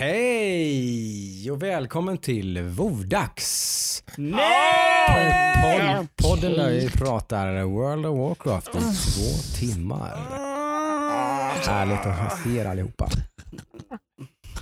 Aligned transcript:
Hej 0.00 1.50
och 1.50 1.62
välkommen 1.62 2.18
till 2.18 2.62
Vovdags! 2.62 4.04
Nej! 4.16 6.06
Pod, 6.06 6.08
podden 6.16 6.52
där 6.52 6.70
vi 6.70 6.90
pratar 6.90 7.62
World 7.62 8.06
of 8.06 8.18
Warcraft 8.18 8.68
i 8.68 8.78
två 8.78 9.58
timmar. 9.58 10.16
Härligt 11.66 12.06
att 12.06 12.38
se 12.42 12.56
er 12.56 12.64
allihopa. 12.64 13.08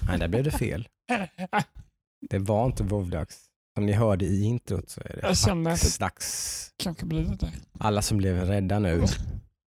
Nej, 0.09 0.19
där 0.19 0.29
blev 0.29 0.45
det 0.45 0.51
fel. 0.51 0.89
Det 2.31 2.39
var 2.39 2.67
inte 2.67 2.83
Vovdags. 2.83 3.37
Som 3.75 3.87
ni 3.87 3.93
hörde 3.93 4.25
i 4.25 4.43
introt 4.45 4.91
så 4.91 5.01
är 5.01 5.09
det 5.17 5.21
Jag 5.23 5.39
känner 5.39 5.71
att 5.71 5.81
det 5.83 5.99
dags. 5.99 6.71
kanske 6.77 7.07
blir 7.07 7.25
det. 7.25 7.53
Alla 7.79 8.03
som 8.03 8.19
blev 8.19 8.45
rädda 8.45 8.79
nu. 8.79 9.05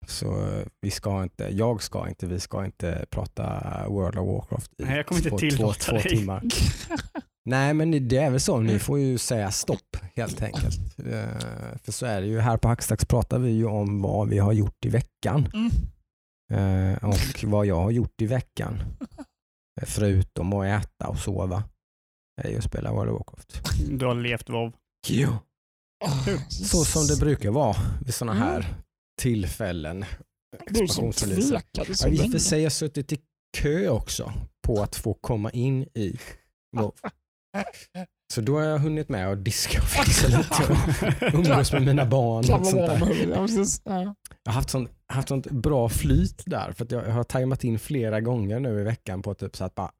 Så 0.09 0.49
vi 0.81 0.91
ska 0.91 1.23
inte, 1.23 1.49
jag 1.53 1.83
ska 1.83 2.09
inte, 2.09 2.27
vi 2.27 2.41
ska 2.41 2.65
inte 2.65 3.07
prata 3.11 3.45
World 3.89 4.19
of 4.19 4.29
Warcraft 4.29 4.71
i 4.81 4.85
Nej, 4.85 4.97
jag 4.97 5.07
kommer 5.07 5.33
inte 5.43 5.57
två, 5.57 5.73
två, 5.73 5.93
dig. 5.93 6.03
timmar. 6.03 6.43
Nej 7.45 7.75
men 7.75 8.09
det 8.09 8.17
är 8.17 8.31
väl 8.31 8.41
så, 8.41 8.61
ni 8.61 8.79
får 8.79 8.99
ju 8.99 9.19
säga 9.19 9.51
stopp 9.51 9.97
helt 10.17 10.43
enkelt. 10.43 10.99
Eh, 10.99 11.79
För 11.83 11.93
så 11.93 12.07
är 12.07 12.21
det 12.21 12.27
ju, 12.27 12.41
här 12.41 12.57
på 12.57 12.69
Hackstacks 12.69 13.05
pratar 13.05 13.39
vi 13.39 13.51
ju 13.51 13.65
om 13.67 14.03
vad 14.03 14.29
vi 14.29 14.39
har 14.39 14.53
gjort 14.53 14.85
i 14.85 14.89
veckan. 14.89 15.49
Mm. 15.55 16.93
Eh, 16.95 17.05
Och 17.09 17.45
vad 17.45 17.67
jag 17.67 17.81
har 17.81 17.91
gjort 17.91 18.23
i 18.23 18.27
veckan. 18.27 18.83
Eh, 19.81 19.87
Förutom 19.87 20.53
att 20.53 20.67
äta 20.85 21.09
och 21.09 21.19
sova. 21.19 21.63
är 22.43 22.49
ju 22.51 22.59
att 22.59 22.65
spela 22.65 22.93
World 22.93 23.11
of 23.11 23.19
Warcraft. 23.19 23.61
Du 23.99 24.07
har 24.07 24.15
levt 24.15 24.49
WoW. 24.51 24.73
Jo. 25.09 25.29
Ah, 26.05 26.39
Så 26.49 26.85
som 26.85 27.07
det 27.07 27.17
brukar 27.21 27.51
vara 27.51 27.77
vid 28.05 28.15
sådana 28.15 28.33
Mm. 28.57 28.65
Tillfällen. 29.19 30.05
Du 30.67 30.89
som 30.89 31.13
tvekade 31.13 31.95
så 31.95 32.09
Ja, 32.09 32.13
I 32.13 32.15
och 32.15 32.19
länge. 32.19 32.31
för 32.31 32.39
sig 32.39 32.59
har 32.59 32.63
jag 32.63 32.73
suttit 32.73 33.13
i 33.13 33.19
kö 33.57 33.89
också 33.89 34.33
på 34.67 34.83
att 34.83 34.97
få 34.97 35.15
komma 35.15 35.51
in 35.51 35.83
i. 35.83 36.19
Så 38.35 38.41
då 38.41 38.59
har 38.59 38.65
jag 38.65 38.79
hunnit 38.79 39.09
med 39.09 39.29
att 39.33 39.45
diska 39.45 39.79
och 39.81 39.89
fixa 39.89 40.29
lite 40.29 40.73
och 40.73 41.35
umgås 41.35 41.73
med 41.73 41.83
mina 41.83 42.07
barn. 42.07 42.39
Och 42.61 42.67
sånt 42.67 43.85
där. 43.85 44.15
Jag 44.45 44.53
har 44.53 44.53
haft 44.53 44.71
sånt, 44.71 44.91
haft 45.07 45.29
sånt 45.29 45.51
bra 45.51 45.89
flyt 45.89 46.43
där 46.47 46.73
för 46.73 46.85
att 46.85 46.91
jag 46.93 47.03
har 47.03 47.25
tajmat 47.25 47.65
in 47.65 47.79
flera 47.79 48.21
gånger 48.21 48.61
nu 48.61 48.81
i 48.81 48.85
veckan 48.85 49.23
på 49.23 49.35
typ 49.35 49.57
så 49.57 49.65
att 49.65 49.75
bara 49.75 49.91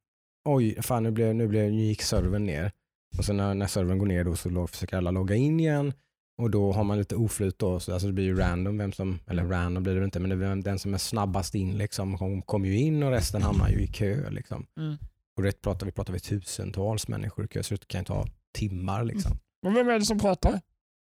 oj, 0.49 0.83
fan 0.83 1.03
nu, 1.03 1.11
blev, 1.11 1.35
nu, 1.35 1.49
blev, 1.49 1.73
nu 1.73 1.83
gick 1.83 2.03
servern 2.03 2.47
ner. 2.47 2.73
Och 3.19 3.25
sen 3.25 3.37
när, 3.37 3.55
när 3.55 3.67
servern 3.67 3.99
går 3.99 4.07
ner 4.07 4.25
då 4.25 4.37
så 4.37 4.67
försöker 4.67 4.97
alla 4.97 5.11
logga 5.11 5.35
in 5.35 5.61
igen 5.61 5.93
och 6.39 6.51
då 6.51 6.73
har 6.73 6.85
man 6.85 6.99
lite 6.99 7.17
oflyt 7.17 7.59
då, 7.59 7.81
så 7.81 7.93
alltså 7.93 8.07
det 8.07 8.13
blir 8.13 8.25
ju 8.25 8.37
random 8.39 8.79
vem 8.79 8.93
som, 8.93 9.19
eller 9.27 9.45
random 9.45 9.83
blir 9.83 9.95
det 9.95 10.05
inte, 10.05 10.21
men 10.21 10.31
det 10.31 10.37
blir 10.37 10.63
den 10.63 10.79
som 10.79 10.95
är 10.95 10.99
snabbast 10.99 11.55
in 11.55 11.79
liksom 11.79 12.19
kom- 12.19 12.43
kommer 12.43 12.69
ju 12.69 12.77
in 12.79 13.03
och 13.03 13.11
resten 13.11 13.43
hamnar 13.43 13.69
ju 13.69 13.81
i 13.81 13.87
kö 13.87 14.31
liksom. 14.31 14.67
Mm. 14.79 14.97
Och 15.37 15.43
det 15.43 15.63
pratar 15.63 15.87
vi, 15.87 15.93
pratar 15.93 16.13
vi 16.13 16.21
tusentals 16.21 17.09
människor 17.09 17.45
i 17.45 17.49
kö 17.49 17.63
så 17.63 17.75
det 17.75 17.89
kan 17.89 18.01
ju 18.01 18.05
ta 18.05 18.27
timmar 18.59 19.05
liksom. 19.05 19.39
Men 19.63 19.75
vem 19.75 19.89
är 19.89 19.99
det 19.99 20.05
som 20.05 20.19
pratar? 20.19 20.61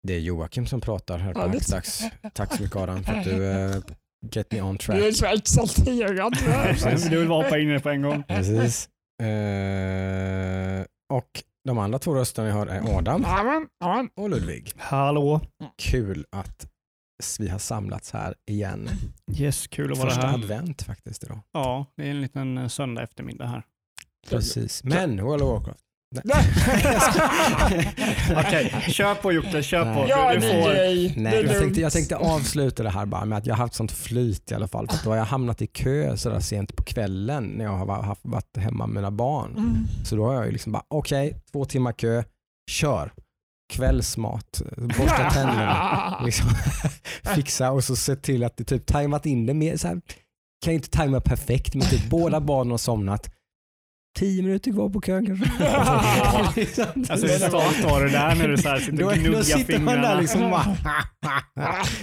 Det 0.03 0.13
är 0.13 0.19
Joakim 0.19 0.65
som 0.67 0.81
pratar 0.81 1.17
här 1.17 1.33
på 1.33 1.39
Ja, 1.39 1.45
det- 1.45 1.51
Hackstacks. 1.51 2.01
Tack 2.33 2.55
så 2.55 2.61
mycket 2.63 2.77
Adam 2.77 3.03
för 3.03 3.13
att 3.13 3.23
du 3.25 3.31
uh, 3.31 3.75
get 4.31 4.51
me 4.51 4.61
on 4.61 4.77
track. 4.77 4.97
Du 4.99 5.07
är 5.07 5.11
så 5.11 5.25
exalterad. 5.25 6.33
Du 7.09 7.19
vill 7.19 7.27
bara 7.27 7.43
hoppa 7.43 7.59
in 7.59 7.81
på 7.81 7.89
en 7.89 8.01
gång. 8.01 8.23
Precis. 8.27 8.89
Eh, 9.21 10.85
och 11.09 11.43
de 11.69 11.77
andra 11.77 11.99
två 11.99 12.15
rösterna 12.15 12.47
jag 12.47 12.55
hör 12.55 12.67
är 12.67 12.97
Adam 12.97 13.25
och 14.15 14.29
Ludvig. 14.29 14.71
Hallå. 14.77 15.41
Kul 15.77 16.25
att 16.29 16.67
vi 17.39 17.49
har 17.49 17.59
samlats 17.59 18.11
här 18.11 18.35
igen. 18.45 18.89
Yes, 19.37 19.67
kul 19.67 19.91
att 19.91 19.97
vara 19.97 20.09
Första 20.09 20.27
här. 20.27 20.33
advent 20.33 20.81
faktiskt 20.81 21.23
idag. 21.23 21.39
Ja, 21.51 21.85
det 21.95 22.03
är 22.03 22.09
en 22.11 22.21
liten 22.21 22.57
eh, 22.57 22.67
söndag 22.67 23.03
eftermiddag 23.03 23.45
här. 23.47 23.63
Precis. 24.29 24.83
Men 24.83 25.23
World 25.23 25.43
of 25.43 25.49
Warcraft. 25.49 25.83
Okej, 28.37 28.85
kör 28.87 29.15
på 29.15 29.31
Jocke, 29.31 29.63
kör 29.63 29.83
på. 29.83 29.99
Nej. 29.99 30.09
Ja, 30.09 30.33
Du, 30.33 30.39
du 30.39 30.41
får... 30.41 31.19
Nej, 31.19 31.43
det 31.43 31.51
jag 31.51 31.61
tänkte, 31.61 31.81
jag 31.81 31.91
tänkte 31.91 32.15
avsluta 32.15 32.83
det 32.83 32.89
här 32.89 33.05
bara 33.05 33.25
med 33.25 33.37
att 33.37 33.45
jag 33.45 33.55
har 33.55 33.63
haft 33.63 33.73
sånt 33.73 33.91
flyt 33.91 34.51
i 34.51 34.55
alla 34.55 34.67
fall. 34.67 34.87
För 34.87 34.95
att 34.95 35.03
då 35.03 35.09
har 35.09 35.17
jag 35.17 35.25
hamnat 35.25 35.61
i 35.61 35.67
kö 35.67 36.17
sådär 36.17 36.39
sent 36.39 36.75
på 36.75 36.83
kvällen 36.83 37.43
när 37.43 37.65
jag 37.65 37.71
har 37.71 38.03
haft, 38.03 38.21
varit 38.23 38.57
hemma 38.57 38.87
med 38.87 38.95
mina 38.95 39.11
barn. 39.11 39.51
Mm. 39.57 39.75
Så 40.05 40.15
då 40.15 40.25
har 40.25 40.33
jag 40.33 40.45
ju 40.45 40.51
liksom 40.51 40.71
bara, 40.71 40.83
okej, 40.87 41.35
två 41.51 41.65
timmar 41.65 41.91
kö, 41.91 42.23
kör. 42.71 43.11
Kvällsmat, 43.73 44.61
borsta 44.77 45.29
tänderna, 45.29 46.21
liksom, 46.25 46.49
fixa 47.35 47.71
och 47.71 47.83
så 47.83 47.95
se 47.95 48.15
till 48.15 48.43
att 48.43 48.57
det 48.57 48.63
typ 48.63 48.85
tajmat 48.85 49.25
in 49.25 49.45
det 49.45 49.53
mer. 49.53 49.77
Så 49.77 49.87
här, 49.87 50.01
kan 50.65 50.73
ju 50.73 50.75
inte 50.75 50.89
tajma 50.89 51.21
perfekt 51.21 51.75
men 51.75 51.87
typ 51.87 52.09
båda 52.09 52.39
barnen 52.41 52.71
har 52.71 52.77
somnat. 52.77 53.31
Tio 54.19 54.43
minuter 54.43 54.71
kvar 54.71 54.89
på 54.89 55.01
kön 55.01 55.25
kanske. 55.25 55.45
Liksom. 56.55 56.85
Alltså 57.09 57.27
hur 57.27 57.37
start 57.37 57.83
var 57.91 58.03
det 58.03 58.11
där 58.11 58.35
när 58.35 58.47
du 58.47 58.57
så 58.57 58.69
här 58.69 58.79
sitter 58.79 59.03
och 59.03 59.15
då 59.15 59.21
gnuggar 59.21 59.41
sitter 59.41 59.79
man 59.79 59.95
där 59.95 60.21
liksom 60.21 60.41
bara, 60.51 60.77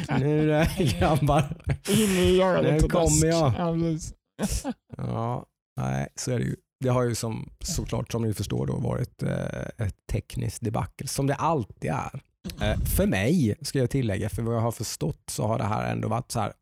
nu 0.19 0.53
är 0.53 0.71
det 0.79 0.99
grabbar. 0.99 1.45
In 1.89 2.11
i 2.11 2.43
örat 2.43 2.63
Nu 2.63 2.89
kommer 2.89 3.27
jag. 3.27 3.53
Ja, 4.97 5.45
nej, 5.81 6.09
så 6.17 6.31
är 6.31 6.39
det 6.39 6.45
ju. 6.45 6.57
Det 6.81 6.89
har 6.89 7.03
ju 7.03 7.15
som, 7.15 7.51
såklart 7.61 8.13
som 8.13 8.23
ni 8.23 8.35
förstår 8.35 8.67
då 8.67 8.77
varit 8.77 9.23
eh, 9.23 9.87
ett 9.87 9.97
tekniskt 10.13 10.65
debacle 10.65 11.09
som 11.09 11.27
det 11.27 11.35
alltid 11.35 11.91
är. 11.91 12.21
Eh, 12.63 12.81
för 12.97 13.07
mig 13.07 13.55
ska 13.63 13.79
jag 13.79 13.91
tillägga, 13.91 14.29
för 14.29 14.43
vad 14.43 14.55
jag 14.57 14.61
har 14.61 14.73
förstått 14.73 15.23
så 15.31 15.47
har 15.47 15.59
det 15.59 15.65
här 15.65 15.93
ändå 15.93 16.09
varit 16.09 16.31
så 16.33 16.41
här 16.41 16.53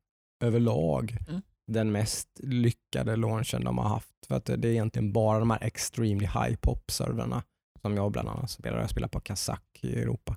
överlag 0.45 1.17
Mm. 1.29 1.43
Den 1.73 1.93
mest 1.93 2.29
lyckade 2.43 3.17
launchen 3.17 3.65
de 3.65 3.79
har 3.79 3.89
haft. 3.89 4.27
För 4.29 4.35
att 4.35 4.45
det 4.45 4.53
är 4.53 4.73
egentligen 4.73 5.13
bara 5.13 5.39
de 5.39 5.51
här 5.51 5.63
extremely 5.65 6.27
high 6.27 6.57
pop 6.61 6.91
servrarna 6.91 7.43
som 7.83 7.97
jag 7.97 8.13
bland 8.13 8.29
annat 8.29 8.51
spelar. 8.51 8.81
Jag 8.81 8.91
spelar 8.91 9.09
på 9.09 9.21
Kazak 9.21 9.79
i 9.81 10.01
Europa. 10.01 10.37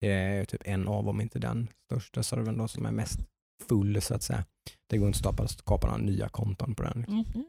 Det 0.00 0.12
är 0.12 0.44
typ 0.44 0.62
en 0.64 0.88
av, 0.88 1.08
om 1.08 1.20
inte 1.20 1.38
den 1.38 1.68
största 1.84 2.22
servern 2.22 2.58
då, 2.58 2.68
som 2.68 2.86
är 2.86 2.90
mest 2.92 3.20
full 3.68 4.02
så 4.02 4.14
att 4.14 4.22
säga. 4.22 4.44
Det 4.90 4.98
går 4.98 5.06
inte 5.06 5.16
att 5.16 5.22
skapa, 5.22 5.48
skapa 5.48 5.86
några 5.86 6.02
nya 6.02 6.28
konton 6.28 6.74
på 6.74 6.82
den. 6.82 7.04
Mhm. 7.08 7.44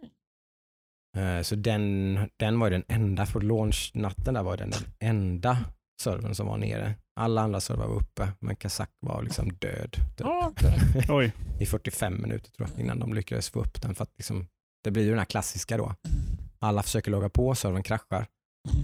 Eh, 1.17 1.41
Så 1.41 1.55
den, 1.55 2.19
den 2.37 2.59
var 2.59 2.69
den 2.69 2.83
enda, 2.87 3.25
för 3.25 3.41
launchnatten 3.41 4.33
där 4.33 4.43
var 4.43 4.57
den, 4.57 4.69
den 4.69 4.83
enda 4.99 5.57
servern 6.01 6.35
som 6.35 6.47
var 6.47 6.57
nere. 6.57 6.95
Alla 7.15 7.41
andra 7.41 7.61
servrar 7.61 7.87
var 7.87 7.95
uppe, 7.95 8.27
men 8.39 8.55
Kazak 8.55 8.89
var 8.99 9.21
liksom 9.21 9.49
död 9.49 9.97
typ, 10.17 10.27
okej. 10.27 11.05
Oj, 11.09 11.33
i 11.59 11.65
45 11.65 12.21
minuter 12.21 12.51
tror 12.51 12.69
jag, 12.69 12.83
innan 12.83 12.99
de 12.99 13.13
lyckades 13.13 13.49
få 13.49 13.59
upp 13.59 13.81
den. 13.81 13.95
För 13.95 14.03
att 14.03 14.13
liksom, 14.17 14.47
det 14.83 14.91
blir 14.91 15.03
ju 15.03 15.09
den 15.09 15.17
här 15.19 15.25
klassiska 15.25 15.77
då. 15.77 15.95
Alla 16.59 16.83
försöker 16.83 17.11
logga 17.11 17.29
på, 17.29 17.55
servern 17.55 17.83
kraschar. 17.83 18.27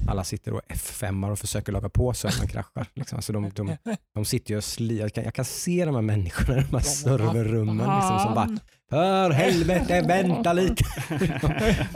Alla 0.08 0.24
sitter 0.24 0.54
och 0.54 0.62
F5 0.70 1.32
och 1.32 1.40
försöker 1.40 1.72
logga 1.72 1.90
på, 1.90 2.14
servern 2.14 2.48
kraschar. 2.48 2.88
Liksom. 2.94 3.22
Så 3.22 3.34
de, 3.34 3.50
de, 3.56 3.78
de 4.14 4.26
sitter 4.26 4.52
ju 4.52 4.58
och 4.58 4.64
sli, 4.64 5.00
jag, 5.00 5.14
kan, 5.14 5.24
jag 5.24 5.34
kan 5.34 5.46
se 5.46 5.86
de 5.86 5.96
här 5.96 6.02
människorna 6.02 6.58
i 6.60 6.62
de 6.62 6.76
här 6.78 6.84
serverrummen 6.84 7.78
liksom, 7.78 8.20
som 8.20 8.36
bara 8.36 8.58
för 8.90 9.30
helvete, 9.30 10.02
vänta 10.08 10.54
lite. 10.54 10.84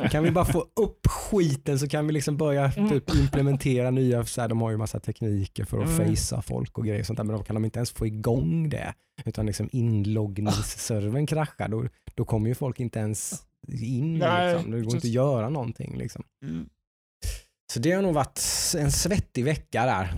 kan 0.12 0.24
vi 0.24 0.32
bara 0.32 0.46
få 0.46 0.60
upp 0.60 1.08
skiten 1.08 1.80
så 1.80 1.88
kan 1.88 2.08
vi 2.08 2.14
liksom 2.14 2.38
börja 2.38 2.72
typ 2.72 3.16
implementera 3.16 3.92
nya, 3.92 4.26
så 4.26 4.42
här, 4.42 4.48
de 4.48 4.62
har 4.62 4.72
ju 4.72 4.78
massa 4.78 5.00
tekniker 5.00 5.66
för 5.66 5.78
att 5.80 5.88
Mm. 5.90 5.98
facea 6.16 6.42
folk 6.42 6.78
och 6.78 6.86
grejer 6.86 7.04
sånt 7.04 7.18
där, 7.18 7.24
men 7.24 7.38
då 7.38 7.44
kan 7.44 7.54
de 7.54 7.66
inte 7.66 7.80
ens 7.80 7.92
få 7.92 8.06
igång 8.08 8.70
det. 8.70 8.94
Utan 9.26 9.46
liksom 9.46 9.70
inloggningsservern 9.72 11.26
kraschar, 11.28 11.68
då, 11.68 11.86
då 12.16 12.26
kommer 12.26 12.50
ju 12.50 12.56
folk 12.56 12.80
inte 12.80 13.00
ens 13.00 13.44
in. 13.68 14.14
Liksom. 14.14 14.72
Det 14.72 14.82
går 14.82 14.96
inte 14.96 15.08
att 15.08 15.14
göra 15.14 15.50
någonting. 15.50 15.98
Liksom. 15.98 16.24
Mm. 16.44 16.70
Så 17.78 17.82
det 17.82 17.92
har 17.92 18.02
nog 18.02 18.14
varit 18.14 18.42
en 18.78 18.92
svettig 18.92 19.46
vecka 19.46 19.86
där 19.86 20.14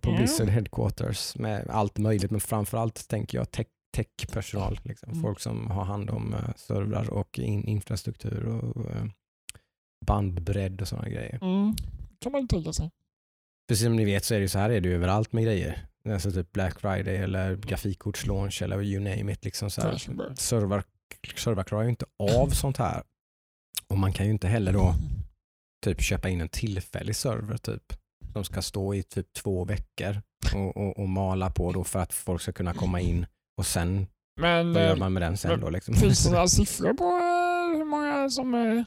på 0.00 0.10
Ja. 0.10 0.16
Blizzard 0.16 0.48
Headquarters 0.48 1.36
med 1.36 1.66
allt 1.70 1.98
möjligt, 1.98 2.30
men 2.30 2.40
framförallt 2.40 3.08
tänker 3.08 3.38
jag 3.38 3.50
tech, 3.50 3.66
techpersonal, 3.96 4.80
liksom. 4.82 5.10
Mm. 5.10 5.22
folk 5.22 5.40
som 5.40 5.70
har 5.70 5.84
hand 5.84 6.10
om 6.10 6.34
uh, 6.34 6.54
servrar 6.56 7.10
och 7.10 7.38
in, 7.38 7.64
infrastruktur 7.64 8.46
och 8.46 8.90
eh, 8.90 9.04
bandbredd 10.06 10.80
och 10.80 10.88
sådana 10.88 11.08
grejer. 11.08 11.38
Mm. 11.42 11.76
kan 12.20 12.32
man 12.32 12.48
tänka 12.48 12.72
sig. 12.72 12.90
Precis 13.68 13.84
som 13.84 13.96
ni 13.96 14.04
vet 14.04 14.24
så 14.24 14.34
är 14.34 14.40
det 14.40 14.48
så 14.48 14.58
här 14.58 14.70
är 14.70 14.80
det 14.80 14.88
ju 14.88 14.94
överallt 14.94 15.32
med 15.32 15.44
grejer. 15.44 15.86
Alltså 16.08 16.32
typ 16.32 16.52
Black 16.52 16.80
Friday 16.80 17.16
eller 17.16 17.56
grafikkortslaunch 17.56 18.62
eller 18.62 18.82
you 18.82 19.00
name 19.00 19.32
it. 19.32 19.44
Liksom 19.44 19.70
så 19.70 19.80
här. 19.80 19.96
Server, 20.34 20.82
server 21.34 21.62
klarar 21.62 21.82
ju 21.84 21.90
inte 21.90 22.06
av 22.18 22.48
sånt 22.48 22.76
här. 22.76 23.02
Och 23.88 23.98
man 23.98 24.12
kan 24.12 24.26
ju 24.26 24.32
inte 24.32 24.48
heller 24.48 24.72
då 24.72 24.94
typ 25.84 26.00
köpa 26.02 26.28
in 26.28 26.40
en 26.40 26.48
tillfällig 26.48 27.16
server 27.16 27.56
typ 27.56 27.92
som 28.32 28.44
ska 28.44 28.62
stå 28.62 28.94
i 28.94 29.02
typ 29.02 29.32
två 29.32 29.64
veckor 29.64 30.22
och, 30.54 30.76
och, 30.76 30.98
och 30.98 31.08
mala 31.08 31.50
på 31.50 31.72
då 31.72 31.84
för 31.84 31.98
att 31.98 32.12
folk 32.12 32.42
ska 32.42 32.52
kunna 32.52 32.74
komma 32.74 33.00
in 33.00 33.26
och 33.58 33.66
sen, 33.66 34.06
Men 34.40 34.72
vad 34.72 34.82
gör 34.82 34.90
eh, 34.92 34.96
man 34.96 35.12
med 35.12 35.22
den 35.22 35.36
sen 35.36 35.50
men 35.50 35.60
då 35.60 35.70
liksom? 35.70 35.94
finns 35.94 36.24
det 36.24 36.30
några 36.34 36.48
siffror 36.48 36.92
på 36.94 37.04
eh, 37.04 37.78
hur 37.78 37.84
många 37.84 38.30
som 38.30 38.54
är... 38.54 38.84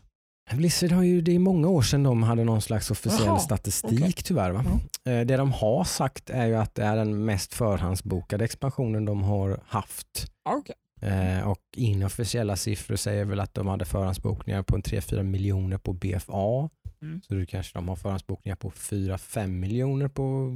Blizzard 0.54 0.92
har 0.92 1.04
ju, 1.04 1.22
det 1.22 1.36
är 1.36 1.40
många 1.40 1.68
år 1.68 1.82
sedan 1.82 2.04
de 2.04 2.24
hade 2.24 2.44
någon 2.44 2.62
slags 2.62 2.92
officiell 2.92 3.26
Jaha, 3.26 3.40
statistik 3.40 4.00
okej. 4.00 4.14
tyvärr. 4.24 4.52
Va? 4.52 4.64
Eh, 5.06 5.26
Det 5.26 5.38
de 5.38 5.52
har 5.52 5.84
sagt 5.84 6.30
är 6.30 6.46
ju 6.46 6.56
att 6.56 6.76
det 6.76 6.84
är 6.84 6.96
den 6.96 7.26
mest 7.26 7.54
förhandsbokade 7.54 8.46
expansionen 8.46 9.06
de 9.06 9.24
har 9.24 9.60
haft. 9.68 10.32
Ah, 10.50 10.56
okej. 10.56 10.76
Eh, 11.02 11.48
och 11.50 11.60
inofficiella 11.76 12.56
siffror 12.56 12.96
säger 12.96 13.26
väl 13.26 13.40
att 13.40 13.54
de 13.54 13.68
hade 13.68 13.86
förhandsbokningar 13.86 14.64
på 14.64 14.76
en 14.76 14.82
3-4 14.82 15.24
miljoner 15.24 15.78
på 15.78 15.94
BFA 15.94 16.70
Mm. 17.02 17.22
Så 17.28 17.34
du 17.34 17.46
kanske 17.46 17.78
de 17.78 17.88
har 17.88 17.96
förhandsbokningar 17.96 18.56
på 18.56 18.72
4-5 18.72 19.48
miljoner 19.60 20.08
på 20.08 20.52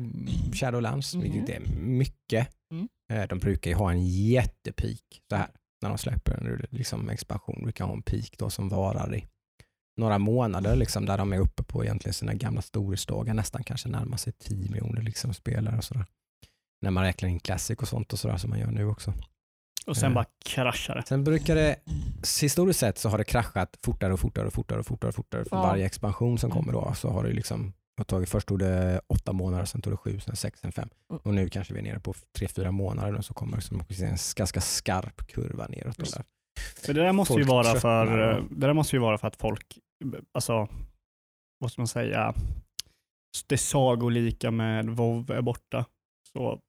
Shadowlands, 0.54 1.16
Mhm. 1.16 1.24
vilket 1.24 1.50
är 1.50 1.60
mycket. 1.76 2.48
Mm. 2.72 2.88
Eh, 3.14 3.28
De 3.28 3.40
brukar 3.40 3.72
ju 3.72 3.78
ha 3.78 3.92
en 3.92 4.08
jättepeak 4.08 5.22
så 5.30 5.36
här 5.36 5.48
när 5.82 5.90
de 5.90 5.98
släpper 5.98 6.34
en 6.34 6.66
liksom 6.70 7.10
expansion. 7.10 7.60
Brukar 7.64 7.86
ha 7.86 7.94
en 7.94 8.02
peak 8.02 8.38
då 8.38 8.50
som 8.50 8.70
varar 8.70 9.16
i 9.16 9.26
några 9.98 10.18
månader 10.18 10.76
liksom, 10.76 11.06
där 11.06 11.18
de 11.18 11.34
är 11.34 11.38
uppe 11.40 11.64
på 11.64 11.84
egentligen 11.84 12.14
sina 12.14 12.34
gamla 12.34 12.62
storhetsdagar, 12.62 13.34
nästan 13.34 13.64
kanske 13.64 13.90
närmar 13.90 14.18
sig 14.18 14.34
10 14.34 14.70
miljoner 14.70 15.02
liksom, 15.02 15.34
spelare 15.34 15.78
och 15.78 15.84
sådär. 15.84 16.06
När 16.82 16.92
man 16.92 17.04
räknar 17.04 17.30
in 17.30 17.40
Classic 17.40 17.78
och 17.80 17.88
sånt 17.88 18.14
och 18.14 18.20
sådär 18.20 18.38
som 18.38 18.50
man 18.50 18.60
gör 18.60 18.72
nu 18.72 18.86
också. 18.86 19.14
Och 19.88 19.98
sen 19.98 20.12
Eh. 20.12 20.16
bara 20.16 20.26
kraschar 20.46 20.96
det. 20.96 21.04
Sen 21.08 21.24
brukar 21.24 21.56
det, 21.56 21.76
historiskt 22.42 22.80
sett 22.80 22.98
så 22.98 23.10
har 23.10 23.18
det 23.18 23.24
kraschat 23.24 23.78
fortare 23.84 24.14
och 24.14 24.20
fortare 24.20 24.48
och 24.48 24.54
fortare 24.54 24.80
och 24.80 24.86
fortare, 24.86 25.10
och 25.10 25.16
fortare 25.16 25.44
för 25.46 25.56
Ja. 25.56 25.62
varje 25.62 25.86
expansion 25.86 26.38
som 26.38 26.52
kommer 26.52 26.74
då. 26.74 26.94
Så 26.96 27.10
har 27.10 27.24
det 27.24 27.34
liksom 27.34 27.74
har 27.98 28.06
tagit, 28.06 28.30
först 28.30 28.48
tog 28.48 28.60
det 28.60 29.02
åtta 29.08 29.34
månader, 29.34 29.66
sen 29.66 29.82
tog 29.82 29.94
det 29.94 29.98
sju, 29.98 30.20
sen 30.20 30.36
sex, 30.36 30.60
sen 30.60 30.72
fem. 30.72 30.90
Mm. 31.10 31.22
Och 31.24 31.34
nu 31.34 31.50
kanske 31.50 31.74
vi 31.74 31.80
är 31.80 31.84
nere 31.84 32.00
på 32.00 32.14
tre, 32.38 32.48
fyra 32.48 32.72
månader 32.72 33.16
och 33.18 33.26
så 33.26 33.34
kommer 33.34 33.56
det 33.58 33.62
som 33.62 33.80
en 33.80 34.18
ganska 34.36 34.62
skarp 34.62 35.28
kurva 35.28 35.68
neråt. 35.68 35.98
Där. 35.98 36.24
För 36.86 36.94
det 36.94 37.02
där 37.04 37.12
måste 37.12 37.34
ju 37.34 37.44
vara 37.44 37.80
för, 37.80 38.06
det 38.52 38.68
där 38.68 38.74
måste 38.74 38.96
ju 38.96 39.00
vara 39.00 39.18
för 39.18 39.28
att 39.28 39.36
folk, 39.36 39.78
alltså, 40.34 40.68
vad 41.60 41.72
ska 41.72 41.82
man 41.82 41.88
säga, 41.88 42.34
det 43.48 43.58
sagolika 43.58 44.52
med 44.52 44.90
WoW 44.90 45.32
är 45.32 45.42
borta. 45.42 45.86
Så, 46.34 46.60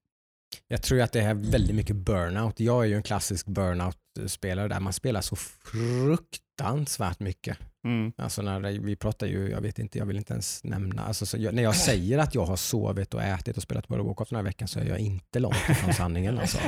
Jag 0.68 0.82
tror 0.82 1.00
att 1.00 1.12
det 1.12 1.20
är 1.20 1.34
väldigt 1.34 1.76
mycket 1.76 1.96
burnout. 1.96 2.60
Jag 2.60 2.84
är 2.84 2.88
ju 2.88 2.94
en 2.94 3.02
klassisk 3.02 3.46
burnout-spelare 3.46 4.68
där 4.68 4.80
man 4.80 4.92
spelar 4.92 5.20
så 5.20 5.36
fruktansvärt 5.36 7.20
mycket. 7.20 7.58
mm. 7.84 8.12
Alltså 8.18 8.42
när 8.42 8.60
det, 8.60 8.78
vi 8.78 8.96
pratar 8.96 9.26
ju, 9.26 9.50
jag 9.50 9.60
vet 9.60 9.78
inte, 9.78 9.98
jag 9.98 10.06
vill 10.06 10.16
inte 10.16 10.32
ens 10.32 10.64
nämna, 10.64 11.04
alltså 11.04 11.26
så 11.26 11.36
jag, 11.38 11.54
när 11.54 11.62
jag 11.62 11.76
säger 11.76 12.18
att 12.18 12.34
jag 12.34 12.44
har 12.44 12.56
sovit 12.56 13.14
och 13.14 13.22
ätit 13.22 13.56
och 13.56 13.62
spelat 13.62 13.90
World 13.90 14.00
of 14.00 14.06
Warcraft 14.06 14.30
den 14.30 14.36
här 14.36 14.44
veckan 14.44 14.68
så 14.68 14.80
är 14.80 14.84
jag 14.84 14.98
inte 14.98 15.38
långt 15.38 15.68
ifrån 15.70 15.94
sanningen. 15.94 16.38
Alltså. 16.38 16.58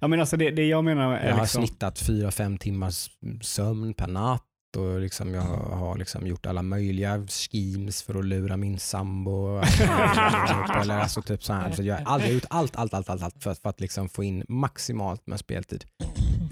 Ja, 0.00 0.08
men 0.08 0.20
alltså 0.20 0.36
det, 0.36 0.50
det 0.50 0.66
jag 0.66 0.84
menar 0.84 1.16
är 1.16 1.28
Jag 1.28 1.34
har 1.34 1.42
liksom, 1.42 1.66
snittat 1.66 1.98
fyra 1.98 2.30
fem 2.30 2.58
timmars 2.58 3.10
sömn 3.42 3.94
per 3.94 4.06
natt 4.06 4.44
och 4.76 5.00
liksom 5.00 5.34
jag 5.34 5.42
har 5.42 5.98
liksom 5.98 6.26
gjort 6.26 6.46
alla 6.46 6.62
möjliga 6.62 7.26
schemes 7.26 8.02
för 8.02 8.18
att 8.18 8.24
lura 8.24 8.56
min 8.56 8.78
sambo. 8.78 9.58
Eller 10.80 10.98
alltså 10.98 11.22
typ 11.22 11.44
så 11.44 11.52
här. 11.52 11.72
Så 11.72 11.82
jag 11.82 11.96
har 11.98 12.26
gjort 12.26 12.44
allt, 12.50 12.76
allt, 12.76 12.94
allt, 12.94 13.10
allt, 13.10 13.22
allt 13.22 13.42
för, 13.42 13.50
att- 13.50 13.58
för 13.58 13.70
att 13.70 13.80
liksom 13.80 14.08
få 14.08 14.24
in 14.24 14.44
maximalt 14.48 15.26
med 15.26 15.38
speltid. 15.38 15.84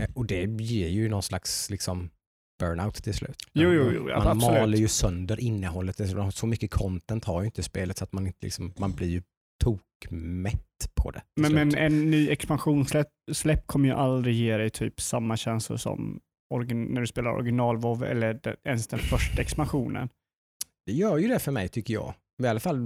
Eh, 0.00 0.08
Och 0.14 0.26
det 0.26 0.44
ger 0.62 0.88
ju 0.88 1.08
någon 1.08 1.22
slags 1.22 1.70
liksom 1.70 2.10
burnout 2.60 2.94
till 3.04 3.14
slut. 3.14 3.36
Jo, 3.52 3.70
jo, 3.72 3.90
jo, 3.94 4.02
man 4.04 4.26
absolut. 4.26 4.60
maler 4.60 4.78
ju 4.78 4.88
sönder 4.88 5.40
innehållet. 5.40 6.00
Så 6.34 6.46
mycket 6.46 6.70
content 6.70 7.24
har 7.24 7.40
ju 7.42 7.46
inte 7.46 7.62
spelet 7.62 7.98
så 7.98 8.04
att 8.04 8.12
man, 8.12 8.26
inte 8.26 8.38
liksom, 8.46 8.72
man 8.78 8.92
blir 8.92 9.08
ju 9.08 9.22
tokmätt 9.64 10.88
på 10.94 11.10
det. 11.10 11.22
men, 11.36 11.54
men 11.54 11.74
en 11.74 12.10
ny 12.10 12.28
expansionssläpp 12.30 13.08
släpp 13.32 13.66
kommer 13.66 13.88
ju 13.88 13.94
aldrig 13.94 14.34
ge 14.36 14.56
dig 14.56 14.70
typ 14.70 15.00
samma 15.00 15.36
känslor 15.36 15.76
som 15.76 16.20
när 16.50 17.00
du 17.00 17.06
spelar 17.06 17.30
original 17.30 17.76
WoW 17.76 18.04
eller 18.04 18.40
ens 18.64 18.86
den 18.86 18.98
första 18.98 19.42
expansionen. 19.42 20.08
Det 20.86 20.92
gör 20.92 21.18
ju 21.18 21.28
det 21.28 21.38
för 21.38 21.52
mig 21.52 21.68
tycker 21.68 21.94
jag. 21.94 22.14
I 22.42 22.46
alla 22.46 22.60
fall 22.60 22.78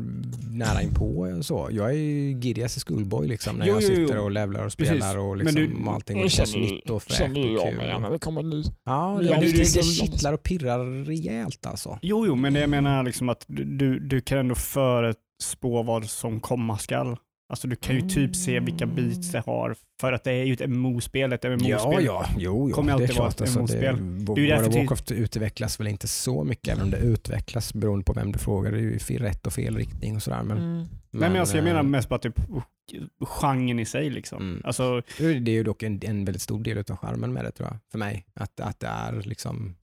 nära 0.53 0.82
inpå 0.82 1.38
så. 1.43 1.69
Jag 1.73 1.88
är 1.91 1.94
ju 1.94 2.32
giddy 2.41 2.62
as 2.62 2.76
a 2.76 2.81
schoolboy 2.87 3.29
liksom 3.29 3.56
när 3.56 3.67
Jo, 3.67 3.73
jag 3.75 3.82
sitter 3.82 4.19
och 4.19 4.31
levlar 4.31 4.61
och 4.67 4.73
Precis. 4.76 4.87
spelar 4.88 5.19
och 5.19 5.37
Men 5.37 5.38
liksom 5.38 5.62
du- 5.82 5.87
och 5.88 5.94
allting 5.94 6.23
och 6.25 6.31
känns 6.31 6.55
nytt 6.56 6.91
och 6.91 7.03
fräscht 7.03 7.20
och 7.20 7.37
jag 7.38 7.75
med 7.76 8.03
kul. 8.03 8.12
det 8.12 8.19
kommer 8.19 8.43
ny. 8.43 8.62
Ja, 8.85 9.19
det, 9.23 9.29
det- 9.29 9.75
det, 9.75 9.82
kittlar 9.82 10.32
och 10.32 10.43
pirrar 10.43 11.05
rejält 11.05 11.67
alltså. 11.67 11.99
Jo, 12.03 12.26
jo, 12.26 12.35
men 12.35 12.53
det 12.53 12.61
jag 12.61 12.70
menar 12.70 13.03
liksom 13.03 13.29
att 13.29 13.44
du, 13.49 13.65
du, 13.65 13.99
du 13.99 14.20
kan 14.20 14.38
ändå 14.38 14.55
förutspå 14.55 15.82
vad 15.82 16.05
som 16.05 16.41
komma 16.41 16.79
skall. 16.79 17.17
Alltså 17.52 17.69
du 17.69 17.76
kan 17.76 17.94
ju 17.96 18.00
typ 18.08 18.37
se 18.37 18.60
vilka 18.60 18.87
beats 18.87 19.31
det 19.32 19.43
har 19.46 19.76
för 20.00 20.12
att 20.12 20.25
det 20.25 20.32
är 20.32 20.44
ju 20.44 20.52
ett 20.52 20.70
MMO-spel. 20.70 21.32
Ett 21.32 21.43
MMO-spel. 21.44 21.69
Ja, 21.70 22.00
ja, 22.00 22.26
jo, 22.38 22.69
jo. 22.69 22.75
Kommer 22.75 22.88
det 22.88 22.93
är 22.93 23.02
alltid 23.02 23.16
vara 23.16 23.31
klart. 23.31 23.49
ett 23.49 23.56
Alltså, 23.56 23.76
det, 23.76 23.93
MMO-spel. 23.93 23.96
Wo- 24.26 24.34
Det 24.34 24.40
är 24.40 24.44
ju 24.46 24.52
World 24.54 24.69
of 24.69 24.75
Warcraft 24.75 25.10
utvecklas 25.10 25.81
väl 25.81 25.87
inte 25.87 26.08
så 26.08 26.44
mycket, 26.44 26.69
även 26.69 26.82
om 26.84 26.90
det 26.90 26.96
utvecklas 26.99 27.75
beroende 27.75 28.04
på 28.04 28.12
vem 28.12 28.32
du 28.32 28.38
frågar. 28.38 28.72
Det 28.72 28.78
är 28.78 29.10
ju 29.12 29.19
rätt 29.19 29.46
och 29.46 29.52
fel 29.52 29.76
riktning 29.76 30.16
och 30.16 30.22
sådär. 30.22 30.43
Men, 30.43 30.56
Mm. 31.12 31.20
Nej, 31.20 31.31
men 31.31 31.40
alltså, 31.40 31.56
jag 31.56 31.66
eh, 31.66 31.72
menar 31.72 31.82
mest 31.82 32.08
bara 32.08 32.19
typ 32.19 32.40
genren 33.20 33.78
i 33.78 33.84
sig. 33.84 34.10
Liksom. 34.10 34.43
Mm. 34.43 34.62
Alltså, 34.64 35.02
Det 35.19 35.25
är 35.50 35.55
ju 35.55 35.62
dock 35.64 35.82
en, 35.82 36.00
en 36.02 36.25
väldigt 36.25 36.43
stor 36.43 36.60
del 36.64 36.78
av 36.78 36.96
charmen 36.96 37.32
med 37.32 37.44
det 37.44 37.50
tror 37.52 37.69
jag, 37.69 37.78
för 37.90 37.98
mig. 37.98 38.26
Att, 38.34 38.60
att 38.60 38.81
det 38.81 38.87
är 38.87 39.22
liksom, 39.22 39.75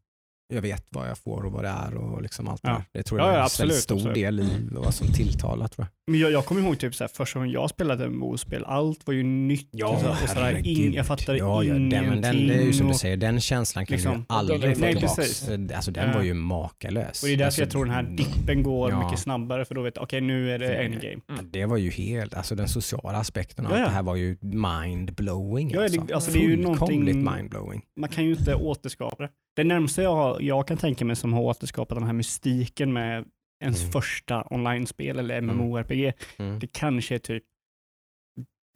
jag 0.54 0.62
vet 0.62 0.86
vad 0.90 1.10
jag 1.10 1.18
får 1.18 1.46
och 1.46 1.52
vad 1.52 1.64
det 1.64 1.70
är 1.70 1.96
och 1.98 2.22
liksom 2.22 2.48
allt 2.48 2.62
Ja. 2.64 2.70
det. 2.92 3.00
Det 3.00 3.04
tror 3.04 3.20
Ja, 3.20 3.26
jag 3.26 3.32
är 3.34 3.36
ja, 3.38 3.40
en 3.40 3.46
absolut, 3.46 3.70
väldigt 3.72 3.84
stor 3.84 3.96
absolut. 3.96 4.16
del 4.16 4.40
i 4.40 4.68
vad 4.72 4.94
som 4.94 5.08
tilltalar 5.08 5.68
tror 5.68 5.86
jag. 6.06 6.12
men 6.12 6.20
jag, 6.20 6.32
jag 6.32 6.46
kommer 6.46 6.62
ihåg 6.62 6.80
typ 6.80 6.96
så 6.96 7.04
här, 7.04 7.12
första 7.14 7.40
gången 7.40 7.52
jag 7.54 7.70
spelade 7.70 8.10
MMO-spel, 8.10 8.64
allt 8.66 9.08
var 9.08 9.14
ju 9.14 9.24
nytt. 9.24 9.74
och 9.84 10.00
så, 10.00 10.10
och 10.10 10.30
sådär, 10.30 10.68
in, 10.68 10.94
jag 10.94 11.06
fattade 11.06 11.38
ja, 11.38 11.46
ja, 11.46 11.64
ingenting. 11.64 11.90
den, 11.90 12.06
men 12.10 12.22
den, 12.22 12.48
det 12.48 12.54
är 12.54 12.62
ju 12.64 12.74
som 12.74 12.88
du 12.88 12.94
säger, 12.94 13.18
den 13.18 13.40
känslan 13.42 13.86
kan 13.86 13.96
Liksom. 13.96 14.14
du 14.14 14.24
aldrig 14.30 14.64
är- 14.64 14.76
få 14.76 14.82
tillbaka. 14.86 15.16
precis. 15.16 15.50
Alltså 15.76 15.92
den 15.92 16.08
Ja. 16.10 16.16
var 16.16 16.24
ju 16.24 16.34
makalös. 16.34 17.24
Och 17.24 17.28
det 17.28 17.34
är 17.34 17.38
därför 17.38 17.46
alltså, 17.46 17.62
jag 17.62 17.70
tror 17.70 17.86
den 17.86 17.94
här 17.94 18.04
dippen 18.04 18.64
går 18.64 18.92
Ja. 18.92 19.04
mycket 19.06 19.20
snabbare, 19.20 19.66
för 19.66 19.76
då 19.76 19.82
vet 19.82 19.96
jag, 19.96 20.04
okej 20.04 20.22
nu 20.22 20.52
är 20.52 20.60
det 20.60 20.74
endgame. 20.76 21.22
Ja, 21.28 21.34
Det 21.44 21.66
var 21.66 21.78
ju 21.78 21.90
helt, 21.90 22.34
alltså 22.34 22.56
den 22.56 22.68
sociala 22.68 23.18
aspekten 23.18 23.66
av 23.66 23.72
Ja, 23.72 23.78
ja. 23.80 23.86
det 23.86 23.92
här 23.92 24.04
var 24.04 24.16
ju 24.16 24.38
mind-blowing. 24.42 25.72
Ja, 25.74 25.80
det- 25.80 25.84
alltså. 26.00 26.14
alltså, 26.16 26.32
det 26.32 26.40
är 26.40 26.44
ju 26.50 26.64
Fullkomligt 26.64 27.16
mind-blowing. 27.18 27.82
Man 28.00 28.10
kan 28.10 28.24
ju 28.26 28.32
inte 28.36 28.56
återskapa 28.56 29.24
det. 29.24 29.30
Det 29.60 29.64
närmsta 29.64 30.02
jag, 30.02 30.42
jag 30.42 30.68
kan 30.68 30.78
tänka 30.78 31.06
mig 31.06 31.16
som 31.16 31.34
har 31.34 31.42
återskapat 31.42 31.98
den 31.98 32.06
här 32.06 32.14
mystiken 32.14 32.94
med 32.94 33.26
ens 33.64 33.80
Mm. 33.82 33.92
första 33.92 34.48
online-spel 34.50 35.20
eller 35.20 35.42
MMORPG, 35.42 36.14
Mm. 36.38 36.60
det 36.60 36.68
kanske 36.68 37.16
är 37.16 37.20
typ 37.20 37.44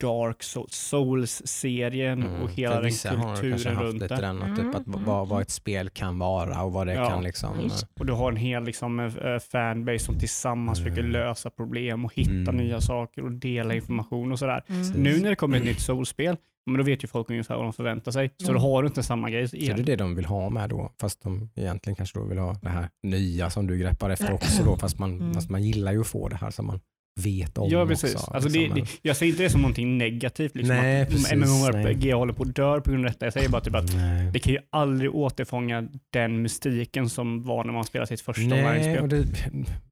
Dark 0.02 0.42
Sou- 0.42 0.66
Souls-serien 0.70 2.22
Mm. 2.22 2.42
och 2.42 2.50
hela 2.50 2.74
den 2.74 2.84
vissa 2.84 3.08
har 3.10 3.16
kanske 3.24 3.50
kulturen 3.50 3.76
haft 3.76 3.84
runt 3.86 4.02
lite 4.02 4.14
det. 4.14 4.20
den, 4.20 4.42
och 4.42 4.56
typ 4.56 4.74
att 4.74 4.86
Mm. 4.86 5.04
vad, 5.04 5.28
vad 5.28 5.42
ett 5.42 5.50
spel 5.50 5.90
kan 5.90 6.18
vara 6.18 6.62
och 6.62 6.72
vad 6.72 6.86
det 6.86 6.94
Ja, 6.94 7.08
kan 7.08 7.22
liksom... 7.22 7.60
just. 7.62 7.86
Och 8.00 8.06
du 8.06 8.12
har 8.12 8.30
en 8.30 8.36
hel 8.36 8.64
liksom, 8.64 9.00
eh, 9.00 9.38
fanbase 9.52 9.98
som 9.98 10.18
tillsammans 10.18 10.78
Mm. 10.80 10.90
försöker 10.94 11.08
lösa 11.08 11.50
problem 11.50 12.04
och 12.04 12.14
hitta 12.14 12.30
Mm. 12.30 12.56
nya 12.56 12.80
saker 12.80 13.24
och 13.24 13.32
dela 13.32 13.74
information 13.74 14.32
och 14.32 14.38
sådär. 14.38 14.62
Mm. 14.68 14.88
Nu 15.02 15.20
när 15.20 15.30
det 15.30 15.36
kommer 15.36 15.56
ett 15.56 15.64
nytt 15.64 15.80
Souls-spel, 15.80 16.36
men 16.66 16.76
då 16.78 16.82
vet 16.82 17.04
ju 17.04 17.08
folk 17.08 17.30
ungefär 17.30 17.54
vad 17.56 17.64
de 17.64 17.72
förväntar 17.72 18.12
sig. 18.12 18.30
Så 18.36 18.50
Mm. 18.50 18.62
då 18.62 18.68
har 18.68 18.82
du 18.82 18.86
inte 18.86 19.02
samma 19.02 19.30
grej 19.30 19.48
Så 19.48 19.56
det 19.56 19.66
är 19.70 19.76
det 19.76 19.96
de 19.96 20.14
vill 20.14 20.24
ha 20.24 20.50
med 20.50 20.70
då, 20.70 20.92
fast 21.00 21.22
de 21.22 21.50
egentligen 21.54 21.96
kanske 21.96 22.18
då 22.18 22.24
vill 22.24 22.38
ha 22.38 22.54
det 22.62 22.68
här 22.68 22.88
nya 23.02 23.50
som 23.50 23.66
du 23.66 23.78
greppar 23.78 24.10
efter 24.10 24.32
också 24.32 24.64
då, 24.64 24.76
fast 24.76 24.98
man, 24.98 25.20
Mm. 25.20 25.34
fast 25.34 25.50
man 25.50 25.62
gillar 25.64 25.92
ju 25.92 26.00
att 26.00 26.06
få 26.06 26.28
det 26.28 26.36
här 26.36 26.50
som 26.50 26.66
man 26.66 26.80
vet 27.24 27.58
om 27.58 27.68
Ja, 27.70 27.86
precis. 27.86 28.14
också. 28.14 28.30
Alltså, 28.30 28.48
det, 28.50 28.58
liksom. 28.58 28.80
det, 28.80 28.88
jag 29.02 29.16
ser 29.16 29.26
inte 29.26 29.42
det 29.42 29.50
som 29.50 29.60
någonting 29.62 29.98
negativt, 29.98 30.54
liksom, 30.56 30.76
Nej, 30.76 31.02
att 31.02 31.08
precis, 31.08 31.32
MMORPG 31.32 32.12
håller 32.14 32.32
på 32.32 32.42
att 32.42 32.54
dö 32.56 32.80
på 32.80 32.90
grund 32.90 33.06
av 33.06 33.12
detta. 33.12 33.26
Jag 33.26 33.32
säger 33.32 33.48
bara 33.48 33.60
typ 33.60 33.74
att 33.74 33.94
Nej. 33.94 34.30
det 34.32 34.38
kan 34.38 34.52
ju 34.52 34.58
aldrig 34.70 35.14
återfånga 35.14 35.88
den 36.12 36.42
mystiken 36.42 37.08
som 37.08 37.42
var 37.42 37.64
när 37.64 37.72
man 37.72 37.84
spelade 37.84 38.06
sitt 38.06 38.20
första 38.20 38.42
Nej, 38.42 38.64
online-spel. 38.64 39.02
och 39.02 39.08
det, 39.08 39.26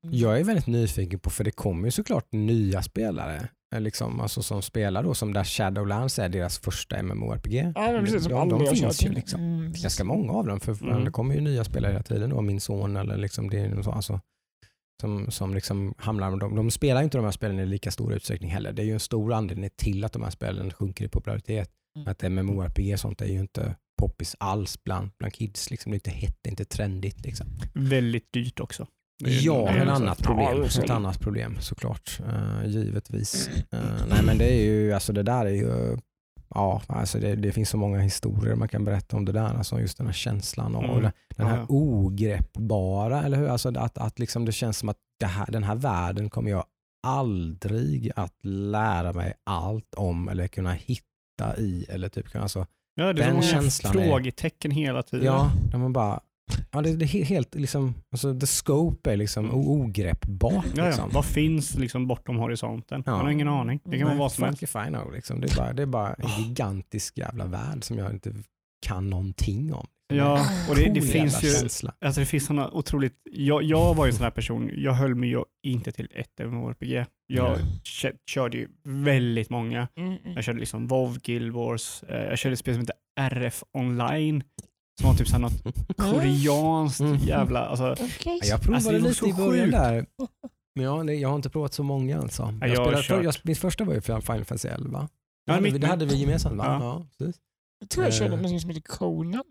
jag 0.00 0.40
är 0.40 0.44
väldigt 0.44 0.66
nyfiken 0.66 1.18
på, 1.18 1.30
för 1.30 1.44
det 1.44 1.50
kommer 1.50 1.84
ju 1.84 1.90
såklart 1.90 2.26
nya 2.32 2.82
spelare 2.82 3.48
liksom, 3.80 4.20
alltså, 4.20 4.42
som 4.42 4.62
spelar 4.62 5.02
då, 5.02 5.14
som 5.14 5.32
där 5.32 5.44
Shadowlands 5.44 6.18
är 6.18 6.28
deras 6.28 6.58
första 6.58 7.02
MMORPG. 7.02 7.72
Ja, 7.74 7.92
men 7.92 8.04
precis. 8.04 8.22
Som 8.24 8.48
de, 8.48 8.48
de 8.48 8.76
finns 8.76 9.04
ju 9.04 9.08
liksom. 9.12 9.40
Mm, 9.40 9.72
ganska 9.72 10.04
många 10.04 10.32
av 10.32 10.46
dem, 10.46 10.60
för 10.60 10.82
Mm. 10.82 11.04
det 11.04 11.10
kommer 11.10 11.34
ju 11.34 11.40
nya 11.40 11.64
spelare 11.64 11.92
hela 11.92 12.02
tiden. 12.02 12.30
Då, 12.30 12.40
min 12.40 12.60
son 12.60 12.96
eller 12.96 13.16
liksom 13.16 13.50
det 13.50 13.58
är 13.58 13.82
så, 13.82 13.90
alltså, 13.90 14.20
som, 15.00 15.30
som 15.30 15.54
liksom 15.54 15.94
hamnar, 15.98 16.36
de, 16.36 16.56
de 16.56 16.70
spelar 16.70 17.00
ju 17.00 17.04
inte 17.04 17.18
de 17.18 17.24
här 17.24 17.32
spelen 17.32 17.58
i 17.58 17.66
lika 17.66 17.90
stor 17.90 18.12
utsträckning 18.14 18.50
heller. 18.50 18.72
Det 18.72 18.82
är 18.82 18.86
ju 18.86 18.92
en 18.92 19.00
stor 19.00 19.32
anledning 19.32 19.70
till 19.76 20.04
att 20.04 20.12
de 20.12 20.22
här 20.22 20.30
spelen 20.30 20.70
sjunker 20.72 21.04
i 21.04 21.08
popularitet. 21.08 21.70
Mm. 21.96 22.08
Att 22.08 22.22
MMORPG 22.22 22.92
och 22.92 23.00
sånt 23.00 23.20
är 23.20 23.26
ju 23.26 23.40
inte 23.40 23.76
poppis 24.00 24.36
alls 24.40 24.84
bland, 24.84 25.10
bland 25.18 25.34
kids. 25.34 25.70
Liksom. 25.70 25.90
Det 25.92 25.94
är 25.94 25.96
inte 25.96 26.10
hett, 26.10 26.36
det 26.42 26.48
är 26.48 26.50
inte 26.50 26.64
trendigt. 26.64 27.24
Liksom. 27.24 27.46
Väldigt 27.74 28.32
dyrt 28.32 28.60
också. 28.60 28.86
Är- 29.24 29.46
Ja, 29.46 29.68
är 29.68 29.82
ett 29.86 29.88
annat 29.88 30.22
problem. 30.22 30.62
är. 30.62 30.84
Ett 30.84 30.90
annat 30.90 31.20
problem 31.20 31.56
såklart. 31.60 32.20
Uh, 32.28 32.66
givetvis. 32.66 33.48
Eh, 33.70 33.78
nej 34.08 34.22
men 34.26 34.38
det 34.38 34.52
är 34.52 34.64
ju, 34.64 34.92
alltså 34.92 35.12
det 35.12 35.22
där 35.22 35.46
är 35.46 35.50
ju, 35.50 35.96
ja, 36.54 36.82
alltså 36.86 37.18
det, 37.18 37.34
det 37.36 37.52
finns 37.52 37.68
så 37.68 37.76
många 37.76 37.98
historier 38.00 38.54
man 38.54 38.68
kan 38.68 38.84
berätta 38.84 39.16
om 39.16 39.24
det 39.24 39.32
där. 39.32 39.54
Alltså 39.54 39.80
just 39.80 39.98
den 39.98 40.06
här 40.06 40.14
känslan 40.14 40.74
och 40.74 40.84
Mm. 40.84 41.02
den, 41.02 41.12
den 41.36 41.46
här 41.46 41.56
Ja, 41.58 41.66
ogreppbara, 41.68 43.22
eller 43.22 43.36
hur? 43.38 43.48
Alltså 43.48 43.78
att, 43.78 43.98
att 43.98 44.18
liksom 44.18 44.44
det 44.44 44.52
känns 44.52 44.78
som 44.78 44.88
att 44.88 44.96
det 45.20 45.26
här, 45.26 45.46
den 45.46 45.64
här 45.64 45.74
världen 45.74 46.30
kommer 46.30 46.50
jag 46.50 46.64
aldrig 47.06 48.10
att 48.16 48.34
lära 48.44 49.12
mig 49.12 49.32
allt 49.44 49.94
om 49.94 50.28
eller 50.28 50.46
kunna 50.48 50.72
hitta 50.72 51.56
i. 51.58 51.86
Eller 51.88 52.08
typ, 52.08 52.28
kunna- 52.28 52.42
alltså, 52.42 52.66
Ja, 52.94 53.04
det 53.04 53.10
är 53.10 53.14
Den 53.14 53.26
så 53.28 53.32
många 53.34 53.42
känslan 53.62 53.98
är- 53.98 54.08
frågetecken 54.08 54.70
hela 54.70 55.02
tiden. 55.02 55.26
ja, 55.26 55.52
där 55.70 55.78
man 55.78 55.92
bara, 55.92 56.20
ja, 56.70 56.82
det, 56.82 56.96
det 56.96 57.04
är 57.04 57.24
helt 57.24 57.54
liksom, 57.54 57.94
alltså 58.12 58.40
the 58.40 58.46
scope 58.46 59.12
är 59.12 59.16
liksom 59.16 59.50
ogreppbart. 59.54 60.64
Ja, 60.64 60.82
ja. 60.82 60.86
Liksom. 60.86 61.10
Vad 61.12 61.24
finns 61.24 61.74
liksom 61.74 62.06
bortom 62.06 62.36
horisonten? 62.36 63.02
Ja. 63.06 63.12
Man 63.12 63.20
har 63.24 63.30
ingen 63.30 63.48
aning. 63.48 63.80
Det 63.84 63.98
kan 63.98 64.06
vara 64.08 64.18
vad 64.18 64.32
som 64.32 64.44
helst. 64.44 64.62
I 64.62 64.66
know, 64.88 65.12
liksom. 65.12 65.40
det, 65.40 65.52
är 65.52 65.56
bara, 65.56 65.72
det 65.72 65.82
är 65.82 65.86
bara 65.86 66.14
en 66.14 66.24
Oh. 66.24 66.40
gigantisk 66.48 67.18
jävla 67.18 67.46
värld 67.46 67.84
som 67.84 67.98
jag 67.98 68.10
inte 68.10 68.34
kan 68.86 69.10
någonting 69.10 69.74
om. 69.74 69.86
Ja, 70.14 70.46
och 70.70 70.76
det, 70.76 70.90
det 70.94 71.00
finns 71.02 71.44
ju, 71.44 71.48
känsla. 71.52 71.94
alltså 72.04 72.20
det 72.20 72.26
finns 72.26 72.46
sådana 72.46 72.70
otroligt, 72.70 73.14
jag, 73.30 73.62
jag 73.62 73.94
var 73.94 74.06
ju 74.06 74.10
en 74.10 74.16
sån 74.16 74.24
här 74.24 74.30
person, 74.30 74.70
jag 74.76 74.92
höll 74.92 75.14
mig 75.14 75.28
ju 75.28 75.42
inte 75.66 75.92
till 75.92 76.08
ett 76.14 76.46
MMORPG. 76.46 77.04
Jag 77.26 77.58
kö- 77.84 78.12
körde 78.26 78.56
ju 78.56 78.68
väldigt 78.84 79.50
många. 79.50 79.88
Mm, 79.96 80.08
mm. 80.08 80.32
Jag 80.34 80.44
körde 80.44 80.58
liksom 80.58 80.86
WoW, 80.86 81.18
Guild 81.22 81.52
Wars, 81.52 82.02
eh, 82.08 82.16
jag 82.24 82.38
körde 82.38 82.52
ett 82.52 82.58
spel 82.58 82.74
som 82.74 82.80
heter 82.80 82.96
RF 83.20 83.64
online. 83.72 84.42
Som 85.00 85.10
var 85.10 85.16
typ 85.16 85.28
såhär 85.28 85.40
något 85.40 85.62
koreanskt 85.96 87.00
Mm. 87.00 87.16
jävla, 87.16 87.60
alltså. 87.66 87.84
Ja, 88.24 88.32
Jag 88.42 88.60
provade 88.62 88.76
Alltså, 88.76 88.90
det 88.90 88.98
var 88.98 89.08
lite 89.08 89.18
så 89.18 89.26
i 89.26 89.32
början 89.32 89.64
sjukt. 89.66 89.72
där. 89.78 90.06
Men 90.74 90.84
ja, 90.84 91.04
det, 91.04 91.14
jag 91.14 91.28
har 91.28 91.36
inte 91.36 91.50
provat 91.50 91.74
så 91.74 91.82
många 91.82 92.18
alltså. 92.20 92.54
Ja, 92.60 92.66
Jag 92.66 92.92
jag 92.92 93.04
spelade, 93.04 93.24
jag, 93.24 93.34
mitt 93.44 93.58
första 93.58 93.84
var 93.84 93.94
ju 93.94 94.00
Final 94.00 94.22
Fantasy 94.22 94.68
11. 94.68 95.00
Ja, 95.00 95.08
Det 95.46 95.52
hade, 95.52 95.62
mitt 95.62 95.74
vi, 95.74 95.78
det 95.78 95.86
hade 95.86 96.06
vi 96.06 96.16
gemensamt 96.16 96.56
va? 96.56 96.64
Ja. 96.66 96.84
Ja, 96.84 97.06
precis. 97.18 97.40
Jag 97.80 97.88
tror 97.90 98.04
jag 98.06 98.14
körde 98.14 98.34
Eh. 98.34 98.40
något 98.40 98.60
som 98.60 98.70
heter 98.70 98.82
Conan. 98.82 99.42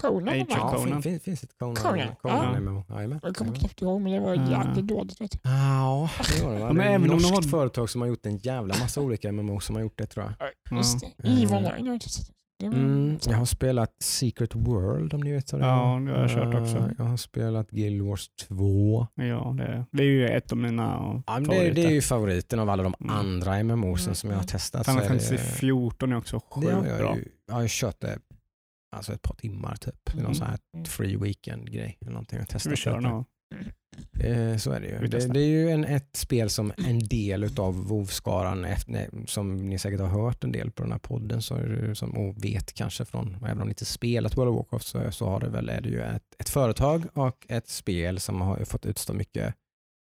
Conan 0.00 0.28
Age 0.28 0.46
var 0.50 0.56
of. 0.64 0.72
Ja, 0.72 0.78
Conan. 0.78 1.02
fin, 1.02 1.12
fin, 1.12 1.20
finns 1.20 1.44
ett 1.44 1.58
Conan. 1.58 1.76
Conan, 1.76 2.08
Conan 2.22 2.84
ja. 2.88 2.96
Jajamän. 2.96 3.20
Jag 3.22 3.36
kommer 3.36 3.54
knappt 3.54 3.82
ihåg 3.82 4.00
men 4.00 4.12
det 4.12 4.20
var 4.20 4.34
Ja. 4.34 4.50
jävligt 4.50 4.86
dåligt. 4.86 5.20
Vet 5.20 5.30
du. 5.32 5.38
Ja, 5.42 6.10
det 6.38 6.44
var 6.44 6.54
det 6.54 6.60
va? 6.60 6.72
Men 6.72 6.86
även 6.86 7.04
ett 7.04 7.10
om 7.12 7.18
de 7.18 7.22
norskt 7.28 7.44
har- 7.44 7.50
företag 7.58 7.90
som 7.90 8.00
har 8.00 8.08
gjort 8.08 8.26
en 8.26 8.36
jävla 8.36 8.74
massa 8.78 9.00
olika 9.00 9.32
MMO 9.32 9.60
som 9.60 9.74
har 9.76 9.82
gjort 9.82 9.98
det 9.98 10.06
tror 10.06 10.24
jag. 10.38 10.50
Ja. 10.70 10.76
Just 10.76 11.00
det. 11.00 11.28
Mm. 11.28 11.38
EVE 11.42 11.56
Online 11.56 11.64
har 11.70 11.86
jag 11.86 11.94
inte 11.94 12.08
sett. 12.08 12.30
Det 12.58 12.66
Mm, 12.66 13.18
jag 13.26 13.36
har 13.36 13.44
spelat 13.44 13.94
Secret 14.02 14.54
World 14.54 15.14
om 15.14 15.20
ni 15.20 15.32
vet 15.32 15.52
vad 15.52 15.60
det 15.60 15.66
är. 15.66 15.70
Ja, 15.70 16.00
det 16.00 16.10
har 16.12 16.18
jag 16.20 16.30
kört 16.30 16.54
också. 16.54 16.76
Eh, 16.76 16.88
Jag 16.98 17.04
har 17.04 17.16
spelat 17.16 17.70
Guild 17.70 18.02
Wars 18.02 18.28
2. 18.48 19.06
ja 19.14 19.54
det, 19.58 19.86
det 19.92 20.02
är 20.02 20.06
ju 20.06 20.28
ett 20.28 20.52
av 20.52 20.58
mina 20.58 20.82
Ja, 21.26 21.32
men 21.34 21.42
det, 21.42 21.48
favoriter. 21.54 21.74
det 21.74 21.84
är 21.86 21.90
ju 21.90 22.00
favoriten 22.02 22.58
av 22.58 22.70
alla 22.70 22.82
de 22.82 22.94
Mm. 23.00 23.16
andra 23.16 23.62
MMOsen 23.62 24.04
Mm, 24.06 24.14
som 24.14 24.30
jag 24.30 24.36
har 24.36 24.42
mm. 24.42 24.46
testat. 24.46 24.86
Final 24.86 25.02
Fantasy 25.04 25.36
det, 25.36 25.42
14 25.42 26.12
är 26.12 26.16
också 26.16 26.36
det 26.36 26.66
har 26.72 26.82
sjukt 26.82 26.88
jag, 26.90 26.98
bra. 26.98 27.16
ju, 27.16 27.24
jag 27.46 27.54
har 27.54 27.62
ju 27.62 27.68
kört 27.70 28.00
det 28.00 28.18
alltså 28.96 29.12
ett 29.12 29.22
par 29.22 29.34
timmar 29.34 29.76
typ. 29.76 29.94
Det 30.04 30.12
är 30.12 30.16
någon 30.16 30.24
Mm. 30.24 30.34
sån 30.34 30.46
här 30.46 30.58
Mm. 30.74 30.84
free 30.84 31.16
weekend 31.16 31.72
grej 31.72 31.98
eller 32.00 32.12
någonting. 32.12 32.38
Jag 32.38 32.48
Ska 32.48 32.52
testat 32.58 32.72
vi 32.72 32.76
köra 32.76 32.96
lite. 33.00 33.24
Eh, 34.20 34.56
så 34.56 34.70
är 34.70 34.80
det 34.80 34.86
ju. 34.86 35.06
Det, 35.06 35.32
det 35.32 35.40
är 35.40 35.46
ju 35.46 35.70
en, 35.70 35.84
ett 35.84 36.16
spel 36.16 36.50
som 36.50 36.72
en 36.76 36.98
del 36.98 37.44
utav 37.44 37.74
WoW-skaran, 37.88 38.66
som 39.26 39.56
ni 39.56 39.78
säkert 39.78 40.00
har 40.00 40.06
hört 40.08 40.44
en 40.44 40.52
del 40.52 40.70
på 40.70 40.82
den 40.82 40.92
här 40.92 40.98
podden, 40.98 41.42
så 41.42 41.58
som, 41.94 42.10
och 42.16 42.44
vet 42.44 42.72
kanske 42.72 43.04
från, 43.04 43.36
även 43.44 43.60
om 43.60 43.68
ni 43.68 43.70
inte 43.70 43.84
spelat 43.84 44.36
World 44.36 44.50
of 44.50 44.56
Warcraft 44.56 44.86
så, 44.86 45.10
så 45.10 45.26
har 45.26 45.40
det 45.40 45.48
väl, 45.48 45.68
är 45.68 45.80
det 45.80 45.88
ju 45.88 46.00
ett, 46.02 46.34
ett 46.38 46.48
företag 46.48 47.04
och 47.12 47.46
ett 47.48 47.68
spel 47.68 48.20
som 48.20 48.40
har 48.40 48.64
fått 48.64 48.86
utstå 48.86 49.12
mycket 49.12 49.54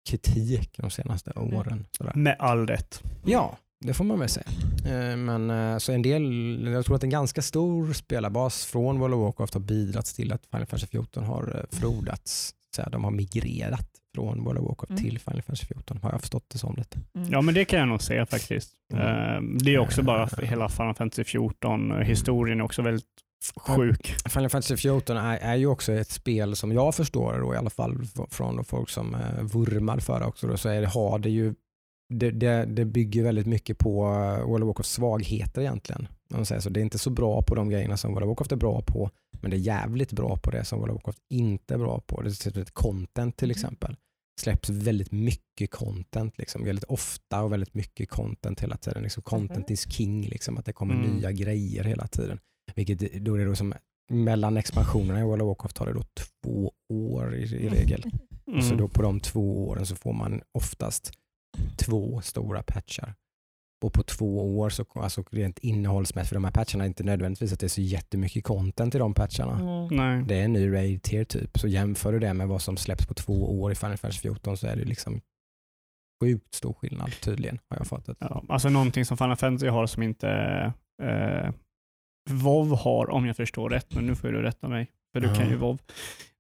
kritik 0.09 0.77
de 0.77 0.91
senaste 0.91 1.31
åren. 1.31 1.87
Sådär. 1.91 2.13
Med 2.15 2.37
all 2.39 2.67
rätt. 2.67 3.03
Ja, 3.25 3.59
det 3.81 3.95
får 3.95 4.05
man 4.05 4.19
väl 4.19 4.29
säga. 4.29 4.47
Eh, 4.87 5.17
Men 5.17 5.51
eh, 5.51 5.79
så 5.79 5.93
en 5.93 6.03
del, 6.03 6.67
jag 6.67 6.85
tror 6.85 6.97
att 6.97 7.05
en 7.05 7.11
ganska 7.11 7.43
stor 7.43 7.93
spelarbas 7.93 8.65
från 8.67 8.99
World 8.99 9.15
of 9.15 9.21
Warcraft 9.21 9.55
har 9.55 9.61
bidragit 9.61 10.07
till 10.07 10.33
att 10.33 10.47
Final 10.47 10.67
Fantasy 10.67 10.87
14 10.87 11.25
har 11.25 11.67
frodats. 11.71 12.55
Så 12.77 12.83
här, 12.83 12.91
de 12.91 13.05
har 13.05 13.11
migrerat 13.11 13.89
från 14.15 14.45
World 14.45 14.59
of 14.59 14.65
Warcraft 14.69 14.91
Mm. 14.91 15.03
till 15.03 15.19
Final 15.19 15.43
Fantasy 15.43 15.67
14, 15.67 15.99
har 16.03 16.11
jag 16.13 16.21
förstått 16.21 16.45
det 16.53 16.59
som 16.59 16.75
lite. 16.77 16.99
Mm. 17.17 17.29
Ja 17.33 17.41
men 17.41 17.55
det 17.55 17.65
kan 17.65 17.79
jag 17.79 17.89
nog 17.89 18.03
säga 18.03 18.27
faktiskt. 18.27 18.71
Mm. 18.93 19.07
Eh, 19.07 19.59
Det 19.65 19.75
är 19.75 19.79
också 19.79 20.03
bara 20.03 20.27
för 20.27 20.43
hela 20.43 20.69
Final 20.69 20.95
Fantasy 20.95 21.25
14, 21.25 21.93
eh, 21.93 21.99
historien 21.99 22.61
är 22.61 22.65
också 22.65 22.83
väldigt 22.83 23.05
sjuk. 23.57 24.15
Final 24.29 24.49
Fantasy 24.51 24.77
14 24.77 25.17
är, 25.17 25.37
är 25.39 25.57
ju 25.57 25.67
också 25.67 25.93
ett 25.93 26.11
spel 26.11 26.57
som 26.57 26.73
jag 26.73 26.95
förstår 26.95 27.39
då, 27.41 27.55
i 27.55 27.57
alla 27.57 27.71
fall 27.71 27.99
från 28.31 28.65
folk 28.65 28.89
som 28.91 29.15
eh, 29.15 29.43
vurmar 29.43 29.99
för 29.99 30.21
det 30.21 30.27
också, 30.27 30.47
då, 30.47 30.57
så 30.57 30.69
är 30.69 30.81
det, 30.81 30.87
har 30.87 31.19
det 31.19 31.31
ju 31.31 31.55
det, 32.15 32.31
det, 32.31 32.65
det 32.65 32.85
bygger 32.85 33.23
väldigt 33.23 33.47
mycket 33.47 33.79
på 33.79 34.05
eh, 34.07 34.47
World 34.47 34.65
of 34.65 34.67
Warcrafts 34.67 34.93
svagheter 34.93 35.61
egentligen. 35.61 36.09
Om 36.31 36.37
man 36.37 36.47
säger 36.47 36.61
så. 36.61 36.71
Det 36.71 36.81
är 36.81 36.83
inte 36.83 36.99
så 36.99 37.11
bra 37.11 37.43
på 37.43 37.55
de 37.55 37.71
grejerna 37.71 37.97
som 37.97 38.11
World 38.15 38.25
of 38.25 38.29
Warcraft 38.29 38.53
är 38.53 38.57
bra 38.57 38.83
på, 38.87 39.11
men 39.41 39.51
det 39.51 39.57
är 39.57 39.59
jävligt 39.59 40.13
bra 40.13 40.37
på 40.37 40.51
det 40.51 40.65
som 40.65 40.79
World 40.81 41.01
inte 41.31 41.75
är 41.75 41.79
bra 41.79 42.01
på. 42.07 42.23
Det 42.23 42.47
är 42.47 42.59
ett 42.59 42.75
content 42.75 43.37
till 43.37 43.49
Mhm. 43.49 43.51
exempel. 43.51 43.97
släpps 44.41 44.71
väldigt 44.71 45.13
mycket 45.13 45.71
content, 45.71 46.39
liksom. 46.39 46.65
väldigt 46.65 46.85
ofta 46.85 47.43
och 47.43 47.53
väldigt 47.53 47.75
mycket 47.75 48.11
content 48.11 48.61
hela 48.61 48.77
tiden. 48.77 49.03
Liksom, 49.03 49.23
content 49.23 49.71
is 49.71 49.93
king, 49.93 50.27
liksom, 50.29 50.59
att 50.59 50.65
det 50.65 50.73
kommer 50.73 50.95
Mm. 50.95 51.11
nya 51.17 51.33
grejer 51.33 51.85
hela 51.85 52.07
tiden. 52.07 52.39
Vilket 52.75 52.99
då 53.25 53.35
är 53.35 53.39
det 53.39 53.45
då 53.45 53.55
som 53.55 53.75
mellan 54.11 54.57
expansionerna 54.57 55.21
i 55.21 55.23
World 55.23 55.43
of 55.43 55.47
Warcraft 55.47 55.77
tar 55.77 55.87
det 55.87 55.93
då 55.93 56.03
två 56.03 56.73
år 56.93 57.35
i, 57.35 57.43
i 57.43 57.69
regel. 57.69 58.03
Och 58.57 58.63
så 58.65 58.67
Mm. 58.75 58.77
då 58.79 58.89
på 58.89 59.03
de 59.03 59.21
två 59.21 59.69
åren 59.69 59.87
så 59.87 59.97
får 59.97 60.13
man 60.13 60.41
oftast 60.53 61.13
två 61.77 62.21
stora 62.21 62.63
patchar. 62.63 63.15
Och 63.85 63.93
på 63.93 64.03
två 64.03 64.59
år, 64.59 64.71
så, 64.71 64.85
alltså 64.95 65.25
rent 65.31 65.59
innehållsmässigt, 65.59 66.29
för 66.29 66.35
de 66.37 66.45
här 66.45 66.51
patcharna 66.53 66.85
är 66.85 66.89
inte 66.89 67.05
nödvändigtvis 67.05 67.53
att 67.53 67.61
det 67.61 67.67
är 67.67 67.69
så 67.69 67.81
jättemycket 67.81 68.45
content 68.45 68.95
i 68.95 68.99
de 68.99 69.15
patcharna. 69.15 69.61
Mm. 69.61 69.97
Nej. 69.97 70.25
Det 70.29 70.41
är 70.41 70.45
en 70.45 70.53
ny 70.53 70.73
raid 70.73 71.03
tier 71.03 71.25
typ, 71.25 71.59
så 71.59 71.69
jämför 71.69 72.13
du 72.13 72.19
det 72.19 72.35
med 72.35 72.49
vad 72.49 72.63
som 72.63 72.77
släpps 72.77 73.07
på 73.07 73.15
två 73.15 73.61
år 73.61 73.73
i 73.73 73.75
Final 73.75 73.97
Fantasy 73.97 74.21
14 74.21 74.57
så 74.57 74.67
är 74.67 74.77
det 74.77 74.85
liksom 74.85 75.21
sjukt 76.23 76.55
stor 76.55 76.73
skillnad 76.73 77.13
tydligen, 77.23 77.59
har 77.71 77.77
jag 77.77 77.87
fattat. 77.87 78.17
Ja, 78.21 78.45
alltså 78.49 78.69
någonting 78.69 79.05
som 79.05 79.17
Final 79.17 79.37
Fantasy 79.37 79.69
har 79.69 79.87
som 79.87 80.03
inte 80.03 80.29
eh, 81.03 81.51
WoW 82.31 82.77
har, 82.77 83.11
om 83.11 83.27
jag 83.27 83.37
förstår 83.37 83.71
rätt, 83.71 83.95
men 83.95 84.07
nu 84.07 84.15
får 84.17 84.29
du 84.29 84.43
rätta 84.43 84.69
mig, 84.69 84.91
för 85.13 85.21
du 85.21 85.27
Ja. 85.29 85.35
kan 85.35 85.49
ju 85.49 85.57
WoW. 85.57 85.79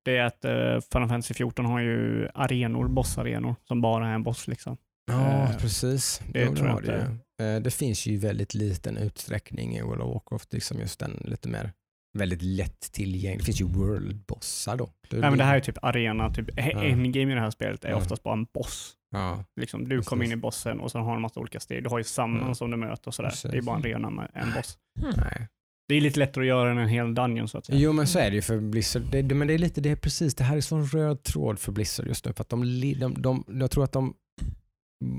Det 0.05 0.17
är 0.17 0.25
att 0.25 0.45
eh, 0.45 0.81
Final 0.93 1.09
Fantasy 1.09 1.35
14 1.35 1.65
har 1.67 1.81
ju 1.81 2.29
arenor, 2.35 2.89
bossarenor, 2.89 3.55
som 3.65 3.81
bara 3.81 4.09
är 4.09 4.15
en 4.15 4.23
boss. 4.23 4.49
Liksom. 4.49 4.77
Ja, 5.11 5.43
Eh, 5.43 5.57
precis. 5.57 6.21
det 6.33 6.45
Jo, 6.45 6.55
tror 6.55 6.69
jag 6.69 6.75
har 6.75 7.19
det. 7.39 7.45
Eh, 7.55 7.61
det 7.61 7.71
finns 7.71 8.07
ju 8.07 8.13
i 8.13 8.17
väldigt 8.17 8.55
liten 8.55 8.97
utsträckning 8.97 9.77
i 9.77 9.83
World 9.83 10.03
of 10.03 10.15
Warcraft, 10.15 10.53
liksom 10.53 10.79
just 10.79 11.01
den 11.01 11.23
lite 11.25 11.49
mer 11.49 11.73
väldigt 12.19 12.43
lätt 12.43 12.81
tillgänglig. 12.93 13.41
Det 13.41 13.45
finns 13.45 13.61
ju 13.61 13.65
world-bossar 13.65 14.77
då. 14.77 14.91
Nej, 15.11 15.21
men 15.21 15.39
det 15.39 15.45
här 15.45 15.57
är 15.57 15.61
typ 15.61 15.79
arena, 15.85 16.35
typ 16.35 16.49
Ja. 16.57 16.63
endgame 16.85 17.33
i 17.33 17.35
det 17.35 17.41
här 17.41 17.51
spelet 17.51 17.85
är 17.85 17.91
Ja. 17.91 17.97
oftast 17.97 18.23
bara 18.23 18.35
en 18.35 18.47
boss. 18.55 18.95
Ja, 19.11 19.45
Liksom, 19.61 19.89
du 19.89 20.03
kommer 20.03 20.25
in 20.25 20.33
i 20.33 20.37
bossen 20.37 20.81
och 20.81 20.91
sen 20.93 21.01
har 21.03 21.11
du 21.11 21.17
en 21.17 21.23
massa 21.23 21.41
olika 21.41 21.61
steg. 21.61 21.83
Du 21.85 21.89
har 21.91 21.99
ju 21.99 22.05
samman 22.05 22.43
Mm. 22.43 22.55
som 22.55 22.71
du 22.71 22.77
möter 22.77 23.09
och 23.09 23.15
sådär. 23.15 23.29
Precis. 23.31 23.51
Det 23.51 23.57
är 23.59 23.63
bara 23.63 23.77
en 23.77 23.83
arena 23.85 24.11
med 24.11 24.31
en 24.35 24.53
boss. 24.57 24.79
nej. 25.17 25.49
Det 25.89 25.95
är 25.95 26.01
lite 26.01 26.19
lättare 26.19 26.45
att 26.45 26.49
göra 26.49 26.71
än 26.71 26.79
en 26.79 26.89
hel 26.89 27.15
dungeon 27.15 27.49
så 27.49 27.59
att 27.59 27.67
säga. 27.67 27.79
Jo 27.79 27.93
men 27.93 28.07
så 28.07 28.19
är 28.19 28.31
det 28.31 28.37
ju 28.37 28.43
för 28.43 28.61
Blizzard. 28.61 29.03
Det, 29.11 29.23
det, 29.23 29.35
men 29.35 29.49
det 29.49 29.55
är 29.55 29.59
lite, 29.59 29.81
det 29.81 29.91
är 29.91 29.97
precis, 29.97 30.35
det 30.35 30.45
här 30.45 30.57
är 30.57 30.61
sån 30.61 30.87
röd 30.87 31.23
tråd 31.23 31.59
för 31.59 31.73
Blizzard 31.73 32.07
just 32.07 32.25
nu. 32.27 32.33
För 32.33 32.43
att 32.43 32.49
de, 32.49 32.81
de, 33.01 33.15
de, 33.23 33.45
jag 33.61 33.71
tror 33.71 33.85
att 33.85 33.93
de, 33.93 34.15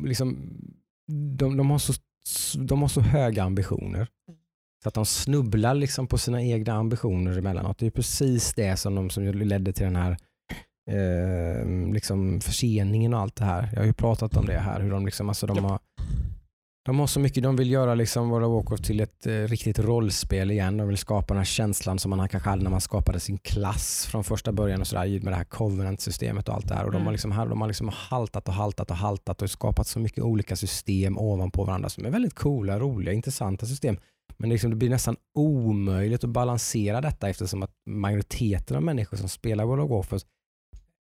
liksom, 0.05 0.37
de, 1.37 1.57
de, 1.57 1.69
har 1.69 1.77
så, 1.77 1.93
de 2.57 2.81
har 2.81 2.89
så 2.89 3.01
höga 3.01 3.43
ambitioner. 3.43 4.07
Så 4.83 4.89
att 4.89 4.93
de 4.93 5.05
snubblar 5.05 5.75
liksom 5.75 6.07
på 6.07 6.17
sina 6.17 6.41
egna 6.41 6.73
ambitioner 6.73 7.37
emellanåt. 7.37 7.77
Det 7.77 7.85
är 7.85 7.91
precis 7.91 8.53
det 8.53 8.77
som, 8.77 8.95
de, 8.95 9.09
som 9.09 9.23
ledde 9.23 9.73
till 9.73 9.85
den 9.85 9.95
här 9.95 10.17
eh, 10.89 11.93
liksom 11.93 12.41
förseningen 12.41 13.13
och 13.13 13.19
allt 13.19 13.35
det 13.35 13.45
här. 13.45 13.69
Jag 13.73 13.79
har 13.79 13.85
ju 13.85 13.93
pratat 13.93 14.37
om 14.37 14.45
det 14.45 14.59
här. 14.59 14.79
Hur 14.79 14.91
de, 14.91 15.05
liksom, 15.05 15.29
alltså 15.29 15.47
de, 15.47 15.65
har, 15.65 15.79
de 16.89 16.99
har 16.99 17.07
så 17.07 17.19
mycket, 17.19 17.43
de 17.43 17.55
vill 17.55 17.71
göra 17.71 17.95
liksom 17.95 18.29
World 18.29 18.45
of 18.45 18.53
Warcraft 18.53 18.83
till 18.83 18.99
ett 18.99 19.27
eh, 19.27 19.31
riktigt 19.31 19.79
rollspel 19.79 20.51
igen. 20.51 20.77
De 20.77 20.87
vill 20.87 20.97
skapa 20.97 21.27
den 21.33 21.37
här 21.37 21.45
känslan 21.45 21.99
som 21.99 22.09
man 22.09 22.29
kanske 22.29 22.49
hade 22.49 22.63
när 22.63 22.69
man 22.71 22.81
skapade 22.81 23.19
sin 23.19 23.37
klass 23.37 24.05
från 24.05 24.23
första 24.23 24.51
början 24.51 24.81
och 24.81 24.87
sådär 24.87 25.19
med 25.23 25.33
det 25.33 25.35
här 25.35 25.43
covenant-systemet 25.43 26.49
och 26.49 26.55
allt 26.55 26.67
det 26.67 26.75
här. 26.75 26.85
Och 26.85 26.91
de 26.91 26.97
har, 26.97 27.01
Mm. 27.01 27.11
liksom, 27.11 27.29
de 27.49 27.61
har 27.61 27.67
liksom 27.67 27.89
haltat 27.93 28.47
och 28.47 28.53
haltat 28.53 28.91
och 28.91 28.97
haltat 28.97 29.41
och 29.41 29.49
skapat 29.49 29.87
så 29.87 29.99
mycket 29.99 30.23
olika 30.23 30.55
system 30.55 31.17
ovanpå 31.17 31.63
varandra 31.63 31.89
som 31.89 32.05
är 32.05 32.09
väldigt 32.09 32.33
coola, 32.35 32.79
roliga, 32.79 33.13
intressanta 33.13 33.65
system. 33.65 33.97
Men 34.37 34.49
liksom 34.49 34.69
det 34.69 34.75
blir 34.75 34.89
nästan 34.89 35.15
omöjligt 35.37 36.23
att 36.23 36.29
balansera 36.29 37.01
detta 37.01 37.29
eftersom 37.29 37.63
att 37.63 37.71
majoriteten 37.89 38.77
av 38.77 38.83
människor 38.83 39.17
som 39.17 39.29
spelar 39.29 39.65
World 39.65 39.83
of 39.83 39.89
Warcraft 39.89 40.25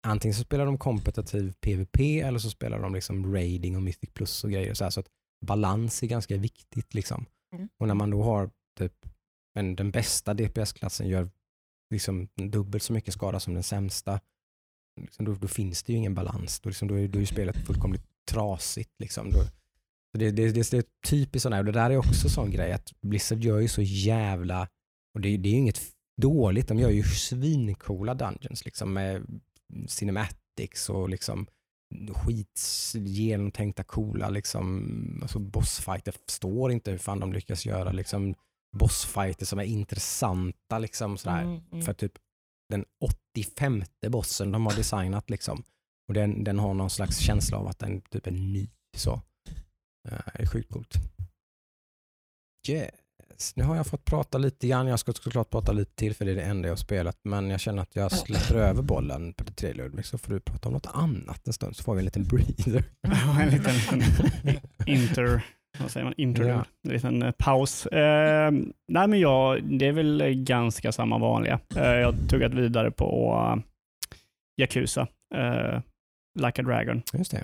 antingen 0.08 0.36
så 0.36 0.42
spelar 0.44 0.66
de 0.66 0.78
kompetitiv 0.78 1.54
PVP 1.62 2.22
eller 2.22 2.40
så 2.40 2.50
spelar 2.50 2.80
de 2.80 2.94
liksom 2.94 3.34
raiding 3.34 3.76
och 3.76 3.82
Mythic 3.84 4.10
Plus 4.14 4.44
och 4.44 4.52
grejer. 4.52 4.74
Så, 4.74 4.84
här, 4.84 4.92
så 4.92 5.00
att 5.00 5.08
balans 5.46 6.04
är 6.04 6.08
ganska 6.08 6.38
viktigt. 6.38 6.94
Liksom. 6.94 7.26
Mm. 7.54 7.70
Och 7.78 7.88
när 7.88 7.96
man 7.96 8.10
då 8.10 8.24
har 8.24 8.50
typ, 8.78 9.06
en, 9.54 9.76
den 9.76 9.92
bästa 9.92 10.34
DPS-klassen 10.34 11.08
gör 11.08 11.30
liksom 11.90 12.28
dubbelt 12.36 12.84
så 12.84 12.94
mycket 12.94 13.14
skada 13.14 13.40
som 13.40 13.54
den 13.54 13.64
sämsta, 13.64 14.20
liksom, 15.02 15.26
då, 15.26 15.34
då 15.34 15.48
finns 15.48 15.84
det 15.84 15.94
ju 15.94 15.98
ingen 15.98 16.16
balans. 16.16 16.60
Då, 16.60 16.70
liksom, 16.70 16.88
då, 16.88 17.00
är, 17.00 17.08
då 17.08 17.18
är 17.18 17.22
ju 17.22 17.26
spelet 17.26 17.66
fullkomligt 17.66 18.06
trasigt. 18.26 18.92
Liksom. 19.00 19.30
Då, 19.30 19.40
det, 20.14 20.32
det, 20.32 20.52
det, 20.52 20.72
det 20.72 20.78
är 20.78 20.84
typiskt 21.08 21.44
sådana 21.44 21.56
här, 21.56 21.62
och 21.62 21.66
det 21.66 21.80
där 21.80 21.90
är 21.90 21.98
också 21.98 22.30
sån 22.30 22.52
grej 22.52 22.72
att 22.72 22.94
Blizzard 23.02 23.44
gör 23.44 23.60
ju 23.60 23.68
så 23.68 23.82
jävla, 23.82 24.68
och 25.14 25.22
det, 25.22 25.38
det 25.38 25.50
är 25.50 25.52
ju 25.52 25.58
inget 25.58 25.82
dåligt, 26.22 26.68
de 26.68 26.80
gör 26.80 26.90
ju 26.90 27.04
svincoola 27.04 28.14
dungeons 28.14 28.66
liksom 28.66 28.94
med 28.94 29.42
cinematics 29.88 30.90
och 30.90 31.10
liksom 31.10 31.48
skits 32.14 32.96
genomtänkta 32.96 33.84
coola 33.84 34.30
liksom, 34.30 35.20
alltså 35.22 35.40
bossfighter. 35.40 36.14
Förstår 36.30 36.72
inte 36.72 36.92
hur 36.92 36.98
fan 36.98 37.20
de 37.20 37.34
lyckas 37.34 37.66
göra 37.66 37.92
liksom 37.92 38.36
bossfighter 38.78 39.46
som 39.46 39.60
är 39.60 39.64
intressanta 39.64 40.80
liksom 40.80 41.18
sådär. 41.18 41.42
Mm, 41.42 41.62
mm. 41.72 41.86
För 41.86 41.94
typ 41.94 42.12
den 42.70 42.86
85 43.36 43.84
bossen 44.08 44.52
de 44.52 44.66
har 44.66 44.76
designat 44.76 45.30
liksom. 45.30 45.64
Och 46.08 46.14
den, 46.14 46.44
den 46.44 46.60
har 46.60 46.74
någon 46.74 46.90
slags 46.90 47.20
känsla 47.20 47.58
av 47.58 47.68
att 47.68 47.80
den 47.80 48.02
typ 48.02 48.28
är 48.28 48.32
ny. 48.32 48.70
Så. 48.98 49.14
Eh, 50.08 50.20
Det 50.34 50.44
är 50.44 50.48
sjukt 50.48 50.72
coolt. 50.72 50.96
Yes. 52.70 52.92
Nu 53.56 53.64
har 53.64 53.76
jag 53.76 53.88
fått 53.88 54.06
prata 54.06 54.38
lite 54.38 54.68
grann. 54.68 54.88
Jag 54.88 55.00
ska 55.00 55.14
såklart 55.14 55.50
prata 55.50 55.72
lite 55.72 55.96
till 55.96 56.16
för 56.16 56.26
det 56.26 56.32
är 56.32 56.36
det 56.36 56.42
enda 56.42 56.68
jag 56.68 56.72
har 56.72 56.78
spelat. 56.78 57.18
Men 57.24 57.50
jag 57.50 57.60
känner 57.60 57.82
att 57.82 57.96
jag 57.96 58.12
släpper 58.12 58.56
över 58.56 58.82
bollen 58.82 59.34
på 59.34 59.44
det 59.44 59.52
till 59.52 59.78
Ludvig 59.78 60.06
så 60.06 60.18
får 60.18 60.34
du 60.34 60.40
prata 60.40 60.68
om 60.70 60.74
något 60.74 60.88
annat 60.94 61.48
en 61.48 61.54
stund 61.54 61.76
så 61.76 61.84
får 61.84 61.94
vi 61.96 62.00
en 62.00 62.06
liten 62.06 62.24
breather. 62.24 62.84
Ja, 63.02 63.42
en 63.42 63.50
liten, 63.50 64.02
inter, 64.88 65.42
vad 65.80 65.92
säger 65.92 66.04
man, 66.04 66.14
interlude, 66.18 66.54
Ja. 66.54 66.66
en 66.84 66.92
liten 66.94 67.24
eh, 67.24 67.32
paus. 67.32 67.86
Eh, 67.86 68.52
nej 68.88 69.08
men 69.08 69.20
jag, 69.20 69.64
det 69.64 69.88
är 69.88 69.92
väl 69.92 70.24
ganska 70.36 70.92
samma 70.92 71.18
vanliga. 71.18 71.60
Eh, 71.76 71.84
jag 71.84 72.12
har 72.12 72.28
tuggat 72.30 72.54
vidare 72.54 72.92
på 72.92 73.36
uh, 73.56 73.64
Yakuza, 74.62 75.08
eh, 75.36 75.80
Like 76.40 76.62
a 76.62 76.66
Dragon. 76.66 77.02
Just 77.14 77.32
det. 77.32 77.44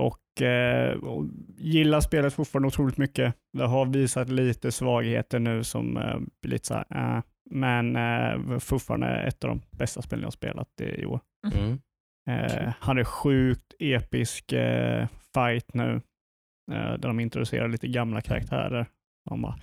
Och, 0.00 0.18
eh, 0.40 0.90
och 0.90 1.26
gillar 1.56 2.00
spelet 2.00 2.34
fortfarande 2.34 2.68
otroligt 2.68 2.98
mycket. 2.98 3.34
Det 3.52 3.66
har 3.66 3.86
visat 3.86 4.28
lite 4.28 4.72
svagheter 4.72 5.38
nu 5.38 5.64
som 5.64 5.96
eh, 5.96 6.18
blir 6.42 6.52
lite 6.52 6.66
så 6.66 6.74
här, 6.74 7.16
eh, 7.16 7.22
men 7.50 7.96
eh, 7.96 8.58
fortfarande 8.58 9.08
ett 9.08 9.44
av 9.44 9.50
de 9.50 9.60
bästa 9.70 10.02
spelen 10.02 10.20
jag 10.22 10.26
har 10.26 10.30
spelat 10.30 10.80
i 10.80 11.06
år. 11.06 11.20
Mm. 11.54 11.78
Eh, 12.28 12.72
hade 12.80 13.04
sjukt 13.04 13.74
episk 13.78 14.52
eh, 14.52 15.06
fight 15.34 15.74
nu, 15.74 16.00
eh, 16.72 16.92
där 16.92 17.08
de 17.08 17.20
introducerar 17.20 17.68
lite 17.68 17.88
gamla 17.88 18.20
karaktärer. 18.20 18.86
De 19.30 19.42
bara 19.42 19.56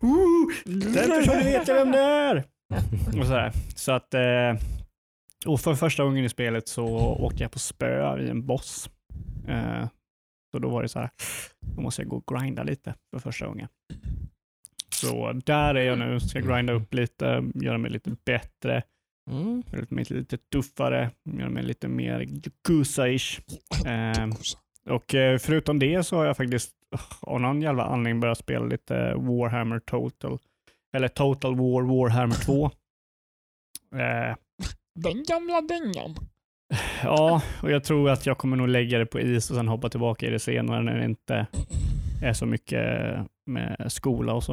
Ooh, 0.00 0.52
den 0.64 0.92
personen 0.92 1.44
vet 1.44 1.68
jag 1.68 1.74
vem 1.74 1.92
det 1.92 1.98
är! 1.98 2.44
Och 3.20 3.26
så, 3.26 3.32
här. 3.32 3.52
så 3.76 3.92
att, 3.92 4.14
eh, 4.14 4.54
och 5.46 5.60
för 5.60 5.74
första 5.74 6.04
gången 6.04 6.24
i 6.24 6.28
spelet 6.28 6.68
så 6.68 6.86
åkte 7.20 7.42
jag 7.42 7.52
på 7.52 7.58
spö 7.58 8.18
i 8.20 8.30
en 8.30 8.46
boss. 8.46 8.90
Eh, 9.48 9.86
så 10.52 10.58
då 10.58 10.68
var 10.68 10.82
det 10.82 10.88
så 10.88 10.98
här, 10.98 11.10
då 11.60 11.80
måste 11.80 12.02
jag 12.02 12.08
gå 12.08 12.16
och 12.16 12.34
grinda 12.36 12.62
lite 12.62 12.94
för 13.12 13.18
första 13.18 13.46
gången. 13.46 13.68
Så 14.94 15.32
där 15.32 15.74
är 15.74 15.82
jag 15.82 15.98
nu, 15.98 16.20
ska 16.20 16.40
grinda 16.40 16.72
upp 16.72 16.94
lite, 16.94 17.44
göra 17.54 17.78
mig 17.78 17.90
lite 17.90 18.10
bättre. 18.24 18.82
Mm. 19.30 19.62
Göra 19.72 19.86
mig 19.88 20.04
lite 20.08 20.38
tuffare, 20.38 21.10
göra 21.24 21.50
mig 21.50 21.62
lite 21.62 21.88
mer 21.88 22.20
Yakuza-ish. 22.20 23.40
Eh, 23.86 24.28
och 24.94 25.14
förutom 25.40 25.78
det 25.78 26.04
så 26.04 26.16
har 26.16 26.24
jag 26.24 26.36
faktiskt 26.36 26.72
uh, 26.94 27.00
av 27.20 27.40
någon 27.40 27.62
jävla 27.62 27.84
anledning 27.84 28.20
börjat 28.20 28.38
spela 28.38 28.66
lite 28.66 29.14
Warhammer 29.14 29.78
Total. 29.78 30.38
Eller 30.96 31.08
Total 31.08 31.56
War 31.56 31.82
Warhammer 31.82 32.34
2. 32.34 32.70
Eh, 33.92 34.36
Den 34.94 35.24
gamla 35.28 35.60
dängan. 35.60 36.16
Ja, 37.02 37.42
och 37.62 37.70
jag 37.70 37.84
tror 37.84 38.10
att 38.10 38.26
jag 38.26 38.38
kommer 38.38 38.56
nog 38.56 38.68
lägga 38.68 38.98
det 38.98 39.06
på 39.06 39.20
is 39.20 39.50
och 39.50 39.56
sen 39.56 39.68
hoppa 39.68 39.88
tillbaka 39.88 40.26
i 40.26 40.30
det 40.30 40.38
senare 40.38 40.82
när 40.82 40.98
det 40.98 41.04
inte 41.04 41.46
är 42.22 42.32
så 42.32 42.46
mycket 42.46 42.82
med 43.46 43.86
skola 43.88 44.34
och 44.34 44.44
så. 44.44 44.52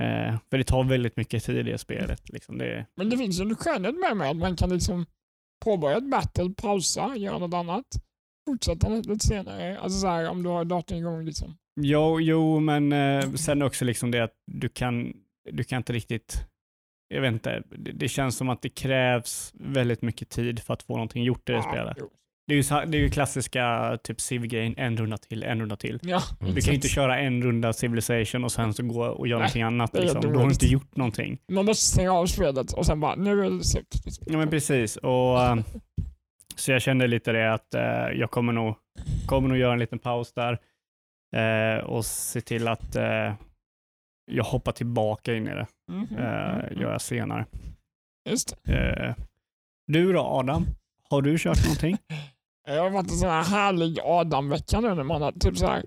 Eh, 0.00 0.36
för 0.50 0.58
det 0.58 0.64
tar 0.64 0.84
väldigt 0.84 1.16
mycket 1.16 1.44
tid 1.44 1.56
i 1.56 1.62
det 1.62 1.78
spelet. 1.78 2.28
Liksom. 2.28 2.58
Det, 2.58 2.86
Men 2.96 3.10
det 3.10 3.16
finns 3.18 3.40
ju 3.40 3.42
en 3.42 3.56
skönhet 3.56 3.94
med 3.94 4.16
mig 4.16 4.30
att 4.30 4.36
man 4.36 4.56
kan 4.56 4.70
liksom 4.70 5.06
påbörja 5.64 5.96
ett 5.96 6.10
battle, 6.10 6.50
pausa, 6.56 7.16
göra 7.16 7.38
något 7.38 7.54
annat, 7.54 7.86
fortsätta 8.48 8.88
lite 8.88 9.26
senare. 9.26 9.78
Alltså 9.78 9.98
så 9.98 10.06
här, 10.06 10.28
om 10.28 10.42
du 10.42 10.48
har 10.48 10.64
datorn 10.64 10.98
igång 10.98 11.24
liksom. 11.24 11.56
Jo, 11.80 12.20
jo 12.20 12.60
men 12.60 12.92
eh, 12.92 13.32
sen 13.32 13.62
också 13.62 13.84
liksom 13.84 14.10
det 14.10 14.20
att 14.20 14.34
du 14.46 14.68
kan, 14.68 15.12
du 15.52 15.64
kan 15.64 15.76
inte 15.76 15.92
riktigt, 15.92 16.46
jag 17.14 17.20
vet 17.20 17.32
inte, 17.32 17.62
det, 17.78 17.92
det 17.92 18.08
känns 18.08 18.36
som 18.36 18.48
att 18.48 18.62
det 18.62 18.68
krävs 18.68 19.52
väldigt 19.54 20.02
mycket 20.02 20.30
tid 20.30 20.60
för 20.60 20.74
att 20.74 20.82
få 20.82 20.92
någonting 20.92 21.22
gjort 21.24 21.48
i 21.48 21.52
det 21.52 21.62
spelet. 21.62 21.96
Det 22.46 22.52
är 22.54 22.56
ju, 22.56 22.62
så- 22.62 22.84
det 22.86 22.98
är 22.98 23.00
ju 23.00 23.10
klassiska 23.10 23.98
typ 24.02 24.20
civ-grejen, 24.20 24.74
en 24.76 24.96
runda 24.96 25.16
till, 25.16 25.42
en 25.42 25.60
runda 25.60 25.76
till. 25.76 25.98
Ja. 26.02 26.20
Du 26.40 26.46
kan 26.60 26.70
ju 26.70 26.74
inte 26.74 26.88
köra 26.88 27.18
en 27.18 27.42
runda 27.42 27.72
civilization 27.72 28.44
och 28.44 28.52
sen 28.52 28.74
så 28.74 28.82
gå 28.82 29.04
och 29.04 29.28
göra 29.28 29.38
Nej, 29.38 29.42
någonting 29.42 29.62
annat. 29.62 29.94
Liksom. 29.94 30.20
Du 30.20 30.28
har 30.38 30.44
inte 30.44 30.66
gjort 30.66 30.96
någonting. 30.96 31.38
Man 31.48 31.64
måste 31.64 31.84
stänga 31.86 32.12
av 32.12 32.26
spelet 32.26 32.72
och 32.72 32.86
sen 32.86 33.00
bara, 33.00 33.14
nu 33.14 33.44
är 33.46 33.50
det 33.50 33.64
slut. 33.64 33.94
Ja 34.26 34.38
men 34.38 34.50
precis. 34.50 34.96
Och, 34.96 35.42
eh, 35.42 35.56
så 36.56 36.72
jag 36.72 36.82
kände 36.82 37.06
lite 37.06 37.32
det 37.32 37.54
att 37.54 37.74
eh, 37.74 37.82
jag 38.14 38.30
kommer 38.30 38.52
nog, 38.52 38.74
kommer 39.26 39.48
nog 39.48 39.58
göra 39.58 39.72
en 39.72 39.78
liten 39.78 39.98
paus 39.98 40.32
där 40.32 40.58
eh, 41.36 41.84
och 41.84 42.04
se 42.04 42.40
till 42.40 42.68
att 42.68 42.96
eh, 42.96 43.32
jag 44.24 44.44
hoppar 44.44 44.72
tillbaka 44.72 45.34
in 45.34 45.46
i 45.48 45.50
det. 45.50 45.66
Mhm, 45.92 46.02
eh, 46.18 46.56
mhm. 46.56 46.80
gör 46.80 46.92
jag 46.92 47.00
senare. 47.00 47.46
Just. 48.30 48.56
Eh, 48.68 49.14
du 49.86 50.12
då 50.12 50.20
Adam? 50.20 50.66
Har 51.10 51.22
du 51.22 51.38
kört 51.38 51.62
någonting? 51.64 51.96
Jag 52.66 52.82
har 52.82 52.90
varit 52.90 53.10
en 53.10 53.16
sån 53.16 53.28
här 53.30 53.42
härlig 53.44 53.98
Adam-vecka 54.02 54.80
nu 54.80 54.94
när 54.94 55.02
man 55.02 55.22
har 55.22 55.32
typ 55.32 55.58
så 55.58 55.66
här. 55.66 55.84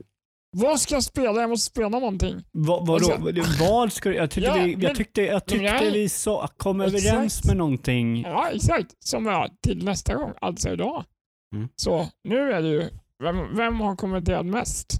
Vad 0.57 0.79
ska 0.79 0.93
jag 0.95 1.03
spela? 1.03 1.41
Jag 1.41 1.49
måste 1.49 1.71
spela 1.71 1.89
någonting. 1.89 2.35
Va, 2.51 2.79
vadå? 2.87 2.93
Alltså- 3.13 3.63
vad 3.63 3.93
ska 3.93 4.09
du, 4.09 4.15
jag 4.15 4.31
tyckte, 4.31 4.49
Ja, 4.49 4.63
vi, 4.63 4.71
jag 4.71 4.81
men- 4.83 4.95
tyckte, 4.95 5.21
jag 5.21 5.45
tyckte 5.45 5.63
nej. 5.73 5.91
vi 5.93 6.09
så, 6.09 6.47
kom 6.57 6.81
Exakt. 6.81 7.05
överens 7.05 7.45
med 7.45 7.57
någonting. 7.57 8.21
Ja, 8.21 8.49
exakt. 8.53 8.95
Som 9.03 9.25
jag 9.25 9.49
till 9.61 9.85
nästa 9.85 10.15
gång, 10.15 10.33
alltså 10.41 10.69
idag. 10.69 11.03
Mm. 11.55 11.69
Så 11.75 12.07
nu 12.23 12.51
är 12.53 12.61
det 12.61 12.67
ju, 12.69 12.89
vem, 13.23 13.55
vem 13.55 13.79
har 13.79 13.95
kommenterat 13.95 14.45
mest 14.45 14.93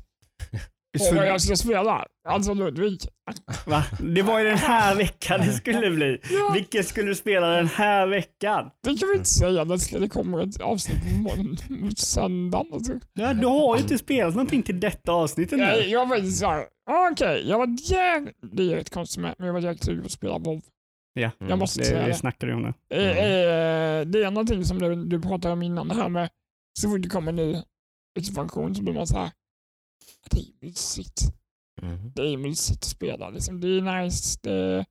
Så, 1.00 1.15
vad 1.15 1.28
jag 1.28 1.41
ska 1.41 1.56
spela? 1.56 2.06
Alltså 2.28 2.54
Ludvig. 2.54 3.00
va? 3.65 3.84
Det 4.00 4.21
var 4.21 4.39
ju 4.39 4.45
den 4.45 4.58
här 4.58 4.95
veckan 4.95 5.39
det 5.39 5.54
skulle 5.54 5.89
bli. 5.91 6.19
Ja, 6.32 6.52
Vilken 6.54 6.84
skulle 6.84 7.08
du 7.08 7.15
spela 7.15 7.47
den 7.47 7.67
här 7.67 8.08
veckan? 8.08 8.69
det 8.84 8.97
kan 8.97 9.10
vi 9.10 9.15
inte 9.17 9.30
säga. 9.30 9.65
Det, 10.00 10.10
kommer 10.10 10.39
ett 10.43 10.62
avsnitt 10.62 10.97
på 11.19 11.95
söndagen. 11.95 12.73
Alltså. 12.73 12.93
Ja, 13.13 13.34
du 13.34 13.47
har 13.47 13.76
ju 13.78 13.82
inte 13.82 13.97
spelat 13.97 14.34
någonting 14.36 14.63
till 14.63 14.80
detta 14.80 15.12
avsnittet 15.12 15.60
Jag, 15.60 15.78
nu. 15.78 15.82
jag 15.86 16.06
var 16.06 16.15
faktiskt 16.15 16.39
såhär, 16.39 16.65
okej, 17.12 17.50
jag 17.50 17.58
var 17.58 17.67
jävligt, 17.91 18.36
det 18.41 18.73
är 18.73 18.78
ett 18.78 18.89
konstigt 18.93 19.21
med, 19.21 19.36
men 19.38 19.47
jag 19.47 19.54
var 19.54 19.62
jävligt 19.62 19.84
sugen 19.84 20.02
på 20.02 20.06
att 20.06 20.12
spela 20.12 20.38
WoW. 20.38 20.62
Ja, 21.13 21.32
Mm. 21.39 21.50
Jag 21.50 21.60
måste 21.60 21.80
det, 21.80 21.86
säga 21.86 22.00
det 22.02 22.08
det. 22.08 22.13
snackar 22.13 22.47
du 22.47 22.54
om 22.54 22.62
nu. 22.62 22.73
Eh, 22.97 23.10
eh, 23.17 24.06
det 24.06 24.23
är 24.23 24.32
någonting 24.32 24.65
som 24.65 24.80
du, 24.80 24.95
du 25.06 25.21
pratade 25.21 25.54
om 25.54 25.62
innan, 25.63 25.88
det 25.88 25.95
här 25.95 26.10
med 26.10 26.30
så 26.80 26.89
fort 26.89 27.02
det 27.02 27.10
kommer 27.10 27.30
en 27.30 27.36
ny 27.36 27.56
expansion 28.19 28.76
så 28.76 28.84
blir 28.84 28.93
man 28.93 29.08
såhär, 29.08 29.32
det 30.32 30.39
är 30.39 30.65
mysigt. 30.65 31.22
Mm. 31.82 32.12
Det 32.15 32.22
är 32.22 32.38
mysigt 32.38 32.80
att 32.80 32.89
spela. 32.89 33.30
Liksom. 33.30 33.62
Det 33.62 33.67
är 33.67 34.02
nice, 34.02 34.39
det 34.41 34.86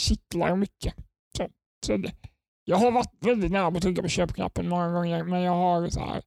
kittlar 0.00 0.56
mycket. 0.56 0.94
Så, 1.36 1.48
så 1.86 1.96
det, 1.96 2.12
jag 2.64 2.76
har 2.76 2.90
varit 2.90 3.14
väldigt 3.20 3.52
nära 3.52 3.70
på 3.70 3.76
att 3.76 3.82
trycka 3.82 4.02
på 4.02 4.08
köpknappen 4.08 4.68
många 4.68 4.92
gånger, 4.92 5.24
men 5.24 5.40
jag 5.40 5.52
har 5.52 5.88
så 5.88 6.00
här. 6.00 6.22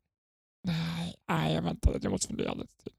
nej, 0.67 1.15
nej 1.29 1.53
jag 1.53 1.61
väntar 1.61 1.99
jag 2.01 2.11
måste 2.11 2.27
fundera 2.27 2.53
lite 2.53 2.75
till. 2.83 2.93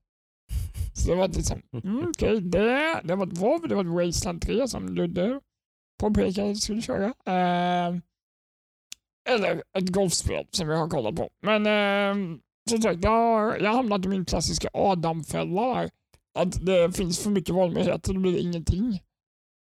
Så 0.94 1.10
det 1.10 1.16
var 1.16 1.28
liksom, 1.28 1.62
mm, 1.84 2.08
okej, 2.08 2.40
det, 2.40 3.00
det 3.04 3.14
var 3.14 3.26
ett 3.26 3.38
WoW, 3.38 3.68
det 3.68 3.74
var 3.74 3.84
ett 3.84 4.06
Wasteland 4.06 4.42
3 4.42 4.68
som 4.68 4.88
Ludde 4.88 5.40
påpekade 6.00 6.50
att 6.50 6.56
vi 6.56 6.60
skulle 6.60 6.82
köra. 6.82 7.06
Eh, 7.06 7.96
eller 9.28 9.62
ett 9.78 9.88
golfspel 9.88 10.46
som 10.50 10.68
jag 10.68 10.78
har 10.78 10.88
kollat 10.88 11.16
på. 11.16 11.30
Men 11.40 11.66
eh, 11.66 12.38
som 12.70 12.82
sagt, 12.82 13.04
jag 13.04 13.10
har, 13.10 13.56
jag 13.56 13.72
hamnat 13.72 14.04
i 14.04 14.08
min 14.08 14.24
klassiska 14.24 14.68
Adam-fälla 14.72 15.74
där. 15.74 15.90
Att 16.38 16.66
det 16.66 16.96
finns 16.96 17.22
för 17.22 17.30
mycket 17.30 17.54
valmöjligheter, 17.54 18.12
det 18.12 18.18
blir 18.18 18.38
ingenting. 18.38 19.00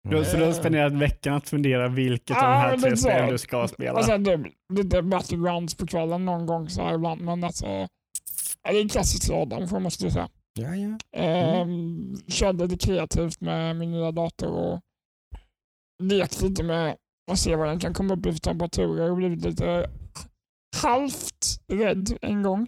Du, 0.08 0.24
så 0.24 0.36
du 0.36 0.44
har 0.44 0.52
spenderat 0.52 0.92
veckan 0.92 1.34
att 1.34 1.48
fundera 1.48 1.88
vilket 1.88 2.36
av 2.36 2.42
de 2.42 2.48
här 2.48 2.78
tre 2.78 2.90
det 2.90 2.96
spelen 2.96 3.30
du 3.30 3.38
ska 3.38 3.68
spela. 3.68 3.98
Och 3.98 4.04
sen 4.04 4.24
det, 4.24 4.44
lite 4.72 5.02
battlegrounds 5.02 5.74
på 5.74 5.86
kvällen 5.86 6.24
någon 6.24 6.46
gång 6.46 6.68
så 6.68 6.82
här 6.82 6.94
ibland. 6.94 7.20
Men 7.20 7.44
alltså, 7.44 7.66
det 8.62 8.78
är 8.78 8.88
klassiskt 8.88 9.30
Adam 9.30 9.68
får 9.68 9.76
jag 9.76 9.82
måste 9.82 10.10
säga. 10.10 10.28
Ja, 10.60 10.74
ja. 10.76 10.98
Ehm, 11.16 12.16
körde 12.28 12.66
lite 12.66 12.86
kreativt 12.86 13.40
med 13.40 13.76
min 13.76 13.90
nya 13.90 14.12
dator 14.12 14.48
och 14.48 14.80
lekt 16.02 16.42
lite 16.42 16.62
med 16.62 16.96
och 17.30 17.38
se 17.38 17.56
vad 17.56 17.68
den 17.68 17.78
kan 17.78 17.94
komma 17.94 18.14
upp 18.14 18.26
i 18.26 18.32
för 18.32 18.40
temperaturer 18.40 19.10
och 19.10 19.16
blivit 19.16 19.44
lite 19.44 19.90
halvt 20.82 21.60
rädd 21.72 22.18
en 22.22 22.42
gång. 22.42 22.66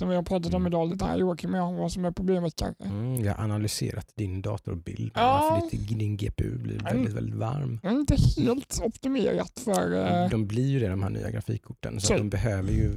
Som 0.00 0.08
vi 0.08 0.14
har 0.14 0.22
pratat 0.22 0.54
om 0.54 0.66
idag 0.66 0.88
lite 0.90 1.04
här 1.04 1.16
Joakim 1.18 1.54
och 1.54 1.60
jag, 1.60 1.72
vad 1.72 1.92
som 1.92 2.04
är 2.04 2.10
problemet 2.10 2.56
kanske. 2.56 2.84
Mm, 2.84 3.24
jag 3.24 3.34
har 3.34 3.44
analyserat 3.44 4.12
din 4.14 4.42
datorbild. 4.42 5.12
Ja. 5.14 5.68
Ditt, 5.70 5.88
din 5.98 6.16
GPU 6.16 6.58
blir 6.58 6.78
väldigt, 6.78 7.12
väldigt 7.12 7.34
varm. 7.34 7.80
Är 7.82 7.90
inte 7.90 8.16
helt 8.36 8.80
optimerat 8.84 9.60
för... 9.64 9.94
eh, 10.24 10.30
De 10.30 10.46
blir 10.46 10.66
ju 10.66 10.80
det 10.80 10.88
de 10.88 11.02
här 11.02 11.10
nya 11.10 11.30
grafikkorten. 11.30 12.00
Så, 12.00 12.06
Så- 12.06 12.16
de 12.16 12.30
behöver 12.30 12.72
ju 12.72 12.92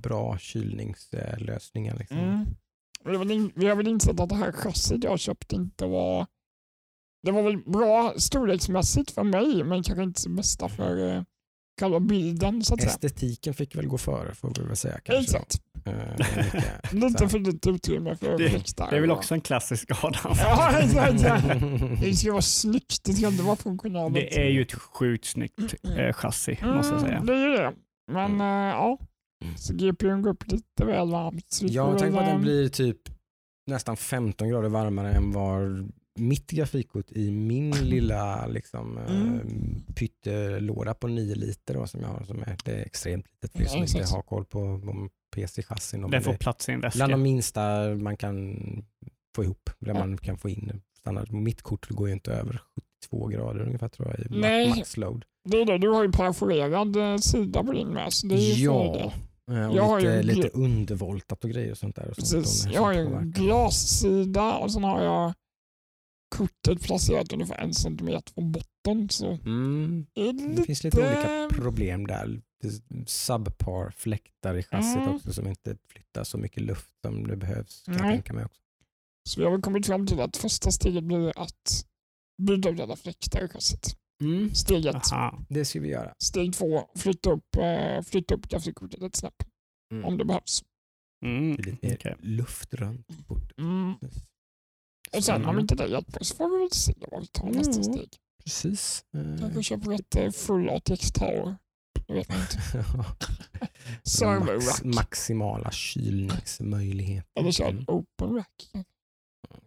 bra 0.00 0.38
kylningslösningar. 0.38 1.96
Liksom. 1.98 2.18
Mm. 2.18 2.44
Vi 3.04 3.16
har 3.16 3.32
in- 3.32 3.52
Vi 3.54 3.66
har 3.68 3.76
väl 3.76 3.88
insett 3.88 4.20
att 4.20 4.28
det 4.28 4.34
här 4.36 4.52
chassit 4.52 5.04
jag 5.04 5.18
köpt 5.20 5.52
inte 5.52 5.86
var... 5.86 6.26
Det 7.22 7.32
var 7.32 7.42
väl 7.42 7.56
bra 7.66 8.14
storleksmässigt 8.16 9.10
för 9.10 9.22
mig, 9.22 9.64
men 9.64 9.82
kanske 9.82 10.02
inte 10.02 10.20
så 10.20 10.30
bästa 10.30 10.68
för 10.68 11.08
eh, 11.16 11.22
själva 11.80 12.00
bilden 12.00 12.64
så 12.64 12.74
att 12.74 12.80
säga. 12.80 12.92
Estetiken 12.92 13.54
fick 13.54 13.76
väl 13.76 13.86
gå 13.86 13.98
före 13.98 14.34
får 14.34 14.52
vi 14.60 14.62
väl 14.66 14.76
säga. 14.76 14.98
Kanske, 15.04 15.22
Exakt. 15.36 15.56
lika- 15.84 16.92
Lite 17.08 17.28
för 17.28 17.38
lite 17.38 17.70
utrymme 17.70 18.16
för 18.16 18.38
Det- 18.38 18.48
textar. 18.48 18.90
Det 18.90 18.96
är 18.96 19.00
väl 19.00 19.10
också 19.10 19.34
en 19.34 19.40
klassisk 19.40 19.90
Adam. 20.04 20.34
Ja, 20.38 20.78
exakt. 20.78 21.20
ja. 21.22 21.40
Det 22.00 22.14
ska 22.14 22.32
vara 22.32 22.42
snyggt, 22.42 23.04
det 23.04 23.12
ska 23.12 23.26
inte 23.28 23.42
vara 23.42 23.56
funktionabelt. 23.56 24.14
Det 24.14 24.40
är 24.46 24.48
ju 24.50 24.62
ett 24.62 24.72
sjukt 24.74 25.24
snyggt 25.24 25.74
eh, 25.98 26.12
chassi, 26.12 26.58
måste 26.62 26.92
jag 26.94 27.00
säga. 27.00 27.14
Mm, 27.14 27.26
det 27.26 27.32
är 27.34 27.48
ju 27.48 27.56
det. 27.56 27.72
Men 28.12 28.24
Mm. 28.34 28.40
eh, 28.40 28.74
ja, 28.74 28.98
så 29.56 29.74
GPUn 29.74 30.22
går 30.22 30.30
upp 30.30 30.46
lite 30.52 30.84
väl 30.84 31.10
varmt. 31.10 31.58
Väl, 31.62 31.98
tänker 31.98 32.10
på 32.12 32.18
att 32.18 32.26
den 32.26 32.42
blir 32.42 32.68
typ 32.68 32.98
nästan 33.66 33.96
15 33.96 34.48
grader 34.48 34.68
varmare 34.68 35.12
än 35.12 35.32
vad 35.32 35.92
mitt 36.18 36.50
grafikkort 36.50 37.10
i 37.12 37.30
min 37.30 37.70
lilla 37.82 38.46
liksom, 38.46 38.98
Mm. 38.98 39.34
eh, 39.34 39.94
pyttelåda 39.94 40.94
på 40.94 41.08
9 41.08 41.34
liter 41.34 41.74
då, 41.74 41.86
som 41.86 42.00
jag 42.00 42.08
har. 42.08 42.24
Som 42.24 42.42
är, 42.42 42.56
det 42.64 42.72
är 42.72 42.84
extremt 42.86 43.26
litet 43.32 43.52
för 43.52 43.62
er 43.62 43.66
som 43.66 43.78
Ja, 43.78 43.86
inte 44.00 44.14
har 44.14 44.22
koll 44.22 44.44
på 44.44 44.80
PC-chassin. 45.36 46.10
Den 46.10 46.22
får 46.22 46.32
det- 46.32 46.38
plats 46.38 46.68
i 46.68 46.72
en 46.72 46.80
Bland 46.80 46.94
väska. 46.94 47.08
de 47.08 47.22
minsta 47.22 47.88
man 47.94 48.16
kan 48.16 48.56
få 49.36 49.44
ihop, 49.44 49.70
där 49.78 49.94
Ja. 49.94 49.98
man 49.98 50.18
kan 50.18 50.38
få 50.38 50.48
in 50.48 50.80
standard. 50.98 51.32
Mitt 51.32 51.62
kort 51.62 51.88
går 51.88 52.08
ju 52.08 52.14
inte 52.14 52.32
över 52.32 52.60
72 53.02 53.26
grader 53.26 53.60
ungefär 53.60 53.88
tror 53.88 54.08
jag 54.08 54.20
i 54.26 54.40
Nej. 54.40 54.68
max 54.68 54.96
load. 54.96 55.24
Det 55.48 55.60
är 55.60 55.64
det, 55.66 55.78
du 55.78 55.88
har 55.88 56.02
ju 56.04 56.12
perforerad 56.12 56.96
eh, 56.96 57.16
sida 57.16 57.64
på 57.64 57.72
din. 57.72 57.98
Så 58.08 58.26
det 58.26 58.34
är 58.34 58.38
ju 58.54 58.64
Ja, 58.64 58.92
fördel. 58.92 59.10
eh, 59.62 59.68
och 59.70 59.76
Jag 59.76 59.82
har 59.82 60.00
ju 60.00 60.22
lite, 60.22 60.36
lite 60.36 60.48
undervoltat 60.48 61.44
och 61.44 61.50
grejer 61.50 61.70
och 61.70 61.78
sånt 61.78 61.96
där. 61.96 62.08
Och 62.10 62.16
sånt 62.16 62.44
Precis. 62.44 62.72
Jag 62.72 62.80
har 62.82 62.92
ju 62.92 63.00
en 63.00 63.30
glassida 63.30 64.54
och 64.54 64.72
sen 64.72 64.84
har 64.84 65.02
jag 65.04 65.32
kortet 66.36 66.82
placerat 66.82 67.32
ungefär 67.32 67.58
en 67.58 67.74
centimeter 67.74 68.32
från 68.34 68.52
botten. 68.52 69.08
Så 69.10 69.26
Mm. 69.32 70.06
det 70.14 70.32
Det 70.32 70.48
lite... 70.48 70.62
finns 70.62 70.84
lite 70.84 70.96
olika 70.98 71.48
problem 71.56 72.06
där. 72.06 72.42
Subpar 73.06 73.90
fläktar 73.90 74.56
i 74.56 74.62
chassit 74.62 74.96
Mm. 75.02 75.14
också 75.14 75.32
som 75.32 75.46
inte 75.46 75.76
flyttar 75.88 76.24
så 76.24 76.38
mycket 76.38 76.62
luft 76.62 76.90
som 77.06 77.26
det 77.26 77.36
behövs. 77.36 77.82
Kan 77.84 77.94
jag 77.94 78.02
Nej. 78.02 78.12
tänka 78.14 78.32
mig 78.32 78.44
också. 78.44 78.60
Så 79.28 79.40
vi 79.40 79.44
har 79.44 79.52
väl 79.52 79.62
kommit 79.62 79.86
fram 79.86 80.06
till 80.06 80.20
att 80.20 80.36
första 80.36 80.70
steget 80.70 81.04
blir 81.04 81.38
att 81.38 81.86
byta 82.42 82.68
ut 82.68 82.80
alla 82.80 82.96
fläktar 82.96 83.44
i 83.44 83.48
chassit. 83.48 83.96
Steg 84.54 84.86
ett. 84.86 85.12
Aha. 85.12 85.38
Det 85.48 85.64
ska 85.64 85.80
vi 85.80 85.88
göra. 85.88 86.14
Steg 86.22 86.54
två, 86.54 86.88
flytta 86.96 87.30
upp, 87.32 87.56
eh, 87.56 88.02
flytta 88.02 88.34
upp 88.34 88.48
grafikkortet 88.48 89.02
ett 89.02 89.16
snäpp 89.16 89.42
Mm. 89.92 90.04
om 90.04 90.18
det 90.18 90.24
behövs. 90.24 90.62
Mm. 91.26 91.56
Det 91.56 91.62
lite 91.62 91.86
mer 91.86 91.94
okej. 91.96 92.16
luftrunt. 92.20 93.08
bort. 93.28 93.58
Mm. 93.58 93.94
Så, 95.14 95.18
Och 95.18 95.24
sen 95.24 95.44
om 95.44 95.54
ja, 95.54 95.60
inte 95.60 95.74
det 95.74 95.86
hjälper 95.86 96.24
så 96.24 96.34
får 96.36 96.50
vi 96.50 96.58
väl 96.58 96.70
se 96.70 96.94
vad 97.10 97.20
vi 97.20 97.26
tar 97.26 97.46
nästa 97.50 97.72
Mm. 97.72 97.84
steg. 97.84 98.08
Precis. 98.44 99.04
Eh, 99.16 99.38
Kanske 99.40 99.62
köper 99.62 99.92
ett 99.92 100.16
eh, 100.16 100.30
full 100.30 100.68
ATX 100.68 101.12
Tower. 101.12 101.56
Det 102.06 102.14
vet 102.14 102.28
inte. 102.34 102.84
Server 104.04 104.54
Max, 104.54 104.66
rack. 104.68 104.84
maximala 104.94 105.70
kylningsmöjligheter. 105.70 107.40
Eller 107.40 107.52
kör 107.52 107.68
Mm. 107.70 107.82
ett 107.82 107.88
open 107.88 108.34
rack. 108.34 108.70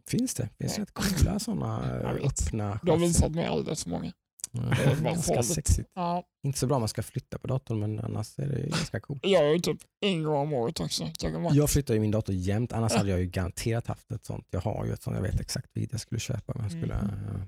Finns 0.07 0.33
det? 0.33 0.49
Finns 0.59 0.75
det 0.75 0.81
rätt 0.81 0.93
coola 0.93 1.39
sådana 1.39 1.99
Jag 2.03 2.13
vet. 2.13 2.23
öppna 2.25 2.79
Du 2.83 2.91
har 2.91 2.97
visat 2.97 3.31
mig 3.31 3.45
alldeles 3.45 3.83
för 3.83 3.89
många. 3.89 4.11
Det 4.51 5.01
bara 5.03 5.11
Ganska 5.11 5.43
sexigt. 5.43 5.89
Ja, 5.95 6.23
Inte 6.43 6.59
så 6.59 6.67
bra 6.67 6.75
om 6.75 6.81
man 6.81 6.89
ska 6.89 7.03
flytta 7.03 7.37
på 7.37 7.47
datorn 7.47 7.79
men 7.79 7.99
annars 7.99 8.39
är 8.39 8.47
det 8.47 8.61
ganska 8.61 8.99
coolt. 8.99 9.19
jag 9.23 9.43
gör 9.45 9.53
ju 9.53 9.59
typ 9.59 9.77
en 10.01 10.23
gång 10.23 10.35
om 10.35 10.53
året 10.53 10.79
också. 10.79 11.09
Jag 11.51 11.69
flyttar 11.69 11.93
ju 11.93 11.99
min 11.99 12.11
dator 12.11 12.35
jämt, 12.35 12.73
annars 12.73 12.93
hade 12.93 13.09
jag 13.09 13.19
ju 13.19 13.25
garanterat 13.25 13.87
haft 13.87 14.11
ett 14.11 14.25
sånt. 14.25 14.47
Jag 14.51 14.61
har 14.61 14.85
ju 14.85 14.93
ett 14.93 15.03
sånt, 15.03 15.15
jag 15.15 15.23
vet 15.23 15.39
exakt 15.39 15.67
vilket 15.73 15.91
jag 15.91 16.01
skulle 16.01 16.19
köpa 16.19 16.53
om 16.53 16.61
jag 16.61 16.71
skulle, 16.71 16.95
Mm. 16.95 17.41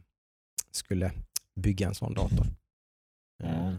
skulle 0.72 1.12
bygga 1.60 1.88
en 1.88 1.96
sån 1.96 2.14
dator. 2.14 2.46
Mig. 3.44 3.78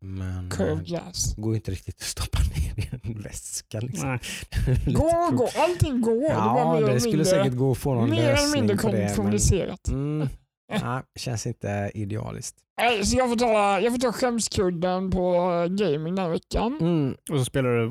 Men 0.00 0.50
Curved 0.50 0.78
eh, 0.78 0.82
glass. 0.84 1.34
det 1.34 1.42
går 1.42 1.54
inte 1.54 1.70
riktigt 1.70 1.94
att 1.96 2.02
stoppa 2.02 2.38
ner 2.56 2.84
i 2.84 2.90
en 3.02 3.22
väska. 3.22 3.80
Liksom. 3.80 4.18
Lite 4.66 4.90
Går. 4.92 5.48
Allting 5.58 6.00
går. 6.00 6.20
det 6.20 6.26
Ja, 6.28 6.72
mer 6.72 6.82
eller 6.82 6.92
det 6.94 7.00
skulle 7.00 7.16
mindre, 7.16 7.30
säkert 7.30 7.54
gå 7.54 7.72
att 7.72 7.78
få 7.78 7.94
någon 7.94 8.10
mer 8.10 8.18
eller 8.18 8.32
lösning 8.32 8.52
mindre 8.60 8.76
på 8.76 8.90
det. 8.90 8.98
Men, 9.06 9.14
komplicerat. 9.16 9.88
mm, 9.88 10.28
nej, 10.68 11.02
känns 11.18 11.46
inte 11.46 11.90
idealiskt. 11.94 12.56
Nej, 12.80 13.06
Så 13.06 13.16
jag 13.18 13.28
får, 13.28 13.36
ta, 13.36 13.80
jag 13.80 13.92
får 13.92 13.98
ta 14.00 14.12
skämskudden 14.12 15.10
på 15.10 15.34
eh, 15.34 15.66
gaming 15.66 16.14
den 16.14 16.18
här 16.24 16.30
veckan. 16.30 16.78
Mm, 16.80 17.16
Och 17.30 17.38
så 17.38 17.44
spelar 17.44 17.70
du 17.70 17.86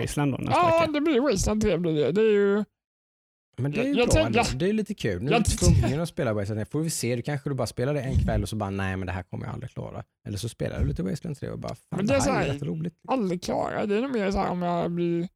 Wasteland 0.00 0.32
då 0.32 0.38
nästa 0.38 0.52
Ja, 0.60 0.78
vecka. 0.80 0.92
det 0.92 1.00
blir 1.00 1.20
Wasteland 1.20 1.62
3. 1.62 1.78
Blir 1.78 1.92
det. 1.94 2.12
det 2.12 2.20
är 2.20 2.32
ju, 2.32 2.64
Men 3.58 3.72
det 3.72 3.80
är 3.80 3.84
ju 3.84 3.90
Jag- 3.90 3.98
jag 3.98 4.08
bra 4.08 4.20
ändå. 4.26 4.42
Det 4.56 4.64
är 4.64 4.66
ju 4.66 4.72
lite 4.72 4.94
kul. 4.94 5.22
Nu 5.22 5.28
är 5.30 5.32
Jag- 5.34 5.44
du 5.44 5.50
tvungen 5.80 6.00
att 6.00 6.08
spela 6.08 6.32
Wasteland 6.32 6.66
3. 6.66 6.70
Får 6.72 6.80
vi 6.80 6.90
se, 6.90 7.16
du 7.16 7.22
kanske 7.22 7.48
du 7.50 7.54
bara 7.54 7.66
spelar 7.66 7.94
det 7.94 8.00
en 8.00 8.18
kväll 8.18 8.42
och 8.42 8.48
så 8.48 8.56
bara 8.56 8.70
nej 8.70 8.96
men 8.96 9.06
det 9.06 9.12
här 9.12 9.22
kommer 9.22 9.46
jag 9.46 9.54
aldrig 9.54 9.70
klara. 9.70 10.04
Eller 10.28 10.38
så 10.38 10.48
spelar 10.48 10.80
du 10.80 10.86
lite 10.86 11.02
Wasteland 11.02 11.36
3 11.38 11.50
och 11.50 11.58
bara 11.58 11.74
fan 11.74 11.84
Men 11.96 12.06
det, 12.06 12.12
det 12.12 12.16
är 12.16 12.20
här 12.20 12.24
så 12.26 12.30
är 12.30 12.34
här- 12.34 12.46
rätt 12.54 12.62
roligt. 12.62 12.94
aldrig 13.08 13.42
klara. 13.42 13.86
Det 13.86 13.96
är 13.96 14.00
nog 14.02 14.12
mer 14.12 14.30
så 14.30 14.38
här 14.38 14.50
om 14.50 14.62
jag 14.62 14.90
blir, 14.90 15.28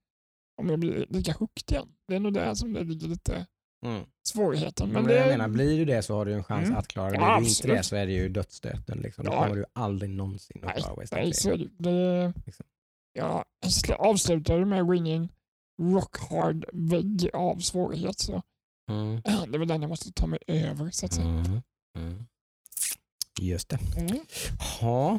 om 0.63 0.69
jag 0.71 0.79
blir 0.79 1.07
lika 1.09 1.33
hooked 1.33 1.71
igen. 1.73 1.89
Det 2.09 2.15
är 2.15 2.21
nog 2.21 2.33
det 2.33 2.57
som 2.57 2.73
det 2.73 2.85
ligger 2.85 3.09
lite 3.09 3.47
Mm. 3.85 4.05
svårigheten. 4.29 4.87
Men 4.89 4.95
Men 5.03 5.05
det 5.05 5.15
det, 5.15 5.21
jag 5.21 5.29
menar, 5.29 5.49
blir 5.49 5.79
du 5.79 5.85
det 5.85 6.03
så 6.03 6.15
har 6.17 6.25
du 6.27 6.33
en 6.35 6.45
chans 6.45 6.67
Mm. 6.67 6.79
att 6.79 6.89
klara 6.89 7.11
det. 7.11 7.17
Ja, 7.17 7.39
Blir 7.39 7.47
du 7.47 7.51
inte 7.51 7.69
det 7.69 7.83
så 7.83 7.97
är 7.97 8.07
det 8.07 8.13
ju 8.13 8.29
dödsstöten. 8.29 8.99
Liksom. 8.99 9.25
Då 9.25 9.33
Ja. 9.33 9.43
kommer 9.43 9.57
du 9.57 9.65
aldrig 9.73 10.11
någonsin 10.11 10.65
att 10.65 10.77
klara 10.77 10.95
Wasteland 10.95 11.25
nej, 11.25 11.33
3. 11.33 11.41
så 11.41 11.51
är 11.51 11.57
det. 11.59 11.69
det 11.91 12.33
Liksom. 12.47 12.67
Jag 13.13 13.45
sl- 13.67 13.93
avslutade 13.95 14.65
med 14.65 14.81
att 14.81 14.87
gå 14.87 14.95
in 14.95 15.07
i 15.07 15.13
en 15.13 15.29
rock 15.95 16.17
hard 16.31 16.65
vägg 16.73 17.31
av 17.35 17.57
svårighet. 17.59 18.19
Så 18.19 18.43
Mm. 18.91 19.21
det 19.25 19.31
är 19.55 19.59
väl 19.59 19.69
den 19.69 19.83
jag 19.83 19.89
måste 19.89 20.13
ta 20.13 20.27
mig 20.27 20.39
över 20.47 20.91
så 20.91 21.07
att 21.07 21.13
säga. 21.13 21.27
Mm. 21.29 21.61
Mm. 21.99 22.27
Just 23.41 23.69
det. 23.69 23.79
Mm. 23.97 24.19
Ja. 24.81 25.19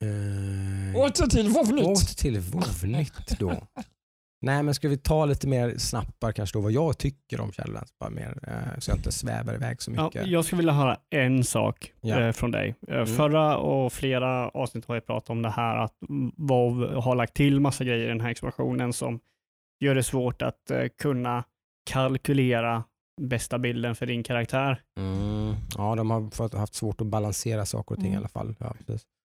Eh, 0.00 0.96
Åter 1.00 1.26
till 1.26 1.48
WoW-nytt. 1.48 1.86
Åter 1.86 2.14
till 2.16 2.40
WoW-nytt 2.40 3.38
då. 3.38 3.66
Nej 4.40 4.62
men 4.62 4.74
ska 4.74 4.88
vi 4.88 4.96
ta 4.96 5.24
lite 5.24 5.48
mer 5.48 5.74
snabbt 5.78 6.18
bara 6.20 6.32
kanske 6.32 6.58
då 6.58 6.62
vad 6.62 6.72
jag 6.72 6.98
tycker 6.98 7.40
om 7.40 7.52
Shadowlands 7.52 7.98
bara 7.98 8.10
mer 8.10 8.38
eh, 8.48 8.78
så 8.78 8.90
jag 8.90 8.98
inte 8.98 9.12
svävar 9.12 9.54
iväg 9.54 9.82
så 9.82 9.92
Ja, 9.96 10.04
mycket. 10.04 10.26
jag 10.26 10.44
skulle 10.44 10.56
vilja 10.56 10.72
höra 10.72 10.96
en 11.10 11.44
sak 11.44 11.92
Ja. 12.00 12.20
eh, 12.20 12.32
från 12.32 12.50
dig. 12.50 12.74
Eh, 12.88 12.94
Mm. 12.94 13.06
Förra 13.06 13.56
och 13.56 13.92
flera 13.92 14.48
avsnitt 14.48 14.84
har 14.86 14.94
jag 14.94 15.06
pratat 15.06 15.30
om 15.30 15.42
det 15.42 15.50
här 15.50 15.76
att 15.76 15.92
WoW 16.36 16.94
har 16.94 17.14
lagt 17.14 17.34
till 17.34 17.60
massa 17.60 17.84
grejer 17.84 18.04
i 18.04 18.08
den 18.08 18.20
här 18.20 18.30
expansionen 18.30 18.92
som 18.92 19.20
gör 19.80 19.94
det 19.94 20.02
svårt 20.02 20.42
att 20.42 20.70
kunna 21.02 21.44
kalkylera 21.90 22.84
bästa 23.20 23.58
bilden 23.58 23.94
för 23.94 24.06
din 24.06 24.22
karaktär. 24.22 24.80
Mm. 24.98 25.54
Ja 25.76 25.94
de 25.94 26.10
har 26.10 26.58
haft 26.58 26.74
svårt 26.74 27.00
att 27.00 27.06
balansera 27.06 27.66
saker 27.66 27.94
och 27.94 28.00
ting 28.00 28.06
i 28.12 28.16
Mm. 28.16 28.18
alla 28.18 28.28
fall. 28.28 28.54
Ja. 28.58 28.74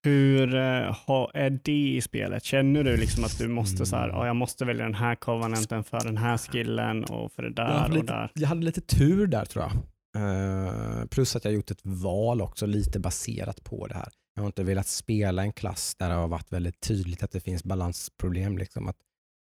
Hur 0.03 0.55
eh, 0.55 0.95
ha, 1.07 1.31
är 1.33 1.49
det 1.63 1.71
i 1.95 2.01
spelet? 2.01 2.43
Känner 2.43 2.83
du 2.83 2.97
liksom 2.97 3.23
att 3.23 3.37
du 3.37 3.47
måste 3.47 3.85
så 3.85 3.95
här, 3.95 4.03
Mm. 4.03 4.15
ja, 4.15 4.27
jag 4.27 4.35
måste 4.35 4.65
välja 4.65 4.83
den 4.83 4.93
här 4.95 5.15
covenanten 5.15 5.83
för 5.83 5.99
den 5.99 6.17
här 6.17 6.37
skillen 6.37 7.03
och 7.03 7.31
för 7.31 7.43
det 7.43 7.53
där 7.53 7.83
och 7.85 7.89
lite, 7.93 8.13
där? 8.13 8.31
jag 8.35 8.47
hade 8.47 8.61
lite 8.65 8.81
tur 8.81 9.27
där 9.27 9.45
tror 9.45 9.65
jag. 9.65 9.71
Eh, 10.17 11.05
plus 11.05 11.35
att 11.35 11.45
jag 11.45 11.53
gjort 11.53 11.71
ett 11.71 11.81
val 11.83 12.41
också 12.41 12.65
lite 12.65 12.99
baserat 12.99 13.63
på 13.63 13.87
det 13.87 13.95
här. 13.95 14.07
Jag 14.35 14.41
har 14.43 14.47
inte 14.47 14.63
velat 14.63 14.87
spela 14.87 15.41
en 15.41 15.53
klass 15.53 15.95
där 15.95 16.09
det 16.09 16.15
har 16.15 16.27
varit 16.27 16.53
väldigt 16.53 16.79
tydligt 16.81 17.23
att 17.23 17.31
det 17.31 17.39
finns 17.39 17.63
balansproblem. 17.63 18.57
Liksom. 18.57 18.87
Att 18.87 18.97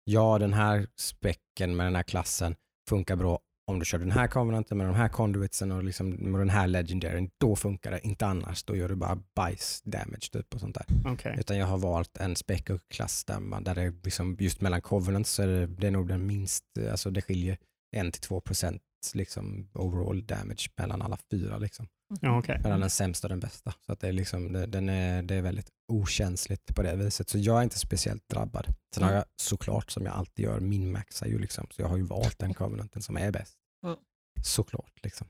ja, 0.05 0.39
den 0.39 0.53
här 0.53 0.87
späcken 1.01 1.77
med 1.77 1.87
den 1.87 1.97
här 1.97 2.03
klassen 2.03 2.55
funkar 2.89 3.17
bra 3.17 3.39
om 3.67 3.79
du 3.79 3.85
kör 3.85 3.99
den 3.99 4.11
här 4.11 4.27
covenanten 4.27 4.79
med 4.79 4.87
de 4.87 4.95
här 4.95 5.09
conduitsen 5.09 5.73
och 5.73 5.85
liksom 5.85 6.11
med 6.11 6.41
den 6.41 6.51
här 6.51 6.67
legendaryn. 6.67 7.31
Då 7.39 7.57
funkar 7.57 7.91
det, 7.91 8.01
inte 8.07 8.27
annars. 8.27 8.63
Då 8.65 8.77
gör 8.77 8.89
du 8.89 8.95
bara 8.95 9.19
bajs 9.35 9.83
damage 9.85 10.33
typ 10.33 10.55
och 10.55 10.61
sånt 10.61 10.75
där. 10.75 11.13
Okej. 11.13 11.37
Utan 11.39 11.59
jag 11.59 11.67
har 11.67 11.79
valt 11.79 12.17
en 12.17 12.37
spec 12.37 12.63
klass 12.89 13.25
där, 13.25 13.41
man, 13.41 13.65
där 13.65 13.75
det 13.75 13.93
liksom, 14.05 14.37
just 14.41 14.61
mellan 14.61 14.81
covenants 14.81 15.31
så 15.31 15.43
är 15.43 15.47
det, 15.47 15.67
det 15.67 15.87
är 15.87 15.91
nog 15.91 16.09
den 16.09 16.27
minst, 16.27 16.65
alltså 16.91 17.11
det 17.11 17.23
skiljer 17.23 17.59
1-2% 17.97 18.79
liksom 19.15 19.69
overall 19.73 20.27
damage 20.27 20.71
mellan 20.77 21.03
alla 21.03 21.19
fyra. 21.31 21.59
Liksom. 21.59 21.87
Ja, 22.21 22.39
okej. 22.39 22.61
Mellan 22.63 22.81
den 22.81 22.91
sämsta 22.91 23.27
och 23.27 23.29
den 23.29 23.41
bästa. 23.41 23.75
Så 23.87 23.93
att 23.93 24.01
det, 24.01 24.09
är 24.09 24.13
liksom, 24.13 24.53
det, 24.53 24.67
den 24.67 24.89
är, 24.89 25.23
det 25.23 25.35
är 25.35 25.43
väldigt 25.43 25.69
okänsligt 25.93 26.75
på 26.75 26.83
det 26.83 26.97
viset. 26.97 27.29
Så 27.29 27.39
jag 27.39 27.59
är 27.59 27.63
inte 27.63 27.79
speciellt 27.79 28.29
drabbad. 28.29 28.67
Sen 28.95 29.03
har 29.03 29.11
Mm. 29.11 29.17
jag 29.19 29.25
såklart 29.43 29.91
som 29.91 30.05
jag 30.07 30.15
alltid 30.15 30.45
gör 30.45 30.61
minmaxar 30.61 31.27
ju 31.27 31.39
liksom. 31.39 31.67
Så 31.71 31.83
jag 31.83 31.89
har 31.89 31.97
ju 31.97 32.03
valt 32.03 32.39
den 32.39 32.55
covenanten 32.55 33.03
som 33.03 33.17
är 33.17 33.31
bäst. 33.33 33.55
Mm. 33.87 33.97
Såklart. 34.43 34.93
Liksom. 35.03 35.27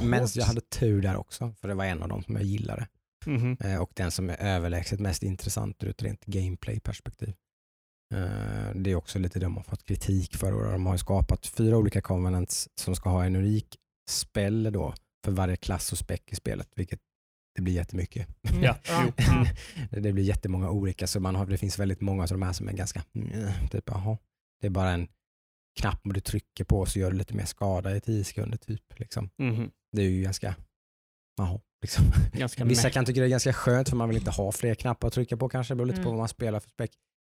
Men 0.00 0.26
jag 0.34 0.44
hade 0.44 0.60
tur 0.60 1.02
där 1.02 1.16
också. 1.16 1.54
För 1.60 1.68
det 1.68 1.74
var 1.74 1.84
en 1.84 2.02
av 2.02 2.08
dem 2.08 2.22
som 2.22 2.34
jag 2.34 2.44
gillade. 2.44 2.88
Mhm. 3.26 3.56
Eh, 3.60 3.76
och 3.82 3.90
den 3.94 4.10
som 4.10 4.30
är 4.30 4.36
överlägset 4.40 5.00
mest 5.00 5.22
intressant 5.22 5.82
ur 5.82 5.88
ett 5.90 6.02
rent 6.02 6.24
gameplay-perspektiv. 6.24 7.34
Eh, 8.14 8.74
Det 8.74 8.90
är 8.90 8.94
också 8.94 9.18
lite 9.18 9.38
det 9.38 9.44
de 9.46 9.56
har 9.56 9.64
fått 9.64 9.84
kritik 9.84 10.36
för. 10.36 10.52
och 10.52 10.72
De 10.72 10.86
har 10.86 10.94
ju 10.94 10.98
skapat 10.98 11.46
fyra 11.46 11.76
olika 11.76 12.00
covenants 12.00 12.68
som 12.80 12.96
ska 12.96 13.10
ha 13.10 13.24
en 13.24 13.36
unik 13.36 13.76
spell 14.10 14.72
då 14.72 14.94
för 15.24 15.32
varje 15.32 15.56
klass 15.56 15.92
och 15.92 15.98
spec 15.98 16.20
i 16.26 16.34
spelet, 16.36 16.68
vilket 16.74 17.00
det 17.54 17.62
blir 17.62 17.74
jättemycket. 17.74 18.28
Mm. 18.50 18.62
Ja, 18.62 18.76
ja. 19.16 19.46
det 20.00 20.12
blir 20.12 20.24
jättemånga 20.24 20.70
olika, 20.70 21.06
så 21.06 21.20
man 21.20 21.34
har, 21.34 21.46
det 21.46 21.58
finns 21.58 21.78
väldigt 21.78 22.00
många 22.00 22.22
av 22.22 22.28
de 22.28 22.42
här 22.42 22.52
som 22.52 22.68
är 22.68 22.72
ganska, 22.72 23.02
mm, 23.14 23.68
typ, 23.70 23.84
jaha, 23.86 24.18
det 24.60 24.66
är 24.66 24.70
bara 24.70 24.90
en 24.90 25.08
knapp 25.80 26.00
du 26.04 26.20
trycker 26.20 26.64
på 26.64 26.86
så 26.86 26.98
gör 26.98 27.10
du 27.10 27.16
lite 27.16 27.34
mer 27.34 27.44
skada 27.44 27.96
i 27.96 28.00
tio 28.00 28.24
sekunder 28.24 28.58
typ. 28.58 28.98
Liksom. 28.98 29.30
Mhm. 29.38 29.70
Det 29.92 30.02
är 30.02 30.10
ju 30.10 30.22
ganska, 30.22 30.56
jaha, 31.36 31.60
liksom. 31.82 32.04
Ganska 32.32 32.64
Vissa 32.74 32.90
kan 32.90 33.04
tycka 33.04 33.20
det 33.20 33.26
är 33.26 33.30
ganska 33.30 33.52
skönt 33.52 33.88
för 33.88 33.96
man 33.96 34.08
vill 34.08 34.18
inte 34.18 34.30
ha 34.30 34.52
fler 34.52 34.74
knappar 34.74 35.08
att 35.08 35.14
trycka 35.14 35.36
på 35.36 35.48
kanske. 35.48 35.74
Det 35.74 35.76
beror 35.76 35.86
lite 35.86 35.96
på 35.96 36.02
Mm. 36.02 36.10
vad 36.12 36.18
man 36.18 36.28
spelar 36.28 36.60
för 36.60 36.68
spec. 36.70 36.90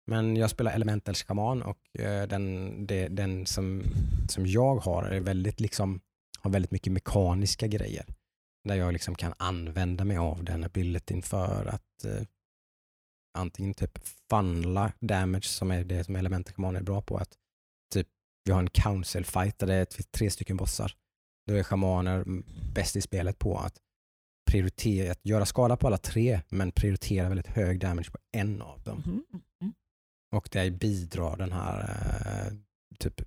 Men 0.08 0.36
jag 0.38 0.50
spelar 0.50 0.72
Elemental 0.72 1.15
Shaman 1.15 1.62
och 1.62 2.00
eh, 2.00 2.28
den, 2.28 2.86
det, 2.88 3.08
den 3.08 3.46
som, 3.46 3.84
som 4.30 4.46
jag 4.48 4.76
har 4.76 5.04
är 5.04 5.20
väldigt 5.20 5.60
liksom, 5.60 6.02
har 6.41 6.51
väldigt 6.51 6.71
mycket 6.71 6.93
mekaniska 6.93 7.67
grejer. 7.67 8.06
Där 8.63 8.75
jag 8.75 8.93
liksom 8.93 9.15
kan 9.15 9.34
använda 9.38 10.06
mig 10.06 10.17
av 10.17 10.43
den 10.43 10.63
abilityn 10.63 11.21
för 11.21 11.65
att 11.65 12.06
eh, 12.06 12.23
antingen 13.38 13.73
typ 13.73 13.99
funnla 14.30 14.93
damage 14.99 15.45
som 15.45 15.71
är 15.71 15.84
det 15.84 16.04
som 16.04 16.15
Elemental 16.15 16.54
Shaman 16.54 16.75
är 16.75 16.82
bra 16.82 17.01
på. 17.01 17.17
Att 17.17 17.38
typ 17.93 18.08
vi 18.45 18.51
har 18.51 18.60
en 18.60 18.69
council 18.69 19.25
fight 19.25 19.60
där 19.60 19.67
det 19.67 19.75
är 19.75 19.86
tre 20.04 20.30
stycken 20.30 20.58
bossar. 20.58 20.95
Då 21.47 21.54
är 21.54 21.63
shamaner 21.63 22.15
mm, 22.15 22.45
bäst 22.73 22.95
i 22.95 23.01
spelet 23.01 23.39
på 23.39 23.58
att 23.58 23.77
prioritera, 24.51 25.12
att 25.12 25.25
göra 25.25 25.45
skada 25.45 25.77
på 25.77 25.88
alla 25.88 25.97
tre 25.97 26.41
men 26.49 26.71
prioritera 26.71 27.27
väldigt 27.30 27.47
hög 27.47 27.80
damage 27.80 28.12
på 28.12 28.17
en 28.32 28.62
av 28.62 28.84
dem. 28.84 29.04
Mhm. 29.06 29.23
Mm. 29.62 29.73
Och 30.36 30.49
det 30.51 30.71
bidrar 30.71 31.38
den 31.38 31.51
här 31.51 31.80
eh, 32.25 32.54
typ 32.99 33.21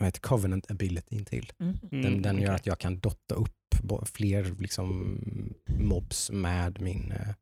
vad 0.00 0.06
heter 0.06 0.20
Covenant 0.20 0.70
abilityn 0.70 1.24
till. 1.24 1.52
Mm. 1.60 1.78
Mm, 1.92 2.02
Den, 2.02 2.22
den 2.22 2.42
gör 2.42 2.52
att 2.52 2.66
jag 2.66 2.78
kan 2.78 2.98
dotta 2.98 3.34
upp 3.34 3.50
fler 4.04 4.44
liksom, 4.58 5.16
mobs 5.78 6.30
med 6.30 6.80
min 6.80 7.12
eh, 7.12 7.34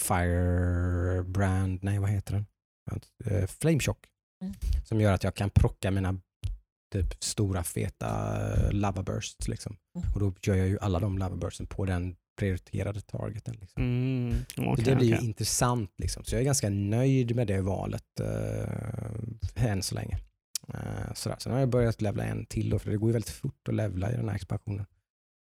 Firebrand, 0.00 1.78
nej 1.82 1.98
vad 1.98 2.10
heter 2.10 2.32
den? 2.32 2.46
Uh, 3.30 3.46
Flameshock. 3.46 4.06
Mm. 4.44 4.54
Som 4.84 5.00
gör 5.00 5.12
att 5.12 5.24
jag 5.24 5.34
kan 5.34 5.50
procka 5.50 5.90
mina 5.90 6.20
typ 6.92 7.24
stora 7.24 7.62
feta 7.62 8.38
eh, 8.54 8.72
lava 8.72 9.02
bursts. 9.02 9.48
Liksom. 9.48 9.76
Mm. 9.98 10.12
Och 10.14 10.20
då 10.20 10.34
gör 10.42 10.54
jag 10.54 10.68
ju 10.68 10.78
alla 10.78 10.98
de 11.00 11.18
lava 11.18 11.36
bursten 11.36 11.66
på 11.66 11.84
den 11.84 12.16
prioriterade 12.38 13.00
targeten. 13.00 13.56
Liksom. 13.60 13.82
Mm, 13.82 14.34
Så 14.54 14.64
okej, 14.64 14.84
det 14.84 14.96
blir 14.96 15.08
ju 15.08 15.14
okej. 15.14 15.26
intressant. 15.26 15.90
Liksom. 15.98 16.24
Så 16.24 16.34
jag 16.34 16.40
är 16.40 16.44
ganska 16.44 16.70
nöjd 16.70 17.36
med 17.36 17.46
det 17.46 17.60
valet 17.60 18.20
uh, 18.20 19.64
än 19.66 19.82
så 19.82 19.94
länge. 19.94 20.18
Uh, 20.74 21.14
sådär. 21.14 21.36
Sen 21.40 21.52
har 21.52 21.60
jag 21.60 21.68
börjat 21.68 22.00
levla 22.00 22.24
en 22.24 22.46
till 22.46 22.70
då, 22.70 22.78
för 22.78 22.90
det 22.90 22.96
går 22.96 23.08
ju 23.08 23.12
väldigt 23.12 23.30
fort 23.30 23.68
att 23.68 23.74
levla 23.74 24.12
i 24.12 24.16
den 24.16 24.28
här 24.28 24.36
expansionen. 24.36 24.86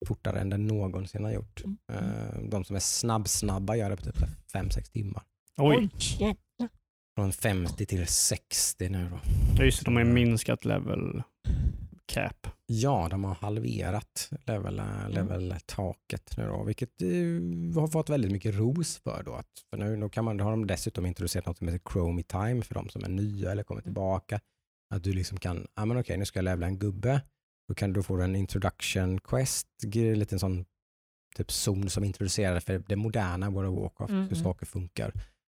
Fortare 0.08 0.40
än 0.40 0.50
den 0.50 0.68
någonsin 0.68 1.24
har 1.24 1.32
gjort. 1.32 1.64
Mm. 1.64 1.78
Uh, 1.92 2.50
de 2.50 2.64
som 2.64 2.76
är 2.76 2.80
snabb-snabba 2.80 3.76
gör 3.76 3.90
det 3.90 3.96
på 3.96 4.04
typ 4.04 4.18
5-6 4.54 4.92
timmar. 4.92 5.24
Oj. 5.58 5.90
Från 7.16 7.32
50 7.32 7.86
till 7.86 8.08
60 8.08 8.90
nu 8.90 9.10
då. 9.10 9.20
ja, 9.58 9.64
just 9.64 9.80
det, 9.80 9.86
de 9.86 9.96
har 9.96 10.04
ju 10.04 10.14
minskat 10.14 10.66
level 10.66 11.24
cap. 12.06 12.48
Ja, 12.66 13.08
de 13.12 13.24
har 13.24 13.36
halverat 13.36 14.30
level, 14.46 14.82
level-taket 15.10 16.38
nu 16.38 16.48
då, 16.48 16.64
vilket 16.64 17.02
eh, 17.02 17.82
har 17.82 17.88
fått 17.88 18.10
väldigt 18.10 18.32
mycket 18.32 18.56
ros 18.56 18.98
för 18.98 19.24
då. 19.24 19.34
Att, 19.34 19.66
för 19.70 19.78
nu, 19.78 19.96
nu 19.96 20.10
kan 20.10 20.26
man, 20.26 20.38
då 20.38 20.44
har 20.44 20.52
de 20.52 20.68
dessutom 20.68 21.06
introducerat 21.06 21.46
något 21.46 21.58
som 21.58 21.68
heter 21.68 21.92
Chromie 21.92 22.24
Time 22.24 22.62
för 22.62 22.76
de 22.76 22.90
som 22.90 23.04
är 23.04 23.10
nya 23.10 23.52
eller 23.52 23.64
kommer 23.64 23.82
tillbaka. 23.82 24.40
Att 24.96 25.04
du 25.04 25.14
liksom 25.14 25.38
kan, 25.38 25.68
ja 25.76 25.86
men 25.86 25.98
okej 25.98 26.18
nu 26.18 26.26
ska 26.26 26.38
jag 26.40 26.44
levla 26.46 26.68
en 26.68 26.80
gubbe, 26.80 27.22
då, 27.68 27.76
kan, 27.76 27.94
du 27.94 28.04
en 28.24 28.36
introduction 28.36 29.20
quest, 29.20 29.68
lite 29.94 30.36
en 30.36 30.40
sån 30.40 30.66
typ 31.36 31.52
zon 31.52 31.90
som 31.90 32.04
introducerar 32.04 32.60
för 32.60 32.84
det 32.88 32.96
moderna 32.96 33.50
World 33.50 33.70
of 33.70 33.80
Warcraft, 33.80 34.10
Mm, 34.12 34.22
hur 34.22 34.34
mm. 34.34 34.44
saker 34.44 34.66
funkar. 34.66 35.14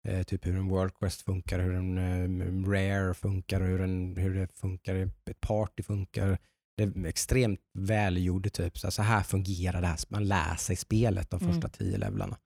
Eh, 0.08 0.24
typ 0.24 0.46
hur 0.46 0.56
en 0.56 0.68
World 0.68 0.94
Quest 1.00 1.22
funkar, 1.22 1.60
hur 1.60 1.74
en 1.74 1.98
eh, 1.98 2.70
Rare 2.70 3.14
funkar, 3.14 3.62
hur, 3.62 3.82
en, 3.82 4.18
hur 4.18 4.36
det 4.36 4.48
funkar, 4.54 4.96
ett 4.96 5.42
party 5.42 5.84
funkar. 5.84 6.38
Det 6.78 6.84
är 6.84 7.06
extremt 7.06 7.60
välgjord 7.80 8.54
typ. 8.54 8.78
Så, 8.78 9.02
här 9.02 9.24
fungerar 9.24 9.82
det 9.82 9.88
här. 9.88 10.00
Man 10.10 10.28
lär 10.28 10.56
sig 10.56 10.76
spelet 10.76 11.30
de 11.30 11.40
Mm. 11.42 11.54
första 11.54 11.70
tio 11.70 11.98
levlarna. 11.98 12.38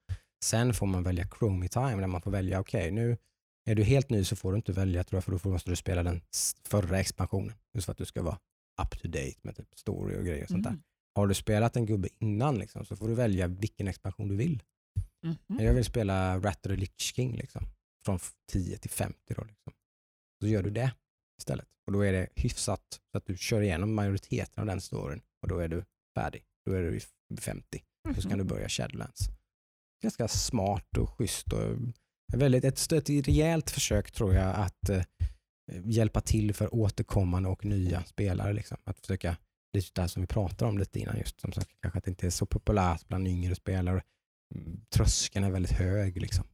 Sen 0.44 0.74
får 0.74 0.86
man 0.86 1.02
välja 1.02 1.26
Chromie 1.38 1.68
Time 1.68 1.96
där 1.96 2.06
man 2.06 2.22
får 2.22 2.30
välja, 2.30 2.60
okej 2.60 2.90
nu 2.90 3.16
är 3.70 3.74
du 3.74 3.82
helt 3.84 4.10
ny 4.10 4.24
så 4.24 4.36
får 4.36 4.50
du 4.52 4.56
inte 4.56 4.72
välja 4.72 5.04
tror 5.04 5.16
jag, 5.16 5.24
för 5.24 5.32
då 5.38 5.48
måste 5.50 5.70
du 5.70 5.76
spela 5.76 6.02
den 6.02 6.20
förra 6.64 7.00
expansionen. 7.00 7.54
Just 7.74 7.84
för 7.84 7.92
att 7.92 7.98
du 7.98 8.04
ska 8.04 8.22
vara 8.22 8.38
up 8.82 8.98
to 9.02 9.08
date 9.08 9.34
med 9.42 9.56
typ 9.56 9.78
story 9.78 10.16
och 10.18 10.24
grejer 10.24 10.42
och 10.42 10.48
sånt 10.48 10.62
där. 10.64 10.70
Mm. 10.70 10.82
Har 11.14 11.26
du 11.26 11.34
spelat 11.34 11.76
en 11.76 11.86
gubbe 11.86 12.08
innan 12.18 12.58
liksom, 12.58 12.84
så 12.84 12.96
får 12.96 13.08
du 13.08 13.14
välja 13.14 13.46
vilken 13.46 13.88
expansion 13.88 14.28
du 14.28 14.36
vill. 14.36 14.62
Mhm. 15.24 15.36
Jag 15.64 15.74
vill 15.74 15.84
spela 15.84 16.38
Rat 16.40 16.56
of 16.66 16.70
the 16.72 16.76
Lich 16.76 16.90
King 16.96 17.36
liksom, 17.36 17.66
från 18.04 18.16
f- 18.16 18.32
10 18.52 18.78
till 18.78 18.90
50 18.90 19.34
då. 19.34 19.44
Liksom. 19.44 19.72
Så 20.42 20.48
gör 20.48 20.62
du 20.62 20.70
det 20.70 20.94
istället. 21.40 21.66
Och 21.86 21.92
då 21.92 22.00
är 22.00 22.12
det 22.12 22.28
hyfsat 22.36 23.00
så 23.12 23.18
att 23.18 23.26
du 23.26 23.36
kör 23.36 23.60
igenom 23.62 23.94
majoriteten 23.94 24.60
av 24.60 24.66
den 24.66 24.80
storyn 24.80 25.20
och 25.42 25.48
då 25.48 25.58
är 25.58 25.68
du 25.68 25.84
färdig. 26.18 26.42
Då 26.66 26.72
är 26.72 26.82
du 26.82 26.94
i 26.94 26.96
f- 26.96 27.38
50. 27.40 27.82
Så 28.14 28.22
ska 28.22 28.36
du 28.36 28.44
börja 28.44 28.68
Shadowlands. 28.68 29.20
Ganska 30.02 30.28
smart 30.28 30.96
och 30.98 31.10
schysst 31.10 31.52
och 31.52 31.76
väldigt, 32.32 32.64
ett, 32.64 32.92
ett 32.92 33.28
rejält 33.28 33.70
försök 33.70 34.10
tror 34.10 34.34
jag 34.34 34.54
att 34.56 34.88
eh, 34.88 35.02
hjälpa 35.84 36.20
till 36.20 36.54
för 36.54 36.74
återkommande 36.74 37.48
och 37.48 37.64
nya 37.64 38.04
spelare. 38.04 38.52
Liksom. 38.52 38.76
Att 38.84 39.00
försöka, 39.00 39.36
lite 39.76 39.90
det 39.94 40.00
här 40.00 40.08
som 40.08 40.22
vi 40.22 40.26
pratade 40.26 40.70
om 40.70 40.78
lite 40.78 41.00
innan 41.00 41.18
just, 41.18 41.40
som 41.40 41.52
sagt, 41.52 41.70
kanske 41.82 41.98
att 41.98 42.04
det 42.04 42.10
inte 42.10 42.26
är 42.26 42.30
så 42.30 42.46
populärt 42.46 43.08
bland 43.08 43.28
yngre 43.28 43.54
spelare. 43.54 44.02
Mm, 44.54 44.80
tröskeln 44.94 45.44
är 45.44 45.50
väldigt 45.50 45.72
hög. 45.72 46.22
Liksom. 46.22 46.44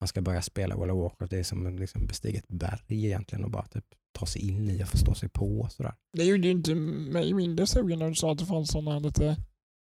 Man 0.00 0.08
ska 0.08 0.20
börja 0.20 0.42
spela 0.42 0.76
World 0.76 0.92
of 0.92 1.02
Warcraft, 1.02 1.30
det 1.30 1.38
är 1.38 1.42
som 1.42 1.66
att 1.66 1.80
liksom 1.80 2.06
bestiga 2.06 2.38
ett 2.38 2.48
berg 2.48 3.06
egentligen 3.06 3.44
och 3.44 3.50
bara 3.50 3.66
typ, 3.66 3.84
ta 4.18 4.26
sig 4.26 4.48
in 4.48 4.70
i 4.70 4.84
och 4.84 4.88
förstå 4.88 5.14
sig 5.14 5.28
på. 5.28 5.68
Sådär. 5.70 5.94
Det 6.16 6.24
gjorde 6.24 6.46
ju 6.46 6.50
inte 6.50 6.74
mig 6.74 7.34
mindre 7.34 7.66
sugen 7.66 7.98
när 7.98 8.08
du 8.08 8.14
sa 8.14 8.32
att 8.32 8.38
det 8.38 8.46
fanns 8.46 8.70
sådana 8.70 8.98
lite 8.98 9.36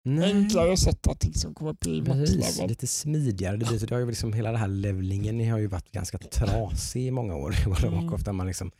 Nej. 0.04 0.32
enklare 0.32 0.76
sätt 0.76 1.06
att 1.06 1.24
liksom 1.24 1.54
komma 1.54 1.70
upp 1.70 1.86
i 1.86 2.02
maxlevel. 2.02 2.68
lite 2.68 2.86
smidigare. 2.86 3.56
Det, 3.56 3.66
blir, 3.66 3.78
så 3.78 3.86
det 3.86 3.94
har 3.94 4.00
ju 4.00 4.06
liksom, 4.06 4.32
hela 4.32 4.50
den 4.50 4.60
här 4.60 4.68
levlingen 4.68 5.50
har 5.50 5.58
ju 5.58 5.66
varit 5.66 5.92
ganska 5.92 6.18
trasig 6.18 7.06
i 7.06 7.10
många 7.10 7.36
år 7.36 7.54
Mm. 7.66 8.22
Där 8.24 8.32
man, 8.32 8.46
liksom, 8.46 8.70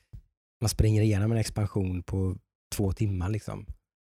man 0.61 0.69
springer 0.69 1.03
igenom 1.03 1.33
en 1.33 1.39
expansion 1.39 2.03
på 2.03 2.37
två 2.75 2.93
timmar. 2.93 3.29
Liksom. 3.29 3.67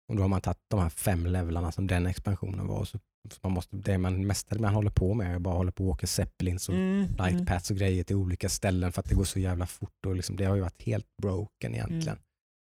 Och 0.09 0.15
då 0.15 0.21
har 0.21 0.29
man 0.29 0.41
tagit 0.41 0.59
de 0.67 0.79
här 0.79 0.89
fem 0.89 1.25
levlarna 1.25 1.71
som 1.71 1.87
den 1.87 2.05
expansionen 2.05 2.67
var. 2.67 2.85
Så, 2.85 2.99
så 3.31 3.39
man 3.43 3.51
måste, 3.51 3.75
det 3.77 3.97
man 3.97 4.27
mesta 4.27 4.59
man 4.59 4.73
håller 4.73 4.91
på 4.91 5.13
med 5.13 5.35
är 5.35 5.39
bara 5.39 5.55
håller 5.55 5.71
på 5.71 5.83
och 5.83 5.89
åka 5.89 6.07
zeppelins 6.07 6.69
och 6.69 6.75
Mm, 6.75 7.07
light 7.17 7.33
mm. 7.33 7.45
paths 7.45 7.71
och 7.71 7.77
grejer 7.77 8.03
till 8.03 8.15
olika 8.15 8.49
ställen 8.49 8.91
för 8.91 8.99
att 8.99 9.09
det 9.09 9.15
går 9.15 9.23
så 9.23 9.39
jävla 9.39 9.67
fort. 9.67 10.05
Och 10.05 10.15
liksom, 10.15 10.35
det 10.35 10.45
har 10.45 10.55
ju 10.55 10.61
varit 10.61 10.81
helt 10.81 11.17
broken 11.21 11.75
egentligen. 11.75 12.07
Mm. 12.07 12.23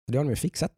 Så 0.07 0.13
det 0.13 0.19
har 0.19 0.25
de 0.25 0.31
ju 0.31 0.37
fixat. 0.37 0.73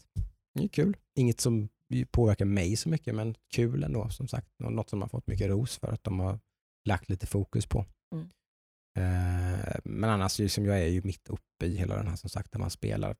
Det 0.54 0.64
är 0.64 0.68
kul. 0.68 0.96
Inget 1.16 1.40
som 1.40 1.68
påverkar 2.10 2.44
mig 2.44 2.76
så 2.76 2.88
mycket 2.88 3.14
men 3.14 3.34
kul 3.54 3.84
ändå 3.84 4.08
som 4.08 4.28
sagt. 4.28 4.48
Något 4.58 4.90
som 4.90 4.98
man 4.98 5.08
fått 5.08 5.26
mycket 5.26 5.48
ros 5.48 5.78
för 5.78 5.92
att 5.92 6.04
de 6.04 6.20
har 6.20 6.38
lagt 6.84 7.08
lite 7.08 7.26
fokus 7.26 7.66
på. 7.66 7.86
Mm. 8.14 8.28
Eh, 8.98 9.76
men 9.84 10.10
annars 10.10 10.38
liksom, 10.38 10.64
jag 10.64 10.80
är 10.80 10.86
ju 10.86 11.02
mitt 11.02 11.28
uppe 11.28 11.66
i 11.66 11.76
hela 11.76 11.96
den 11.96 12.08
här 12.08 12.16
som 12.16 12.30
sagt 12.30 12.52
där 12.52 12.58
man 12.58 12.70
spelar 12.70 13.16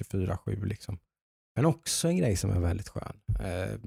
24-7 0.00 0.64
liksom. 0.64 0.98
Men 1.56 1.66
också 1.66 2.08
en 2.08 2.16
grej 2.16 2.36
som 2.36 2.50
är 2.50 2.60
väldigt 2.60 2.88
skön. 2.88 3.20
Eh, 3.40 3.78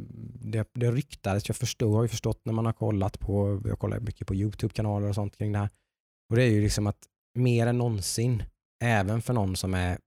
det, 0.41 0.69
det 0.73 0.91
ryktades, 0.91 1.49
jag 1.49 1.55
förstår, 1.55 1.95
har 1.95 2.03
ju 2.03 2.07
förstått 2.07 2.45
när 2.45 2.53
man 2.53 2.65
har 2.65 2.73
kollat 2.73 3.19
på, 3.19 3.61
jag 3.65 3.79
kollar 3.79 3.99
mycket 3.99 4.27
på 4.27 4.35
YouTube-kanaler 4.35 5.07
och 5.07 5.15
sånt 5.15 5.37
kring 5.37 5.51
det 5.51 5.59
här. 5.59 5.69
Och 6.29 6.35
det 6.35 6.43
är 6.43 6.49
ju 6.49 6.61
liksom 6.61 6.87
att 6.87 7.07
mer 7.35 7.67
än 7.67 7.77
någonsin, 7.77 8.43
även 8.83 9.21
för 9.21 9.33
någon 9.33 9.55
som 9.55 9.73
är 9.73 9.99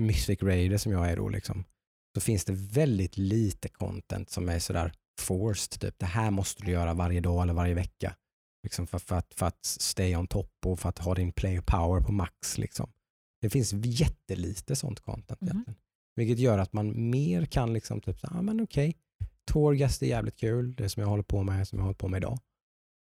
Mythic 0.00 0.42
Raider 0.42 0.78
som 0.78 0.92
jag 0.92 1.10
är 1.10 1.16
då, 1.16 1.28
liksom, 1.28 1.64
så 2.20 2.24
finns 2.24 2.44
det 2.44 2.52
väldigt 2.52 3.16
lite 3.16 3.68
content 3.68 4.30
som 4.30 4.48
är 4.48 4.58
sådär 4.58 4.92
forced. 5.20 5.80
Typ. 5.80 5.98
Det 5.98 6.06
här 6.06 6.30
måste 6.30 6.62
du 6.62 6.70
göra 6.70 6.94
varje 6.94 7.20
dag 7.20 7.42
eller 7.42 7.52
varje 7.52 7.74
vecka. 7.74 8.16
Liksom 8.62 8.86
för, 8.86 8.98
för, 8.98 9.16
att, 9.16 9.34
för 9.34 9.46
att 9.46 9.64
stay 9.64 10.16
on 10.16 10.26
top 10.26 10.52
och 10.66 10.80
för 10.80 10.88
att 10.88 10.98
ha 10.98 11.14
din 11.14 11.32
player 11.32 11.60
power 11.60 12.00
på 12.00 12.12
max. 12.12 12.58
Liksom. 12.58 12.90
Det 13.40 13.50
finns 13.50 13.72
jättelite 13.72 14.76
sånt 14.76 15.00
content 15.00 15.40
Mhm. 15.40 15.50
egentligen. 15.50 15.78
Vilket 16.16 16.38
gör 16.38 16.58
att 16.58 16.72
man 16.72 17.10
mer 17.10 17.44
kan 17.44 17.72
liksom 17.72 18.00
typ, 18.00 18.18
ja 18.22 18.28
ah, 18.32 18.42
men 18.42 18.60
okej, 18.60 18.96
Torghast 19.44 20.02
är 20.02 20.06
jävligt 20.06 20.36
kul, 20.36 20.74
det 20.74 20.88
som 20.88 21.00
jag 21.00 21.10
håller 21.10 21.22
på 21.22 21.42
med, 21.42 21.68
som 21.68 21.78
jag 21.78 21.84
håller 21.84 21.98
på 21.98 22.08
med 22.08 22.18
idag. 22.18 22.38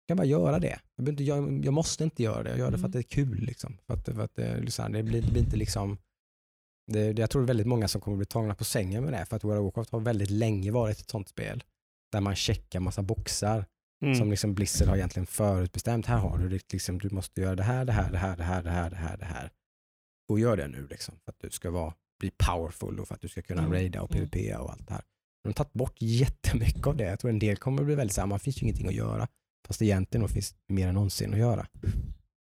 Jag 0.06 0.08
kan 0.08 0.18
bara 0.18 0.28
göra 0.28 0.60
det. 0.60 0.80
Jag, 0.96 1.22
jag, 1.22 1.66
jag 1.66 1.74
måste 1.74 2.04
inte 2.04 2.24
göra 2.24 2.44
det, 2.44 2.50
jag 2.50 2.60
gör 2.60 2.72
det 2.72 2.78
för 2.78 2.88
att 2.88 2.94
det 2.94 3.00
är 3.00 3.04
kul. 3.04 3.40
Liksom. 3.40 3.78
För 3.88 3.94
att, 3.94 4.06
för 4.06 4.20
att 4.24 4.36
det, 4.36 4.62
liksom, 4.62 4.92
det, 4.92 5.04
blir, 5.04 5.22
det 5.22 5.32
blir 5.32 5.42
inte 5.42 5.58
liksom 5.58 5.98
det, 6.88 7.14
det, 7.14 7.22
jag 7.22 7.30
tror 7.30 7.42
det 7.42 7.48
väldigt 7.48 7.68
många 7.68 7.88
som 7.88 8.02
kommer 8.02 8.18
bli 8.18 8.26
tagna 8.26 8.56
på 8.56 8.64
sängen 8.64 9.04
med 9.04 9.14
det, 9.14 9.26
för 9.26 9.36
att 9.36 9.44
World 9.44 9.60
of 9.60 9.66
Warcraft 9.66 9.92
har 9.92 10.00
väldigt 10.00 10.30
länge 10.30 10.72
varit 10.72 11.00
ett 11.00 11.10
sånt 11.10 11.30
spel 11.30 11.64
där 12.12 12.22
man 12.22 12.36
checkar 12.36 12.80
massa 12.80 13.02
boxar 13.02 13.66
Mm. 14.04 14.16
som 14.16 14.32
liksom 14.32 14.54
Blizzard 14.54 14.88
har 14.88 14.96
egentligen 14.96 15.28
förutbestämt. 15.28 16.06
Här 16.06 16.18
har 16.18 16.38
du 16.38 16.50
det, 16.50 16.74
liksom, 16.74 17.00
du 17.00 17.10
måste 17.10 17.42
göra 17.42 17.56
det 17.56 17.64
här, 17.64 17.86
det 17.86 17.92
här, 17.92 18.12
det 18.12 18.18
här, 18.18 18.38
det 18.38 18.44
här, 18.44 18.64
det 18.64 18.70
här, 18.70 18.90
det 18.90 18.96
här, 18.96 19.18
det 19.18 19.26
här. 19.26 19.52
Och 20.30 20.40
gör 20.40 20.58
det 20.58 20.68
nu 20.68 20.88
liksom, 20.88 21.16
för 21.26 21.32
att 21.32 21.40
du 21.40 21.50
ska 21.50 21.72
vara, 21.72 21.94
bli 22.20 22.32
powerful 22.38 23.00
och 23.00 23.08
för 23.08 23.16
att 23.16 23.22
du 23.22 23.28
ska 23.28 23.42
kunna 23.42 23.62
Mm, 23.62 23.74
raida 23.74 24.02
och 24.02 24.16
mm. 24.16 24.30
PVP 24.30 24.60
och 24.60 24.72
allt 24.72 24.88
det 24.88 24.94
här. 24.94 25.04
De 25.44 25.50
har 25.50 25.54
tagit 25.54 25.74
bort 25.74 25.96
jättemycket 26.00 26.88
av 26.88 26.98
det. 26.98 27.04
Jag 27.04 27.20
tror 27.20 27.32
en 27.32 27.40
del 27.40 27.58
kommer 27.58 27.84
bli 27.84 27.96
väldigt 27.96 28.16
samma, 28.16 28.36
det 28.36 28.40
finns 28.40 28.62
ju 28.62 28.64
ingenting 28.64 28.88
att 28.88 28.94
göra. 28.94 29.28
Fast 29.68 29.82
egentligen 29.82 30.22
då 30.22 30.28
finns 30.28 30.56
mer 30.68 30.88
än 30.88 30.94
någonsin 30.94 31.34
att 31.34 31.40
göra. 31.40 31.68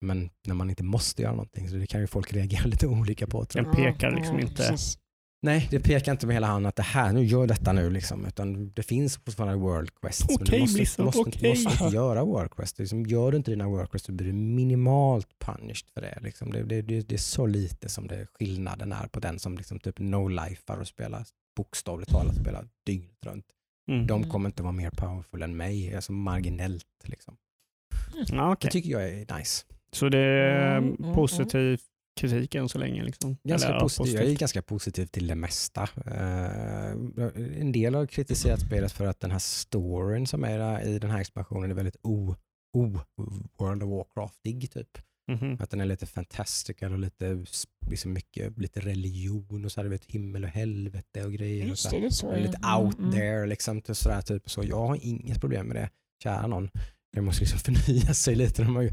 Men 0.04 0.30
när 0.48 0.56
man 0.56 0.70
inte 0.70 0.84
måste 0.84 1.22
göra 1.22 1.32
någonting 1.32 1.70
så 1.70 1.76
det 1.76 1.88
kan 1.88 2.02
ju 2.02 2.08
folk 2.08 2.34
reagera 2.34 2.64
lite 2.68 2.88
olika 2.88 3.28
på. 3.28 3.46
Tror 3.46 3.66
jag. 3.66 3.76
Den 3.76 3.94
pekar 3.94 4.12
liksom 4.12 4.40
inte. 4.40 4.56
precis. 4.56 4.98
Nej, 5.46 5.68
det 5.72 5.80
pekar 5.80 6.12
inte 6.12 6.28
med 6.28 6.36
hela 6.36 6.48
handen 6.48 6.70
att 6.70 6.76
det 6.76 6.84
här, 6.84 7.14
nu 7.14 7.24
gör 7.26 7.48
detta 7.48 7.74
nu 7.74 7.90
liksom. 7.90 8.26
Utan 8.26 8.72
det 8.74 8.84
finns 8.84 9.18
fortfarande 9.18 9.56
World 9.56 9.90
Quests. 10.02 10.26
men 10.30 10.36
Okej, 10.42 10.60
du 10.60 10.80
måste, 10.80 11.02
måste, 11.04 11.20
okej. 11.20 11.50
måste 11.50 11.84
inte 11.84 11.96
göra 11.96 12.24
World 12.26 12.52
Quests. 12.52 12.80
Liksom, 12.80 13.06
gör 13.06 13.32
du 13.32 13.38
inte 13.38 13.52
dina 13.52 13.68
World 13.68 13.92
Quests 13.92 14.06
så 14.06 14.12
blir 14.12 14.28
du 14.28 14.34
minimalt 14.34 15.28
punished 15.40 15.90
för 15.94 16.02
det. 16.02 16.20
Liksom. 16.22 16.52
Det, 16.52 16.64
det, 16.64 16.82
det, 16.82 17.02
det 17.02 17.16
är 17.16 17.20
så 17.20 17.46
lite 17.46 17.90
som 17.90 18.08
det 18.08 18.28
skillnaden 18.40 18.92
är 18.92 19.08
på 19.08 19.20
den 19.20 19.40
som 19.40 19.58
liksom 19.58 19.80
typ 19.80 20.00
no-lifar 20.00 20.78
och 20.80 20.88
spelar 20.88 21.26
bokstavligt 21.58 22.12
talat 22.12 22.36
spelar 22.36 22.68
dygnet 22.86 23.26
runt. 23.26 23.46
Mm. 23.92 24.08
De 24.08 24.18
Mm. 24.18 24.30
kommer 24.30 24.50
inte 24.50 24.64
vara 24.64 24.72
mer 24.74 24.90
powerful 24.90 25.42
än 25.42 25.58
mig, 25.58 25.96
alltså 25.96 26.12
marginellt. 26.12 26.86
Liksom. 27.04 27.36
Ja, 28.28 28.52
okej. 28.54 28.68
Det 28.68 28.72
tycker 28.72 28.90
jag 28.90 29.10
är 29.10 29.38
nice. 29.38 29.66
Så 29.94 30.10
det 30.10 30.18
är 30.20 30.78
Mm, 30.78 30.96
mm, 31.00 31.14
positivt 31.16 31.82
kritik 32.20 32.56
än 32.56 32.70
så 32.70 32.78
länge. 32.78 33.04
Liksom. 33.04 33.38
Ganska 33.44 33.70
Eller, 33.70 33.80
positiv. 33.80 34.06
Jag 34.14 34.16
är 34.16 34.26
positivt. 34.26 34.40
ganska 34.40 34.62
positiv 34.62 35.06
till 35.06 35.28
det 35.28 35.36
mesta. 35.36 35.82
Eh, 36.06 36.92
en 37.62 37.72
del 37.72 37.96
har 37.96 38.06
kritiserat 38.08 38.60
spelet 38.62 38.92
för 38.92 39.06
att 39.06 39.20
den 39.20 39.32
här 39.32 39.40
storyn 39.40 40.28
som 40.28 40.44
är 40.44 40.88
i 40.88 41.00
den 41.00 41.10
här 41.12 41.20
expansionen 41.20 41.72
är 41.72 41.76
väldigt 41.76 41.98
o, 42.04 42.36
o 42.78 43.00
World 43.60 43.84
of 43.84 43.90
Warcraftig 43.90 44.72
typ. 44.72 44.98
Mhm. 45.32 45.58
Att 45.60 45.70
den 45.70 45.82
är 45.82 45.86
lite 45.86 46.06
fantastical 46.06 46.94
och 46.94 47.00
lite, 47.00 47.46
liksom 47.90 48.14
mycket, 48.14 48.58
lite 48.58 48.80
religion 48.80 49.66
och 49.66 49.72
så 49.72 49.82
här, 49.82 49.88
vet, 49.88 50.06
himmel 50.06 50.44
och 50.44 50.50
helvete 50.50 51.24
och 51.26 51.34
grejer. 51.34 51.72
Och 51.72 51.78
så 51.78 52.00
det, 52.00 52.12
så. 52.12 52.36
Lite 52.36 52.58
ja. 52.62 52.78
out 52.80 52.94
Mm, 53.00 53.06
mm. 53.10 53.20
there 53.20 53.46
liksom. 53.46 53.82
till 53.82 53.96
Sådär, 53.96 54.22
typ. 54.22 54.50
Så 54.50 54.64
jag 54.64 54.88
har 54.88 54.98
inget 55.02 55.40
problem 55.42 55.68
med 55.68 55.76
det. 55.76 55.90
Kära 56.24 56.48
någon. 56.48 56.70
Det 57.14 57.22
måste 57.22 57.42
liksom 57.44 57.60
förnya 57.76 58.14
sig 58.14 58.36
lite. 58.36 58.92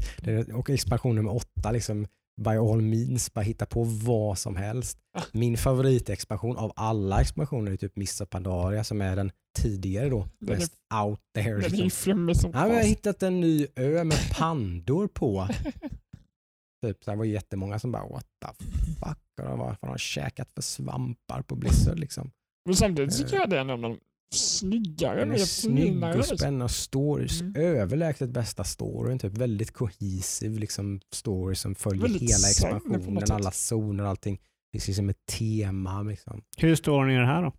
Och 0.53 0.69
expansion 0.69 1.15
nummer 1.15 1.35
åtta, 1.35 1.71
liksom, 1.71 2.07
by 2.41 2.49
all 2.51 2.81
means, 2.81 3.33
bara 3.33 3.41
hitta 3.41 3.65
på 3.65 3.83
vad 3.83 4.37
som 4.37 4.55
helst. 4.55 4.97
Ah. 5.17 5.21
Min 5.33 5.57
favoritexpansion 5.57 6.57
av 6.57 6.71
alla 6.75 7.21
expansioner 7.21 7.71
är 7.71 7.77
typ 7.77 7.95
Missa 7.95 8.25
Pandaria 8.25 8.83
som 8.83 9.01
är 9.01 9.15
den 9.15 9.31
tidigare 9.59 10.09
då. 10.09 10.27
Den 10.39 10.49
är- 10.55 10.59
Mest 10.59 10.73
out 11.03 11.19
there. 11.35 11.51
Den 11.59 11.71
Liksom. 11.71 11.89
flummig 11.89 12.37
som 12.37 12.51
Ja, 12.53 12.67
jag 12.67 12.75
har 12.75 12.83
hittat 12.83 13.23
en 13.23 13.39
ny 13.41 13.67
ö 13.75 14.03
med 14.03 14.17
pandor 14.31 15.07
på. 15.07 15.47
typ, 16.85 17.03
så 17.03 17.11
det 17.11 17.17
var 17.17 17.25
jättemånga 17.25 17.79
som 17.79 17.91
bara 17.91 18.07
what 18.07 18.25
the 18.45 18.65
fuck, 18.93 19.17
och 19.51 19.57
vad 19.57 19.67
har 19.81 19.87
de 19.87 19.97
käkat 19.97 20.51
för 20.55 20.61
svampar 20.61 21.41
på 21.41 21.55
Blizzard 21.55 21.99
liksom. 21.99 22.31
Men 22.65 22.75
samtidigt 22.75 23.17
tycker 23.17 23.35
jag 23.37 23.49
det 23.49 23.57
är 23.57 23.61
en 23.61 23.69
av 23.69 23.79
de 23.81 23.97
snyggare, 24.33 25.19
Den 25.19 25.27
är 25.27 25.33
mer 25.33 25.37
snygg 25.45 26.03
och 26.15 26.25
spännande. 26.25 26.69
Stories, 26.73 27.41
Mm. 27.41 27.55
överlägset 27.55 28.29
bästa 28.29 28.63
storyn. 28.63 29.19
Typ 29.19 29.37
väldigt 29.37 29.71
cohesive 29.73 30.59
liksom, 30.59 30.99
story 31.13 31.55
som 31.55 31.75
följer 31.75 32.01
Väldigt 32.01 32.21
hela 32.21 32.49
expansionen, 32.49 33.23
alla 33.31 33.51
zoner 33.51 34.03
och 34.03 34.09
allting. 34.09 34.35
Det 34.35 34.79
finns 34.79 34.87
liksom 34.87 35.09
ett 35.09 35.25
tema. 35.25 36.01
Liksom. 36.03 36.41
Hur 36.57 36.75
står 36.75 37.05
den 37.05 37.15
i 37.15 37.19
det 37.19 37.25
här 37.25 37.43
då? 37.43 37.53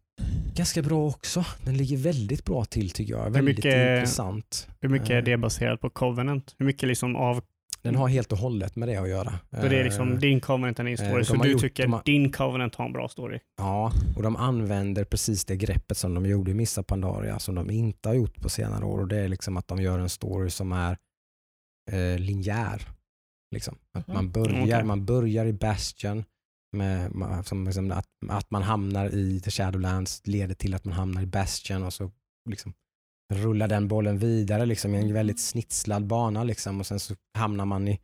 Ganska 0.55 0.83
bra 0.83 1.07
också. 1.07 1.45
Den 1.65 1.77
ligger 1.77 1.97
väldigt 1.97 2.45
bra 2.45 2.65
till 2.65 2.91
tycker 2.91 3.13
jag. 3.13 3.25
Hur 3.25 3.31
Väldigt 3.31 3.57
mycket- 3.57 3.97
intressant. 3.99 4.69
Hur 4.81 4.89
mycket 4.89 5.11
är 5.11 5.19
Eh. 5.19 5.25
det 5.25 5.37
baserat 5.37 5.81
på 5.81 5.91
Covenant? 5.91 6.55
Hur 6.59 6.67
mycket 6.67 6.89
liksom 6.89 7.17
av... 7.17 7.43
Den 7.83 7.95
har 7.95 8.09
helt 8.09 8.33
och 8.33 8.39
hållet 8.39 8.77
med 8.77 8.89
det 8.89 8.97
att 8.97 9.09
göra. 9.09 9.39
Så 9.51 9.69
det 9.69 9.81
är 9.81 9.85
liksom 9.85 10.13
Eh, 10.13 10.19
din 10.19 10.41
Covenant 10.41 10.79
är 10.79 10.85
din 10.85 10.93
eh, 10.93 10.97
story, 11.07 11.19
de 11.19 11.25
så 11.25 11.35
du 11.35 11.51
gjort- 11.53 11.61
tycker 11.61 11.87
har- 11.87 12.03
din 12.05 12.33
Covenant 12.33 12.75
har 12.75 12.85
en 12.87 12.93
bra 12.93 13.09
story? 13.09 13.39
Ja, 13.59 13.93
och 14.17 14.23
de 14.23 14.37
använder 14.37 15.05
precis 15.05 15.45
det 15.45 15.57
greppet 15.57 15.97
som 15.97 16.15
de 16.15 16.27
gjorde 16.27 16.51
i 16.51 16.55
Missa 16.55 16.83
Pandaria 16.83 17.39
som 17.39 17.55
de 17.55 17.71
inte 17.71 18.09
har 18.09 18.15
gjort 18.17 18.41
på 18.43 18.49
senare 18.49 18.85
år 18.85 18.99
och 19.01 19.09
det 19.09 19.17
är 19.19 19.29
liksom 19.29 19.57
att 19.57 19.69
de 19.69 19.83
gör 19.83 19.99
en 19.99 20.09
story 20.09 20.51
som 20.51 20.73
är 20.73 20.97
eh, 21.93 22.19
linjär. 22.19 22.83
Liksom. 23.55 23.79
Att 23.99 24.07
Mhm. 24.09 24.15
man, 24.15 24.31
börjar, 24.33 24.63
Okej. 24.63 24.85
man 24.85 25.05
börjar 25.05 25.47
i 25.47 25.53
Bastion, 25.53 26.25
med, 26.77 27.11
som, 27.47 27.65
liksom, 27.65 27.91
att, 27.93 28.07
att 28.29 28.51
man 28.51 28.63
hamnar 28.63 29.15
i 29.15 29.41
The 29.41 29.51
Shadowlands 29.51 30.23
leder 30.27 30.55
till 30.55 30.75
att 30.75 30.85
man 30.85 30.95
hamnar 30.95 31.23
i 31.23 31.27
Bastion 31.27 31.83
och 31.83 31.93
så 31.93 32.11
liksom, 32.51 32.73
rullar 33.35 33.69
den 33.69 33.89
bollen 33.89 34.19
vidare 34.19 34.67
liksom, 34.67 34.95
i 34.95 34.99
en 34.99 35.15
väldigt 35.15 35.41
snitslad 35.41 36.07
bana 36.07 36.45
liksom, 36.45 36.81
och 36.81 36.87
sen 36.87 37.01
så 37.01 37.15
hamnar 37.39 37.65
man 37.65 37.89
i 37.89 38.01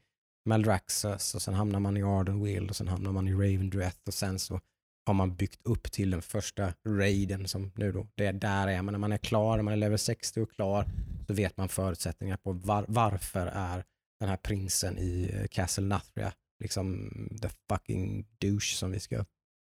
Maldraxxus 0.49 1.35
och 1.35 1.43
sen 1.43 1.55
hamnar 1.55 1.81
man 1.81 1.97
i 1.97 2.03
Ardenweald 2.03 2.71
och 2.71 2.77
sen 2.77 2.89
hamnar 2.89 3.13
man 3.13 3.29
i 3.29 3.33
Ravendreth 3.33 3.99
och 4.07 4.15
sen 4.15 4.39
så 4.39 4.61
har 5.07 5.15
man 5.15 5.37
byggt 5.37 5.61
upp 5.65 5.93
till 5.93 6.11
den 6.11 6.23
första 6.23 6.73
raiden 6.87 7.49
som 7.49 7.73
nu 7.75 7.93
då, 7.93 8.07
det 8.15 8.27
är 8.27 8.33
där 8.33 8.69
är 8.69 8.83
man. 8.83 8.93
När 8.93 8.99
man 8.99 9.13
är 9.13 9.19
klar, 9.19 9.57
när 9.57 9.63
man 9.63 9.73
är 9.73 9.77
level 9.77 9.99
60 9.99 10.41
och 10.41 10.51
klar, 10.53 10.87
så 11.27 11.35
vet 11.35 11.57
man 11.57 11.69
förutsättningar 11.69 12.37
på 12.37 12.53
var, 12.53 12.85
varför 12.89 13.47
är 13.47 13.85
den 14.21 14.29
här 14.29 14.37
prinsen 14.37 14.99
i 14.99 15.31
eh, 15.35 15.47
Castle 15.47 15.85
Nathria 15.85 16.33
liksom 16.61 17.11
the 17.43 17.49
fucking 17.69 18.27
douche 18.39 18.75
som 18.75 18.91
vi 18.91 19.01
ska 19.01 19.25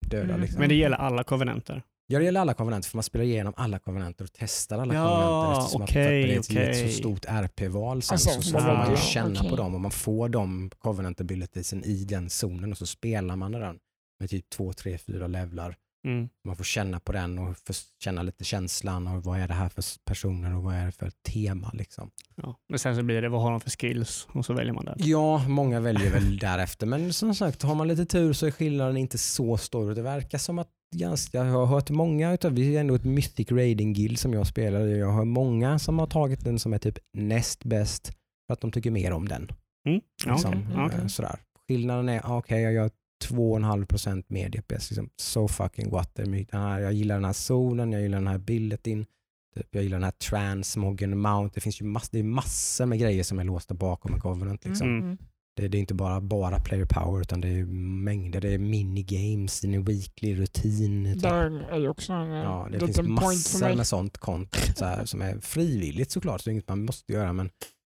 döda. 0.07 0.23
Mm. 0.23 0.41
Liksom. 0.41 0.59
Men 0.59 0.69
det 0.69 0.75
gäller 0.75 0.97
alla 0.97 1.23
Covenanter? 1.23 1.83
Ja, 2.11 2.19
det 2.19 2.25
gäller 2.25 2.41
alla 2.41 2.53
konvenenter 2.53 2.89
för 2.89 2.97
man 2.97 3.03
spelar 3.03 3.25
igenom 3.25 3.53
alla 3.57 3.79
konvenenter 3.79 4.25
och 4.25 4.31
testar 4.33 4.79
alla 4.79 4.93
Ja, 4.93 5.09
konvenenter 5.09 5.59
eftersom 5.59 5.81
okej, 5.81 6.37
att 6.37 6.47
det 6.47 6.55
är 6.57 6.69
ett, 6.69 6.75
ett 6.75 6.91
så 6.91 6.97
stort 6.97 7.25
RP-val 7.25 8.01
sen 8.01 8.13
Alltså, 8.13 8.41
så, 8.41 8.51
får 8.51 8.61
man 8.61 8.91
ju 8.91 8.97
känna 8.97 9.39
på 9.39 9.45
Okej. 9.45 9.57
dem 9.57 9.75
och 9.75 9.81
man 9.81 9.91
får 9.91 10.29
de 10.29 10.71
covenant 10.79 11.21
abilitiesen 11.21 11.83
i 11.83 12.05
den 12.05 12.29
zonen 12.29 12.71
och 12.71 12.77
så 12.77 12.85
spelar 12.85 13.35
man 13.35 13.51
den 13.51 13.79
med 14.19 14.29
typ 14.29 14.49
två, 14.49 14.73
tre, 14.73 14.97
fyra 14.97 15.27
levlar. 15.27 15.75
Mm. 16.07 16.29
Man 16.45 16.55
får 16.55 16.63
känna 16.63 16.99
på 16.99 17.11
den 17.11 17.39
och 17.39 17.55
känna 18.03 18.23
lite 18.23 18.43
känslan 18.43 19.07
och 19.07 19.23
vad 19.23 19.39
är 19.39 19.47
det 19.47 19.53
här 19.53 19.69
för 19.69 19.83
personer 20.05 20.55
och 20.55 20.63
vad 20.63 20.75
är 20.75 20.85
det 20.85 20.91
för 20.91 21.09
tema 21.09 21.71
liksom. 21.73 22.11
Ja. 22.35 22.55
Men 22.69 22.79
sen 22.79 22.95
så 22.95 23.03
blir 23.03 23.21
det, 23.21 23.29
vad 23.29 23.41
har 23.41 23.51
de 23.51 23.61
för 23.61 23.69
skills? 23.69 24.27
Och 24.31 24.45
så 24.45 24.53
väljer 24.53 24.73
man 24.73 24.85
den. 24.85 24.95
Ja, 24.97 25.47
många 25.47 25.79
väljer 25.79 26.11
väl 26.11 26.37
därefter 26.41 26.85
men 26.85 27.13
som 27.13 27.35
sagt 27.35 27.61
har 27.61 27.75
man 27.75 27.87
lite 27.87 28.05
tur 28.05 28.33
så 28.33 28.45
är 28.45 28.51
skillnaden 28.51 28.97
inte 28.97 29.17
så 29.17 29.57
stor. 29.57 29.95
Det 29.95 30.01
verkar 30.01 30.37
som 30.37 30.59
att 30.59 30.69
ganska, 30.95 31.37
jag 31.37 31.45
har 31.53 31.65
hört 31.65 31.89
många 31.89 32.33
utav, 32.33 32.51
vi 32.53 32.75
är 32.75 32.79
ändå 32.81 32.95
ett 32.95 33.03
mythic 33.03 33.51
raiding 33.51 33.93
guild 33.93 34.19
som 34.19 34.33
jag 34.33 34.47
spelar 34.47 34.87
i. 34.87 34.99
Jag 34.99 35.11
har 35.11 35.25
många 35.25 35.79
som 35.79 35.99
har 35.99 36.07
tagit 36.07 36.43
den 36.43 36.59
som 36.59 36.73
är 36.73 36.77
typ 36.77 36.97
näst 37.13 37.63
bäst 37.63 38.07
för 38.47 38.53
att 38.53 38.61
de 38.61 38.71
tycker 38.71 38.91
mer 38.91 39.11
om 39.11 39.27
den. 39.27 39.51
Mm. 39.87 40.01
Liksom. 40.25 40.65
Ja, 40.75 40.85
okej. 40.85 40.99
eh, 40.99 41.07
sådär. 41.07 41.39
Skillnaden 41.67 42.09
är, 42.09 42.21
ah, 42.23 42.37
okej 42.37 42.61
jag 42.61 42.73
gör 42.73 42.89
2,5% 43.23 44.23
mer 44.27 44.49
DPS. 44.49 44.91
Liksom, 44.91 45.09
so 45.17 45.47
fucking 45.47 45.89
what. 45.91 46.15
Det 46.15 46.21
är 46.21 46.25
mycket- 46.25 46.51
den 46.51 46.61
här, 46.61 46.79
jag 46.79 46.93
gillar 46.93 47.15
den 47.15 47.25
här 47.25 47.33
zonen, 47.33 47.91
jag 47.91 48.01
gillar 48.01 48.17
den 48.17 48.27
här 48.27 48.37
billetin, 48.37 49.05
typ, 49.55 49.67
jag 49.71 49.83
gillar 49.83 49.97
den 49.97 50.03
här 50.03 50.11
transmoggen 50.11 51.19
mount. 51.19 51.51
Det 51.55 51.61
finns 51.61 51.81
ju 51.81 51.85
mass, 51.85 52.09
det 52.09 52.19
är 52.19 52.23
massor 52.23 52.85
med 52.85 52.99
grejer 52.99 53.23
som 53.23 53.39
är 53.39 53.43
låsta 53.43 53.73
bakom 53.73 54.13
en 54.13 54.19
covenant. 54.19 54.65
Liksom. 54.65 54.87
Mm. 54.99 55.17
Det, 55.55 55.67
det 55.67 55.77
är 55.77 55.79
inte 55.79 55.93
bara, 55.93 56.21
bara 56.21 56.59
player 56.59 56.85
power 56.85 57.21
utan 57.21 57.41
det 57.41 57.47
är 57.47 57.65
mängder. 58.03 58.41
Det 58.41 58.53
är 58.53 58.57
minigames, 58.57 59.61
det 59.61 59.75
är 59.75 59.79
weekly 59.79 60.35
rutin. 60.35 61.13
typ. 61.13 61.23
Där 61.23 61.69
är 61.71 61.89
också 61.89 62.13
en 62.13 62.29
Ja, 62.29 62.67
det 62.71 62.79
finns 62.79 63.01
massor 63.01 63.75
med 63.75 63.87
sånt 63.87 64.17
content 64.17 64.77
så 64.77 64.85
här, 64.85 65.05
som 65.05 65.21
är 65.21 65.39
frivilligt 65.39 66.11
såklart, 66.11 66.41
så 66.41 66.45
det 66.45 66.49
är 66.49 66.53
inget 66.53 66.67
man 66.67 66.85
måste 66.85 67.13
göra 67.13 67.33
men 67.33 67.49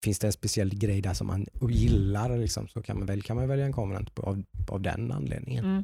finns 0.05 0.19
det 0.19 0.27
en 0.27 0.33
speciell 0.33 0.75
grej 0.75 1.01
där 1.01 1.13
som 1.13 1.27
man 1.27 1.45
gillar 1.69 2.37
liksom, 2.37 2.67
så 2.67 2.81
kan 2.81 2.97
man, 2.97 3.05
väl, 3.05 3.21
kan 3.21 3.35
man 3.35 3.47
välja 3.47 3.65
en 3.65 3.73
på, 3.73 4.21
av, 4.21 4.43
av 4.67 4.81
den 4.81 5.11
anledningen. 5.11 5.65
Mm. 5.65 5.83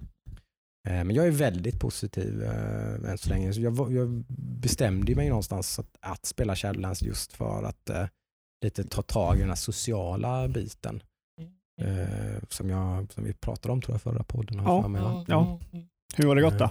Eh, 0.87 1.03
men 1.03 1.15
jag 1.15 1.27
är 1.27 1.31
väldigt 1.31 1.79
positiv 1.79 2.43
äh, 2.43 3.11
än 3.11 3.17
så 3.17 3.29
länge. 3.29 3.53
Så 3.53 3.61
jag, 3.61 3.93
jag 3.93 4.23
bestämde 4.61 5.15
mig 5.15 5.29
någonstans 5.29 5.79
att, 5.79 5.97
att 5.99 6.25
spela 6.25 6.55
Shadowlands 6.55 7.01
just 7.01 7.33
för 7.33 7.63
att 7.63 7.89
eh, 7.89 8.05
lite 8.63 8.83
ta 8.83 9.01
tag 9.01 9.37
i 9.37 9.39
den 9.39 9.49
här 9.49 9.55
sociala 9.55 10.47
biten. 10.47 11.03
Eh, 11.81 12.43
som, 12.49 12.69
jag, 12.69 13.13
som 13.13 13.23
vi 13.23 13.33
pratade 13.33 13.71
om 13.73 13.81
tror 13.81 13.93
jag 13.93 14.01
förra 14.01 14.23
podden. 14.23 14.57
Ja. 14.63 14.81
för 14.81 14.89
mig, 14.89 15.01
va? 15.01 15.25
Ja. 15.27 15.59
Hur 16.17 16.27
har 16.27 16.35
det 16.35 16.41
gått 16.41 16.59
då? 16.59 16.69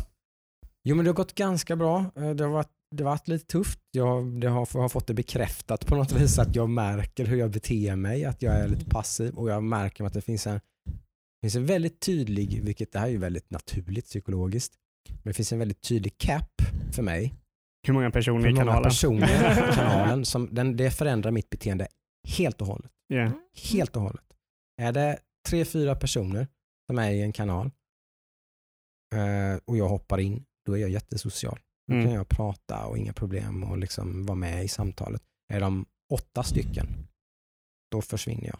Jo 0.84 0.96
men 0.96 1.04
det 1.04 1.08
har 1.10 1.14
gått 1.16 1.34
ganska 1.34 1.76
bra. 1.76 2.04
Eh, 2.16 2.30
Det 2.30 2.44
har 2.44 2.50
varit, 2.50 2.68
det 2.94 3.04
har 3.04 3.10
varit 3.10 3.28
lite 3.28 3.46
tufft. 3.46 3.78
Jag, 3.90 4.40
det 4.40 4.48
har, 4.48 4.68
jag 4.74 4.80
har 4.80 4.88
fått 4.88 5.06
det 5.06 5.14
bekräftat 5.14 5.86
på 5.86 5.96
något 5.96 6.12
vis 6.12 6.38
att 6.38 6.56
jag 6.56 6.68
märker 6.70 7.26
hur 7.26 7.36
jag 7.36 7.50
beter 7.50 7.96
mig, 7.96 8.24
att 8.24 8.42
jag 8.42 8.54
är 8.54 8.68
lite 8.68 8.84
passiv 8.84 9.34
och 9.34 9.50
jag 9.50 9.62
märker 9.62 10.04
att 10.04 10.12
det 10.12 10.20
finns 10.20 10.46
en, 10.46 10.60
finns 11.42 11.54
en 11.56 11.66
väldigt 11.66 12.00
tydlig, 12.00 12.60
vilket 12.64 12.92
det 12.92 12.98
här 12.98 13.06
är 13.06 13.10
ju 13.10 13.18
väldigt 13.18 13.50
naturligt 13.50 14.04
psykologiskt, 14.04 14.74
men 15.08 15.20
det 15.24 15.32
finns 15.32 15.52
en 15.52 15.58
väldigt 15.58 15.80
tydlig 15.82 16.18
cap 16.18 16.50
för 16.92 17.02
mig, 17.02 17.34
Hur 17.86 17.94
många 17.94 18.10
personer 18.10 18.46
i 18.48 18.52
många 18.52 18.56
kanalen? 18.64 18.82
personer 18.84 19.26
i 19.70 19.72
kanalen, 19.74 20.24
som, 20.24 20.48
den, 20.54 20.76
det 20.76 20.90
förändrar 20.90 21.30
mitt 21.30 21.50
beteende 21.50 21.86
helt 22.28 22.60
och 22.60 22.66
hållet. 22.66 22.90
Yeah. 23.12 23.32
Helt 23.72 23.96
och 23.96 24.02
hållet. 24.02 24.24
Är 24.76 24.92
det 24.92 25.18
tre, 25.48 25.64
fyra 25.64 25.94
personer 25.96 26.48
som 26.90 26.98
är 26.98 27.10
i 27.10 27.22
en 27.22 27.32
kanal 27.32 27.70
eh, 29.14 29.60
och 29.64 29.76
jag 29.76 29.88
hoppar 29.88 30.20
in, 30.20 30.44
då 30.66 30.72
är 30.76 30.80
jag 30.80 30.90
jättesocial. 30.90 31.58
Då 31.88 31.94
Mm. 31.94 32.06
kan 32.06 32.14
jag 32.14 32.28
prata 32.28 32.86
och 32.86 32.98
inga 32.98 33.12
problem 33.12 33.64
och 33.64 33.78
liksom 33.78 34.26
vara 34.26 34.34
med 34.36 34.64
i 34.64 34.68
samtalet. 34.68 35.22
Är 35.52 35.60
de 35.60 35.86
åtta 36.12 36.42
stycken, 36.42 36.86
då 37.90 38.02
försvinner 38.02 38.46
jag. 38.46 38.58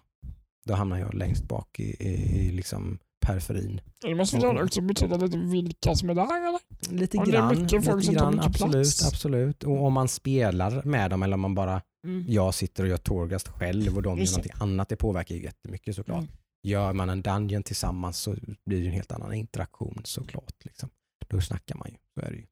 Då 0.66 0.74
hamnar 0.74 0.98
jag 0.98 1.14
längst 1.14 1.48
bak 1.48 1.80
i, 1.80 1.82
i, 2.08 2.12
i 2.48 2.52
liksom 2.52 2.98
periferin. 3.26 3.80
Det 4.00 4.14
måste 4.14 4.36
väl 4.38 4.58
också 4.62 4.80
betyda 4.80 5.16
lite 5.16 5.38
vilka 5.38 5.94
som 5.94 6.10
är 6.10 6.14
där 6.14 6.48
eller? 6.48 6.60
Lite 6.98 7.18
Om 7.18 7.24
det 7.24 7.30
är 7.30 7.32
grann, 7.32 7.62
mycket 7.62 7.84
folk 7.84 7.96
lite 7.96 8.06
som 8.06 8.14
tar 8.14 8.20
grann 8.22 8.34
mycket 8.34 8.46
absolut, 8.46 8.72
plats. 8.72 9.08
absolut. 9.08 9.62
Och 9.64 9.84
om 9.84 9.92
man 9.92 10.08
spelar 10.08 10.82
med 10.84 11.10
dem 11.10 11.22
eller 11.22 11.34
om 11.34 11.40
man 11.40 11.54
bara, 11.54 11.82
Mm. 12.04 12.24
jag 12.28 12.54
sitter 12.54 12.82
och 12.82 12.88
gör 12.88 12.96
Torgast 12.96 13.48
själv 13.48 13.96
och 13.96 14.02
de 14.02 14.18
gör 14.18 14.26
någonting 14.26 14.52
annat, 14.60 14.88
det 14.88 14.96
påverkar 14.96 15.34
ju 15.34 15.42
jättemycket 15.42 15.96
såklart. 15.96 16.18
Mm. 16.22 16.32
Gör 16.62 16.92
man 16.92 17.10
en 17.10 17.22
dungeon 17.22 17.62
tillsammans 17.62 18.18
så 18.18 18.36
blir 18.66 18.80
det 18.80 18.86
en 18.86 18.92
helt 18.92 19.12
annan 19.12 19.32
interaktion 19.34 20.00
såklart. 20.04 20.64
Liksom. 20.64 20.88
Då 21.28 21.40
snackar 21.40 21.74
man 21.74 21.88
ju, 21.90 21.96
så 22.14 22.20
är 22.26 22.30
det 22.30 22.36
ju. 22.36 22.46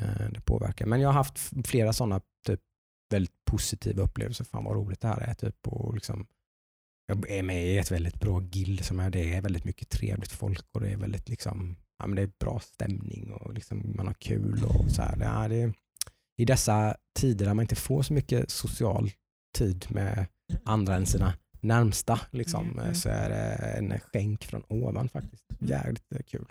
Eh, 0.00 0.30
Det 0.30 0.40
påverkar. 0.40 0.86
Men 0.86 1.00
jag 1.00 1.08
har 1.08 1.14
haft 1.14 1.38
flera 1.66 1.92
sådana 1.92 2.20
typ, 2.46 2.60
väldigt 3.10 3.44
positiva 3.44 4.02
upplevelser. 4.02 4.44
Fan 4.44 4.64
vad 4.64 4.76
roligt 4.76 5.00
det 5.00 5.08
här 5.08 5.20
är. 5.20 5.34
Typ, 5.34 5.68
och 5.68 5.94
liksom, 5.94 6.26
jag 7.06 7.30
är 7.30 7.42
med 7.42 7.66
i 7.66 7.78
ett 7.78 7.90
väldigt 7.90 8.20
bra 8.20 8.38
guild 8.38 8.84
som 8.84 9.00
är, 9.00 9.10
det 9.10 9.34
är 9.34 9.42
väldigt 9.42 9.64
mycket 9.64 9.88
trevligt 9.88 10.32
folk 10.32 10.64
och 10.72 10.80
det 10.80 10.88
är 10.90 10.96
väldigt 10.96 11.28
liksom, 11.28 11.76
ja, 11.98 12.06
men 12.06 12.16
det 12.16 12.22
är 12.22 12.30
bra 12.40 12.60
stämning 12.60 13.32
och 13.32 13.54
liksom, 13.54 13.92
man 13.96 14.06
har 14.06 14.14
kul. 14.14 14.64
och 14.64 14.90
så 14.90 15.02
här. 15.02 15.16
Ja, 15.20 15.48
det 15.48 15.72
I 16.38 16.44
dessa 16.44 16.96
tider 17.18 17.46
där 17.46 17.54
man 17.54 17.62
inte 17.62 17.76
får 17.76 18.02
så 18.02 18.12
mycket 18.12 18.50
social 18.50 19.10
tid 19.58 19.86
med 19.90 20.26
andra 20.64 20.94
än 20.94 21.06
sina 21.06 21.34
närmsta 21.60 22.20
liksom, 22.30 22.66
Mm, 22.70 22.78
mm. 22.78 22.94
så 22.94 23.08
är 23.08 23.28
det 23.28 23.54
en 23.78 24.00
skänk 24.00 24.44
från 24.44 24.64
ovan 24.68 25.08
faktiskt. 25.08 25.44
Mm. 25.50 25.70
Jävligt 25.70 26.12
eh, 26.12 26.22
kul. 26.22 26.46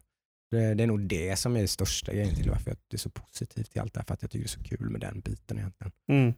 Det, 0.52 0.74
det 0.74 0.84
är 0.84 0.88
nog 0.88 1.02
det 1.08 1.36
som 1.36 1.56
är 1.56 1.62
det 1.62 1.68
största 1.68 2.14
grejen 2.14 2.36
till 2.36 2.50
varför 2.50 2.70
jag 2.72 2.78
är 2.94 2.98
så 2.98 3.10
positiv 3.10 3.64
till 3.64 3.82
allt 3.82 3.94
det 3.94 4.00
här, 4.00 4.06
för 4.06 4.14
att 4.14 4.22
jag 4.22 4.32
tycker 4.32 4.44
det 4.44 4.46
är 4.46 4.64
så 4.64 4.64
kul 4.64 4.90
med 4.90 5.02
den 5.02 5.20
biten 5.20 5.58
egentligen. 5.58 5.92
Mm. 6.10 6.34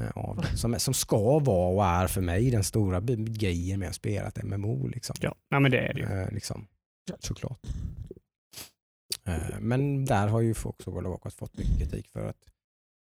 eh, 0.00 0.10
Av 0.16 0.36
det. 0.36 0.56
Som, 0.56 0.78
som 0.78 0.94
ska 0.94 1.38
vara 1.38 1.68
och 1.74 1.84
är 1.84 2.06
för 2.06 2.20
mig 2.20 2.50
den 2.50 2.64
stora 2.64 3.00
grejen 3.16 3.80
med 3.80 3.88
att 3.88 3.94
spela 3.94 4.28
ett 4.28 4.42
MMO. 4.44 4.88
Liksom. 4.88 5.16
Ja, 5.20 5.34
nej, 5.50 5.60
men 5.60 5.70
det 5.70 5.78
är 5.78 5.94
det 5.94 6.00
ju. 6.00 6.06
Eh, 6.06 6.30
liksom, 6.32 6.66
såklart. 7.18 7.66
Eh, 9.28 9.60
men 9.60 10.04
där 10.04 10.28
har 10.28 10.40
ju 10.40 10.54
också 10.64 10.90
World 10.90 11.06
of 11.06 11.10
Warcraft 11.10 11.38
fått 11.38 11.58
mycket 11.58 11.78
kritik 11.78 12.08
för 12.08 12.28
att 12.28 12.36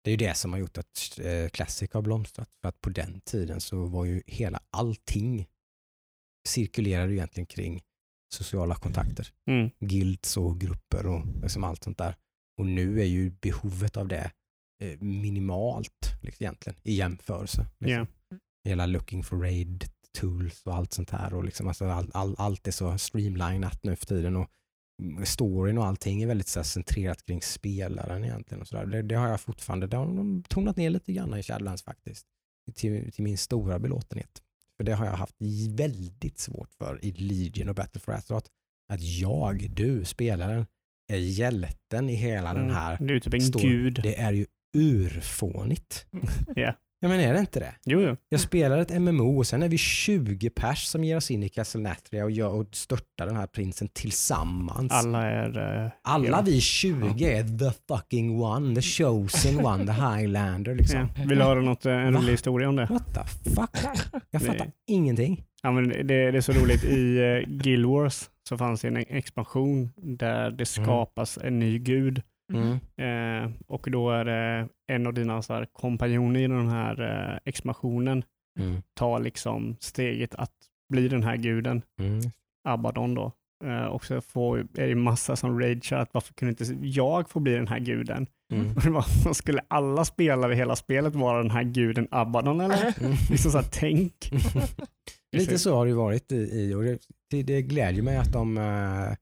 det 0.08 0.12
är 0.12 0.18
ju 0.18 0.28
det 0.28 0.34
som 0.34 0.52
har 0.52 0.60
gjort 0.60 0.78
att 0.78 1.18
eh, 1.22 1.48
Classic 1.48 1.92
har 1.92 2.02
blomstrat. 2.02 2.48
För 2.60 2.68
att 2.68 2.80
på 2.80 2.90
den 2.90 3.20
tiden 3.20 3.60
så 3.60 3.86
var 3.86 4.04
ju 4.04 4.22
hela 4.26 4.60
allting 4.70 5.46
cirkulerade 6.48 7.12
egentligen 7.12 7.46
kring 7.46 7.82
sociala 8.34 8.74
kontakter. 8.74 9.28
Mm. 9.46 9.70
Guilds 9.80 10.36
och 10.36 10.60
grupper 10.60 11.06
och 11.06 11.26
liksom 11.42 11.64
allt 11.64 11.84
sånt 11.84 11.98
där. 11.98 12.16
Och 12.58 12.66
nu 12.66 13.00
är 13.00 13.04
ju 13.04 13.30
behovet 13.30 13.96
av 13.96 14.08
det 14.08 14.30
eh, 14.82 15.00
minimalt 15.00 16.18
liksom, 16.22 16.44
egentligen 16.44 16.78
i 16.82 16.94
jämförelse. 16.94 17.66
Liksom. 17.78 18.06
Ja. 18.30 18.36
Hela 18.64 18.86
looking 18.86 19.24
for 19.24 19.36
raid 19.36 19.84
tools 20.20 20.62
och 20.66 20.74
allt 20.74 20.92
sånt 20.92 21.10
här. 21.10 21.34
Och 21.34 21.44
liksom, 21.44 21.68
alltså, 21.68 21.84
all, 21.84 22.10
all, 22.14 22.34
allt 22.38 22.66
är 22.66 22.72
så 22.72 22.98
streamlinat 22.98 23.84
nu 23.84 23.96
för 23.96 24.06
tiden. 24.06 24.36
Och 24.36 24.50
storyn 25.24 25.78
och 25.78 25.86
allting 25.86 26.22
är 26.22 26.26
väldigt 26.26 26.48
så 26.48 26.64
centrerat 26.64 27.26
kring 27.26 27.42
spelaren 27.42 28.24
egentligen. 28.24 28.60
Och 28.60 28.68
så 28.68 28.76
där. 28.76 28.86
Det, 28.86 29.02
det 29.02 29.14
har 29.14 29.28
jag 29.28 29.40
fortfarande, 29.40 29.86
det 29.86 29.96
har 29.96 30.06
de 30.06 30.42
tonat 30.48 30.76
ner 30.76 30.90
lite 30.90 31.12
grann 31.12 31.38
i 31.38 31.42
Shadowlands 31.42 31.82
faktiskt. 31.82 32.26
Till, 32.74 33.12
till 33.12 33.24
min 33.24 33.38
stora 33.38 33.78
belåtenhet. 33.78 34.42
För 34.76 34.84
det 34.84 34.92
har 34.92 35.06
jag 35.06 35.12
haft 35.12 35.34
väldigt 35.70 36.38
svårt 36.38 36.74
för 36.74 37.04
i 37.04 37.12
Legion 37.12 37.68
och 37.68 37.74
Battle 37.74 38.00
for 38.00 38.12
Azeroth. 38.12 38.50
Att 38.92 39.02
jag, 39.02 39.70
du, 39.70 40.04
spelaren, 40.04 40.66
är 41.12 41.16
hjälten 41.16 42.10
i 42.10 42.14
hela 42.14 42.54
den 42.54 42.70
här. 42.70 42.96
Mm. 42.96 43.06
Du 43.06 43.16
är 43.16 43.20
typ 43.20 43.34
en 43.34 43.50
gud. 43.50 44.00
Det 44.02 44.20
är 44.20 44.32
ju 44.32 44.46
urfånigt. 44.76 46.06
Ja. 46.56 46.74
Ja 47.00 47.08
men 47.08 47.20
är 47.20 47.32
det 47.34 47.40
inte 47.40 47.60
det? 47.60 47.74
Jo, 47.84 48.00
jo. 48.00 48.16
Jag 48.28 48.40
spelar 48.40 48.78
ett 48.78 49.00
MMO 49.00 49.38
och 49.38 49.46
sen 49.46 49.62
är 49.62 49.68
vi 49.68 49.78
20 49.78 50.50
pers 50.50 50.84
som 50.84 51.04
ger 51.04 51.16
oss 51.16 51.30
in 51.30 51.42
i 51.42 51.48
Castle 51.48 51.80
Natria 51.80 52.24
och, 52.24 52.30
gör, 52.30 52.48
och 52.48 52.66
störtar 52.72 53.26
den 53.26 53.36
här 53.36 53.46
prinsen 53.46 53.88
tillsammans. 53.88 54.92
Alla 54.92 55.22
är... 55.30 55.84
eh, 55.84 55.90
Alla 56.04 56.28
ja. 56.28 56.42
vi 56.46 56.60
20 56.60 57.24
är 57.24 57.58
the 57.58 57.78
fucking 57.94 58.42
one, 58.42 58.74
the 58.74 58.82
chosen 58.82 59.66
one, 59.66 59.86
the 59.86 59.92
highlander 59.92 60.74
liksom. 60.74 61.00
Ja. 61.16 61.22
Vill 61.26 61.38
du 61.38 61.44
höra 61.44 61.60
något, 61.60 61.86
eh, 61.86 61.92
en 61.92 62.14
Va? 62.14 62.20
rolig 62.20 62.32
historia 62.32 62.68
om 62.68 62.76
det? 62.76 62.86
What 62.90 63.14
the 63.14 63.50
fuck? 63.50 63.70
Jag 64.30 64.42
fattar 64.42 64.58
Nej. 64.64 64.72
ingenting. 64.86 65.44
Ja, 65.62 65.72
men 65.72 65.88
det, 65.88 66.02
det 66.30 66.36
är 66.36 66.40
så 66.40 66.52
roligt. 66.52 66.84
I 66.84 67.18
uh, 67.20 67.48
Guild 67.48 67.86
Wars 67.86 68.30
så 68.48 68.58
fanns 68.58 68.80
det 68.80 68.88
en 68.88 68.96
expansion 68.96 69.90
där 69.96 70.50
det 70.50 70.66
skapas 70.66 71.38
en 71.42 71.58
ny 71.58 71.78
gud. 71.78 72.22
Mm. 72.52 72.72
Eh, 72.96 73.50
och 73.66 73.88
då 73.90 74.10
är 74.10 74.24
det 74.24 74.68
en 74.86 75.06
av 75.06 75.14
dina 75.14 75.42
så 75.42 75.54
här, 75.54 75.66
kompanjoner 75.72 76.40
i 76.40 76.46
den 76.46 76.68
här 76.68 77.00
eh, 77.32 77.38
expansionen 77.44 78.24
Mm. 78.60 78.82
tar 78.94 79.20
liksom 79.20 79.76
steget 79.80 80.34
att 80.34 80.52
bli 80.92 81.08
den 81.08 81.22
här 81.22 81.36
guden, 81.36 81.82
Mm. 82.00 82.20
Abaddon 82.68 83.14
då. 83.14 83.32
Eh, 83.64 83.84
och 83.84 84.04
så 84.04 84.20
får, 84.20 84.58
är 84.58 84.88
det 84.88 84.94
massa 84.94 85.36
som 85.36 85.60
ragear 85.60 85.98
att 86.00 86.14
varför 86.14 86.34
kunde 86.34 86.50
inte 86.50 86.86
jag 86.88 87.30
få 87.30 87.40
bli 87.40 87.52
den 87.54 87.68
här 87.68 87.78
guden? 87.78 88.26
Mm. 88.52 88.74
Skulle 89.34 89.60
alla 89.68 90.04
spelare 90.04 90.52
i 90.52 90.56
hela 90.56 90.76
spelet 90.76 91.14
vara 91.14 91.42
den 91.42 91.50
här 91.50 91.62
guden 91.62 92.08
Abaddon 92.10 92.60
eller? 92.60 92.94
Mm. 93.00 93.12
Liksom 93.30 93.50
så 93.50 93.58
här, 93.58 93.68
tänk. 93.72 94.30
Lite 95.36 95.58
så 95.58 95.76
har 95.76 95.86
det 95.86 95.94
varit 95.94 96.32
i, 96.32 96.36
i 96.36 96.74
och 96.74 96.82
det, 96.82 96.98
det, 97.30 97.42
det 97.42 97.62
glädjer 97.62 98.02
mig 98.02 98.16
att 98.16 98.32
de, 98.32 98.58
eh, 98.58 99.16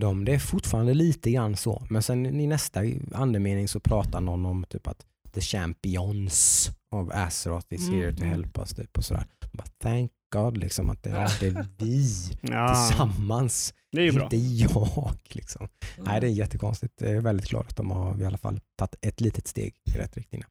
de, 0.00 0.24
det 0.24 0.34
är 0.34 0.38
fortfarande 0.38 0.94
lite 0.94 1.30
grann 1.30 1.56
så, 1.56 1.86
men 1.90 2.02
sen 2.02 2.40
i 2.40 2.46
nästa 2.46 2.80
andemening 3.12 3.68
så 3.68 3.80
pratar 3.80 4.20
någon 4.20 4.46
om 4.46 4.64
typ 4.68 4.86
att 4.86 5.06
the 5.32 5.40
champions 5.40 6.70
of 6.90 7.08
Azeroth 7.12 7.66
is 7.70 7.88
here 7.90 8.12
to 8.16 8.22
Mm. 8.22 8.30
help 8.34 8.58
us. 8.58 8.70
Typ 8.74 8.98
och 8.98 9.04
sådär. 9.04 9.26
Bara, 9.52 9.66
Thank 9.82 10.10
God 10.32 10.56
liksom 10.56 10.90
att 10.90 11.02
det, 11.02 11.10
är 11.10 11.66
vi 11.78 12.04
Ja, 12.42 12.74
tillsammans, 12.88 13.74
det 13.92 14.02
är 14.08 14.22
inte 14.22 14.36
jag. 14.36 15.12
Liksom. 15.28 15.68
Nej, 15.98 16.20
det 16.20 16.26
är 16.26 16.30
jättekonstigt. 16.30 16.94
Jag 17.00 17.10
är 17.10 17.20
väldigt 17.20 17.48
glad 17.50 17.66
att 17.68 17.76
de 17.76 17.90
har 17.90 18.22
i 18.22 18.24
alla 18.24 18.38
fall 18.38 18.60
tagit 18.78 18.94
ett 19.00 19.20
litet 19.20 19.46
steg 19.48 19.74
i 19.94 19.98
rätt 19.98 20.16
riktning. 20.16 20.42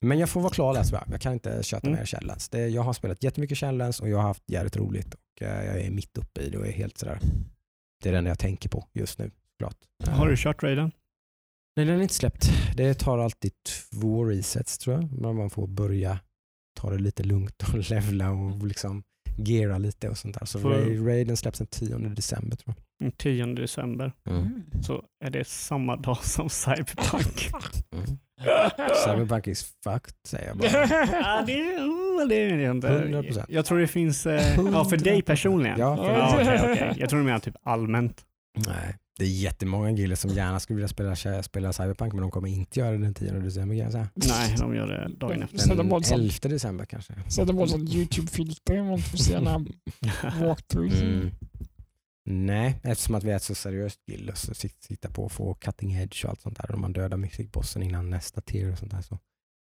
Men 0.00 0.18
jag 0.18 0.28
får 0.30 0.40
vara 0.40 0.52
klar 0.52 0.74
där. 0.74 1.02
Jag 1.10 1.20
kan 1.20 1.32
inte 1.32 1.62
köta 1.62 1.86
Mm. 1.86 1.98
mer 1.98 2.06
Shadowlands. 2.06 2.48
Det, 2.48 2.68
jag 2.68 2.82
har 2.82 2.92
spelat 2.92 3.22
jättemycket 3.22 3.58
Shadowlands 3.58 4.00
och 4.00 4.08
jag 4.08 4.16
har 4.16 4.22
haft 4.24 4.42
jävligt 4.50 4.76
roligt 4.76 5.14
och 5.14 5.42
eh, 5.42 5.64
jag 5.66 5.80
är 5.80 5.90
mitt 5.90 6.18
uppe 6.18 6.40
i 6.40 6.50
det 6.50 6.58
och 6.58 6.66
är 6.66 6.72
helt 6.72 6.98
sådär. 6.98 7.20
Det 8.02 8.08
är 8.08 8.12
enda 8.12 8.30
jag 8.30 8.38
tänker 8.38 8.68
på 8.68 8.88
just 8.92 9.18
nu. 9.18 9.30
Klart. 9.58 9.76
Har 10.06 10.28
du 10.28 10.34
kört 10.36 10.62
raiden? 10.62 10.90
Nej, 11.76 11.86
den 11.86 11.98
är 11.98 12.02
inte 12.02 12.14
släppt. 12.14 12.50
Det 12.76 12.94
tar 12.94 13.18
alltid 13.18 13.52
två 13.92 14.24
resets 14.24 14.78
tror 14.78 14.96
jag. 14.96 15.12
Men 15.12 15.36
man 15.36 15.50
får 15.50 15.66
börja 15.66 16.20
ta 16.80 16.90
det 16.90 16.98
lite 16.98 17.22
lugnt 17.22 17.62
och 17.62 17.74
levla 17.90 18.30
och 18.30 18.66
liksom 18.66 19.02
geara 19.38 19.78
lite 19.78 20.08
och 20.08 20.18
sånt 20.18 20.38
där. 20.38 20.46
Så 20.46 20.58
Ra- 20.58 21.06
Raiden 21.06 21.36
släpps 21.36 21.58
den 21.58 21.66
10 21.66 21.98
december 21.98 22.56
tror 22.56 22.74
Den 22.98 23.12
10 23.12 23.46
december. 23.46 24.12
jag. 24.24 24.34
Mm. 24.36 24.62
Så 24.82 25.04
är 25.24 25.30
det 25.30 25.46
samma 25.48 25.96
dag 25.96 26.24
som 26.24 26.48
Cyberpunk. 26.50 27.50
Mm. 27.92 28.18
Cyberpunk 29.04 29.46
is 29.46 29.64
fucked 29.84 30.14
säger 30.28 30.46
jag 30.48 30.56
bara. 30.56 30.68
ja, 31.12 31.42
det, 31.46 31.60
mm, 31.76 32.28
det 32.28 32.46
vet 32.46 32.62
jag 32.64 32.76
inte. 32.76 32.88
100%. 32.88 33.44
Jag 33.48 33.64
tror 33.66 33.78
det 33.78 33.86
finns, 33.86 34.26
eh, 34.26 34.56
ja 34.72 34.84
för 34.84 34.96
dig 34.96 35.22
personligen. 35.22 35.78
Ja, 35.80 35.96
för 35.96 36.04
Ja, 36.12 36.34
okej, 36.34 36.58
okej. 36.72 36.94
Jag 36.96 37.10
tror 37.10 37.18
du 37.20 37.24
menar 37.26 37.38
typ 37.38 37.54
allmänt. 37.62 38.24
Nej, 38.66 38.96
det 39.18 39.24
är 39.24 39.28
jättemånga 39.28 39.90
gillar 39.90 40.16
som 40.16 40.30
gärna 40.30 40.60
skulle 40.60 40.76
vilja 40.76 40.88
spela, 41.16 41.42
spela 41.42 41.72
Cyberpunk 41.72 42.12
men 42.12 42.22
de 42.22 42.30
kommer 42.30 42.48
inte 42.48 42.80
göra 42.80 42.90
det 42.90 42.98
den 42.98 43.14
10 43.14 43.32
december 43.32 43.76
kan 43.76 43.84
jag 43.84 43.92
säga. 43.92 44.08
Nej, 44.14 44.56
de 44.58 44.74
gör 44.74 44.86
det 44.86 45.08
dagen 45.16 45.42
efter. 45.42 45.76
Den 45.76 45.88
var 45.88 46.00
så- 46.00 46.14
11 46.14 46.48
december 46.48 46.84
kanske. 46.84 47.12
Sätter 47.28 47.52
på 47.52 47.66
sånt 47.66 47.90
YouTube-filter 47.94 48.82
man 48.82 48.98
får 48.98 49.18
se 49.18 49.40
några 49.40 49.64
walkthroughs. 50.46 51.00
Mm. 51.00 51.30
Nej, 52.30 52.80
eftersom 52.82 53.14
att 53.14 53.24
vi 53.24 53.30
är 53.30 53.36
ett 53.36 53.42
så 53.42 53.54
seriöst 53.54 54.00
guild 54.06 54.30
och 54.30 54.38
sitta 54.38 55.10
på 55.10 55.24
och 55.24 55.32
få 55.32 55.54
cutting 55.54 55.92
edge 55.92 56.24
och 56.24 56.30
allt 56.30 56.40
sånt 56.40 56.56
där 56.56 56.70
och 56.70 56.78
man 56.78 56.92
dödar 56.92 57.16
mythic-bossen 57.16 57.82
innan 57.82 58.10
nästa 58.10 58.40
tier 58.40 58.72
och 58.72 58.78
sånt 58.78 58.90
där 58.92 59.02
så 59.02 59.18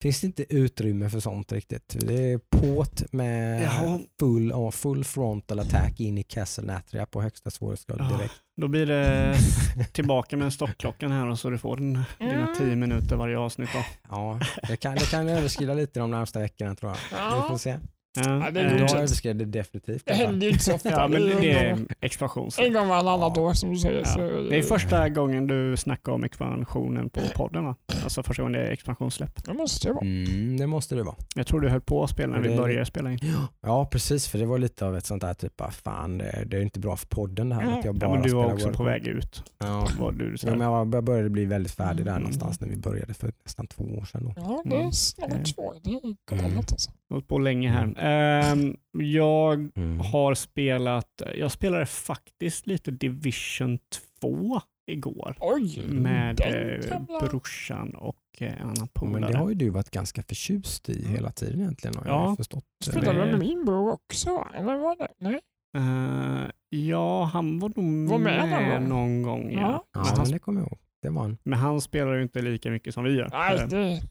finns 0.01 0.21
det 0.21 0.27
inte 0.27 0.55
utrymme 0.55 1.09
för 1.09 1.19
sånt 1.19 1.51
riktigt. 1.51 1.95
Det 1.99 2.31
är 2.33 2.37
påt 2.49 3.13
med 3.13 3.63
Jaha. 3.63 3.99
full, 4.19 4.49
ja, 4.49 4.71
full 4.71 5.03
frontal 5.03 5.59
attack 5.59 5.99
in 5.99 6.17
i 6.17 6.23
Castle 6.23 6.63
Natria 6.73 7.05
på 7.05 7.21
högsta 7.21 7.49
svårighetsgrad 7.49 7.99
Ja. 7.99 8.17
direkt. 8.17 8.33
Då 8.61 8.67
blir 8.67 8.85
det 8.85 9.35
tillbaka 9.93 10.37
med 10.37 10.53
stoppklockan 10.53 11.11
här 11.11 11.27
och 11.27 11.39
så 11.39 11.49
du 11.49 11.57
får 11.57 11.77
den, 11.77 12.03
dina 12.19 12.33
Mm. 12.33 12.55
tio 12.57 12.75
minuter 12.75 13.15
varje 13.15 13.37
avsnitt. 13.37 13.69
Då. 13.73 13.83
Ja, 14.09 14.39
det 14.67 14.77
kan, 14.77 14.95
det 14.95 15.11
kan 15.11 15.27
överskrida 15.29 15.73
lite 15.73 15.99
de 15.99 16.11
närmsta 16.11 16.39
veckorna 16.39 16.75
tror 16.75 16.91
jag. 16.91 16.97
Vi 17.35 17.41
får 17.41 17.51
Ja, 17.51 17.57
se. 17.57 17.77
Ja, 18.15 18.51
det 18.51 18.59
är 18.59 18.81
eh, 18.81 18.87
så. 18.87 18.97
överskred 18.97 19.37
det 19.37 19.45
definitivt. 19.45 20.05
det 20.05 20.13
händer 20.13 20.47
ju 20.47 20.51
inte 20.51 20.63
så 20.63 20.73
ofta. 20.75 20.89
ja, 20.91 21.07
men 21.07 21.21
Det 21.21 21.33
är 21.33 21.41
det 21.41 22.63
en 22.67 22.73
gång- 22.73 22.87
varannat 22.87 23.33
Ja. 23.35 23.41
år 23.41 23.53
som 23.53 23.69
du 23.73 23.77
säger. 23.77 23.99
Ja. 23.99 24.05
Så, 24.05 24.19
Det 24.49 24.57
är 24.57 24.61
första 24.61 25.09
gången 25.09 25.47
du 25.47 25.77
snackar 25.77 26.11
om 26.11 26.23
expansionen 26.23 27.09
på 27.09 27.19
podden 27.35 27.65
va? 27.65 27.75
Alltså 28.03 28.23
första 28.23 28.43
gången 28.43 28.61
det 28.61 28.67
är 28.67 28.71
expansionssläpp. 28.71 29.43
Det 29.45 29.53
måste 29.53 29.87
det 29.87 29.93
vara. 29.93 30.05
Mm, 30.05 30.57
det 30.57 30.67
måste 30.67 30.95
det 30.95 31.03
vara. 31.03 31.15
Jag 31.35 31.47
tror 31.47 31.61
du 31.61 31.69
höll 31.69 31.81
på 31.81 32.03
att 32.03 32.09
spela 32.09 32.33
när 32.33 32.41
vi 32.41 32.49
Det- 32.49 32.57
började 32.57 32.85
spela 32.85 33.11
in. 33.11 33.19
Ja, 33.61 33.85
precis. 33.91 34.27
För 34.27 34.39
det 34.39 34.45
var 34.45 34.57
lite 34.57 34.85
av 34.85 34.97
ett 34.97 35.05
sånt 35.05 35.21
där 35.21 35.33
typ, 35.33 35.61
ah, 35.61 35.71
fan 35.71 36.17
det 36.17 36.25
är, 36.25 36.45
det 36.45 36.57
är 36.57 36.61
inte 36.61 36.79
bra 36.79 36.95
för 36.97 37.07
podden 37.07 37.49
det 37.49 37.55
här. 37.55 37.61
Att 37.79 37.85
jag 37.85 37.95
Ja, 37.95 37.99
bara 37.99 38.13
men 38.13 38.21
du 38.21 38.29
var 38.33 38.53
också 38.53 38.65
World 38.65 38.77
på 38.77 38.83
väg 38.83 39.07
ut. 39.07 39.43
Ja. 39.59 39.87
Var 39.99 40.11
du 40.11 40.35
Ja, 40.43 40.55
men 40.55 40.61
jag 40.61 41.03
började 41.03 41.29
bli 41.29 41.45
väldigt 41.45 41.71
färdig 41.73 42.05
där 42.05 42.11
Mm. 42.11 42.21
någonstans 42.23 42.59
när 42.61 42.67
vi 42.67 42.75
började 42.77 43.13
för 43.13 43.31
nästan 43.45 43.67
två 43.67 43.83
år 43.83 44.05
sedan. 44.05 44.23
Då. 44.25 44.33
Ja, 44.35 44.61
det 44.65 44.75
är 44.75 44.79
Mm. 44.79 44.91
snart 44.91 45.31
Mm. 45.31 45.43
två. 45.43 45.73
Det 45.83 45.89
är 45.89 45.99
Mm. 46.03 46.15
galet 46.29 46.71
alltså. 46.71 46.91
Hållit 47.09 47.27
på 47.27 47.39
länge 47.39 47.69
här. 47.69 47.93
Ehm, 47.97 48.75
jag 48.91 49.69
Mm. 49.77 49.99
har 49.99 50.33
spelat, 50.33 51.21
jag 51.35 51.51
spelade 51.51 51.85
faktiskt 51.85 52.67
lite 52.67 52.91
Division 52.91 53.79
2 54.21 54.61
igår 54.91 55.35
Oj! 55.39 55.79
Mm. 55.85 56.03
med 56.03 56.41
eh, 56.41 56.99
brorsan 57.29 57.95
och 57.95 58.15
eh, 58.39 58.53
en 58.53 58.61
annan 58.61 58.75
Men 58.79 58.87
polare. 58.87 59.31
det 59.31 59.37
har 59.37 59.49
ju 59.49 59.55
du 59.55 59.69
varit 59.69 59.91
ganska 59.91 60.23
förtjust 60.23 60.89
i 60.89 61.07
hela 61.07 61.31
tiden 61.31 61.59
egentligen 61.59 61.95
har 61.97 62.05
Ja. 62.07 62.25
jag 62.27 62.37
förstått. 62.37 62.63
Spelade 62.83 63.13
du 63.19 63.25
det- 63.25 63.31
med 63.31 63.39
min 63.39 63.65
bror 63.65 63.91
också? 63.91 64.45
Eller 64.55 64.75
var 64.75 64.95
det? 64.95 65.07
Nej? 65.19 65.39
Eh, 65.77 66.49
ja, 66.69 67.23
han 67.23 67.59
var 67.59 67.69
nog 67.75 68.09
Var 68.09 68.17
med 68.17 68.49
med, 68.49 68.81
någon 68.81 68.81
gång? 68.81 68.89
någon 68.89 69.21
gång. 69.23 69.51
Ja. 69.53 69.59
Ja. 69.61 69.85
Ja, 69.93 69.99
Men, 69.99 70.05
han, 70.05 70.17
men 70.23 70.31
det 70.31 70.39
kommer 70.39 70.61
jag 70.61 70.67
ihåg. 70.67 70.79
Det 71.01 71.09
var 71.09 71.21
han. 71.21 71.37
men 71.43 71.59
han 71.59 71.81
spelar 71.81 72.13
ju 72.15 72.21
inte 72.21 72.41
lika 72.41 72.71
mycket 72.71 72.93
som 72.93 73.03
vi 73.03 73.11
gör. 73.15 73.29
Nej, 73.31 73.55
Eh, 73.59 73.67
det, 73.67 74.01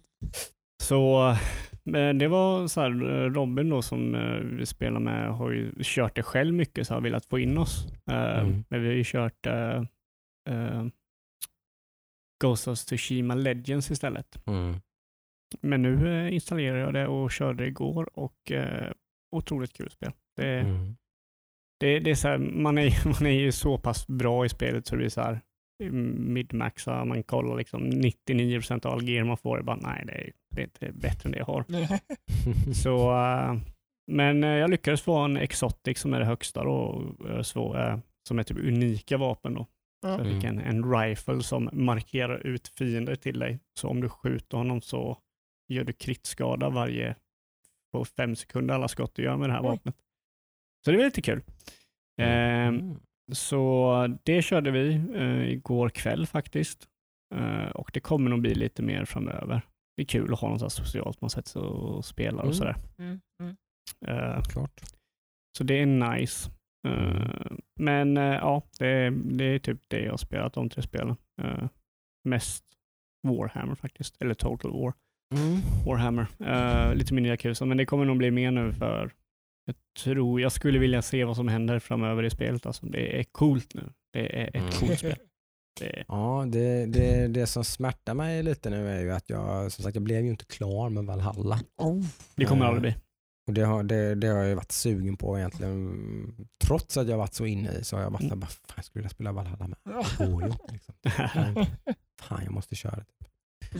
Så 0.83 1.35
men 1.73 1.78
det 1.93 2.28
var 2.28 2.66
så 2.68 2.80
här, 2.80 2.91
eh, 2.91 3.30
Robin 3.30 3.68
då 3.68 3.82
som 3.82 4.14
eh, 4.14 4.41
vi 4.41 4.66
spelar 4.66 5.01
med 5.01 5.28
har 5.34 5.51
ju 5.51 5.72
kört 5.82 6.14
det 6.16 6.22
själv 6.22 6.55
mycket 6.55 6.86
så 6.86 6.95
har 6.95 7.01
velat 7.01 7.26
få 7.26 7.39
in 7.39 7.59
oss. 7.59 7.86
Eh, 8.11 8.39
Mm. 8.41 8.64
Men 8.68 8.82
vi 8.82 8.89
har 8.89 8.95
ju 8.95 9.05
kört 9.05 9.47
eh, 9.47 9.82
eh, 10.49 10.86
Ghost 12.43 12.68
of 12.68 12.78
Tsushima 12.78 13.34
Legends 13.34 13.91
istället. 13.91 14.47
Mm. 14.47 14.74
Men 15.61 15.82
nu 15.82 16.30
installerade 16.32 16.80
jag 16.80 16.95
det 16.95 17.07
och 17.07 17.30
körde 17.30 17.66
igår 17.66 18.18
och 18.18 18.53
eh, 18.53 18.93
otroligt 19.36 19.72
kul 19.72 19.91
spel. 19.91 20.12
Det, 20.36 20.59
Mm. 20.61 20.97
det, 21.80 21.99
det 21.99 22.11
är 22.11 22.14
så 22.14 22.28
här, 22.28 22.39
man, 22.39 22.78
är, 22.78 23.07
man 23.20 23.26
är 23.26 23.41
ju 23.41 23.53
så 23.53 23.78
pass 23.78 24.07
bra 24.07 24.45
i 24.45 24.49
spelet 24.49 24.86
så 24.86 24.97
det 24.97 25.05
är 25.05 25.09
så 25.09 25.20
här 25.20 25.41
midmaxa, 25.85 27.05
man 27.05 27.22
kollar 27.22 27.57
liksom 27.57 27.91
99% 27.91 28.87
av 28.87 28.93
all 28.93 29.09
gear 29.09 29.24
man 29.24 29.37
får, 29.37 29.62
bara 29.62 29.76
nej 29.76 30.05
det 30.07 30.12
är, 30.12 30.33
det 30.51 30.61
är 30.61 30.64
inte 30.64 30.93
bättre 30.93 31.26
än 31.29 31.33
det 31.33 31.39
jag 31.39 31.45
har. 31.47 31.64
Så, 32.74 33.16
eh, 33.16 33.57
men 34.12 34.45
eh, 34.45 34.51
jag 34.51 34.70
lyckades 34.70 35.03
få 35.03 35.16
en 35.16 35.37
Exotic 35.37 35.99
som 35.99 36.14
är 36.14 36.18
det 36.18 36.24
högsta 36.26 36.64
då, 36.64 37.07
eh, 37.29 37.43
så, 37.43 37.76
som 38.29 38.39
är 38.39 38.43
typ 38.43 38.59
unika 38.59 39.16
vapen 39.16 39.55
då. 39.55 39.66
Så 40.03 40.09
jag 40.09 40.26
fick 40.26 40.45
en, 40.45 40.59
en 40.59 40.99
rifle 41.01 41.43
som 41.43 41.68
markerar 41.72 42.47
ut 42.47 42.68
fiender 42.68 43.14
till 43.14 43.39
dig. 43.39 43.59
Så 43.81 43.89
om 43.89 44.01
du 44.01 44.09
skjuter 44.09 44.57
honom 44.59 44.81
så 44.81 45.18
gör 45.68 45.85
du 45.85 45.93
kritskada 45.93 46.70
varje 46.70 47.16
på 47.93 48.05
fem 48.05 48.37
sekunder 48.37 48.74
alla 48.74 48.89
skott 48.89 49.14
du 49.14 49.22
gör 49.22 49.37
med 49.37 49.49
det 49.49 49.53
här 49.53 49.62
vapnet. 49.62 49.95
Så 50.85 50.91
det 50.91 50.97
var 50.97 51.05
lite 51.05 51.22
kul. 51.22 51.43
Ehm, 52.20 52.74
Mm. 52.79 53.01
Så 53.33 54.16
det 54.24 54.43
körde 54.43 54.70
vi 54.70 54.95
eh, 55.14 55.49
igår 55.53 55.89
kväll 55.89 56.26
faktiskt. 56.26 56.89
Eh, 57.35 57.70
och 57.70 57.91
det 57.95 58.01
kommer 58.01 58.31
nog 58.31 58.41
bli 58.41 58.55
lite 58.55 58.83
mer 58.83 59.05
framöver. 59.05 59.61
Det 59.97 60.03
är 60.03 60.07
kul 60.07 60.33
att 60.33 60.41
ha 60.41 60.49
något 60.49 60.72
socialt 60.72 61.20
man 61.20 61.31
sätter 61.31 61.49
sig 61.51 61.62
och 61.62 62.05
spelar 62.05 62.39
och 62.39 62.45
Mm. 62.45 62.55
sådär. 62.55 62.76
Mm, 62.99 63.20
mm. 63.43 63.57
Eh, 64.07 64.43
Klart. 64.43 64.81
så 65.59 65.64
det 65.64 65.74
är 65.83 65.87
nice. 65.87 66.51
Eh, 66.89 67.51
men 67.81 68.16
eh, 68.16 68.24
ja, 68.35 68.62
det, 68.79 69.11
det 69.11 69.45
är 69.45 69.59
typ 69.59 69.79
det 69.89 70.01
jag 70.01 70.11
har 70.12 70.16
spelat 70.16 70.53
de 70.53 70.68
tre 70.68 70.83
spelen. 70.83 71.16
Eh, 71.43 71.68
mest 72.29 72.64
Warhammer 73.29 73.74
faktiskt, 73.74 74.22
eller 74.22 74.35
Total 74.35 74.70
War. 74.72 74.93
Mm. 75.35 75.61
Warhammer. 75.87 76.26
Eh, 76.41 76.95
lite 76.95 77.14
mindre 77.14 77.31
Yakuza, 77.33 77.64
men 77.64 77.76
det 77.76 77.87
kommer 77.87 78.05
nog 78.05 78.16
bli 78.18 78.31
mer 78.31 78.51
nu 78.51 78.72
för 78.72 79.11
jag 79.69 80.05
tror, 80.05 80.41
jag 80.41 80.53
skulle 80.53 80.79
vilja 80.79 81.03
se 81.03 81.25
vad 81.25 81.37
som 81.37 81.49
händer 81.49 81.79
framöver 81.79 82.23
i 82.23 82.31
spelet. 82.31 82.66
Alltså, 82.66 82.87
det 82.87 83.21
är 83.21 83.25
coolt 83.25 83.75
nu. 83.75 83.83
Det 84.12 84.43
är 84.43 84.47
ett 84.49 84.55
Mm. 84.55 84.71
coolt 84.71 84.99
spel. 84.99 85.16
Det 85.81 85.99
är, 85.99 86.05
Ja, 86.09 86.45
det, 86.49 86.87
det, 86.87 87.29
det 87.29 87.47
som 87.47 87.64
smärtar 87.64 88.14
mig 88.14 88.43
lite 88.43 88.71
nu 88.71 88.89
är 88.91 89.01
ju 89.01 89.12
att 89.12 89.31
jag, 89.31 89.73
som 89.73 89.85
sagt, 89.85 89.95
jag 89.97 90.03
blev 90.05 90.25
ju 90.25 90.31
inte 90.31 90.45
klar 90.45 90.89
med 90.89 91.05
Valhalla. 91.05 91.61
Oh. 91.77 92.05
det 92.37 92.45
kommer 92.45 92.66
aldrig 92.66 92.83
bli. 92.83 92.95
Och 93.47 93.55
det 93.55 93.62
har, 93.62 93.83
det, 93.83 94.14
det 94.14 94.27
har 94.27 94.37
jag 94.37 94.49
ju 94.49 94.55
varit 94.55 94.73
sugen 94.73 95.16
på 95.16 95.39
egentligen. 95.39 96.49
Trots 96.64 96.97
att 96.97 97.09
jag 97.09 97.16
varit 97.19 97.35
så 97.35 97.47
inne 97.47 97.73
i 97.73 97.85
så 97.85 97.97
har 97.97 98.03
jag 98.03 98.11
varit 98.11 98.21
Mm. 98.21 98.31
där 98.31 98.37
bara, 98.37 98.47
fan 98.47 98.73
jag 98.77 98.85
skulle 98.85 99.01
vilja 99.03 99.11
spela 99.11 99.33
Valhalla 99.33 99.66
med. 99.69 99.79
Det 100.19 100.27
går 100.27 100.43
ju 100.43 100.49
inte 100.49 100.73
liksom. 100.73 100.95
Fan 102.21 102.45
jag 102.45 102.53
måste 102.53 102.75
köra 102.75 102.97
det. 102.97 103.05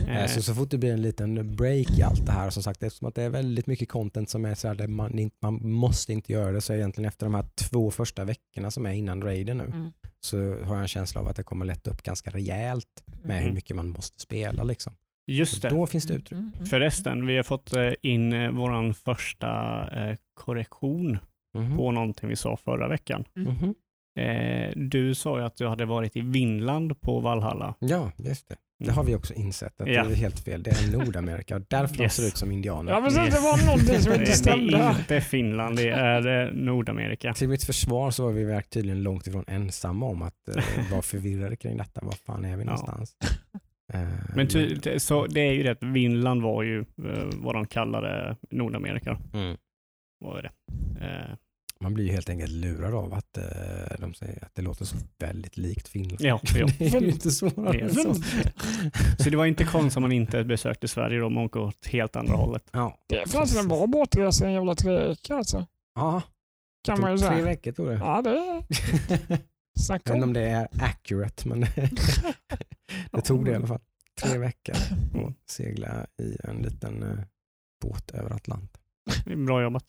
Eh, 0.07 0.17
Eh, 0.23 0.27
Så, 0.27 0.41
så 0.41 0.53
fort 0.55 0.69
det 0.71 0.77
blir 0.77 0.93
en 0.93 1.01
liten 1.01 1.55
break 1.55 1.97
i 1.99 2.01
allt 2.03 2.25
det 2.25 2.31
här, 2.31 2.49
som 2.49 2.63
sagt 2.63 2.83
eftersom 2.83 3.07
att 3.07 3.15
det 3.15 3.23
är 3.23 3.29
väldigt 3.29 3.67
mycket 3.67 3.89
content 3.89 4.29
som 4.29 4.45
är 4.45 4.55
så 4.55 4.67
här, 4.67 4.75
där 4.75 4.87
man, 4.87 5.29
man 5.41 5.69
måste 5.71 6.13
inte 6.13 6.33
göra 6.33 6.51
det, 6.51 6.61
så 6.61 6.73
egentligen 6.73 7.07
efter 7.07 7.25
de 7.25 7.35
här 7.35 7.45
två 7.55 7.91
första 7.91 8.23
veckorna 8.25 8.71
som 8.71 8.85
är 8.85 8.91
innan 8.91 9.21
raiden 9.21 9.57
nu, 9.57 9.63
Mm. 9.63 9.91
så 10.19 10.37
har 10.37 10.73
jag 10.75 10.81
en 10.81 10.87
känsla 10.87 11.21
av 11.21 11.27
att 11.27 11.35
det 11.35 11.43
kommer 11.43 11.65
lätta 11.65 11.91
upp 11.91 12.03
ganska 12.03 12.29
rejält 12.31 13.03
med 13.23 13.35
hur 13.37 13.43
Mm. 13.43 13.55
mycket 13.55 13.75
man 13.75 13.89
måste 13.89 14.19
spela. 14.19 14.63
Liksom. 14.63 14.93
Just 15.27 15.61
det. 15.61 15.69
Då 15.69 15.87
finns 15.87 16.03
det 16.03 16.13
utrymme. 16.13 16.41
Mm, 16.43 16.53
mm, 16.55 16.65
Förresten, 16.65 17.25
vi 17.27 17.35
har 17.35 17.43
fått 17.43 17.73
eh, 17.73 17.91
in 18.01 18.55
våran 18.55 18.93
första 18.93 19.49
eh, 20.09 20.17
korrektion 20.33 21.17
Mhm. 21.57 21.77
på 21.77 21.91
någonting 21.91 22.29
vi 22.29 22.35
sa 22.35 22.57
förra 22.57 22.87
veckan. 22.87 23.23
Mhm. 23.35 23.75
Eh, 24.19 24.71
du 24.75 25.15
sa 25.15 25.39
ju 25.39 25.45
att 25.45 25.55
du 25.55 25.67
hade 25.67 25.85
varit 25.85 26.15
i 26.15 26.21
Vinland 26.21 27.01
på 27.01 27.19
Valhalla. 27.19 27.75
Ja, 27.79 28.11
just 28.17 28.47
det. 28.49 28.55
Det 28.85 28.91
har 28.91 29.03
vi 29.03 29.15
också 29.15 29.33
insett 29.33 29.81
att 29.81 29.87
Ja. 29.87 30.03
det 30.03 30.11
är 30.11 30.15
helt 30.15 30.39
fel. 30.39 30.63
Det 30.63 30.69
är 30.71 30.97
Nordamerika 30.97 31.55
och 31.55 31.61
därför 31.67 32.01
Yes. 32.01 32.15
de 32.15 32.21
ser 32.21 32.27
ut 32.27 32.37
som 32.37 32.51
indianer. 32.51 32.91
Ja, 32.91 33.01
precis. 33.01 33.35
Det 33.35 33.41
var 33.41 33.65
någonting 33.65 33.99
som 33.99 34.11
Det 34.13 34.19
inte 34.19 34.31
är 34.31 34.35
stämde. 34.35 34.95
inte 34.99 35.21
Finland, 35.21 35.75
det 35.75 35.89
är 35.89 36.47
eh, 36.47 36.53
Nordamerika. 36.53 37.33
Till 37.33 37.49
mitt 37.49 37.63
försvar 37.63 38.11
så 38.11 38.23
var 38.25 38.31
vi 38.31 38.61
tydligen 38.69 39.03
långt 39.03 39.27
ifrån 39.27 39.45
ensamma 39.47 40.05
om 40.05 40.21
att 40.21 40.47
eh, 40.55 40.63
vara 40.91 41.01
förvirrade 41.01 41.55
kring 41.55 41.77
detta. 41.77 42.01
Var 42.03 42.11
fan 42.25 42.45
är 42.45 42.57
vi 42.57 42.63
Ja. 42.63 42.65
någonstans? 42.65 43.15
Eh, 43.93 44.07
Men 44.35 44.47
ty, 44.47 44.75
det- 44.75 44.99
så 44.99 45.25
det 45.25 45.41
är 45.41 45.51
ju 45.51 45.63
det 45.63 45.71
att 45.71 45.83
Vinland 45.83 46.41
var 46.41 46.63
ju 46.63 46.79
eh, 46.79 47.23
vad 47.33 47.55
de 47.55 47.65
kallade 47.67 48.35
Nordamerika. 48.51 49.17
mm. 49.33 49.57
Vad 50.19 50.37
är 50.37 50.41
det? 50.43 50.51
Man 51.83 51.93
blir 51.93 52.05
ju 52.05 52.11
helt 52.11 52.29
enkelt 52.29 52.51
lurad 52.51 52.93
av 52.93 53.13
att 53.13 53.37
eh, 53.37 53.43
de 53.99 54.13
säger 54.13 54.43
att 54.45 54.55
det 54.55 54.61
låter 54.61 54.85
så 54.85 54.95
väldigt 55.19 55.57
likt 55.57 55.87
Finland. 55.87 56.21
ja, 56.21 56.41
ja. 56.55 56.67
det 56.79 56.85
är 56.95 57.01
ju 57.01 57.07
inte 57.09 57.31
svårare 57.31 57.79
än 57.79 57.93
så. 57.93 58.13
Så 59.23 59.29
det 59.29 59.37
var 59.37 59.45
inte 59.45 59.63
konstigt 59.63 59.97
om 59.97 60.01
man 60.01 60.11
inte 60.11 60.43
besökte 60.43 60.87
Sverige 60.87 61.21
om 61.21 61.33
man 61.33 61.43
åker 61.45 61.59
åt 61.59 61.87
helt 61.87 62.15
andra 62.15 62.33
hållet. 62.35 62.63
Ja, 62.71 62.97
Det 63.07 63.15
är 63.17 63.25
faktiskt 63.25 63.59
en 63.59 63.67
bra 63.67 63.87
båtresa 63.87 64.45
en 64.47 64.53
jävla 64.53 64.75
tre 64.75 65.07
veckor 65.07 65.37
alltså. 65.37 65.65
ja 65.95 66.21
Kan 66.83 67.01
man 67.01 67.11
ju 67.11 67.17
tog 67.17 67.27
tre 67.27 67.35
säga. 67.35 67.45
veckor 67.45 67.71
tog 67.71 67.87
det. 67.87 67.93
Ja, 67.93 68.21
det 68.21 68.29
är... 68.29 68.63
Jag 69.89 69.95
vet 69.95 70.07
inte 70.09 70.23
om. 70.23 70.33
det 70.33 70.41
är 70.49 70.67
accurate, 70.81 71.47
men 71.47 71.59
det 73.11 73.21
tog 73.21 73.45
det 73.45 73.51
i 73.51 73.55
alla 73.55 73.67
fall. 73.67 73.79
Tre 74.21 74.37
veckor 74.37 74.75
att 74.75 75.49
segla 75.49 76.05
i 76.21 76.37
en 76.43 76.55
liten 76.61 77.03
eh, 77.03 77.19
båt 77.81 78.11
över 78.11 78.29
Atlanten. 78.35 78.81
Bra 79.45 79.61
jobbat. 79.63 79.85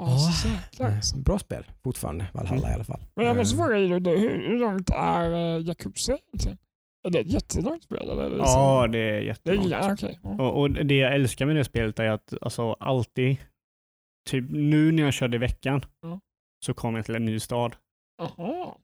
Eh, 0.00 0.96
alltså. 0.96 1.16
Bra 1.16 1.38
spel 1.38 1.64
fortfarande, 1.84 2.26
Valhalla 2.34 2.70
i 2.70 2.74
alla 2.74 2.84
fall. 2.84 3.00
Men 3.16 3.26
jag 3.26 3.36
måste 3.36 3.56
Eh, 3.56 3.58
fråga 3.62 3.76
hur, 3.76 4.58
långt 4.58 4.90
är 4.90 5.30
uh, 5.58 5.66
Yakuza 5.68 6.12
egentligen? 6.12 6.58
Är 7.06 7.10
det 7.10 7.18
ett 7.20 7.32
jättelångt 7.32 7.82
spel? 7.82 8.10
Eller 8.10 8.30
det 8.30 8.36
Ja, 8.36 8.86
det 8.86 8.98
är 8.98 9.12
det 9.42 9.50
är 9.50 9.54
jättelångt. 9.54 10.02
ja. 10.22 10.30
Och, 10.42 10.60
och 10.60 10.70
det 10.70 10.94
jag 10.96 11.14
älskar 11.14 11.46
med 11.46 11.56
det 11.56 11.64
spelet 11.64 11.98
är 11.98 12.10
att 12.10 12.34
alltså, 12.42 12.72
alltid, 12.72 13.36
typ 14.30 14.44
nu 14.50 14.92
när 14.92 15.02
jag 15.02 15.12
körde 15.12 15.36
i 15.36 15.38
veckan, 15.38 15.84
Ja. 16.02 16.20
så 16.64 16.74
kom 16.74 16.94
jag 16.96 17.04
till 17.04 17.14
en 17.14 17.24
ny 17.24 17.40
stad. 17.40 17.76
Jaha. 18.18 18.74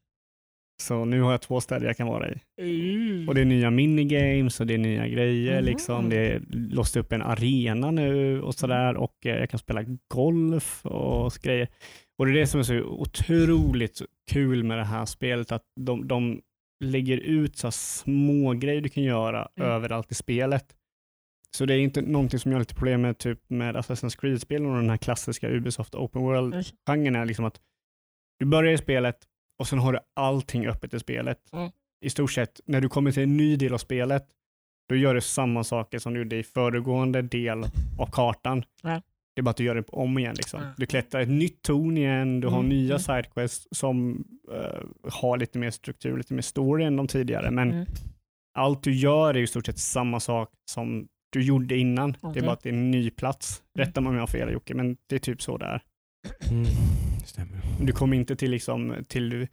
Så 0.82 1.04
nu 1.04 1.20
har 1.20 1.30
jag 1.30 1.40
två 1.42 1.60
städer 1.60 1.86
jag 1.86 1.96
kan 1.96 2.06
vara 2.06 2.30
i. 2.30 2.40
Mm. 2.60 3.28
Och 3.28 3.34
det 3.34 3.40
är 3.40 3.44
nya 3.44 3.70
minigames 3.70 4.60
och 4.60 4.66
det 4.66 4.74
är 4.74 4.78
nya 4.78 5.08
grejer. 5.08 5.56
Mhm. 5.56 5.64
Liksom. 5.64 6.08
Det 6.08 6.16
är 6.16 6.42
låst 6.50 6.96
upp 6.96 7.12
en 7.12 7.22
arena 7.22 7.90
nu 7.90 8.42
och 8.42 8.54
sådär 8.54 8.96
och 8.96 9.26
eh, 9.26 9.36
jag 9.38 9.50
kan 9.50 9.58
spela 9.58 9.84
golf 10.14 10.86
och 10.86 11.32
grejer. 11.42 11.68
Och 12.18 12.26
det 12.26 12.32
är 12.32 12.34
det 12.34 12.46
som 12.46 12.60
är 12.60 12.64
så 12.64 12.80
otroligt 12.82 14.02
kul 14.30 14.64
med 14.64 14.78
det 14.78 14.84
här 14.84 15.04
spelet, 15.04 15.52
att 15.52 15.62
de, 15.80 16.08
de 16.08 16.40
lägger 16.84 17.16
ut 17.18 17.56
så 17.56 17.70
små 17.70 18.52
grejer 18.52 18.80
du 18.80 18.88
kan 18.88 19.02
göra 19.02 19.48
Mm. 19.56 19.70
överallt 19.70 20.12
i 20.12 20.14
spelet. 20.14 20.74
Så 21.56 21.66
det 21.66 21.74
är 21.74 21.78
inte 21.78 22.02
någonting 22.02 22.38
som 22.38 22.50
jag 22.52 22.56
har 22.56 22.60
lite 22.60 22.74
problem 22.74 23.00
med 23.02 23.18
typ 23.18 23.40
med 23.50 23.76
Assassin's 23.76 24.20
Creed-spelen 24.20 24.66
och 24.70 24.76
den 24.76 24.90
här 24.90 24.96
klassiska 24.96 25.48
Ubisoft 25.48 25.94
Open 25.94 26.22
World-genren 26.22 27.16
är 27.16 27.24
liksom 27.26 27.44
att 27.44 27.60
du 28.38 28.46
börjar 28.46 28.72
i 28.72 28.78
spelet 28.78 29.16
och 29.58 29.68
sen 29.68 29.78
har 29.78 29.92
du 29.92 29.98
allting 30.16 30.66
öppet 30.66 30.94
i 30.94 30.98
spelet. 31.00 31.38
Mm. 31.52 31.70
I 32.04 32.10
stort 32.10 32.32
sett, 32.32 32.60
när 32.66 32.80
du 32.80 32.88
kommer 32.88 33.12
till 33.12 33.22
en 33.22 33.36
ny 33.36 33.56
del 33.56 33.74
av 33.74 33.78
spelet, 33.78 34.26
då 34.88 34.96
gör 34.96 35.14
du 35.14 35.20
samma 35.20 35.64
saker 35.64 35.98
som 35.98 36.14
du 36.14 36.20
gjorde 36.20 36.36
i 36.36 36.42
föregående 36.42 37.22
del 37.22 37.64
av 37.98 38.10
kartan. 38.12 38.64
Ja. 38.82 39.02
Det 39.34 39.40
är 39.40 39.42
bara 39.42 39.50
att 39.50 39.56
du 39.56 39.64
gör 39.64 39.74
det 39.74 39.84
om 39.88 40.18
igen. 40.18 40.34
Liksom. 40.36 40.60
Du 40.76 40.86
klättrar 40.86 41.20
ett 41.20 41.28
nytt 41.28 41.62
torn 41.62 41.96
igen, 41.98 42.40
du 42.40 42.48
har 42.48 42.58
Mm, 42.58 42.68
nya 42.68 42.84
mm. 42.94 42.98
sidequests 42.98 43.68
som 43.70 44.24
eh, 44.52 45.10
har 45.12 45.36
lite 45.36 45.58
mer 45.58 45.70
struktur, 45.70 46.16
lite 46.16 46.34
mer 46.34 46.42
story 46.42 46.84
än 46.84 46.96
de 46.96 47.06
tidigare. 47.08 47.50
Men 47.50 47.70
Mm. 47.70 47.86
allt 48.54 48.82
du 48.82 48.92
gör 48.94 49.34
är 49.34 49.38
i 49.38 49.46
stort 49.46 49.66
sett 49.66 49.78
samma 49.78 50.20
sak 50.20 50.50
som 50.70 51.08
du 51.30 51.42
gjorde 51.44 51.76
innan. 51.76 52.16
Det 52.34 52.38
är 52.40 52.42
bara 52.42 52.52
att 52.52 52.62
det 52.62 52.68
är 52.68 52.72
en 52.72 52.90
ny 52.90 53.10
plats. 53.10 53.62
Mm. 53.76 53.86
Rätta 53.86 54.00
mig 54.00 54.08
om 54.10 54.14
jag 54.14 54.22
har 54.22 54.26
fel 54.26 54.52
Jocke, 54.52 54.74
men 54.74 54.96
det 55.06 55.14
är 55.14 55.18
typ 55.20 55.42
så 55.42 55.56
det 55.58 55.66
är. 55.66 55.82
Mm, 56.50 56.66
stämmer. 57.26 57.60
Du 57.80 57.92
kommer 57.92 58.16
inte 58.16 58.36
till, 58.36 58.50
liksom, 58.50 58.94
till 59.08 59.46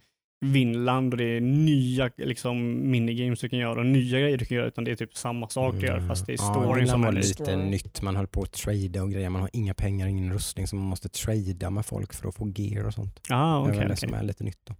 Vinland 0.44 1.12
och 1.14 1.18
det 1.18 1.24
är 1.36 1.40
nya 1.40 2.10
liksom, 2.16 2.90
minigames 2.90 3.40
du 3.40 3.48
kan 3.48 3.58
göra 3.58 3.80
och 3.80 3.86
nya 3.86 4.20
grejer 4.20 4.38
du 4.38 4.44
kan 4.44 4.56
göra, 4.56 4.66
utan 4.66 4.84
det 4.84 4.90
är 4.90 4.94
typ 4.96 5.16
samma 5.16 5.48
sak 5.48 5.74
du 5.80 5.86
gör, 5.86 6.00
fast 6.08 6.26
det 6.26 6.32
är 6.32 6.42
Mm. 6.42 6.46
Ja, 6.54 6.62
storyn 6.62 6.74
Vinland 6.78 6.88
som 6.90 7.00
var 7.02 7.08
är 7.08 7.12
lite 7.12 7.28
Story. 7.44 7.56
nytt. 7.56 8.02
Man 8.02 8.16
höll 8.16 8.26
på 8.26 8.42
att 8.42 8.52
trada 8.52 9.02
och 9.02 9.10
grejer. 9.12 9.30
Man 9.30 9.40
har 9.40 9.50
inga 9.52 9.74
pengar, 9.74 10.06
ingen 10.06 10.32
rustning, 10.32 10.66
så 10.66 10.76
man 10.76 10.84
måste 10.86 11.08
trada 11.08 11.70
med 11.70 11.86
folk 11.86 12.12
för 12.14 12.28
att 12.28 12.34
få 12.34 12.48
gear 12.56 12.86
och 12.86 12.94
sånt. 12.94 13.20
Ah, 13.30 13.56
det 13.56 13.62
okay, 13.62 13.74
är 13.74 13.78
väl 13.78 13.88
det 13.88 13.94
okay. 13.94 14.08
som 14.08 14.14
är 14.14 14.22
lite 14.22 14.44
nytt. 14.44 14.60
Då. 14.68 14.74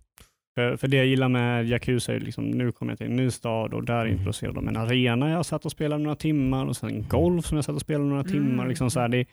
För, 0.54 0.76
för 0.76 0.88
det 0.88 0.96
jag 0.96 1.06
gillar 1.06 1.28
med 1.28 1.68
Yakuza 1.68 2.14
är 2.14 2.20
liksom, 2.20 2.44
nu 2.50 2.72
kommer 2.72 2.92
jag 2.92 2.98
till 2.98 3.06
en 3.06 3.16
ny 3.16 3.30
stad 3.30 3.74
och 3.74 3.84
där 3.84 4.00
Mm. 4.00 4.12
introducerar 4.12 4.52
de 4.52 4.68
en 4.68 4.76
arena 4.76 5.30
jag 5.30 5.46
satt 5.46 5.64
och 5.64 5.72
spelade 5.72 6.02
några 6.02 6.16
timmar 6.16 6.66
och 6.66 6.76
sen 6.76 7.08
golf 7.08 7.46
som 7.46 7.56
jag 7.56 7.64
satt 7.64 7.74
och 7.74 7.80
spelade 7.80 8.04
några 8.08 8.20
Mm. 8.22 8.32
timmar. 8.32 8.68
Liksom 8.68 8.90
så 8.90 9.00
här, 9.00 9.08
det 9.08 9.24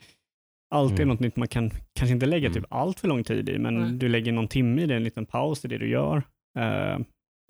är 0.73 0.77
alltid 0.79 0.99
Mm. 0.99 1.07
något 1.07 1.19
nytt 1.19 1.35
man 1.35 1.47
kan 1.47 1.69
kanske 1.95 2.13
inte 2.13 2.25
lägga 2.25 2.47
Mm. 2.47 2.53
typ 2.61 2.65
allt 2.73 2.99
för 2.99 3.07
lång 3.07 3.23
tid 3.23 3.49
i, 3.49 3.57
men 3.59 3.73
Nej. 3.79 3.91
du 3.91 4.09
lägger 4.09 4.31
någon 4.31 4.47
timme 4.47 4.81
i 4.81 4.85
det, 4.85 4.95
en 4.95 5.03
liten 5.03 5.25
paus 5.25 5.65
i 5.65 5.67
det 5.67 5.77
du 5.77 5.89
gör. 5.89 6.23
Eh, 6.59 6.99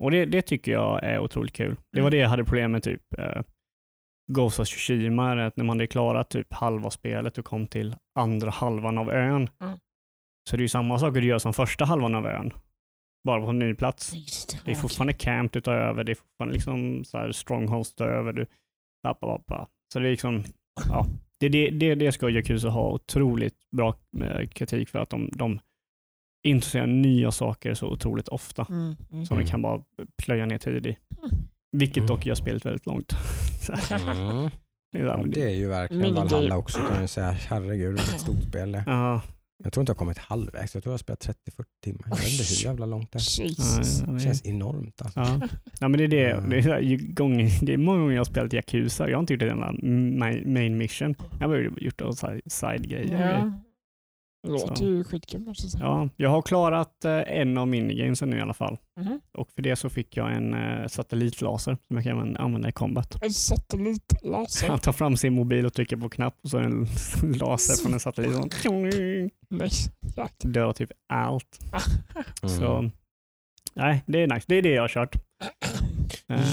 och 0.02 0.10
det, 0.10 0.24
det 0.24 0.42
tycker 0.42 0.72
jag 0.72 1.04
är 1.04 1.18
otroligt 1.18 1.52
kul. 1.52 1.76
Det 1.92 2.00
var 2.00 2.08
Mm. 2.08 2.10
det 2.10 2.16
jag 2.16 2.28
hade 2.28 2.44
problem 2.44 2.72
med 2.72 2.82
typ 2.82 3.02
uh, 3.18 3.42
Ghost 4.32 4.60
of 4.60 4.66
Tsushima, 4.68 5.30
är 5.32 5.36
att 5.36 5.56
när 5.56 5.64
man 5.64 5.76
hade 5.76 5.86
klarat 5.86 6.30
typ 6.30 6.52
halva 6.52 6.90
spelet 6.90 7.38
och 7.38 7.44
kom 7.44 7.66
till 7.66 7.96
andra 8.18 8.50
halvan 8.50 8.98
av 8.98 9.10
ön, 9.10 9.48
Mm. 9.60 9.78
så 10.50 10.56
det 10.56 10.60
är 10.60 10.62
ju 10.64 10.68
samma 10.68 10.98
sak 10.98 11.14
du 11.14 11.24
gör 11.24 11.38
som 11.38 11.52
första 11.54 11.84
halvan 11.84 12.14
av 12.14 12.26
ön, 12.26 12.52
bara 13.26 13.40
på 13.40 13.46
en 13.50 13.58
ny 13.58 13.74
plats. 13.74 14.14
Just 14.14 14.64
Det 14.64 14.70
är 14.70 14.74
fortfarande 14.74 15.12
camp 15.12 15.52
du 15.52 15.60
tar 15.60 15.74
över, 15.74 16.04
det 16.04 16.12
är 16.12 16.14
fortfarande 16.14 16.54
liksom 16.54 17.04
så 17.04 17.18
här 17.18 17.32
strongholds 17.32 17.94
du 17.94 18.04
tar 18.04 18.10
över. 18.10 18.32
Du, 18.32 18.46
bla, 19.02 19.14
bla, 19.20 19.28
bla, 19.28 19.38
bla. 19.46 19.68
Så 19.92 19.98
det 19.98 20.06
är 20.08 20.10
liksom, 20.10 20.44
ja, 20.88 21.06
Det, 21.48 21.70
det, 21.70 21.70
det, 21.70 21.94
det 21.94 22.12
ska 22.12 22.30
Yakuza 22.30 22.68
ha 22.68 22.90
otroligt 22.92 23.54
bra 23.76 23.94
eh, 24.22 24.48
kritik 24.48 24.88
för 24.88 24.98
att 24.98 25.10
de, 25.10 25.30
de 25.32 25.58
introducerar 26.46 26.86
nya 26.86 27.30
saker 27.32 27.74
så 27.74 27.86
otroligt 27.88 28.28
ofta 28.28 28.66
Mm. 28.70 28.96
Mm. 29.12 29.26
som 29.26 29.38
vi 29.38 29.46
kan 29.46 29.62
bara 29.62 29.82
plöja 30.22 30.46
ner 30.46 30.58
tid 30.58 30.86
i. 30.86 30.96
Vilket 31.72 32.06
dock 32.08 32.26
gör 32.26 32.34
spelet 32.34 32.66
väldigt 32.66 32.86
långt. 32.86 33.12
Mm. 33.90 34.50
det 34.92 34.98
är 34.98 35.04
Ja, 35.04 35.16
där- 35.16 35.24
det 35.26 35.42
är 35.42 35.48
ju 35.56 35.68
verkligen. 35.68 36.14
Valhalla 36.14 36.56
också 36.56 36.78
kan 36.78 37.00
jag 37.00 37.10
säga. 37.10 37.30
Herregud 37.30 37.88
vilket 37.92 38.20
stort 38.20 38.42
spel 38.42 38.72
det 38.72 38.78
är. 38.78 39.20
Ja, 39.64 39.66
Jag 39.66 39.72
tror 39.72 39.82
inte 39.82 39.90
jag 39.90 39.94
har 39.94 39.98
kommit 39.98 40.18
halvvägs. 40.18 40.74
Jag 40.74 40.82
tror 40.82 40.90
jag 40.90 40.92
har 40.92 40.98
spelat 40.98 41.26
30-40 41.26 41.64
timmar. 41.84 42.02
Jag 42.08 42.16
vet 42.16 42.30
inte 42.30 42.44
hur 42.44 42.64
jävla 42.64 42.86
långt 42.86 43.12
det 43.12 43.18
är. 43.18 43.40
Jesus. 43.42 43.98
Det 44.00 44.20
känns 44.20 44.46
enormt. 44.46 45.02
Alltså. 45.02 45.20
Ja. 45.20 45.48
ja, 45.80 45.88
men 45.88 45.98
det 45.98 46.04
är 46.04 46.08
det. 46.08 46.44
Det 46.50 46.58
är, 46.58 47.14
gånger, 47.14 47.64
det 47.66 47.72
är 47.74 47.78
många 47.78 47.98
gånger 47.98 48.12
jag 48.14 48.20
har 48.20 48.24
spelat 48.24 48.52
Yakuza. 48.52 49.08
Jag 49.10 49.16
har 49.16 49.20
inte 49.20 49.32
gjort 49.32 49.40
det 49.40 49.50
enda 49.50 49.72
main 50.18 50.52
main 50.52 50.78
mission. 50.78 51.14
Jag 51.40 51.48
har 51.48 51.48
bara 51.48 51.80
gjort 51.80 52.02
side-grejer. 52.46 53.36
Ja. 53.36 53.63
Det 54.44 54.50
låter 54.50 54.74
Så. 54.74 54.84
ju 54.84 55.04
skitkul 55.04 55.40
måste 55.40 55.64
jag 55.64 55.70
säga. 55.72 55.84
Ja, 55.84 56.08
jag 56.16 56.30
har 56.30 56.42
klarat 56.42 57.04
eh, 57.04 57.12
en 57.40 57.58
av 57.58 57.68
minigamesen 57.68 58.30
nu 58.30 58.36
i 58.38 58.40
alla 58.40 58.54
fall. 58.54 58.78
Mhm. 59.00 59.20
Och 59.38 59.48
för 59.50 59.62
det 59.62 59.76
så 59.76 59.90
fick 59.90 60.16
jag 60.16 60.32
en 60.36 60.54
eh, 60.54 60.86
satellitlaser 60.86 61.76
som 61.86 61.96
jag 61.96 62.04
kan 62.04 62.36
använda- 62.36 62.68
i 62.68 62.72
combat. 62.72 63.22
En 63.24 63.30
satellitlaser. 63.32 64.68
Han 64.68 64.78
tar 64.78 64.92
fram 64.92 65.16
sin 65.16 65.32
mobil 65.34 65.66
och 65.66 65.72
trycker 65.74 65.96
på 65.96 66.08
knapp 66.08 66.36
och 66.42 66.50
så 66.50 66.56
är 66.58 66.60
det 66.62 66.66
en 66.66 66.86
laser 67.38 67.82
från 67.82 67.92
en 67.94 68.00
satellit 68.00 68.30
jäklar. 69.50 70.28
dör 70.52 70.72
typ 70.72 70.90
allt. 71.08 71.58
Mm. 72.42 72.56
Så 72.56 72.90
nej, 73.74 74.02
det 74.06 74.22
är 74.22 74.26
nice. 74.34 74.44
Det 74.48 74.54
är 74.54 74.62
det 74.62 74.70
jag 74.70 74.82
har 74.82 74.88
kört. 74.88 75.16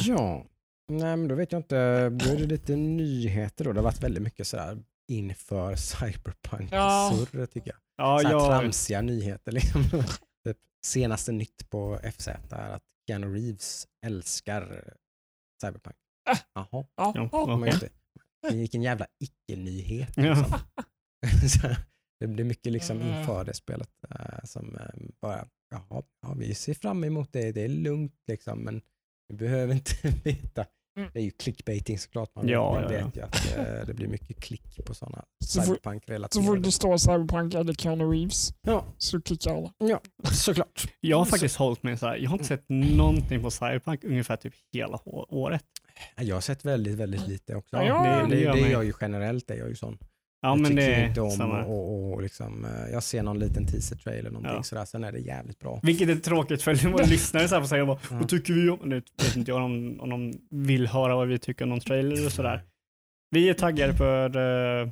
Ja, 0.08 0.46
nej 0.90 1.18
men 1.18 1.28
då 1.28 1.36
vet 1.36 1.52
jag 1.52 1.60
inte. 1.60 2.10
Då 2.10 2.26
är 2.32 2.38
det 2.38 2.46
lite 2.46 2.76
nyheter 2.76 3.66
då. 3.66 3.72
Det 3.74 3.80
har 3.80 3.84
varit 3.84 4.04
väldigt 4.04 4.24
mycket 4.24 4.48
sådär 4.48 4.78
inför 5.12 5.76
cyberpunk-surr 5.76 7.46
tycker 7.46 7.70
jag. 7.72 7.80
ja, 7.96 8.20
så 8.20 8.28
här 8.28 8.34
jag, 8.34 8.62
tramsiga 8.62 9.02
nyheter. 9.02 9.52
Liksom. 9.52 9.84
typ, 10.46 10.58
senaste 10.86 11.32
nytt 11.32 11.70
på 11.70 12.00
FZ 12.18 12.28
är 12.28 12.70
att 12.70 12.84
Keanu 13.08 13.34
Reeves 13.34 13.88
älskar 14.06 14.94
cyberpunk. 15.62 15.96
Ah. 16.30 16.38
Jaha, 16.54 16.68
Ja. 16.72 16.88
Ja, 16.96 17.14
ja. 17.16 17.30
ja. 17.32 17.58
men 17.58 17.70
inte. 17.74 17.90
Vilken 18.52 18.82
jävla 18.82 19.08
icke-nyhet. 19.20 20.14
Ja. 20.16 20.46
Liksom. 21.42 21.70
Det 22.20 22.28
blir 22.28 22.46
mycket 22.46 22.74
liksom 22.74 23.02
Mm. 23.02 23.20
inför 23.20 23.46
det 23.46 23.54
spelet 23.54 23.90
eh, 24.10 24.44
som 24.44 24.76
eh, 24.76 24.86
bara, 25.22 25.48
jaha, 25.72 26.04
ja, 26.22 26.34
vi 26.38 26.56
ser 26.56 26.74
fram 26.74 27.04
emot 27.04 27.34
det, 27.34 27.52
det 27.52 27.62
är 27.62 27.68
lugnt 27.68 28.14
liksom, 28.28 28.60
men 28.60 28.82
vi 29.28 29.36
behöver 29.36 29.74
inte 29.74 30.08
veta. 30.24 30.66
Mm. 30.98 31.10
Det 31.14 31.20
är 31.20 31.24
ju 31.24 31.32
clickbaiting 31.32 31.98
såklart, 32.00 32.36
man 32.36 32.48
Ja, 32.48 32.72
vet, 32.74 32.84
man 32.84 32.94
ja, 32.94 33.00
ja. 33.00 33.06
vet 33.06 33.16
ju 33.18 33.22
att 33.22 33.58
eh, 33.58 33.86
det 33.88 33.94
blir 33.94 34.08
mycket 34.08 34.40
klick 34.42 34.86
på 34.86 34.94
sådana 34.94 35.26
Så 35.46 35.60
fort- 35.62 35.66
Så 35.66 35.72
fort 35.74 35.78
cyberpunk-relaterade. 35.84 36.60
det 36.62 36.72
står 36.72 36.98
Cyberpunk 36.98 37.54
eller 37.54 37.74
Keanu 37.74 38.04
Reeves 38.04 38.54
Ja, 38.62 38.86
så 38.98 39.22
klickar 39.22 39.56
alla. 39.56 39.74
ja, 39.78 40.02
såklart. 40.32 40.84
Jag 41.00 41.18
har 41.18 41.26
Så- 41.26 41.30
faktiskt 41.32 41.56
hållit 41.56 41.84
mig 41.84 41.98
så 41.98 42.08
här. 42.08 42.18
Jag 42.18 42.30
har 42.30 42.36
inte 42.36 42.48
sett 42.48 42.66
någonting 42.70 43.42
på 43.42 43.52
Cyberpunk 43.52 44.04
ungefär 44.04 44.36
typ 44.36 44.54
hela 44.74 45.00
året. 45.08 45.64
Jag 46.22 46.36
har 46.36 46.42
sett 46.42 46.66
väldigt, 46.66 46.96
väldigt 46.96 47.28
lite 47.28 47.56
också. 47.56 47.76
Ja, 47.76 47.84
ja, 47.84 48.04
det, 48.04 48.30
det 48.30 48.36
det, 48.36 48.42
gör 48.42 48.54
det 48.54 48.60
är 48.60 48.64
mig. 48.64 48.72
jag 48.72 48.86
ju 48.86 48.94
generellt, 49.02 49.52
är 49.52 49.56
jag 49.56 49.70
ju 49.70 49.76
sån. 49.76 49.98
Ja, 50.42 50.50
jag 50.50 50.60
men 50.60 50.72
tycker 50.72 50.90
det 51.00 51.06
inte 51.08 51.20
är 51.20 51.24
om 51.24 51.32
samma. 51.32 51.64
och, 51.66 52.14
och 52.14 52.22
liksom, 52.22 52.66
eh, 52.66 52.92
jag 52.94 53.04
ser 53.04 53.24
någon 53.24 53.40
liten 53.40 53.66
teaser-trailer 53.68 54.30
någonting 54.32 54.54
Ja. 54.56 54.64
sådär, 54.64 54.86
sen 54.86 55.04
är 55.04 55.12
det 55.12 55.20
jävligt 55.20 55.60
bra. 55.60 55.80
Vilket 55.84 56.10
är 56.10 56.16
tråkigt 56.16 56.62
för 56.64 56.90
våra 56.92 57.06
lyssnare 57.16 57.48
så 57.48 57.56
här 57.56 57.62
får 57.62 57.68
säga 57.68 57.86
bara, 57.86 58.00
Ja. 58.10 58.18
vad 58.20 58.30
tycker 58.30 58.54
vi 58.54 58.70
om? 58.70 58.80
Nu 58.90 58.96
vet 58.96 59.36
inte 59.36 59.52
jag 59.52 59.64
om, 59.64 60.00
om 60.02 60.10
de 60.10 60.34
vill 60.50 60.88
höra 60.88 61.16
vad 61.16 61.28
vi 61.28 61.40
tycker 61.40 61.64
om 61.66 61.70
någon 61.70 61.80
trailer 61.80 62.26
och 62.26 62.32
sådär. 62.32 62.64
Vi 63.30 63.50
är 63.50 63.54
taggade 63.54 63.94
för 63.94 64.38
uh, 64.38 64.88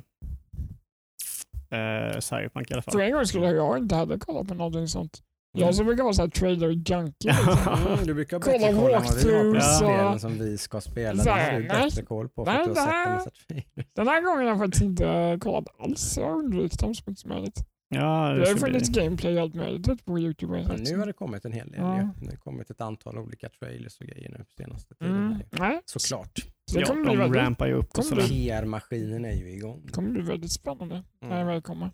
uh, 1.72 2.18
Cyberpunk 2.20 2.70
i 2.70 2.74
alla 2.74 2.82
För 2.82 2.90
fall. 2.90 3.00
en 3.00 3.12
gång 3.12 3.26
skulle 3.26 3.46
jag 3.46 3.78
inte 3.78 3.94
heller 3.96 4.18
kolla 4.18 4.44
på 4.44 4.54
någonting 4.54 4.88
sånt. 4.88 5.22
Jag 5.52 5.74
som 5.74 5.86
brukar 5.86 6.02
vara 6.02 6.12
såhär 6.12 6.28
trailer 6.28 6.68
junkie. 6.70 7.32
Liksom. 7.46 7.84
Mm, 7.92 8.06
du 8.06 8.14
brukar 8.14 8.36
ha 8.36 8.42
Kolla 8.44 8.58
bättre 8.58 8.72
koll 8.74 8.76
än 8.76 8.76
vad 8.76 8.88
vi 8.88 8.94
har 8.94 9.00
på 9.00 9.06
walkthroughs 9.06 9.76
spelen 9.78 10.06
och- 10.14 10.20
som 10.20 10.38
vi 10.38 10.58
ska 10.58 10.80
spela. 10.80 11.18
Så 11.18 11.24
Det 11.24 11.30
här, 11.34 11.52
har 11.52 11.60
du 11.60 11.68
bättre 11.68 12.02
koll 12.02 12.28
på 12.28 12.44
för 12.44 12.52
Nej, 12.52 12.60
att 12.62 12.74
du 12.74 12.80
har 12.80 13.18
sett 13.20 13.34
här-. 13.48 13.84
Den 13.94 14.08
här 14.08 14.22
gången 14.22 14.38
har 14.42 14.48
jag 14.48 14.58
faktiskt 14.58 14.82
inte 14.84 15.38
kollat 15.40 15.64
alls. 15.78 16.16
Jag 16.18 16.26
har 16.26 16.34
undvikit 16.38 16.80
dem 16.80 16.94
så 16.94 17.02
mycket 17.06 17.18
som 17.20 17.28
möjligt. 17.30 17.60
Ja, 17.94 18.32
Det 18.32 18.48
har 18.48 18.56
funnits 18.56 18.88
gameplay 18.88 19.36
och 19.36 19.42
allt 19.42 19.54
möjligt 19.54 20.04
på 20.04 20.18
Youtube. 20.18 20.64
sånt. 20.66 20.90
nu 20.90 20.98
har 20.98 21.06
det 21.06 21.12
kommit 21.12 21.44
en 21.44 21.52
hel 21.52 21.70
del. 21.70 21.80
Ja. 21.80 22.08
Det 22.20 22.26
har 22.30 22.36
kommit 22.36 22.70
ett 22.70 22.80
antal 22.80 23.18
olika 23.18 23.48
trailers 23.48 24.00
och 24.00 24.06
grejer 24.06 24.30
nu 24.30 24.38
på 24.38 24.50
senaste 24.62 24.94
tiden. 24.94 25.16
Mm. 25.16 25.32
här. 25.32 25.44
Nej, 25.50 25.80
Såklart. 25.84 26.38
så 26.70 26.74
det 26.74 26.80
Ja, 26.80 26.86
kommer 26.86 27.16
de 27.16 27.34
rampar 27.34 27.66
ju 27.66 27.72
upp 27.74 27.92
PR-maskinen 28.28 29.24
är 29.24 29.32
ju 29.34 29.50
igång. 29.50 29.82
det 29.86 29.92
kommer 29.92 30.10
bli 30.10 30.22
väldigt 30.22 30.52
spännande 30.52 31.02
när 31.20 31.34
Mm. 31.36 31.46
väl 31.46 31.62
kommer. 31.62 31.90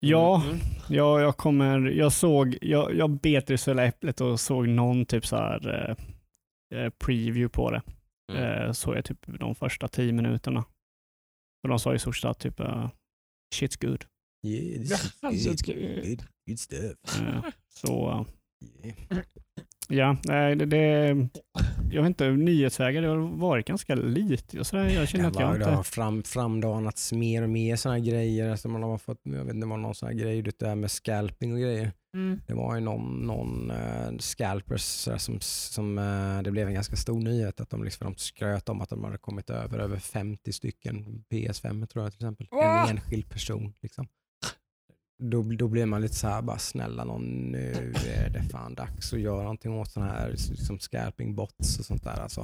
Ja, 0.00 0.42
Mm. 0.44 0.58
ja, 0.88 1.20
jag 1.20 1.36
kommer, 1.36 1.80
jag 1.80 2.12
såg, 2.12 2.58
jag, 2.60 2.94
jag 2.96 3.10
bet 3.10 3.50
i 3.50 3.58
sura 3.58 3.84
äpplet 3.84 4.20
och 4.20 4.40
såg 4.40 4.68
någon 4.68 5.06
typ 5.06 5.26
så 5.26 5.36
här 5.36 5.68
eh, 5.68 5.96
eh, 6.78 6.90
preview 6.90 7.48
på 7.48 7.70
det. 7.70 7.82
Mm. 8.32 8.42
Eh, 8.66 8.72
såg 8.72 8.96
jag 8.96 9.04
typ 9.04 9.18
de 9.26 9.54
första 9.54 9.88
tio 9.88 10.12
minuterna. 10.12 10.64
Och 11.62 11.68
de 11.68 11.78
sa 11.78 11.94
i 11.94 11.98
stort 11.98 12.16
sett 12.16 12.38
typ 12.38 12.60
uh, 12.60 12.88
shit's 13.54 13.86
good. 13.86 14.04
Yeah, 14.46 14.82
this 15.30 15.46
is 15.46 15.62
good. 15.62 15.76
Good, 16.04 16.22
good 16.48 16.58
stuff. 16.58 17.20
Eh, 17.20 17.44
så 17.68 18.10
eh, 18.10 18.24
Yeah. 18.84 19.24
Ja, 19.88 20.16
nej, 20.24 20.56
det, 20.56 20.66
det, 20.66 21.16
jag 21.90 22.02
vet 22.02 22.08
inte, 22.08 22.30
nyhetsvägar 22.30 23.02
det 23.02 23.08
har 23.08 23.16
varit 23.16 23.66
ganska 23.66 23.94
lite. 23.94 24.60
Och 24.60 24.66
så 24.66 24.76
där, 24.76 24.88
jag 24.88 25.08
känner 25.08 25.28
att 25.28 25.34
det, 25.34 25.40
jag 25.40 25.48
var, 25.48 25.58
det 25.58 25.64
har 25.64 25.78
inte... 25.78 25.90
fram, 25.90 26.22
framdanats 26.22 27.12
mer 27.12 27.42
och 27.42 27.50
mer 27.50 27.76
sådana 27.76 27.98
grejer. 27.98 28.50
Alltså 28.50 28.68
man 28.68 28.82
har 28.82 28.98
fått, 28.98 29.20
jag 29.22 29.32
vet 29.32 29.54
inte, 29.54 29.66
det 29.66 29.70
var 29.70 29.76
någon 29.76 29.94
sån 29.94 30.08
här 30.08 30.16
grej 30.16 30.42
det 30.42 30.58
där 30.58 30.74
med 30.74 30.90
scalping 30.90 31.52
och 31.52 31.60
grejer. 31.60 31.92
Mm. 32.14 32.40
Det 32.46 32.54
var 32.54 32.74
ju 32.74 32.80
någon, 32.80 33.26
någon 33.26 33.70
uh, 33.70 34.18
scalpers 34.18 34.82
sådär, 34.82 35.18
som, 35.18 35.40
som 35.40 35.98
eh, 35.98 36.42
det 36.42 36.50
blev 36.50 36.68
en 36.68 36.74
ganska 36.74 36.96
stor 36.96 37.20
nyhet 37.20 37.60
att 37.60 37.70
de, 37.70 37.84
liksom, 37.84 38.06
de 38.06 38.18
skröt 38.18 38.68
om 38.68 38.80
att 38.80 38.88
de 38.88 39.04
hade 39.04 39.18
kommit 39.18 39.50
över 39.50 39.78
över 39.78 39.96
50 39.96 40.52
stycken 40.52 41.24
PS5 41.30 41.86
tror 41.86 42.04
jag 42.04 42.12
till 42.12 42.18
exempel. 42.18 42.48
Va? 42.50 42.86
En 42.88 42.96
enskild 42.96 43.30
person. 43.30 43.74
Liksom. 43.80 44.06
Då, 45.22 45.42
då 45.42 45.68
blir 45.68 45.86
man 45.86 46.00
lite 46.00 46.14
så 46.14 46.28
här, 46.28 46.42
bara 46.42 46.58
snälla 46.58 47.04
någon, 47.04 47.52
nu 47.52 47.94
är 48.06 48.30
det 48.30 48.42
fan 48.42 48.74
dags 48.74 49.12
att 49.12 49.20
göra 49.20 49.42
någonting 49.42 49.72
åt 49.72 49.90
sådana 49.90 50.12
här 50.12 50.30
liksom 50.30 50.78
scalping 50.78 51.34
bots 51.34 51.78
och 51.78 51.84
sånt 51.84 52.04
där. 52.04 52.20
Alltså. 52.20 52.40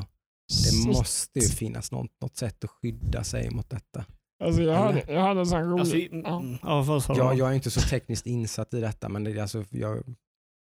Det 0.49 0.55
Shit. 0.55 0.87
måste 0.87 1.39
ju 1.39 1.49
finnas 1.49 1.93
något, 1.93 2.11
något 2.21 2.37
sätt 2.37 2.64
att 2.64 2.71
skydda 2.71 3.25
sig 3.25 3.51
mot 3.51 3.71
detta. 3.71 4.05
Alltså 4.45 4.62
jag 4.62 4.75
hade, 4.77 5.05
jag 5.09 5.21
hade 5.21 5.41
en 5.41 5.47
sån 5.47 5.62
rolig... 5.71 5.81
Alltså, 5.81 5.97
ja. 6.12 6.41
mm? 6.41 6.57
Jag, 7.16 7.39
jag 7.39 7.51
är 7.51 7.55
inte 7.55 7.71
så 7.71 7.81
tekniskt 7.81 8.27
insatt 8.27 8.75
i 8.75 8.81
detta 8.81 9.09
men 9.09 9.25
det, 9.25 9.41
alltså, 9.41 9.64
jag, 9.71 9.97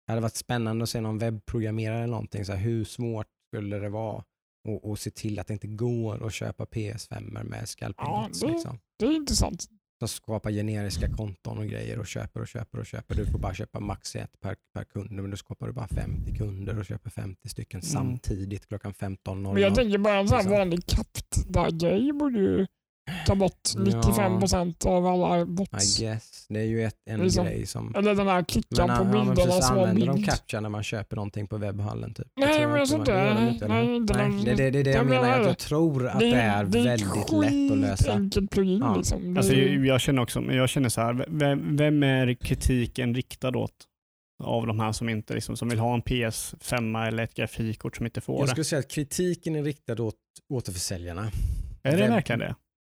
det 0.06 0.12
hade 0.12 0.20
varit 0.20 0.36
spännande 0.36 0.82
att 0.82 0.88
se 0.88 1.00
någon 1.00 1.18
webbprogrammerare 1.18 1.96
eller 1.98 2.06
någonting. 2.06 2.44
Så 2.44 2.52
här, 2.52 2.58
hur 2.60 2.84
svårt 2.84 3.26
skulle 3.48 3.78
det 3.78 3.88
vara 3.88 4.24
att, 4.68 4.84
att 4.90 5.00
se 5.00 5.10
till 5.10 5.38
att 5.38 5.46
det 5.46 5.52
inte 5.52 5.66
går 5.66 6.26
att 6.26 6.32
köpa 6.32 6.64
PS5 6.64 7.44
med 7.44 7.68
scalping 7.68 8.04
Ja, 8.06 8.24
bots, 8.26 8.40
det- 8.40 8.46
liksom. 8.46 8.78
Det 8.98 9.06
är 9.06 9.12
intressant. 9.12 9.66
Som 10.00 10.08
skapar 10.08 10.50
generiska 10.50 11.08
konton 11.08 11.58
och 11.58 11.66
grejer 11.66 11.98
och 11.98 12.06
köper 12.06 12.40
och 12.40 12.48
köper 12.48 12.78
och 12.78 12.86
köper. 12.86 13.14
Du 13.14 13.26
får 13.26 13.38
bara 13.38 13.54
köpa 13.54 13.80
max 13.80 14.16
ett 14.16 14.40
per, 14.40 14.56
per 14.74 14.84
kund 14.84 15.10
men 15.10 15.30
då 15.30 15.36
skapar 15.36 15.66
du 15.66 15.72
bara 15.72 15.88
50 15.88 16.34
kunder 16.36 16.78
och 16.78 16.84
köper 16.86 17.10
50 17.10 17.48
stycken 17.48 17.80
Mm. 17.80 17.92
samtidigt 17.92 18.68
klockan 18.68 18.92
15.00. 18.94 19.52
Men 19.54 19.62
jag 19.62 19.74
tänker 19.74 19.98
bara 19.98 20.18
en 20.18 20.28
sån 20.28 20.36
här 20.36 20.42
Liksom. 20.44 20.58
vanlig 20.58 20.86
kapt-grej 20.86 22.12
borde 22.12 22.38
ju 22.38 22.66
ta 23.26 23.34
bort 23.34 23.52
Ja. 23.74 23.80
95% 23.80 24.86
av 24.86 25.06
alla 25.06 25.40
I 25.40 25.44
bots. 25.44 25.98
guess. 26.00 26.46
Det 26.48 26.60
är 26.60 26.64
ju 26.64 26.84
ett, 26.84 26.94
en 27.10 27.20
Liksom. 27.20 27.44
grej 27.44 27.66
som... 27.66 27.94
Eller 27.94 28.14
den 28.14 28.26
här 28.28 28.42
klicka 28.44 28.86
Men, 28.86 28.98
på 29.12 29.18
ja, 29.18 29.24
bilderna 29.24 29.52
som 29.60 29.76
har 29.76 29.82
använder 29.86 30.06
de 30.06 30.14
bild. 30.14 30.26
captcha 30.30 30.60
när 30.60 30.68
man 30.68 30.82
köper 30.82 31.16
någonting 31.16 31.46
på 31.46 31.56
webbhallen? 31.58 32.14
Typ? 32.14 32.26
Nej, 32.36 32.58
tror 32.58 32.68
men 32.68 32.78
jag 32.78 32.88
tror 32.88 33.00
inte 33.00 33.12
det 33.12 33.34
det. 33.44 33.50
inte, 33.50 33.68
Nej, 33.68 33.86
Nej, 33.86 34.28
någon- 34.28 34.44
det, 34.44 34.54
det, 34.54 34.70
det 34.70 34.78
är 34.78 34.84
det 34.84 34.90
Jag 34.90 34.98
jag 34.98 35.06
menar. 35.06 35.22
menar 35.22 35.38
det. 35.38 35.46
jag 35.46 35.58
tror 35.58 36.08
att 36.08 36.18
det 36.20 36.30
är 36.32 36.64
väldigt 36.64 36.84
lätt 36.84 37.32
att 37.72 37.78
lösa. 37.78 38.12
enkelt 38.12 38.50
plugin 38.50 38.78
Ja. 38.80 38.96
liksom. 38.96 39.34
Det 39.34 39.40
Alltså, 39.40 39.54
är- 39.54 39.68
jag, 39.74 39.86
jag 39.86 40.00
känner 40.00 40.22
också, 40.22 40.40
jag 40.42 40.68
känner 40.68 40.88
så 40.88 41.00
här, 41.00 41.24
vem, 41.28 41.76
vem 41.76 42.02
är 42.02 42.34
kritiken 42.34 43.14
riktad 43.14 43.56
åt? 43.56 43.72
Av 44.42 44.66
de 44.66 44.80
här 44.80 44.92
som 44.92 45.08
inte 45.08 45.34
liksom, 45.34 45.56
som 45.56 45.68
vill 45.68 45.78
ha 45.78 45.94
en 45.94 46.02
PS5 46.02 47.06
eller 47.08 47.22
ett 47.22 47.34
grafikkort 47.34 47.96
som 47.96 48.06
inte 48.06 48.20
får 48.20 48.38
Jag 48.38 48.46
det. 48.46 48.50
skulle 48.50 48.64
säga 48.64 48.78
att 48.78 48.90
kritiken 48.90 49.56
är 49.56 49.62
riktad 49.62 50.02
åt 50.02 50.14
återförsäljarna. 50.52 51.30
Är 51.82 51.90
det 51.90 51.96
vem- 51.96 52.10
verkligen 52.12 52.38
det? 52.38 52.54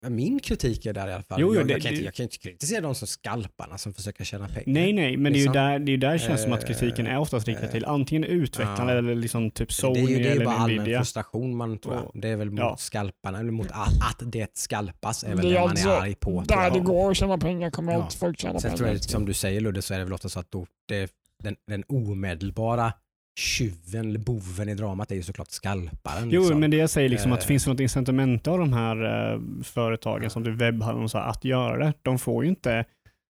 Min 0.10 0.40
kritik 0.40 0.86
är 0.86 0.94
där 0.94 1.08
i 1.08 1.14
alla 1.14 1.24
fall. 1.24 1.42
Jo, 1.42 1.48
jo, 1.48 1.56
jag, 1.56 1.68
det- 1.68 1.74
jag, 1.74 1.82
kan 1.82 1.90
det- 1.92 1.96
inte, 1.96 2.06
jag 2.06 2.14
kan 2.14 2.24
inte 2.24 2.38
kritisera 2.38 2.82
de 2.82 2.96
som 2.96 3.08
skalparna 3.08 3.78
som 3.78 3.94
försöker 3.94 4.24
tjäna 4.24 4.48
pengar. 4.48 4.64
Nej, 4.68 4.94
nej, 4.94 5.18
men 5.18 5.34
det 5.34 5.38
är 5.38 5.40
ju 5.40 5.44
Liksom. 5.46 5.54
där 5.54 5.80
det, 5.80 5.92
är 5.92 5.98
där 5.98 6.12
det 6.14 6.20
känns 6.20 6.44
som 6.44 6.54
att 6.54 6.64
Eh, 6.64 6.68
kritiken 6.68 7.08
är 7.08 7.18
oftast 7.18 7.48
riktad 7.48 7.68
till 7.68 7.86
antingen 7.86 8.24
utvecklarna 8.24 8.92
ja. 8.92 8.98
eller 8.98 9.16
liksom 9.16 9.52
typ 9.52 9.68
det 9.70 9.74
Sony 9.74 10.00
är 10.00 10.08
ju, 10.08 10.08
det 10.08 10.14
är 10.14 10.20
ju 10.26 10.30
eller 10.32 10.46
bara 10.46 10.56
allmän 10.56 10.78
Nvidia. 10.78 11.00
frustration 11.00 11.56
man 11.58 11.78
tror 11.78 11.96
jag. 11.96 12.12
Det 12.22 12.28
är 12.30 12.36
väl 12.36 12.50
mot 12.52 12.60
ja. 12.60 12.76
skalparna, 12.80 13.40
eller 13.40 13.52
mot 13.52 13.72
att, 13.72 13.88
att 14.22 14.32
det 14.32 14.58
skalpas 14.58 15.24
är 15.24 15.28
väl 15.28 15.38
Det 15.38 15.42
det, 15.50 15.56
är 15.56 15.60
man 15.62 15.70
alltså 15.70 15.90
är 15.90 16.02
arg 16.02 16.16
på. 16.16 16.44
Där 16.48 16.72
det 16.72 16.80
går 16.80 17.12
att 17.12 17.18
tjäna 17.18 17.38
pengar 17.38 17.70
kommer 17.72 17.94
Ja. 17.94 18.10
folk 18.20 18.40
tjäna 18.40 18.60
Sen 18.60 18.70
pengar. 18.70 18.78
tror 18.78 18.90
jag, 18.90 19.04
som 19.04 19.26
du 19.26 19.34
säger 19.34 19.62
Ludde, 19.62 19.82
så 19.82 19.94
är 19.94 19.98
det 19.98 20.04
väl 20.04 20.14
ofta 20.14 20.30
så 20.30 20.40
att 20.40 20.52
då, 20.52 20.66
det, 20.88 21.12
den, 21.44 21.56
den 21.68 21.84
omedelbara 21.88 22.94
tjuven, 23.40 24.10
eller 24.10 24.20
boven 24.20 24.70
i 24.70 24.74
dramat 24.76 25.12
är 25.12 25.16
ju 25.16 25.24
såklart 25.24 25.52
skalparen. 25.52 26.30
Jo, 26.32 26.42
liksom. 26.42 26.60
men 26.60 26.72
det 26.72 26.78
jag 26.78 26.90
säger 26.90 27.10
liksom 27.10 27.32
att 27.32 27.42
Eh. 27.42 27.46
finns 27.48 27.64
det 27.64 27.70
något 27.72 27.80
incitament 27.80 28.48
av 28.48 28.60
de 28.60 28.74
här 28.74 29.32
eh, 29.34 29.40
företagen 29.64 30.30
som 30.30 30.44
du 30.44 30.56
webbhallen 30.56 31.04
och 31.04 31.12
så 31.12 31.18
att 31.18 31.44
göra 31.46 31.86
det. 31.86 31.94
De 32.02 32.20
får 32.20 32.44
ju 32.44 32.50
inte, 32.50 32.78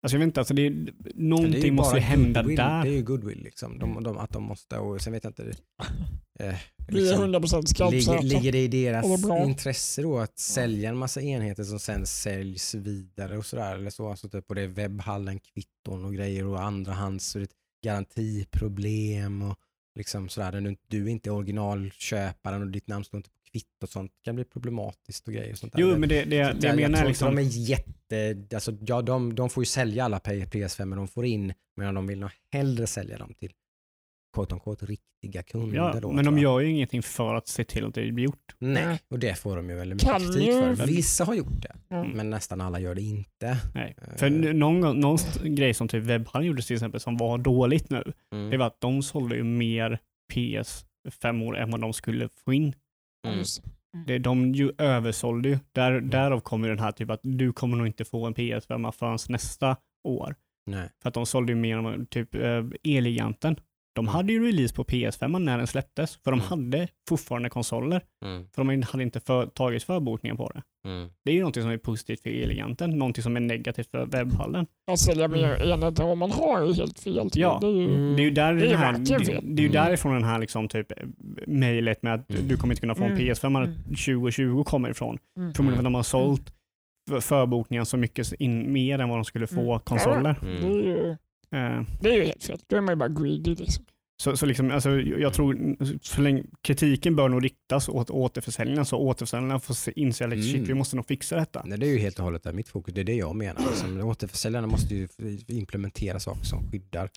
alltså 0.03 0.15
jag 0.17 0.19
vet 0.19 0.27
inte, 0.27 0.41
alltså 0.41 0.55
det 0.55 0.67
är, 0.67 0.71
Men 0.71 0.85
det 0.99 1.11
är 1.11 1.15
någonting 1.17 1.75
måste 1.75 1.91
bara 1.93 1.99
ju 1.99 2.05
hända 2.05 2.41
goodwill. 2.43 2.57
där. 2.57 2.83
Det 2.85 2.89
är 2.91 2.93
ju 2.95 3.03
goodwill 3.03 3.43
liksom. 3.43 3.79
De, 3.79 4.03
de, 4.03 4.19
att 4.19 4.31
de 4.31 4.43
måste, 4.43 4.79
och 4.79 5.01
sen 5.01 5.13
vet 5.13 5.25
jag 5.25 5.31
inte. 5.31 5.43
Eh, 6.41 6.55
Vi 6.89 7.09
är 7.13 7.19
liksom, 7.33 7.35
100% 7.35 7.57
ligger, 7.57 7.67
skalpsäkra. 7.67 8.21
ligger 8.21 8.53
det 8.53 8.59
i 8.65 8.69
deras 8.69 9.23
det 9.23 9.45
intresse 9.45 10.03
då 10.03 10.19
att 10.19 10.39
sälja 10.39 10.89
en 10.89 10.97
massa 10.97 11.23
enheter 11.23 11.65
som 11.65 11.79
sen 11.79 12.07
säljs 12.07 12.75
vidare 12.75 13.39
och 13.39 13.47
sådär? 13.47 13.75
Eller 13.75 13.91
så, 13.91 14.11
alltså 14.11 14.29
typ, 14.29 14.45
och 14.49 14.55
det 14.55 14.63
är 14.63 14.67
webbhallen, 14.69 15.39
kvitton 15.39 16.05
och 16.05 16.15
grejer 16.15 16.47
och 16.47 16.63
andrahands 16.63 17.35
och 17.35 17.41
det 17.41 17.43
är 17.43 17.47
ett 17.47 17.51
garantiproblem 17.85 19.43
och 19.43 19.59
liksom 19.95 20.29
sådär. 20.29 20.61
Du, 20.61 20.77
du 20.87 21.05
är 21.05 21.09
inte 21.09 21.31
originalköparen 21.31 22.63
och 22.63 22.69
ditt 22.69 22.89
namn 22.89 23.05
står 23.05 23.19
inte 23.19 23.31
på 23.31 23.51
kvitto 23.53 23.83
och 23.83 23.89
sånt. 23.89 24.13
Det 24.17 24.25
kan 24.25 24.35
bli 24.35 24.45
problematiskt 24.45 25.29
och 25.29 25.35
grejer. 25.35 25.53
Och 25.53 25.59
sånt 25.59 25.73
där. 25.73 25.81
Jo, 25.81 25.99
men 25.99 26.09
det, 26.09 26.25
det, 26.25 26.53
det 26.61 26.67
jag 26.67 26.77
menar 26.77 26.89
är 26.89 26.97
tror 26.97 27.09
liksom, 27.09 27.37
de 27.37 27.43
är 27.43 27.47
jätte, 27.47 28.37
alltså, 28.55 28.77
ja, 28.81 29.03
de, 29.03 29.35
de 29.35 29.51
får 29.51 29.63
ju 29.63 29.67
sälja 29.67 30.05
alla 30.05 30.19
PS5 30.19 30.97
de 30.97 31.09
får 31.09 31.27
in, 31.27 31.55
men 31.77 31.95
de 31.95 32.07
vill 32.07 32.19
nog 32.19 32.31
hellre 32.53 32.87
sälja 32.87 33.19
dem 33.19 33.35
till 33.35 33.53
quote 34.33 34.55
on 34.55 34.61
quote 34.61 34.87
riktiga 34.87 35.43
kunder. 35.43 35.77
ja, 35.77 36.01
då, 36.03 36.13
men 36.13 36.25
de 36.25 36.39
jag. 36.39 36.43
gör 36.43 36.61
ju 36.61 36.71
ingenting 36.71 37.03
för 37.03 37.35
att 37.35 37.47
se 37.49 37.65
till 37.65 37.85
att 37.87 37.95
det 37.95 38.13
blir 38.13 38.25
gjort. 38.25 38.55
Nej, 38.59 39.01
och 39.09 39.19
det 39.19 39.39
får 39.39 39.57
de 39.57 39.71
ju 39.71 39.77
väldigt 39.77 39.97
mycket 39.97 40.09
Kan 40.11 40.21
kritik 40.33 40.51
för. 40.79 40.87
Vissa 40.87 41.25
har 41.25 41.35
gjort 41.35 41.63
det, 41.63 41.97
Mm. 41.97 42.11
men 42.11 42.31
nästan 42.31 42.61
alla 42.61 42.81
gör 42.81 42.95
det 42.95 43.03
inte. 43.03 43.57
Nej. 43.75 43.95
Eh, 44.03 44.17
För 44.17 44.27
n- 44.27 44.59
någon, 44.59 45.01
någon 45.01 45.19
grej 45.43 45.75
som 45.75 45.89
typ 45.89 46.05
webbhallen 46.05 46.47
gjorde 46.49 46.63
till 46.63 46.75
exempel 46.77 47.01
som 47.01 47.17
var 47.17 47.39
dåligt 47.39 47.91
nu, 47.91 48.13
mm. 48.33 48.51
det 48.51 48.57
var 48.57 48.67
att 48.67 48.81
de 48.81 49.03
sålde 49.03 49.37
ju 49.37 49.45
mer 49.45 49.99
PS5 50.33 51.43
år 51.49 51.57
än 51.59 51.71
vad 51.71 51.81
de 51.81 51.93
skulle 51.93 52.29
få 52.45 52.53
in. 52.53 52.75
Mm. 53.27 53.39
Just. 53.39 53.63
Det, 54.07 54.19
de 54.19 54.55
ju 54.55 54.73
översålde 54.79 55.49
ju. 55.49 55.59
Där, 55.73 56.01
Därav 56.01 56.41
kommer 56.41 56.69
den 56.69 56.79
här 56.79 56.93
typ 56.93 57.11
att 57.11 57.21
du 57.23 57.53
kommer 57.53 57.77
nog 57.77 57.87
inte 57.87 58.05
få 58.05 58.27
en 58.27 58.35
PS5 58.35 58.93
förrän 58.93 59.19
nästa 59.29 59.77
år. 60.05 60.35
Nej. 60.67 60.89
För 61.03 61.09
att 61.09 61.15
de 61.15 61.27
sålde 61.27 61.53
ju 61.53 61.57
mer 61.59 61.77
än 61.77 62.07
typ 62.07 62.35
eh, 62.35 62.65
Elgiganten. 62.85 63.57
De 63.95 64.09
hade 64.09 64.33
ju 64.33 64.47
release 64.47 64.75
på 64.75 64.85
PS5 64.85 65.39
när 65.39 65.59
den 65.59 65.67
släpptes, 65.67 66.17
för 66.17 66.31
de 66.31 66.41
Mm. 66.41 66.47
hade 66.49 66.89
fortfarande 67.09 67.49
konsoler. 67.51 68.01
Mm. 68.25 68.49
För 68.55 68.65
de 68.65 68.83
hade 68.83 69.03
inte 69.03 69.21
för, 69.21 69.47
tagit 69.47 69.83
förbokningen 69.83 70.37
på 70.37 70.49
det. 70.55 70.63
Mm. 70.89 71.09
Det 71.25 71.31
är 71.31 71.35
ju 71.35 71.41
någonting 71.41 71.63
som 71.63 71.73
är 71.73 71.77
positivt 71.79 72.21
för 72.23 72.31
Elgiganten, 72.31 72.91
någonting 72.91 73.23
som 73.23 73.37
är 73.37 73.41
negativt 73.41 73.91
för 73.91 74.07
webbhallen. 74.07 74.67
Att 74.93 74.99
sälja 74.99 75.29
mer 75.29 75.63
enheter 75.73 76.05
om 76.05 76.19
man 76.19 76.31
har 76.31 76.61
är 76.61 76.75
helt 76.75 77.01
fel. 77.01 77.31
Ja. 77.35 77.59
Det 77.61 77.67
är 77.67 77.71
ju, 77.71 77.85
Mm. 77.95 78.17
Det 78.17 78.23
är 78.23 78.25
ju, 78.25 78.31
där 78.31 78.55
Det 78.55 78.67
är 78.67 78.69
den 78.71 78.79
här, 78.79 78.93
verkligen 78.93 79.21
det, 79.21 79.27
fel. 79.27 79.45
det 79.57 79.63
är 79.63 79.65
ju 79.67 79.73
därifrån 79.73 80.13
den 80.15 80.25
här 80.25 80.39
liksom 80.39 80.69
typ 80.69 80.93
mejlet 81.47 82.03
med 82.03 82.15
att 82.15 82.31
Mm. 82.31 82.49
du 82.49 82.57
kommer 82.57 82.75
inte 82.75 82.81
kunna 82.81 82.95
få 82.95 83.05
en 83.05 83.13
Mm. 83.13 83.19
PS5 83.27 83.57
Mm. 83.57 83.75
2020 83.85 84.65
kommer 84.65 84.91
ifrån. 84.91 85.19
Mm. 85.39 85.55
Förmodligen 85.55 85.77
för 85.77 85.81
att 85.81 85.85
de 85.85 85.95
har 85.95 86.03
sålt 86.03 86.53
för- 87.11 87.21
förbokningen 87.21 87.87
så 87.87 87.97
mycket 87.97 88.33
in, 88.33 88.73
mer 88.73 88.99
än 88.99 89.09
vad 89.09 89.19
de 89.19 89.25
skulle 89.25 89.47
få 89.47 89.61
Mm. 89.73 89.81
konsoler. 89.81 90.37
Det, 91.53 91.59
är 91.59 91.71
ju, 91.71 91.77
Eh, 91.79 91.85
det 92.01 92.09
är 92.11 92.15
ju 92.15 92.25
helt 92.25 92.45
fel. 92.45 92.59
Då 92.67 92.77
är 92.77 92.81
man 92.81 92.93
ju 92.93 92.97
bara 92.97 93.09
greedy. 93.09 93.55
Liksom. 93.55 93.85
Så, 94.23 94.37
så 94.37 94.47
liksom, 94.47 94.71
alltså, 94.71 94.91
jag 95.01 95.33
tror 95.35 95.77
så 96.03 96.21
länge, 96.21 96.43
kritiken 96.63 97.17
bör 97.17 97.29
nog 97.29 97.45
riktas 97.45 97.89
åt 97.89 98.11
återförsäljningen, 98.11 98.85
så 98.85 98.97
återförsäljningen 98.99 99.61
får 99.61 99.75
se, 99.75 99.93
inse 99.97 100.25
att 100.25 100.33
Mm. 100.33 100.65
vi 100.65 100.75
måste 100.75 100.97
nog 100.97 101.07
fixa 101.07 101.37
detta. 101.37 101.63
Nej, 101.67 101.79
det 101.79 101.87
är 101.87 101.91
ju 101.91 101.99
helt 101.99 102.19
och 102.19 102.25
hållet 102.25 102.43
där 102.43 102.53
mitt 102.53 102.69
fokus. 102.69 102.95
Det 102.95 103.01
är 103.01 103.05
det 103.05 103.15
jag 103.15 103.37
menar. 103.37 103.63
Liksom, 103.71 104.01
återförsäljarna 104.01 104.67
måste 104.67 104.95
ju 104.95 105.09
implementera 105.49 106.21
saker 106.21 106.45
som 106.45 106.71
skyddar 106.71 107.11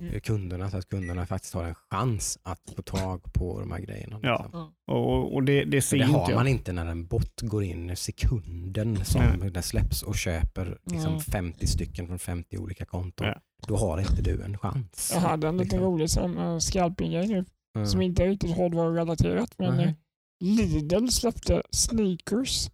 Mm. 0.00 0.20
kunderna 0.20 0.70
så 0.70 0.76
att 0.76 0.88
kunderna 0.88 1.26
faktiskt 1.26 1.54
har 1.54 1.64
en 1.64 1.74
chans 1.74 2.38
att 2.42 2.72
få 2.76 2.82
tag 2.82 3.32
på 3.32 3.60
de 3.60 3.70
här 3.72 3.78
grejerna. 3.80 4.20
Ja. 4.22 4.40
liksom. 4.42 4.72
Och, 4.86 5.34
och 5.34 5.42
det, 5.42 5.64
det 5.64 5.82
ser 5.82 5.96
det 5.98 6.04
inte 6.04 6.18
har 6.18 6.30
jag. 6.30 6.36
man 6.36 6.46
inte 6.48 6.72
när 6.72 6.86
en 6.86 7.06
bot 7.06 7.40
går 7.40 7.64
in 7.64 7.96
sekunden 7.96 9.04
som 9.04 9.22
Nej. 9.40 9.50
den 9.50 9.62
släpps 9.62 10.02
och 10.02 10.16
köper 10.16 10.78
liksom 10.84 11.12
Nej. 11.12 11.20
50 11.22 11.66
stycken 11.66 12.06
från 12.06 12.18
50 12.18 12.58
olika 12.58 12.84
konton. 12.84 13.26
Ja. 13.26 13.40
Då 13.66 13.76
har 13.76 13.98
inte 14.00 14.22
du 14.22 14.42
en 14.42 14.58
chans. 14.58 15.10
Jag 15.14 15.20
hade 15.20 15.48
en 15.48 15.56
liten 15.56 15.98
Liksom. 16.00 16.34
rolig 16.36 16.46
uh, 16.52 16.58
scalping-grej 16.58 17.28
nu 17.28 17.44
Mm. 17.76 17.86
som 17.86 18.02
inte 18.02 18.22
är 18.24 18.28
riktigt 18.28 18.56
hårdvarurelaterat. 18.56 19.54
Men 19.58 19.76
Nej. 19.76 19.86
eh, 19.86 19.92
Lidl 20.40 21.08
släppte 21.08 21.62
sneakers, 21.70 22.70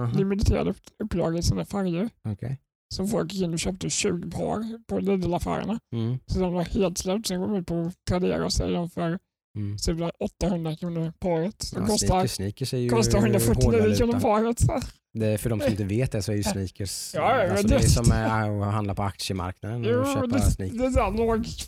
Aha, 0.00 0.12
limiterade 0.18 0.70
upp- 0.70 0.90
upplagor 1.04 1.38
i 1.38 1.42
sina 1.42 1.64
färger. 1.64 2.10
okej. 2.24 2.58
Så 2.94 3.06
folk 3.06 3.32
gick 3.32 3.42
in 3.42 3.52
och 3.52 3.58
köpte 3.58 3.90
20 3.90 4.30
par 4.30 4.78
på 4.86 4.98
Lidl-affärerna. 4.98 5.78
Mm. 5.92 6.18
Så 6.26 6.40
de 6.40 6.52
var 6.54 6.62
helt 6.64 6.98
slut. 6.98 7.26
Sen 7.26 7.40
går 7.40 7.46
de 7.48 7.56
ut 7.56 7.66
på 7.66 7.90
Tradera 8.08 8.44
och 8.44 8.52
säljer 8.52 8.76
dem 8.76 8.90
för 8.90 9.18
Mm. 9.56 9.78
så 9.78 9.90
det 9.90 9.94
blir 9.94 10.12
800 10.20 10.76
kronor 10.76 11.12
paret. 11.18 11.70
Det 11.74 11.80
Ja, 11.80 11.86
kostar, 11.86 12.06
sneakers, 12.06 12.30
sneakers 12.32 12.74
är 12.74 12.78
ju 12.78 12.88
kostar 12.88 13.18
149 13.18 13.64
hårdvaluta. 13.64 13.96
kronor 13.96 14.20
paret. 14.20 14.60
Så. 14.60 14.80
Det 15.14 15.26
är 15.26 15.38
för 15.38 15.50
de 15.50 15.60
som 15.60 15.70
inte 15.70 15.84
vet 15.84 16.12
det 16.12 16.22
så 16.22 16.32
är 16.32 16.36
ju 16.36 16.42
sneakers, 16.42 17.14
Ja, 17.14 17.20
ja, 17.20 17.50
alltså 17.50 17.54
men 17.56 17.70
det 17.70 17.74
är 17.76 17.78
det- 17.80 17.88
som 17.88 18.12
att 18.12 18.72
handla 18.74 18.94
på 18.94 19.02
aktiemarknaden 19.02 19.80
och 19.84 19.90
Jo, 19.92 20.04
köpa 20.14 20.26
det, 20.26 20.40
sneakers. 20.50 20.78
det 20.78 20.86
är 20.86 20.90
såhär 20.90 21.12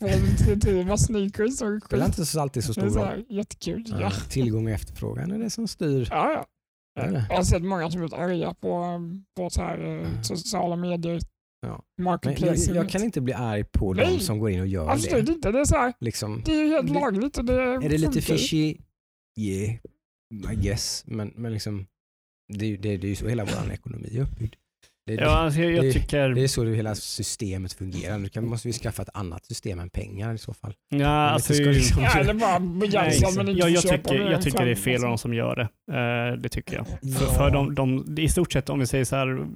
lågkvalitativa 0.09 0.97
sneakers 0.97 1.63
och 1.63 1.71
Det 1.73 1.81
spelar 1.87 2.07
inte 2.07 2.27
så 2.27 2.41
alltid 2.41 2.65
så 2.65 2.73
Det 2.73 2.81
stor 2.81 2.91
så 2.91 2.99
roll. 3.07 3.25
jättekul. 3.29 3.85
Ja, 3.87 4.01
Ja. 4.01 4.11
Tillgång 4.31 4.67
och 4.67 4.73
efterfrågan 4.73 5.31
är 5.31 5.39
det 5.39 5.51
som 5.51 5.69
styr. 5.69 6.09
Ja, 6.11 6.33
ja. 6.33 6.45
Är 6.99 7.13
det. 7.13 7.27
Jag 7.31 7.37
har 7.37 7.43
sett 7.45 7.63
många 7.63 7.91
som 7.91 8.01
blivit 8.01 8.13
arga 8.15 8.55
på, 8.55 9.01
på 9.37 9.51
så 9.51 9.63
här, 9.63 9.79
eh, 9.79 10.09
Mm. 10.09 10.23
sociala 10.25 10.77
medier, 10.77 11.21
Ja. 11.61 11.85
Jag, 12.23 12.57
jag 12.77 12.89
kan 12.89 13.03
inte 13.05 13.21
bli 13.21 13.33
arg 13.33 13.65
på 13.65 13.93
de 13.93 14.19
som 14.21 14.39
går 14.39 14.51
in 14.51 14.61
och 14.61 14.67
gör 14.67 14.89
Absolut 14.91 15.27
det. 15.27 15.33
inte. 15.33 15.53
Det 15.53 15.61
är, 15.61 15.65
så 15.65 15.77
här, 15.77 15.93
Liksom, 16.01 16.43
det 16.45 16.53
är 16.53 16.65
ju 16.65 16.69
helt 16.69 16.91
lagligt. 16.91 17.39
Och 17.39 17.45
det 17.45 17.63
är 17.63 17.89
det 17.89 17.99
lite 17.99 18.21
fishy? 18.21 18.77
Yeah, 19.39 19.75
I 20.53 20.57
guess. 20.57 21.05
Men, 21.07 21.33
men 21.37 21.53
liksom, 21.53 21.87
det, 22.59 22.65
är 22.65 22.69
ju- 22.69 22.77
det, 22.77 22.97
det 22.97 23.07
är 23.07 23.09
ju 23.09 23.15
så 23.15 23.29
hela 23.29 23.45
vår 23.45 23.73
ekonomi 23.73 24.09
är 24.17 24.21
uppbyggd. 24.23 24.55
Det, 25.17 25.23
Ja, 25.23 25.31
alltså 25.31 25.61
jag, 25.61 25.73
jag 25.73 25.85
det- 25.85 25.93
tycker... 25.93 26.29
det 26.29 26.41
är 26.45 26.49
så 26.49 26.65
det 26.65 26.75
hela 26.75 26.95
systemet 26.95 27.73
fungerar. 27.73 28.19
Nu 28.19 28.29
kan, 28.29 28.47
måste 28.47 28.69
vi 28.69 28.73
skaffa 28.73 29.03
ett 29.03 29.09
annat 29.15 29.45
system 29.45 29.79
än 29.81 29.91
pengar 29.91 30.35
i 30.35 30.39
så 30.39 30.55
fall. 30.55 30.75
ja, 30.89 31.07
alltså, 31.09 31.53
liksom- 31.53 32.03
Ja, 32.03 32.19
eller 32.19 32.35
bara 32.35 32.59
Nej, 32.59 32.79
begränsad 32.81 33.37
men 33.37 33.49
inte 33.49 33.61
jag, 33.61 33.71
jag, 33.71 33.83
tycker, 33.83 34.31
jag 34.31 34.43
tycker 34.43 34.65
det 34.65 34.71
är 34.71 34.75
fel 34.75 34.95
av 34.97 35.01
de 35.01 35.07
alltså. 35.13 35.23
som 35.23 35.35
gör 35.35 35.57
det. 35.57 35.69
Eh, 35.99 36.41
det 36.41 36.49
tycker 36.49 36.77
jag. 36.77 36.87
Ja. 37.03 37.19
För, 37.19 37.27
för 37.27 37.51
de, 37.51 37.75
de, 37.75 38.19
I 38.19 38.29
stort 38.29 38.53
sett 38.53 38.71
om 38.71 38.79
vi 38.79 38.87
säger 38.87 39.05
så 39.05 39.17
här, 39.17 39.47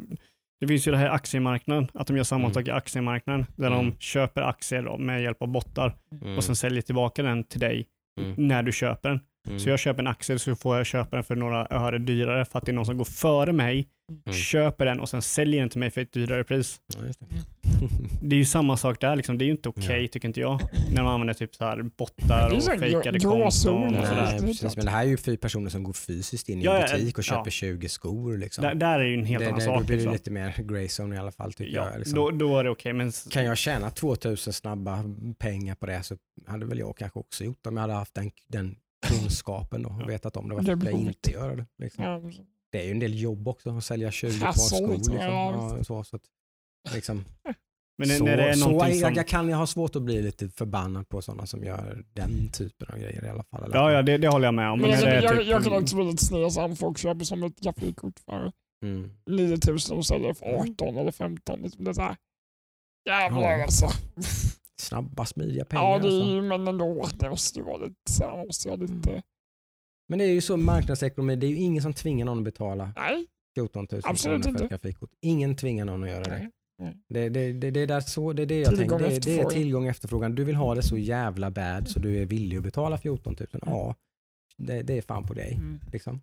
det 0.61 0.67
finns 0.69 0.87
ju 0.89 0.91
det 0.93 0.99
här 0.99 1.09
aktiemarknaden, 1.09 1.89
att 1.95 2.07
de 2.07 2.17
gör 2.17 2.25
samma 2.25 2.45
Mm. 2.45 2.55
sak 2.55 2.69
i 2.69 2.71
aktiemarknaden, 2.71 3.47
där 3.57 3.67
Mm. 3.67 3.79
de 3.79 3.97
köper 3.99 4.43
aktier 4.43 4.99
med 4.99 5.23
hjälp 5.23 5.43
av 5.43 5.49
bottar 5.49 5.95
Mm, 6.23 6.37
och 6.37 6.45
sen 6.45 6.57
säljer 6.57 6.83
tillbaka 6.83 7.23
den 7.23 7.45
till 7.45 7.61
dig 7.61 7.87
mm, 8.21 8.35
när 8.49 8.63
du 8.63 8.73
köper 8.73 9.09
den. 9.09 9.21
Mm, 9.47 9.59
Så 9.59 9.69
jag 9.69 9.79
köper 9.79 10.03
en 10.03 10.07
aktie 10.07 10.39
så 10.39 10.55
får 10.57 10.77
jag 10.77 10.87
köpa 10.87 11.17
den 11.17 11.25
för 11.25 11.37
några 11.37 11.67
öre 11.71 11.99
dyrare 11.99 12.45
för 12.45 12.59
att 12.59 12.67
det 12.67 12.73
är 12.73 12.75
någon 12.75 12.87
som 12.87 12.97
går 12.97 13.05
före 13.05 13.53
mig, 13.53 13.89
Mm. 14.27 14.33
köper 14.39 14.85
den 14.87 15.01
och 15.01 15.09
sen 15.09 15.23
säljer 15.23 15.61
den 15.61 15.69
till 15.69 15.79
mig 15.81 15.91
för 15.91 16.01
ett 16.01 16.13
dyrare 16.13 16.45
pris. 16.45 16.81
Ja, 16.99 17.07
just 17.07 17.21
det. 17.21 17.27
Det 18.23 18.37
är 18.37 18.39
ju 18.39 18.45
samma 18.45 18.77
sak 18.77 19.01
där, 19.01 19.17
liksom. 19.17 19.39
det 19.39 19.45
är 19.45 19.47
ju 19.47 19.53
inte 19.53 19.69
okej 19.69 20.03
Ja. 20.03 20.09
tycker 20.13 20.29
inte 20.29 20.41
jag. 20.41 20.61
När 20.95 21.03
man 21.03 21.13
använder 21.13 21.35
typ 21.35 21.55
så 21.55 21.65
här 21.65 21.83
bottar 21.83 22.57
och 22.57 22.63
fejkade 22.63 23.21
konton 23.21 23.45
och 23.45 23.53
sådär. 23.53 24.29
Nej, 24.31 24.41
precis. 24.41 24.77
Men 24.77 24.85
det 24.85 24.91
här 24.91 25.05
är 25.05 25.09
ju 25.09 25.17
för 25.17 25.37
personer 25.37 25.71
som 25.71 25.83
går 25.83 25.93
fysiskt 25.93 26.49
in 26.49 26.61
i 26.61 26.65
Ja, 26.65 26.77
en 26.77 26.99
butik 26.99 27.19
och 27.19 27.25
ja. 27.25 27.37
köper 27.37 27.51
20 27.51 27.89
skor. 27.89 28.39
Liksom. 28.39 28.63
Där, 28.63 28.75
där 28.75 29.01
är 29.01 29.05
ju 29.05 29.15
en 29.15 29.25
helt 29.25 29.41
det, 29.45 29.47
annan 29.47 29.59
det, 29.59 29.65
sak. 29.65 29.79
Då 29.81 29.87
blir 29.87 29.97
det 29.97 30.03
liksom. 30.03 30.13
lite 30.13 30.31
mer 30.31 30.55
grey 30.63 30.89
zone 31.01 31.17
i 31.17 31.19
alla 31.19 31.33
fall 31.33 31.53
tycker 31.53 31.77
Ja, 31.77 31.89
jag. 31.91 31.99
Liksom. 31.99 32.17
då, 32.17 32.31
då 32.31 32.59
är 32.59 32.65
det 32.65 32.71
okej, 32.71 32.93
men 32.93 33.13
Kan 33.31 33.45
jag 33.45 33.59
tjäna 33.59 33.91
2000 33.91 34.53
snabba 34.53 35.05
pengar 35.39 35.75
på 35.75 35.87
det 35.87 36.03
så 36.03 36.17
hade 36.47 36.67
väl 36.67 36.79
jag 36.79 36.97
kanske 36.97 37.19
också 37.19 37.45
gjort 37.45 37.67
om 37.67 37.77
jag 37.77 37.81
hade 37.81 37.95
haft 37.95 38.15
den, 38.15 38.31
den 38.49 38.77
kunskapen 39.03 39.83
då 39.83 39.89
och 39.89 40.03
Ja. 40.03 40.07
vetat 40.07 40.37
om 40.37 40.49
det. 40.49 40.55
Varför 40.55 40.77
skulle 40.77 40.91
jag 40.91 41.01
inte 41.01 41.31
göra 41.31 41.57
det? 41.57 41.67
Liksom. 41.79 42.05
Ja, 42.05 42.21
Det 42.73 42.81
är 42.81 42.85
ju 42.85 42.91
en 42.91 42.99
del 42.99 43.21
jobb 43.21 43.49
också 43.49 43.71
att 43.77 43.85
sälja 43.85 44.11
20 44.11 44.41
par 44.41 44.53
skor. 44.53 44.93
liksom. 44.95 45.15
Ja, 45.17 45.79
så, 45.85 46.05
så 46.05 46.17
att, 46.17 46.23
liksom. 46.95 47.25
men 47.99 48.09
när- 48.09 48.19
så, 48.19 48.25
när 48.25 48.37
det 48.37 48.43
är 48.49 48.53
så 48.55 48.71
jag, 48.71 48.97
som... 48.97 49.15
jag 49.15 49.29
kan 49.29 49.49
jag 49.49 49.57
ha 49.57 49.67
svårt 49.67 49.97
att 49.97 50.03
bli 50.03 50.23
lite 50.23 50.49
förbannad 50.49 51.09
på 51.09 51.23
sådana 51.23 51.47
som 51.47 51.65
gör 51.65 52.05
den 52.13 52.49
typen 52.53 52.89
av 52.93 52.99
grejer 52.99 53.25
i 53.25 53.29
alla 53.29 53.45
fall. 53.45 53.65
Eller 53.65 53.77
Ja, 53.77 53.93
ja 53.93 54.03
det, 54.03 54.19
det 54.19 54.29
håller 54.29 54.47
jag 54.47 54.55
med 54.55 54.71
om. 54.71 54.79
Men 54.81 54.91
Men 54.91 54.99
är 55.05 55.23
jag, 55.23 55.39
typ, 55.39 55.47
jag 55.47 55.65
kan 55.65 55.73
också 55.73 55.97
bli 55.97 56.05
lite 56.05 56.25
snedsam 56.25 56.65
om 56.71 56.77
folk 56.77 56.99
köper 56.99 57.25
som 57.25 57.43
ett 57.43 57.61
grafikkort 57.61 58.19
för 58.19 58.53
Mm. 58.85 59.11
9000 59.27 59.97
och 59.99 60.07
säljer 60.07 60.35
för 60.35 60.47
18 60.47 60.97
eller 60.97 61.13
15. 61.13 61.61
Liksom 61.63 61.85
det 61.85 61.91
är 61.91 61.95
så 61.95 62.03
här. 62.03 62.17
Jävlar 63.09 63.43
Ja. 63.59 63.63
alltså. 63.63 63.87
Snabba, 64.81 65.27
smidiga 65.27 65.65
pengar. 65.65 65.83
Ja, 65.85 65.99
det 65.99 66.09
är, 66.09 66.21
alltså. 66.21 66.31
ju- 66.35 66.43
men 66.43 66.69
ändå. 66.69 67.07
Det 67.19 67.31
måste 67.31 67.59
ju 67.59 67.65
vara 67.65 67.77
lite 67.77 67.95
man 68.21 68.47
Måste 68.47 68.69
ju 68.69 68.77
lite, 68.77 69.23
Men 70.09 70.19
det 70.19 70.25
är 70.25 70.29
ju 70.33 70.41
så 70.41 70.57
marknadsekonomi, 70.57 71.37
det 71.37 71.47
är 71.47 71.51
ju 71.51 71.57
ingen 71.57 71.83
som 71.83 71.95
tvingar 71.95 72.27
någon 72.27 72.39
att 72.39 72.45
betala 72.45 72.93
nej. 72.97 73.27
14 73.55 73.87
000 73.93 74.01
Absolut 74.05 74.43
kronor 74.43 74.59
för 74.59 74.65
ett 74.65 74.71
grafikkort. 74.71 75.11
Ingen 75.21 75.57
tvingar 75.57 75.85
någon 75.85 76.03
att 76.05 76.11
göra 76.11 76.25
det. 76.25 76.51
nej. 76.79 76.97
Det, 77.09 77.29
det, 77.29 77.53
det, 77.53 77.71
det, 77.71 77.81
är 77.81 77.87
där 77.87 78.01
så, 78.01 78.33
det 78.33 78.43
är 78.43 78.47
det 78.47 78.61
jag 78.61 78.77
Tillgång 78.77 78.99
tänker. 78.99 79.21
Det, 79.21 79.37
det 79.37 79.41
är 79.41 79.51
tillgång 79.51 79.85
och 79.85 79.91
efterfrågan. 79.91 80.35
Du 80.35 80.45
vill 80.45 80.55
ha 80.55 80.75
det 80.75 80.83
så 80.83 80.99
jävla 80.99 81.51
bad 81.51 81.89
så 81.89 81.99
du 82.01 82.23
är 82.23 82.27
villig 82.27 82.57
att 82.57 82.63
betala 82.63 82.99
14 82.99 83.37
000. 83.41 83.49
Ja, 83.67 83.95
det, 84.57 84.83
det 84.83 84.99
är 84.99 85.03
fan 85.03 85.27
på 85.27 85.35
dig. 85.35 85.53
Mm. 85.55 85.81
Liksom. 85.93 86.21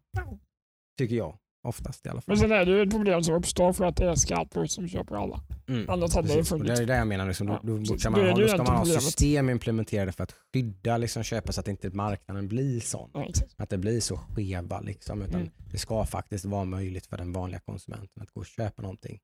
Tycker 0.97 1.15
jag. 1.15 1.37
Oftast 1.63 2.05
i 2.05 2.09
alla 2.09 2.21
fall. 2.21 2.25
Men 2.27 2.37
sen 2.37 2.51
är 2.51 2.65
det 2.65 2.71
ju 2.71 2.81
ett 2.81 2.91
problem 2.91 3.23
som 3.23 3.35
uppstår 3.35 3.73
för 3.73 3.85
att 3.85 3.95
det 3.95 4.05
är 4.09 4.15
scalpers 4.15 4.71
som 4.71 4.87
köper 4.87 5.15
alla. 5.15 5.41
Mm. 5.67 5.89
Annars 5.89 6.15
hade 6.15 6.27
det 6.27 6.33
Precis, 6.33 6.51
och 6.51 6.57
funnits. 6.59 6.79
det 6.79 6.83
är 6.83 6.87
det 6.87 6.95
jag 6.95 7.07
menar. 7.07 7.27
Liksom, 7.27 7.47
Ja, 7.47 7.59
då, 7.63 7.75
kan 7.77 7.83
Det 7.85 8.09
man, 8.09 8.29
ha, 8.29 8.35
då 8.41 8.47
ska 8.47 8.57
man 8.57 8.67
ha 8.67 8.77
problemet. 8.83 9.03
system 9.03 9.49
implementerade 9.49 10.11
för 10.11 10.23
att 10.23 10.31
skydda 10.53 10.97
liksom, 10.97 11.23
köpa 11.23 11.51
så 11.51 11.59
att 11.59 11.67
inte 11.67 11.89
marknaden 11.89 12.47
blir 12.47 12.79
sån. 12.79 13.09
Ja. 13.13 13.27
Att 13.57 13.69
det 13.69 13.77
blir 13.77 13.99
så 13.99 14.17
skeva. 14.17 14.79
Liksom, 14.81 15.21
utan 15.21 15.41
Mm. 15.41 15.51
Det 15.71 15.77
ska 15.77 16.05
faktiskt 16.05 16.45
vara 16.45 16.65
möjligt 16.65 17.05
för 17.07 17.17
den 17.17 17.33
vanliga 17.33 17.59
konsumenten 17.59 18.23
att 18.23 18.31
gå 18.31 18.39
och 18.39 18.45
köpa 18.45 18.81
någonting. 18.81 19.19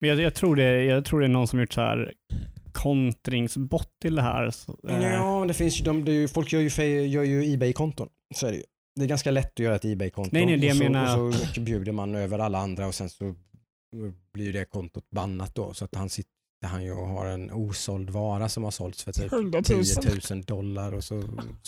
Men 0.00 0.10
jag, 0.10 0.20
jag, 0.20 0.34
tror 0.34 0.56
det, 0.56 0.84
jag 0.84 1.04
tror 1.04 1.20
det 1.20 1.26
är 1.26 1.28
någon 1.28 1.48
som 1.48 1.60
gjort 1.60 1.72
så 1.72 1.80
här 1.80 2.12
kontringsbot 2.72 3.88
till 4.02 4.14
det 4.14 4.22
här. 4.22 4.50
Så, 4.50 4.78
eh, 4.88 5.02
Ja, 5.12 5.38
men 5.38 5.48
det 5.48 5.54
finns 5.54 5.80
ju, 5.80 5.84
de, 5.84 6.04
det 6.04 6.12
är 6.12 6.14
ju, 6.16 6.28
folk 6.28 6.52
gör 6.52 6.60
ju, 6.60 7.06
gör 7.06 7.22
ju 7.24 7.54
Ebay-konton. 7.54 8.08
Så 8.34 8.46
är 8.46 8.50
det 8.50 8.56
ju. 8.56 8.62
Det 8.96 9.04
är 9.04 9.08
ganska 9.08 9.30
lätt 9.30 9.52
att 9.52 9.58
göra 9.58 9.74
ett 9.76 9.84
Ebay-konto. 9.84 10.30
Nej, 10.32 10.46
nej, 10.46 10.56
det 10.58 10.70
och, 10.70 10.76
så, 10.76 10.82
menar- 10.82 11.18
och 11.18 11.34
så 11.34 11.60
bjuder 11.60 11.92
man 11.92 12.14
över 12.14 12.38
alla 12.38 12.58
andra 12.58 12.86
och 12.86 12.94
sen 12.94 13.10
så 13.10 13.34
blir 14.32 14.52
det 14.52 14.64
kontot 14.64 15.10
bannat 15.10 15.54
då. 15.54 15.74
Så 15.74 15.84
att 15.84 15.94
han 15.94 16.08
sitter 16.08 16.30
han 16.64 16.84
ju 16.84 16.92
och 16.92 17.06
har 17.06 17.26
en 17.26 17.50
osåld 17.52 18.10
vara 18.10 18.48
som 18.48 18.64
har 18.64 18.70
sålts 18.70 19.04
för 19.04 19.12
typ 19.12 19.32
100 19.32 19.62
10 19.62 19.76
000. 19.76 19.84
000 20.30 20.42
dollar 20.42 20.92
och 20.92 21.04
så 21.04 21.22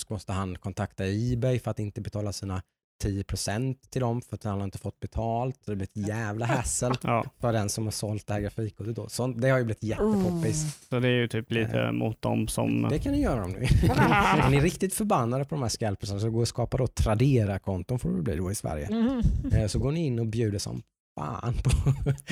måste 0.09 0.33
han 0.33 0.59
kontakta 0.59 1.05
Ebay 1.07 1.59
för 1.59 1.71
att 1.71 1.79
inte 1.79 2.01
betala 2.01 2.33
sina 2.33 2.63
10% 3.05 3.77
till 3.91 4.01
dem 4.01 4.23
för 4.23 4.35
att 4.37 4.45
han 4.45 4.59
har 4.59 4.65
inte 4.65 4.79
fått 4.79 5.01
betalt. 5.01 5.61
Det 5.67 5.77
blir 5.77 5.85
ett 5.87 6.09
jävla 6.09 6.47
hassel 6.47 6.93
ja, 7.03 7.25
för 7.41 7.53
den 7.53 7.69
som 7.69 7.85
har 7.85 7.91
sålt 7.91 8.27
det 8.27 8.35
här 8.35 8.41
grafikkortet 8.41 8.97
då. 8.97 9.09
Så 9.09 9.27
det 9.27 9.49
har 9.51 9.59
ju 9.59 9.65
blivit 9.65 9.83
jättepoppis. 9.83 10.63
Mm. 10.63 10.71
så 10.91 11.01
det 11.01 11.09
är 11.09 11.13
ju 11.13 11.29
typ 11.29 11.51
lite 11.53 11.93
mot 11.93 12.23
dem 12.23 12.49
som... 12.49 12.83
Det 12.91 12.99
kan 12.99 13.13
ni 13.13 13.21
göra 13.23 13.45
om 13.45 13.51
ni 13.51 13.59
vill. 13.59 13.91
Är 13.91 14.51
ni 14.51 14.61
riktigt 14.61 14.95
förbannade 14.95 15.45
på 15.45 15.55
de 15.55 15.63
här 15.63 15.69
scalpersarna 15.69 16.21
så 16.21 16.31
gå 16.31 16.41
och 16.41 16.49
skapa 16.49 16.77
då 16.77 16.87
Tradera-konton 16.87 17.99
får 17.99 18.11
det 18.11 18.23
bli 18.23 18.37
då 18.37 18.51
i 18.51 18.55
Sverige. 18.55 18.87
Mm. 18.87 19.69
Så 19.69 19.79
går 19.79 19.93
ni 19.93 20.07
in 20.07 20.19
och 20.19 20.27
bjuder 20.27 20.59
som 20.59 20.83
fan 21.19 21.55
på, 21.65 21.71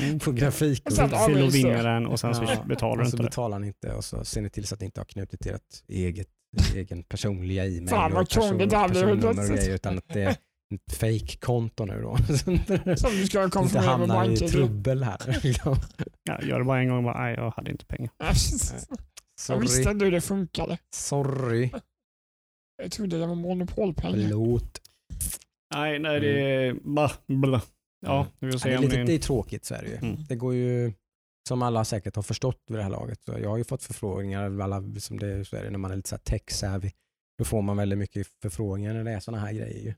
Mm. 0.02 0.18
på. 0.18 0.30
Och 0.30 0.38
sen 0.38 0.52
Fyll 0.52 1.12
och 1.12 1.20
avvisar. 1.20 1.50
vinga 1.50 1.82
den 1.82 2.06
och 2.06 2.20
sen 2.20 2.34
så 2.34 2.42
Ja, 2.44 2.64
betalar 2.66 2.96
du 2.96 3.02
och 3.02 3.08
så 3.08 3.16
inte 3.16 3.22
det. 3.22 3.28
betalar 3.28 3.58
ni 3.58 3.66
inte 3.66 3.92
och 3.92 4.04
så 4.04 4.24
ser 4.24 4.40
ni 4.40 4.50
till 4.50 4.66
så 4.66 4.74
att 4.74 4.80
ni 4.80 4.84
inte 4.84 5.00
har 5.00 5.04
knutit 5.04 5.40
till 5.40 5.52
ert 5.52 5.82
eget 5.88 6.28
egen 6.74 7.02
personliga 7.02 7.64
e-mail 7.66 7.88
Fan, 7.88 8.12
vad 8.12 8.22
och 8.22 8.28
krångligt 8.28 8.70
det 8.70 8.76
här 8.76 8.88
blir 8.88 9.00
personnummer 9.02 9.28
och 9.28 9.34
plötsligt. 9.34 9.60
grejer 9.60 9.74
utan 9.74 9.98
att 9.98 10.08
det 10.08 10.38
fake-konto 10.92 11.84
nu 11.84 12.00
då. 12.02 12.16
Som 12.96 13.10
du 13.10 13.26
ska 13.26 13.44
inte 13.44 13.58
konfirmera 13.58 13.98
med 13.98 14.08
hamnar 14.08 14.30
i 14.30 14.36
trubbel 14.36 15.02
här. 15.02 15.40
liksom. 15.42 15.76
Ja, 16.22 16.42
gör 16.42 16.58
det 16.58 16.64
bara 16.64 16.80
en 16.80 16.88
gång 16.88 16.96
och 16.98 17.04
bara, 17.04 17.22
nej 17.22 17.34
jag 17.34 17.50
hade 17.50 17.70
inte 17.70 17.86
pengar. 17.86 18.10
Jag 19.48 19.58
visste 19.60 19.90
inte 19.90 20.04
hur 20.04 20.12
det 20.12 20.20
funkade. 20.20 20.78
Sorry. 20.94 21.70
Jag 22.82 22.92
trodde 22.92 23.18
det 23.18 23.26
var 23.26 23.34
monopolpengar. 23.34 24.12
Förlåt. 24.28 24.80
Nej, 25.74 25.98
nej 25.98 26.20
det 26.20 26.40
är 26.40 26.74
bara... 26.82 27.10
Bla. 27.26 27.62
Ja, 28.06 28.20
Mm. 28.20 28.32
vi 28.38 28.46
får 28.46 28.54
Ja, 28.54 28.58
se 28.58 28.68
det, 28.68 28.74
är 28.74 28.78
lite, 28.78 29.02
det 29.02 29.12
är 29.12 29.18
tråkigt 29.18 29.64
så 29.64 29.74
är 29.74 29.82
det 29.82 29.88
ju. 29.88 29.96
Mm. 29.96 30.24
Det 30.28 30.36
går 30.36 30.54
ju, 30.54 30.92
som 31.48 31.62
alla 31.62 31.84
säkert 31.84 32.16
har 32.16 32.22
förstått 32.22 32.62
vid 32.68 32.78
det 32.78 32.82
här 32.82 32.90
laget, 32.90 33.22
så 33.22 33.32
jag 33.38 33.50
har 33.50 33.56
ju 33.56 33.64
fått 33.64 33.82
förfrågningar, 33.82 34.60
alla, 34.60 34.82
som 34.98 35.18
det, 35.18 35.44
så 35.44 35.56
är 35.56 35.64
det 35.64 35.70
när 35.70 35.78
man 35.78 35.90
är 35.90 35.96
lite 35.96 36.08
så 36.08 36.14
här 36.16 36.22
tech-savvy, 36.22 36.90
då 37.38 37.44
får 37.44 37.62
man 37.62 37.76
väldigt 37.76 37.98
mycket 37.98 38.26
förfrågningar 38.42 38.94
när 38.94 39.04
det 39.04 39.10
är 39.10 39.20
sådana 39.20 39.42
här 39.46 39.52
grejer. 39.52 39.94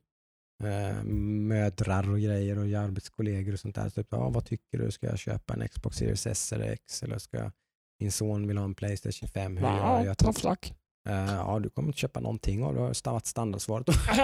Eh, 0.65 1.05
mödrar 1.05 2.11
och 2.11 2.21
grejer 2.21 2.59
och 2.59 2.65
arbetskollegor 2.65 3.53
och 3.53 3.61
sånt 3.61 3.75
där. 3.75 3.91
Typ, 3.91 4.07
ja, 4.11 4.29
vad 4.29 4.45
tycker 4.45 4.79
du? 4.79 4.91
Ska 4.91 5.07
jag 5.07 5.19
köpa 5.19 5.55
en 5.55 5.69
Xbox 5.69 5.97
Series 5.97 6.27
S 6.27 6.53
eller 6.53 6.65
X? 6.73 7.03
Eller 7.03 7.19
ska 7.19 7.51
min 8.01 8.13
son 8.13 8.47
vill 8.49 8.59
ha 8.59 8.65
en 8.65 8.75
Playstation 8.75 9.29
5? 9.29 9.57
Hur 9.57 9.67
gör 9.67 9.77
Ja, 9.77 10.05
jag? 10.05 10.19
tough 10.19 10.45
luck. 10.49 10.75
Eh, 11.09 11.15
ja, 11.35 11.59
du 11.59 11.71
kommer 11.71 11.89
inte 11.89 11.99
köpa 11.99 12.21
någonting 12.21 12.65
av 12.65 12.75
det. 12.75 12.81
har 12.81 12.93
stavat 12.93 13.27
standardsvaret. 13.27 13.87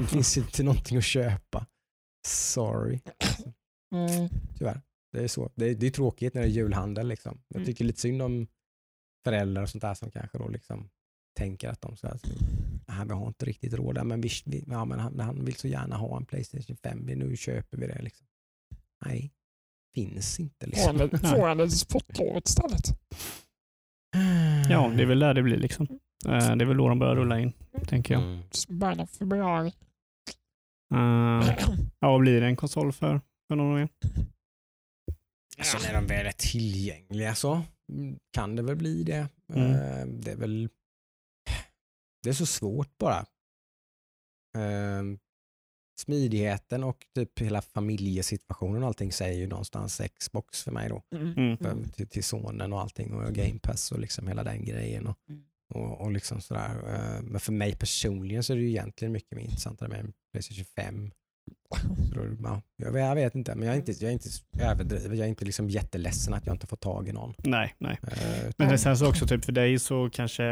det 0.00 0.06
finns 0.06 0.36
inte 0.36 0.62
någonting 0.62 0.98
att 0.98 1.04
köpa. 1.04 1.66
Sorry. 2.26 3.00
Mm. 3.94 4.28
Tyvärr. 4.58 4.80
Det 5.12 5.24
är, 5.24 5.28
så. 5.28 5.50
Det, 5.54 5.66
är, 5.70 5.74
det 5.74 5.86
är 5.86 5.90
tråkigt 5.90 6.34
när 6.34 6.42
det 6.42 6.48
är 6.48 6.50
julhandel. 6.50 7.08
Liksom. 7.08 7.42
Jag 7.48 7.56
Mm. 7.56 7.66
tycker 7.66 7.84
lite 7.84 8.00
synd 8.00 8.22
om 8.22 8.46
föräldrar 9.24 9.62
och 9.62 9.68
sånt 9.68 9.82
där 9.82 9.94
som 9.94 10.10
kanske 10.10 10.38
då 10.38 10.48
liksom 10.48 10.90
tänker 11.34 11.68
att 11.68 11.80
de 11.80 11.96
så 11.96 12.06
här, 12.06 12.20
"Ah, 12.86 13.04
vi 13.04 13.12
har 13.12 13.26
inte 13.26 13.44
riktigt 13.46 13.74
råd, 13.74 13.94
där, 13.94 14.04
men, 14.04 14.20
vi, 14.20 14.28
vi, 14.46 14.64
ja, 14.68 14.84
men 14.84 14.98
han, 14.98 15.20
han 15.20 15.44
vill 15.44 15.54
så 15.56 15.68
gärna 15.68 15.96
ha 15.96 16.16
en 16.16 16.24
Playstation 16.24 16.76
5, 16.76 17.06
vi, 17.06 17.14
nu 17.16 17.36
köper 17.36 17.76
vi 17.78 17.86
det. 17.86 18.02
Liksom. 18.02 18.26
Nej, 19.06 19.32
finns 19.94 20.40
inte. 20.40 20.66
Liksom. 20.66 20.98
Får 21.08 21.48
han 21.48 21.56
det 21.56 21.68
till 21.68 21.78
sportlovet 21.78 22.48
istället? 22.48 22.86
Ja, 24.70 24.88
det 24.96 25.02
är 25.02 25.06
väl 25.06 25.18
där 25.18 25.34
det 25.34 25.42
blir 25.42 25.56
liksom. 25.56 25.86
Eh, 26.26 26.56
Det 26.56 26.64
är 26.64 26.66
väl 26.66 26.76
då 26.76 26.88
de 26.88 26.98
börjar 26.98 27.16
rulla 27.16 27.40
in, 27.40 27.52
tänker 27.86 28.14
jag. 28.14 28.22
Mm. 28.22 28.42
Början 28.68 29.00
av 29.00 29.06
februari. 29.06 29.72
Eh, 30.94 31.56
Ja, 32.00 32.10
vad 32.10 32.20
blir 32.20 32.40
det 32.40 32.46
en 32.46 32.56
konsol 32.56 32.92
för, 32.92 33.20
för 33.48 33.56
någon 33.56 33.78
gång? 33.80 33.88
Så 35.62 35.78
när 35.78 35.94
de 35.94 36.06
väl 36.06 36.26
är 36.26 36.32
tillgängliga 36.36 37.34
så 37.34 37.62
mm, 37.92 38.18
kan 38.32 38.56
det 38.56 38.62
väl 38.62 38.76
bli 38.76 39.02
det. 39.04 39.28
Mm. 39.54 39.70
Eh, 39.72 40.06
Det 40.06 40.30
är 40.32 40.36
väl 40.36 40.68
det 42.22 42.28
är 42.28 42.34
så 42.34 42.46
svårt 42.46 42.98
bara. 42.98 43.18
Eh, 44.56 45.02
Smidigheten 45.98 46.84
och 46.84 47.06
typ 47.14 47.38
hela 47.38 47.62
familjesituationen 47.62 48.82
och 48.82 48.88
allting 48.88 49.12
säger 49.12 49.38
ju 49.40 49.46
någonstans 49.46 50.00
Xbox 50.18 50.62
för 50.62 50.70
mig 50.72 50.88
då. 50.88 51.02
Mm. 51.16 51.32
Mm. 51.32 51.56
För, 51.56 51.92
till, 51.92 52.08
till 52.08 52.24
sonen 52.24 52.72
och 52.72 52.80
allting 52.80 53.12
och 53.14 53.32
Game 53.34 53.58
Pass 53.58 53.92
och 53.92 53.98
liksom 53.98 54.28
hela 54.28 54.44
den 54.44 54.64
grejen. 54.64 55.06
Och, 55.06 55.18
Mm. 55.28 55.44
och, 55.74 56.00
och 56.00 56.12
liksom 56.12 56.40
sådär. 56.40 56.70
Eh, 56.94 57.22
Men 57.22 57.40
för 57.40 57.52
mig 57.52 57.76
personligen 57.76 58.42
så 58.42 58.52
är 58.52 58.56
det 58.56 58.62
ju 58.62 58.68
egentligen 58.68 59.12
mycket 59.12 59.36
mer 59.36 59.42
intressantare 59.44 59.88
med 59.88 60.00
en 60.00 60.12
Playstation 60.32 60.64
5. 60.64 61.10
Ja, 62.42 62.62
jag, 62.76 62.92
vet, 62.92 63.02
jag 63.02 63.14
vet 63.14 63.34
inte, 63.34 63.54
men 63.54 63.66
jag 63.66 63.74
är 63.74 63.78
inte, 63.78 63.92
jag 63.92 64.08
är 64.08 64.12
inte 64.12 64.28
överdriven. 64.60 65.16
Jag 65.18 65.24
är 65.24 65.28
inte 65.28 65.44
liksom 65.44 65.68
jätteledsen 65.70 66.34
att 66.34 66.46
jag 66.46 66.54
inte 66.54 66.66
får 66.66 66.76
tag 66.76 67.08
i 67.08 67.12
någon. 67.12 67.34
Nej, 67.38 67.74
nej. 67.78 67.98
Eh, 68.02 68.50
Men 68.58 68.68
det 68.68 68.78
sen 68.78 68.96
så 68.96 69.08
också 69.08 69.26
typ 69.26 69.44
för 69.44 69.52
dig 69.52 69.78
så 69.78 70.10
kanske 70.12 70.44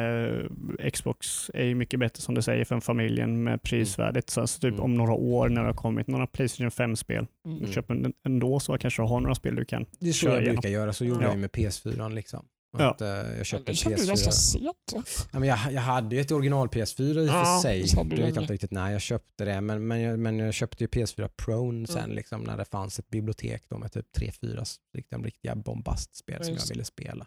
eh, 0.81 0.91
Xbox 0.91 1.51
är 1.55 1.75
mycket 1.75 2.01
bättre 2.01 2.23
som 2.23 2.35
du 2.35 2.43
säger 2.43 2.65
för 2.65 2.75
en 2.75 2.81
familjen 2.81 3.43
med 3.43 3.63
prisvärdet. 3.63 4.31
Så 4.31 4.41
alltså 4.41 4.61
typ 4.61 4.71
Mm. 4.73 4.85
om 4.85 4.95
några 4.95 5.13
år 5.13 5.49
när 5.49 5.61
det 5.61 5.67
har 5.69 5.75
kommit 5.75 6.07
några 6.07 6.27
Playstation 6.27 6.71
5-spel, 6.71 7.27
Mm. 7.47 7.65
en 8.07 8.13
ändå 8.27 8.61
så 8.61 8.79
kanske 8.79 9.03
du 9.03 9.07
har 9.07 9.21
några 9.21 9.35
spel 9.35 9.55
du 9.55 9.65
kan. 9.65 9.87
Det 10.01 10.09
är 10.09 10.13
så 10.13 10.27
jag 10.27 10.37
igenom. 10.37 10.55
brukar 10.55 10.69
göra, 10.69 10.93
så 10.93 11.05
gjorde 11.05 11.21
Ja. 11.25 11.29
jag 11.29 11.35
ju 11.35 11.41
med 11.41 11.51
PS4. 11.51 12.09
Liksom. 12.15 12.45
Ja. 12.79 12.91
Att, 12.91 13.01
eh, 13.01 13.09
jag 13.09 13.47
köpte 13.47 13.73
en 13.73 13.77
ganska 13.77 14.15
PS4. 14.15 14.31
sent. 14.31 14.65
va? 14.95 15.03
Ja, 15.33 15.39
men 15.39 15.49
jag, 15.49 15.59
jag 15.73 15.81
hade 15.81 16.15
ju 16.17 16.21
ett 16.21 16.31
original 16.31 16.69
PS4 16.69 17.03
i 17.03 17.13
och 17.27 17.31
för 17.31 17.39
Ja, 17.39 17.61
sig. 17.63 17.89
hade 17.97 18.11
Det 18.11 18.17
du 18.17 18.23
vet 18.23 18.35
jag 18.35 18.43
inte 18.45 18.53
riktigt 18.53 18.71
när 18.71 18.91
jag 18.91 19.01
köpte 19.01 19.45
det. 19.45 19.61
Men, 19.61 19.87
men, 19.87 20.01
jag, 20.01 20.19
men 20.19 20.39
jag 20.39 20.55
köpte 20.55 20.85
ju 20.85 20.89
PS4 20.89 21.29
Pro 21.37 21.87
sen 21.87 21.99
Mm. 22.05 22.17
liksom, 22.17 22.41
när 22.43 22.57
det 22.57 22.65
fanns 22.65 22.99
ett 22.99 23.09
bibliotek 23.11 23.63
då 23.69 23.79
med 23.79 23.93
typ 23.93 24.07
3-4 24.19 24.65
riktiga, 24.97 25.19
riktiga 25.19 25.55
bombastspel 25.57 26.37
Ja, 26.39 26.45
som 26.45 26.55
jag 26.55 26.67
ville 26.69 26.85
spela. 26.85 27.27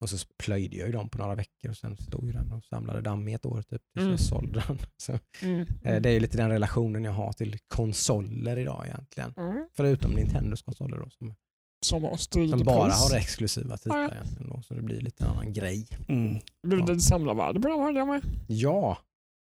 Och 0.00 0.10
så 0.10 0.26
plöjde 0.44 0.76
jag 0.76 0.86
ju 0.86 0.92
dem 0.92 1.08
på 1.08 1.18
några 1.18 1.34
veckor 1.34 1.70
och 1.70 1.76
sen 1.76 1.96
stod 1.96 2.26
ju 2.26 2.32
den 2.32 2.52
och 2.52 2.64
samlade 2.64 3.00
damm 3.00 3.28
i 3.28 3.34
ett 3.34 3.46
år 3.46 3.62
typ 3.62 3.82
tills 3.92 4.02
Mm. 4.02 4.10
jag 4.10 4.20
sålde 4.20 4.64
den. 4.68 4.78
Så, 4.96 5.18
Mm. 5.42 5.66
eh, 5.84 6.00
det 6.00 6.08
är 6.08 6.12
ju 6.12 6.20
lite 6.20 6.36
den 6.36 6.50
relationen 6.50 7.04
jag 7.04 7.12
har 7.12 7.32
till 7.32 7.58
konsoler 7.68 8.56
idag 8.58 8.84
egentligen. 8.86 9.34
Mm. 9.36 9.66
Förutom 9.76 10.10
Nintendos 10.10 10.62
konsoler 10.62 10.96
då, 10.98 11.10
som, 11.10 11.34
Som 11.82 12.04
har 12.04 12.16
stigit 12.16 12.50
som 12.50 12.64
bara 12.64 12.92
har 12.92 13.16
exklusiva 13.16 13.76
titlar 13.76 13.98
Ja. 14.02 14.10
egentligen 14.14 14.48
då, 14.50 14.62
så 14.62 14.74
det 14.74 14.82
blir 14.82 15.00
lite 15.00 15.26
annan 15.26 15.52
grej. 15.52 15.86
Mm. 16.08 16.38
Blev 16.62 16.84
det 16.86 16.92
ett 16.92 17.02
samlarvärde 17.02 17.60
på 17.60 17.68
den 17.68 17.80
hörde 17.80 17.98
jag 17.98 18.08
med? 18.08 18.22
Ja, 18.48 18.98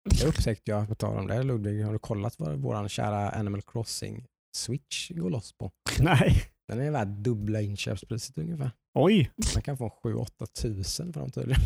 det 0.10 0.26
upptäckte 0.26 0.72
jag 0.72 0.88
på 0.88 0.96
tal 0.96 1.18
om 1.18 1.28
det. 1.28 1.44
Ludvig, 1.44 1.84
har 1.84 1.94
du 1.94 2.00
kollat 2.00 2.40
vad 2.40 2.58
vår 2.60 2.88
kära 2.88 3.30
Animal 3.30 3.62
Crossing 3.62 4.26
Switch 4.58 5.10
går 5.12 5.30
loss 5.30 5.54
på? 5.54 5.72
Nej. 6.00 6.42
Den 6.68 6.80
är 6.82 6.92
värd 6.92 7.08
dubbla 7.08 7.62
inköpspriset 7.62 8.38
ungefär. 8.38 8.72
Oj, 8.98 9.32
Man 9.56 9.62
kan 9.64 9.78
få 9.78 9.94
7-8 10.04 10.26
tusen 10.62 11.14
för 11.14 11.20
dem 11.20 11.32
tydligen. 11.32 11.62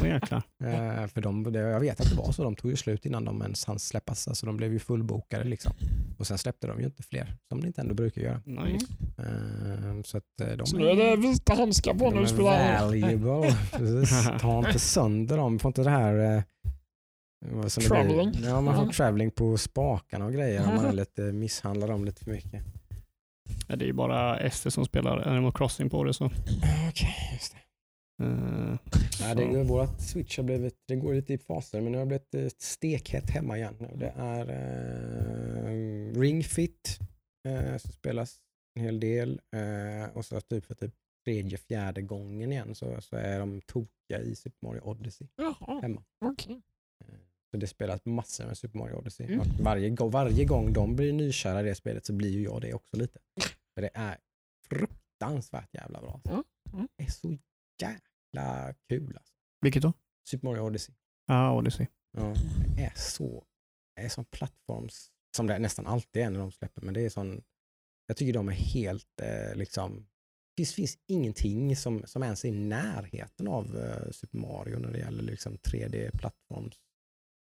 Åh, 0.00 0.08
jäklar. 0.08 0.42
Eh, 0.64 1.06
för 1.06 1.20
de, 1.20 1.52
det, 1.52 1.58
jag 1.58 1.80
vet 1.80 2.00
att 2.00 2.10
det 2.10 2.16
var 2.16 2.32
så, 2.32 2.44
de 2.44 2.56
tog 2.56 2.70
ju 2.70 2.76
slut 2.76 3.06
innan 3.06 3.24
de 3.24 3.42
ens 3.42 3.64
hann 3.64 3.78
släppas. 3.78 4.28
Alltså 4.28 4.46
de 4.46 4.56
blev 4.56 4.72
ju 4.72 4.78
fullbokade 4.78 5.44
liksom. 5.44 5.72
Och 6.18 6.26
sen 6.26 6.38
släppte 6.38 6.66
de 6.66 6.80
ju 6.80 6.84
inte 6.86 7.02
fler, 7.02 7.36
som 7.48 7.60
Nintendo 7.60 7.94
brukar 7.94 8.22
göra. 8.22 8.40
Nice. 8.44 8.86
Eh, 9.18 10.02
så 10.04 10.16
att 10.18 10.40
eh, 10.40 10.56
de 10.56 10.66
Så 10.66 10.76
nu 10.76 10.88
är 10.88 10.96
det 10.96 11.16
vita 11.16 11.54
handskar 11.54 11.94
på 11.94 12.10
när 12.10 12.20
du 12.20 12.26
spelar. 12.26 12.80
valuable. 12.80 13.56
Precis. 13.72 14.26
Ta 14.40 14.58
inte 14.58 14.78
sönder 14.78 15.36
dem. 15.36 15.58
Får 15.58 15.68
inte 15.68 15.82
det 15.82 15.90
här... 15.90 16.36
Eh, 16.36 16.42
vad 17.52 17.72
som 17.72 17.82
det 17.82 17.88
blir. 17.90 17.98
Traveling. 17.98 18.32
Ja, 18.44 18.60
man 18.60 18.74
får 18.76 18.84
Ja. 18.84 18.92
traveling 18.92 19.30
på 19.30 19.56
spakarna 19.56 20.24
och 20.24 20.32
grejer 20.32 20.68
om 20.68 20.74
man 20.76 20.84
är 20.84 20.92
lite, 20.92 21.20
misshandlar 21.22 21.88
dem 21.88 22.04
lite 22.04 22.24
för 22.24 22.30
mycket. 22.30 22.62
Ja, 23.68 23.76
det 23.76 23.84
är 23.84 23.86
ju 23.86 23.92
bara 23.92 24.38
Ester 24.38 24.70
som 24.70 24.84
spelar 24.84 25.18
Animal 25.28 25.52
Crossing 25.52 25.90
på 25.90 26.04
det. 26.04 26.14
Så. 26.14 26.24
Okej, 26.24 27.14
just 27.32 27.52
det. 27.52 27.58
Eh, 28.24 28.76
Ja, 29.20 29.34
det 29.34 29.62
vårat 29.64 30.02
switch 30.02 30.36
har 30.36 30.44
blivit, 30.44 30.74
det 30.88 30.96
går 30.96 31.14
lite 31.14 31.32
i 31.34 31.38
faser 31.38 31.80
men 31.80 31.92
nu 31.92 31.98
har 31.98 32.06
det 32.06 32.30
blivit 32.30 32.62
stekhett 32.62 33.30
hemma 33.30 33.56
igen. 33.56 33.76
nu. 33.78 33.90
Det 33.96 34.12
är 34.16 34.48
eh, 34.50 36.20
Ring 36.20 36.44
Fit 36.44 36.98
eh, 37.48 37.76
som 37.76 37.92
spelas 37.92 38.36
en 38.76 38.82
hel 38.84 39.00
del 39.00 39.40
eh, 39.56 40.16
och 40.16 40.24
så 40.24 40.40
typ 40.40 40.64
för 40.64 40.74
typ 40.74 40.94
tredje, 41.24 41.58
fjärde 41.58 42.02
gången 42.02 42.52
igen 42.52 42.74
så, 42.74 43.00
så 43.00 43.16
är 43.16 43.38
de 43.38 43.60
tokiga 43.60 44.20
i 44.22 44.34
Super 44.36 44.66
Mario 44.66 44.80
Odyssey 44.80 45.26
Jaha, 45.36 45.80
hemma. 45.82 46.02
okej. 46.24 46.62
Så 47.54 47.58
det 47.58 47.66
spelas 47.66 48.04
massor 48.04 48.46
med 48.46 48.58
Super 48.58 48.78
Mario 48.78 48.94
Odyssey. 48.94 49.26
Mm. 49.26 49.46
Varje, 49.60 49.96
varje 50.00 50.44
gång 50.44 50.72
de 50.72 50.96
blir 50.96 51.12
nykära 51.12 51.60
i 51.60 51.64
det 51.64 51.74
spelet 51.74 52.06
så 52.06 52.12
blir 52.12 52.30
ju 52.30 52.42
jag 52.42 52.60
det 52.60 52.74
också 52.74 52.96
lite. 52.96 53.18
För 53.74 53.82
det 53.82 53.90
är 53.94 54.18
fruktansvärt 54.68 55.74
jävla 55.74 56.00
bra. 56.00 56.20
Mm. 56.24 56.44
Mm. 56.72 56.88
Det 56.96 57.04
är 57.04 57.10
så 57.10 57.38
jävla 57.82 58.74
kul 58.88 59.16
alltså. 59.16 59.34
Vilket 59.60 59.82
då? 59.82 59.92
Super 60.28 60.48
Mario 60.48 60.60
Odyssey. 60.60 60.94
Ja, 61.26 61.56
Odyssey. 61.58 61.86
Ja, 62.16 62.34
det 62.76 62.82
är 62.82 62.92
så, 62.96 63.44
det 63.96 64.02
är 64.02 64.08
sån 64.08 64.24
plattforms, 64.24 65.10
som 65.36 65.46
det 65.46 65.58
nästan 65.58 65.86
alltid 65.86 66.22
är 66.22 66.30
när 66.30 66.40
de 66.40 66.52
släpper, 66.52 66.82
men 66.82 66.94
det 66.94 67.00
är 67.00 67.10
sån, 67.10 67.42
jag 68.06 68.16
tycker 68.16 68.32
de 68.32 68.48
är 68.48 68.52
helt 68.52 69.20
eh, 69.20 69.54
liksom, 69.54 70.06
det 70.56 70.60
finns, 70.62 70.74
finns 70.74 70.98
ingenting 71.06 71.76
som, 71.76 72.02
som 72.06 72.22
ens 72.22 72.44
är 72.44 72.48
i 72.48 72.52
närheten 72.52 73.48
av 73.48 73.78
eh, 73.78 74.10
Super 74.10 74.38
Mario 74.38 74.78
när 74.78 74.92
det 74.92 74.98
gäller 74.98 75.22
liksom 75.22 75.56
3D-plattforms. 75.56 76.76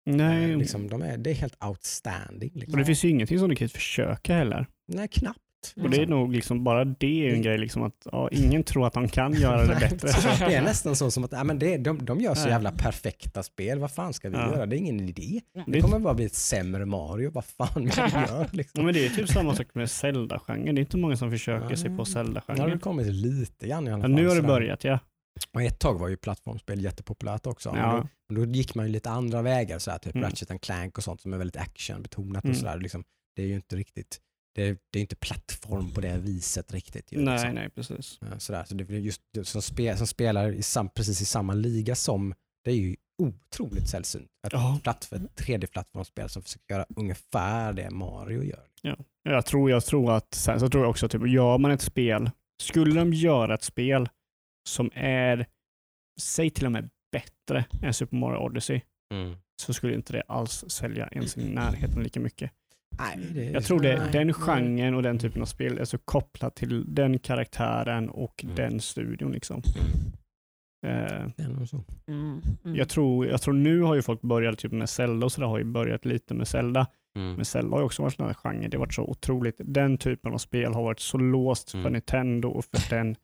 Nej, 0.07 0.51
Eh, 0.53 0.59
liksom, 0.59 0.89
de 0.89 1.03
är, 1.03 1.17
det 1.19 1.31
är 1.31 1.35
helt 1.35 1.65
outstanding. 1.65 2.51
och 2.55 2.57
Liksom. 2.61 2.79
det 2.79 2.85
finns 2.85 3.05
ju 3.05 3.09
ingenting 3.09 3.39
som 3.39 3.49
du 3.49 3.57
kan 3.57 3.69
försöka 3.69 4.35
heller. 4.35 4.67
Nej, 4.93 5.09
knappt. 5.09 5.39
Och 5.83 5.91
det 5.91 5.97
är 6.03 6.07
nog 6.07 6.33
liksom, 6.33 6.65
bara 6.65 6.85
det 6.85 7.29
är 7.29 7.35
en 7.35 7.43
grej 7.43 7.59
liksom 7.59 7.83
att 7.83 8.07
ja, 8.13 8.29
ingen 8.33 8.63
tror 8.63 8.87
att 8.87 8.93
de 8.93 9.09
kan 9.09 9.33
göra 9.41 9.67
det 9.67 9.75
bättre. 9.81 10.09
Det 10.49 10.55
är 10.55 10.63
nästan 10.63 10.97
så 10.97 11.11
som 11.11 11.25
att 11.25 11.33
ja, 11.33 11.45
men 11.45 11.59
det, 11.59 11.77
de, 11.77 12.05
de 12.05 12.21
gör 12.21 12.35
så 12.35 12.49
jävla 12.49 12.73
perfekta 12.73 13.43
spel, 13.43 13.79
vad 13.79 13.91
fan 13.91 14.13
ska 14.13 14.29
vi 14.31 14.37
Ja. 14.37 14.51
göra? 14.55 14.67
Det 14.67 14.77
är 14.77 14.79
ingen 14.79 15.01
idé. 15.01 15.41
Det 15.67 15.81
kommer 15.81 15.99
bara 15.99 16.15
bli 16.15 16.25
ett 16.25 16.35
sämre 16.35 16.87
Mario, 16.87 17.31
vad 17.31 17.45
fan 17.45 17.69
vi 17.85 17.91
gör 17.97 18.11
ja, 18.29 18.47
liksom. 18.53 18.85
men 18.85 18.95
det 18.95 19.07
är 19.07 19.11
typ 19.11 19.29
samma 19.29 19.55
sak 19.55 19.67
med 19.75 19.91
Zelda-genren. 19.91 20.75
Det 20.75 20.79
är 20.79 20.83
inte 20.83 20.97
många 20.97 21.17
som 21.17 21.31
försöker 21.31 21.77
sig 21.77 21.85
på 21.91 21.91
Nu 21.91 21.97
har 21.97 22.05
det 22.05 22.11
Zelda-genren. 22.11 22.79
kommit 22.79 23.07
lite 23.07 23.69
grann 23.69 23.87
i 23.89 23.91
alla 23.91 23.99
Ja, 23.99 24.03
fall. 24.03 24.11
nu 24.15 24.27
har 24.29 24.37
det 24.37 24.43
börjat 24.43 24.85
ja. 24.85 24.99
Och 25.53 25.63
ett 25.63 25.79
tag 25.79 25.99
var 25.99 26.09
ju 26.09 26.17
plattformsspel 26.17 26.81
jättepopulärt 26.85 27.47
också. 27.47 27.73
Men 27.73 27.81
ja. 27.81 27.97
Då, 27.97 28.09
men 28.35 28.53
då 28.53 28.57
gick 28.59 28.75
man 28.75 28.87
ju 28.87 28.93
lite 28.93 29.11
andra 29.11 29.43
vägar, 29.43 29.79
så 29.79 29.91
här, 29.91 29.99
typ 29.99 30.15
Mm. 30.15 30.29
Ratchet 30.31 30.51
and 30.51 30.61
Clank 30.61 30.99
och 30.99 31.05
sånt 31.05 31.21
som 31.21 31.33
är 31.33 31.39
väldigt 31.39 31.57
actionbetonat. 31.57 32.45
Mm. 32.45 32.67
Och 32.75 32.83
liksom, 32.83 33.05
det 33.37 33.43
är 33.43 33.47
ju 33.47 33.55
inte 33.55 33.77
riktigt, 33.77 34.21
det 34.55 34.63
är, 34.69 34.77
det 34.93 34.99
är 34.99 35.01
inte 35.01 35.17
plattform 35.17 35.91
på 35.91 36.01
det 36.01 36.19
viset 36.19 36.73
riktigt. 36.73 37.13
Ju, 37.13 37.19
Nej, 37.19 37.33
liksom. 37.35 37.51
nej 37.55 37.71
precis. 37.71 38.19
Ja, 38.21 38.39
Sådär. 38.39 38.65
Så 38.65 38.75
det 38.75 38.91
är 38.95 38.99
just 38.99 39.21
som, 39.43 39.63
spe, 39.63 39.97
som 39.97 40.07
spelar 40.07 40.53
i 40.53 40.63
sam, 40.63 40.89
precis 40.89 41.21
i 41.21 41.25
samma 41.25 41.55
liga 41.55 41.95
som, 41.95 42.35
det 42.65 42.71
är 42.71 42.75
ju 42.77 42.97
otroligt 43.23 43.89
sällsynt. 43.89 44.27
Ett 44.47 44.53
Ja. 44.53 44.79
platt, 44.83 45.13
ett 45.13 45.41
3D-plattformsspel 45.41 46.29
som 46.29 46.43
försöker 46.43 46.75
göra 46.75 46.87
ungefär 46.97 47.73
det 47.73 47.91
Mario 47.91 48.43
gör. 48.43 48.67
Jag 49.23 49.47
tror, 49.47 49.71
jag 49.71 49.85
tror 49.85 50.13
att, 50.13 50.35
sen 50.35 50.61
så 50.61 50.69
tror 50.69 50.83
jag 50.85 50.91
också 50.91 51.09
typ, 51.09 51.29
gör 51.29 51.59
man 51.59 51.71
ett 51.71 51.81
spel, 51.83 52.31
skulle 52.63 52.95
de 53.01 53.13
göra 53.13 53.55
ett 53.55 53.63
spel 53.63 54.09
som 54.69 54.91
är, 54.95 55.47
säg 56.21 56.51
till 56.51 56.67
och 56.67 56.73
med 56.73 56.89
bättre 57.13 57.65
än 57.83 57.95
Super 57.95 58.17
Mario 58.17 58.39
Odyssey, 58.39 58.81
så 59.63 59.73
skulle 59.73 59.95
inte 59.95 60.13
det 60.13 60.23
alls 60.29 60.65
sälja 60.69 61.09
ens 61.13 61.39
i 61.39 61.49
närheten 61.49 62.03
lika 62.03 62.21
mycket. 62.21 62.51
Nej, 62.99 63.19
det 63.35 63.47
är- 63.49 63.53
Jag 63.53 63.65
tror 63.65 63.81
det, 63.81 63.99
nej, 63.99 64.09
den 64.13 64.33
genren 64.33 64.95
och 64.95 65.03
den 65.03 65.19
typen 65.19 65.43
av 65.43 65.47
spel 65.47 65.79
är 65.79 65.85
så 65.85 65.99
kopplat 65.99 66.57
till 66.57 66.95
den 66.95 67.19
karaktären 67.19 68.09
och 68.11 68.45
Mm. 68.45 68.57
den 68.57 68.81
studion. 68.81 69.33
Liksom. 69.33 69.63
Det 71.37 71.43
är 71.43 71.49
nog 71.49 71.69
så. 71.69 71.85
Mm. 72.07 72.41
Mm. 72.65 72.77
jag, 72.77 72.89
tror, 72.89 73.27
jag 73.27 73.43
tror 73.43 73.55
nu 73.55 73.81
har 73.81 73.95
ju 73.95 74.03
folk 74.03 74.21
börjat 74.23 74.59
typ 74.59 74.73
med 74.73 74.89
Zelda 74.89 75.27
och 75.27 75.33
så 75.33 75.41
där 75.41 75.49
har 75.49 75.59
ju 75.59 75.65
börjat 75.65 76.05
lite 76.05 76.35
med 76.35 76.49
Zelda. 76.49 76.87
Men 77.37 77.45
Zelda 77.45 77.71
har 77.71 77.81
ju 77.81 77.85
också 77.85 78.03
varit 78.03 78.19
en 78.19 78.27
här 78.27 78.35
genre. 78.35 78.69
Det 78.69 78.77
har 78.77 78.81
varit 78.81 78.95
så 78.95 79.03
otroligt. 79.05 79.57
Den 79.59 79.99
typen 79.99 80.33
av 80.33 80.39
spel 80.39 80.75
har 80.75 80.83
varit 80.83 81.01
så 81.01 81.19
låst 81.19 81.71
för 81.71 81.79
Mm. 81.79 81.93
Nintendo 81.93 82.49
och 82.49 82.65
för 82.65 82.91
den, 82.97 83.17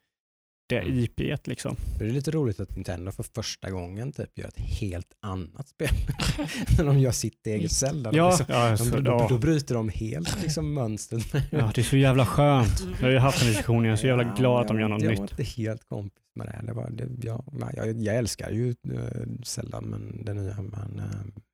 det 0.71 0.79
Mm. 0.81 0.99
IP 0.99 1.47
liksom. 1.47 1.77
Det 1.99 2.05
är 2.05 2.11
lite 2.11 2.31
roligt 2.31 2.61
att 2.61 2.75
Nintendo 2.77 3.13
för 3.13 3.23
första 3.23 3.71
gången 3.71 4.13
typ 4.13 4.39
gör 4.39 4.49
ett 4.49 4.59
helt 4.61 5.13
annat 5.23 5.69
spel. 5.69 5.89
När 6.79 6.85
de 6.85 6.99
gör 6.99 7.11
sitt 7.13 7.47
eget 7.47 7.73
Zelda. 7.73 8.11
Ja, 8.13 8.29
liksom, 8.29 8.47
ja, 8.49 8.71
de, 8.71 8.77
så, 8.79 9.01
då, 9.01 9.27
då 9.29 9.39
bryter 9.39 9.75
de 9.75 9.89
helt 9.89 10.43
liksom, 10.43 10.75
mönstret. 10.75 11.27
ja, 11.51 11.73
det 11.75 11.81
är 11.81 11.83
så 11.83 11.97
jävla 11.97 12.27
skönt. 12.27 12.83
Jag 13.01 13.07
har 13.07 13.11
ju 13.13 13.19
haft 13.19 13.43
en 13.43 13.49
diskussion, 13.49 13.85
jag 13.85 13.93
är 13.93 13.97
så 13.97 14.07
jävla 14.07 14.25
Ja, 14.25 14.35
glad 14.35 14.61
att 14.61 14.69
de 14.69 14.77
jag- 14.77 14.81
gör 14.83 14.89
något 14.89 15.03
jag 15.03 15.11
nytt. 15.11 15.19
var 15.19 15.25
inte 15.31 15.43
helt 15.43 15.85
kompis 15.89 16.23
med 16.35 16.47
det. 16.47 16.61
det, 16.67 16.73
var, 16.73 16.91
det 16.91 17.09
ja, 17.23 17.45
nej, 17.53 17.75
jag, 17.77 18.01
jag 18.03 18.17
älskar 18.17 18.51
ju 18.51 18.75
uh, 18.91 19.43
Zelda, 19.43 19.81
men, 19.81 20.25
det 20.25 20.35
nya, 20.35 20.57
men, 20.63 20.99
eh, 20.99 21.05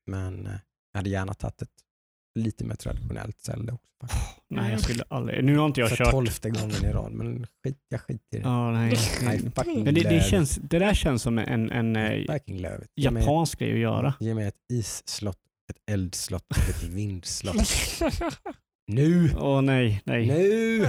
men 0.06 0.46
eh, 0.46 0.52
jag 0.92 0.98
hade 0.98 1.10
gärna 1.10 1.34
tagit 1.34 1.62
ett 1.62 1.68
lite 2.36 2.64
mer 2.64 2.74
traditionellt 2.74 3.40
Zelda 3.40 3.72
också. 3.72 3.86
faktiskt. 4.00 4.36
Nej, 4.50 4.70
jag 4.70 4.80
skulle 4.80 5.04
aldrig. 5.08 5.44
Nu 5.44 5.56
har 5.58 5.66
inte 5.66 5.80
jag 5.80 5.88
För 5.90 5.96
kört. 5.96 6.10
tolfte 6.10 6.50
gången 6.50 6.84
i 6.84 6.88
rad, 6.92 7.12
men 7.12 7.46
skit, 7.64 7.78
jag 7.88 8.00
skiter 8.00 8.36
i 8.36 8.40
det. 8.40 8.48
Ja, 8.48 8.70
nej. 8.70 8.96
Fucking 9.56 9.84
Men 9.84 9.94
det, 9.94 10.00
det, 10.00 10.20
känns, 10.30 10.56
det 10.56 10.78
där 10.78 10.94
känns 10.94 11.22
som 11.22 11.38
en, 11.38 11.70
en 11.70 11.96
eh, 11.96 12.24
Fucking 12.32 12.60
love 12.60 12.76
it. 12.84 12.90
Ge 12.96 13.10
mig- 13.10 13.22
japansk 13.22 13.58
grej 13.58 13.72
att 13.72 13.78
göra. 13.78 14.14
Ge 14.20 14.34
mig 14.34 14.46
ett 14.46 14.60
isslott, 14.72 15.38
ett 15.70 15.90
eldslott 15.90 16.46
och 16.50 16.68
ett 16.68 16.82
vindslott. 16.90 17.56
Nu! 18.92 19.30
Åh 19.38 19.62
nej, 19.62 20.02
nej. 20.04 20.26
Nu! 20.26 20.88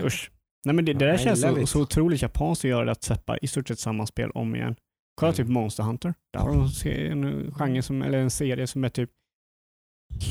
Usch. 0.06 0.30
Nej, 0.64 0.74
men 0.74 0.84
det, 0.84 0.92
det 0.92 1.06
där 1.06 1.16
känns 1.18 1.40
så, 1.40 1.66
så 1.66 1.80
otroligt 1.82 2.22
japanskt 2.22 2.64
att 2.64 2.68
göra 2.70 2.84
det, 2.84 2.92
att 2.92 3.02
släppa 3.02 3.38
i 3.38 3.46
stort 3.46 3.68
sett 3.68 3.78
samma 3.78 4.06
spel 4.06 4.30
om 4.30 4.54
igen. 4.54 4.76
Kolla 5.14 5.32
Mm. 5.32 5.36
typ 5.36 5.48
Monster 5.48 5.82
Hunter. 5.82 6.14
Där 6.32 6.40
har 6.40 6.48
de 6.84 6.90
en 7.10 7.54
genre 7.54 7.82
som, 7.82 8.02
eller 8.02 8.18
en 8.18 8.30
serie 8.30 8.66
som 8.66 8.84
är 8.84 8.88
typ 8.88 9.10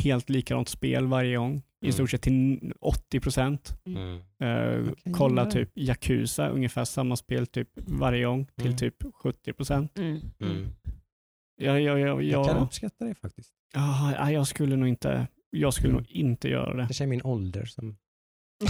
helt 0.04 0.30
likadant 0.30 0.70
spel 0.70 1.08
varje 1.08 1.38
gång. 1.38 1.58
I 1.58 1.86
Mm. 1.86 1.94
stort 1.94 2.10
sett 2.10 2.22
till 2.22 2.74
80 2.80 3.20
procent. 3.20 3.78
Mm. 3.86 4.00
Uh, 4.44 4.92
Okej, 4.92 5.14
kolla 5.14 5.44
ja. 5.46 5.52
typ 5.52 5.70
Yakuza, 5.78 6.50
ungefär 6.50 6.86
samma 6.86 7.16
spel 7.16 7.48
typ 7.48 7.70
varje 7.76 8.26
gång 8.26 8.46
till 8.56 8.66
Mm. 8.66 8.78
typ 8.78 8.96
70 9.14 9.54
procent. 9.54 9.98
Mm. 10.00 10.20
Mm. 10.40 10.68
Jag, 11.62 11.82
jag, 11.82 12.00
jag, 12.00 12.24
Jag 12.24 12.46
kan 12.48 12.58
uppskatta 12.58 13.06
det 13.06 13.16
faktiskt. 13.16 13.52
ah, 13.74 14.30
jag 14.30 14.48
skulle 14.48 14.76
nog 14.76 14.88
inte, 14.88 15.28
jag 15.50 15.74
skulle 15.74 15.94
nog 15.94 16.08
inte 16.12 16.50
göra 16.50 16.74
det. 16.74 16.84
Kanske 16.86 17.04
är 17.04 17.08
min 17.08 17.22
ålder 17.24 17.66
som 17.66 17.98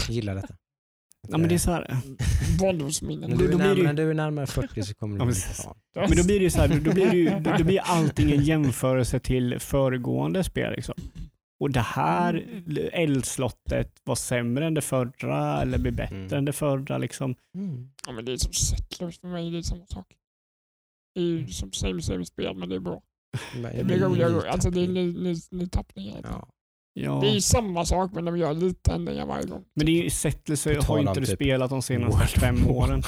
gillar 0.10 0.36
detta. 0.36 0.56
Ja, 1.30 1.38
men 1.38 1.50
det 1.50 1.56
är 1.56 1.60
så 1.60 1.72
här, 1.72 1.98
Barndomsminnen. 2.60 3.30
Då- 3.32 3.38
du, 3.38 3.52
är 3.52 3.58
närmare, 3.58 3.78
ju- 3.90 3.94
du 3.94 4.10
är 4.10 4.14
närmare 4.14 4.48
40 4.48 4.84
så 4.84 4.94
kommer 4.96 5.16
du 5.18 5.22
Ja, 5.22 5.26
bli 5.26 5.36
fan. 5.36 5.76
Men 5.94 6.18
då 6.18 6.24
blir 6.26 6.40
det 6.40 6.44
ju 6.44 6.50
så 6.50 6.62
här, 6.62 6.68
då 6.68 6.94
blir, 6.94 7.10
det 7.12 7.18
ju, 7.18 7.30
då, 7.58 7.64
blir 7.64 7.80
allting 7.84 8.32
en 8.32 8.44
jämförelse 8.44 9.20
till 9.20 9.60
föregående 9.60 10.44
spel. 10.44 10.74
Liksom. 10.76 10.96
Och 11.60 11.72
det 11.72 11.80
här 11.80 12.46
eldslottet 12.94 14.02
var 14.04 14.16
sämre 14.16 14.66
än 14.66 14.74
det 14.74 14.82
förra 14.82 15.62
eller 15.62 15.78
blir 15.78 15.92
bättre 15.92 16.16
Mm. 16.16 16.34
än 16.34 16.46
det 16.46 16.54
förra. 16.54 16.98
Liksom. 16.98 17.36
Mm. 17.56 17.90
Ja, 18.08 18.12
men 18.12 18.26
det 18.26 18.32
är 18.32 18.38
som 18.38 18.54
Settlers 18.54 19.20
för 19.20 19.28
mig, 19.28 19.52
det 19.52 19.58
är 19.58 19.62
samma 19.62 19.86
sak. 19.86 20.08
Det 21.16 21.22
är 21.22 21.26
ju 21.26 21.48
som 21.48 21.72
same 21.72 22.02
same 22.02 22.26
spel, 22.26 22.56
men 22.58 22.70
det 22.70 22.76
är 22.76 22.80
bra. 22.80 23.02
Men 23.62 23.78
Det 23.78 23.84
blir 23.84 24.00
roligare. 24.00 24.34
lite 24.34 24.50
Alltså 24.50 24.70
det 24.70 24.80
är 24.82 24.86
tappning. 24.86 25.08
lite, 25.08 25.20
lite, 25.20 25.56
lite 25.56 25.78
tappningar. 25.78 26.20
Ja. 26.24 26.48
Ja. 26.94 27.20
Det 27.22 27.28
är 27.28 27.34
ju 27.34 27.42
samma 27.42 27.86
sak, 27.86 28.12
men 28.14 28.26
de 28.26 28.38
gör 28.38 28.54
lite 28.54 28.92
ändringar 28.92 29.26
varje 29.26 29.46
gång. 29.48 29.64
Men 29.76 29.86
det 29.86 29.92
är 29.92 30.04
ju 30.04 30.10
Settlers 30.10 30.66
har 30.66 30.98
ju 30.98 31.02
inte 31.08 31.20
du 31.20 31.26
typ 31.26 31.36
spelat 31.36 31.70
de 31.70 31.82
senaste 31.82 32.18
World 32.18 32.30
fem 32.30 32.68
åren. 32.68 33.04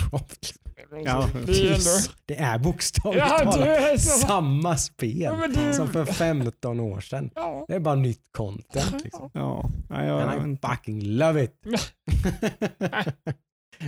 Ja, 1.06 1.28
det 1.46 1.52
är 1.52 1.66
ändå... 1.74 1.90
Det 2.26 2.36
är 2.40 2.60
bokstavligt 2.60 3.26
Ja, 3.30 3.38
talat 3.40 3.60
det 3.60 3.76
är 3.78 3.98
så... 3.98 4.28
samma 4.28 4.78
spel 4.78 5.20
Ja, 5.20 5.48
det- 5.48 5.74
som 5.74 5.88
för 5.88 6.06
15 6.06 6.80
år 6.80 7.00
sedan. 7.00 7.30
Ja. 7.36 7.66
Det 7.68 7.74
är 7.76 7.80
bara 7.80 7.96
nytt 7.96 8.22
content. 8.32 9.04
Liksom. 9.04 9.30
Ja, 9.34 9.70
ja, 9.90 10.04
ja, 10.06 10.20
And 10.22 10.54
I 10.54 10.68
fucking 10.68 11.02
love 11.04 11.44
it. 11.44 11.54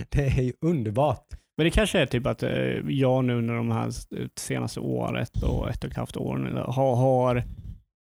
det 0.08 0.22
är 0.26 0.42
ju 0.42 0.52
underbart. 0.60 1.26
Men 1.56 1.64
det 1.64 1.70
kanske 1.70 1.98
är 1.98 2.06
typ 2.06 2.26
att 2.26 2.42
eh, 2.42 2.50
jag 2.88 3.24
nu 3.24 3.38
under 3.38 3.54
de 3.54 3.70
här 3.70 3.90
senaste 4.38 4.80
året 4.80 5.42
och 5.42 5.70
ett 5.70 5.84
och 5.84 5.90
ett 5.90 5.96
halvt 5.96 6.16
åren 6.16 6.56
har, 6.56 6.96
har 6.96 7.44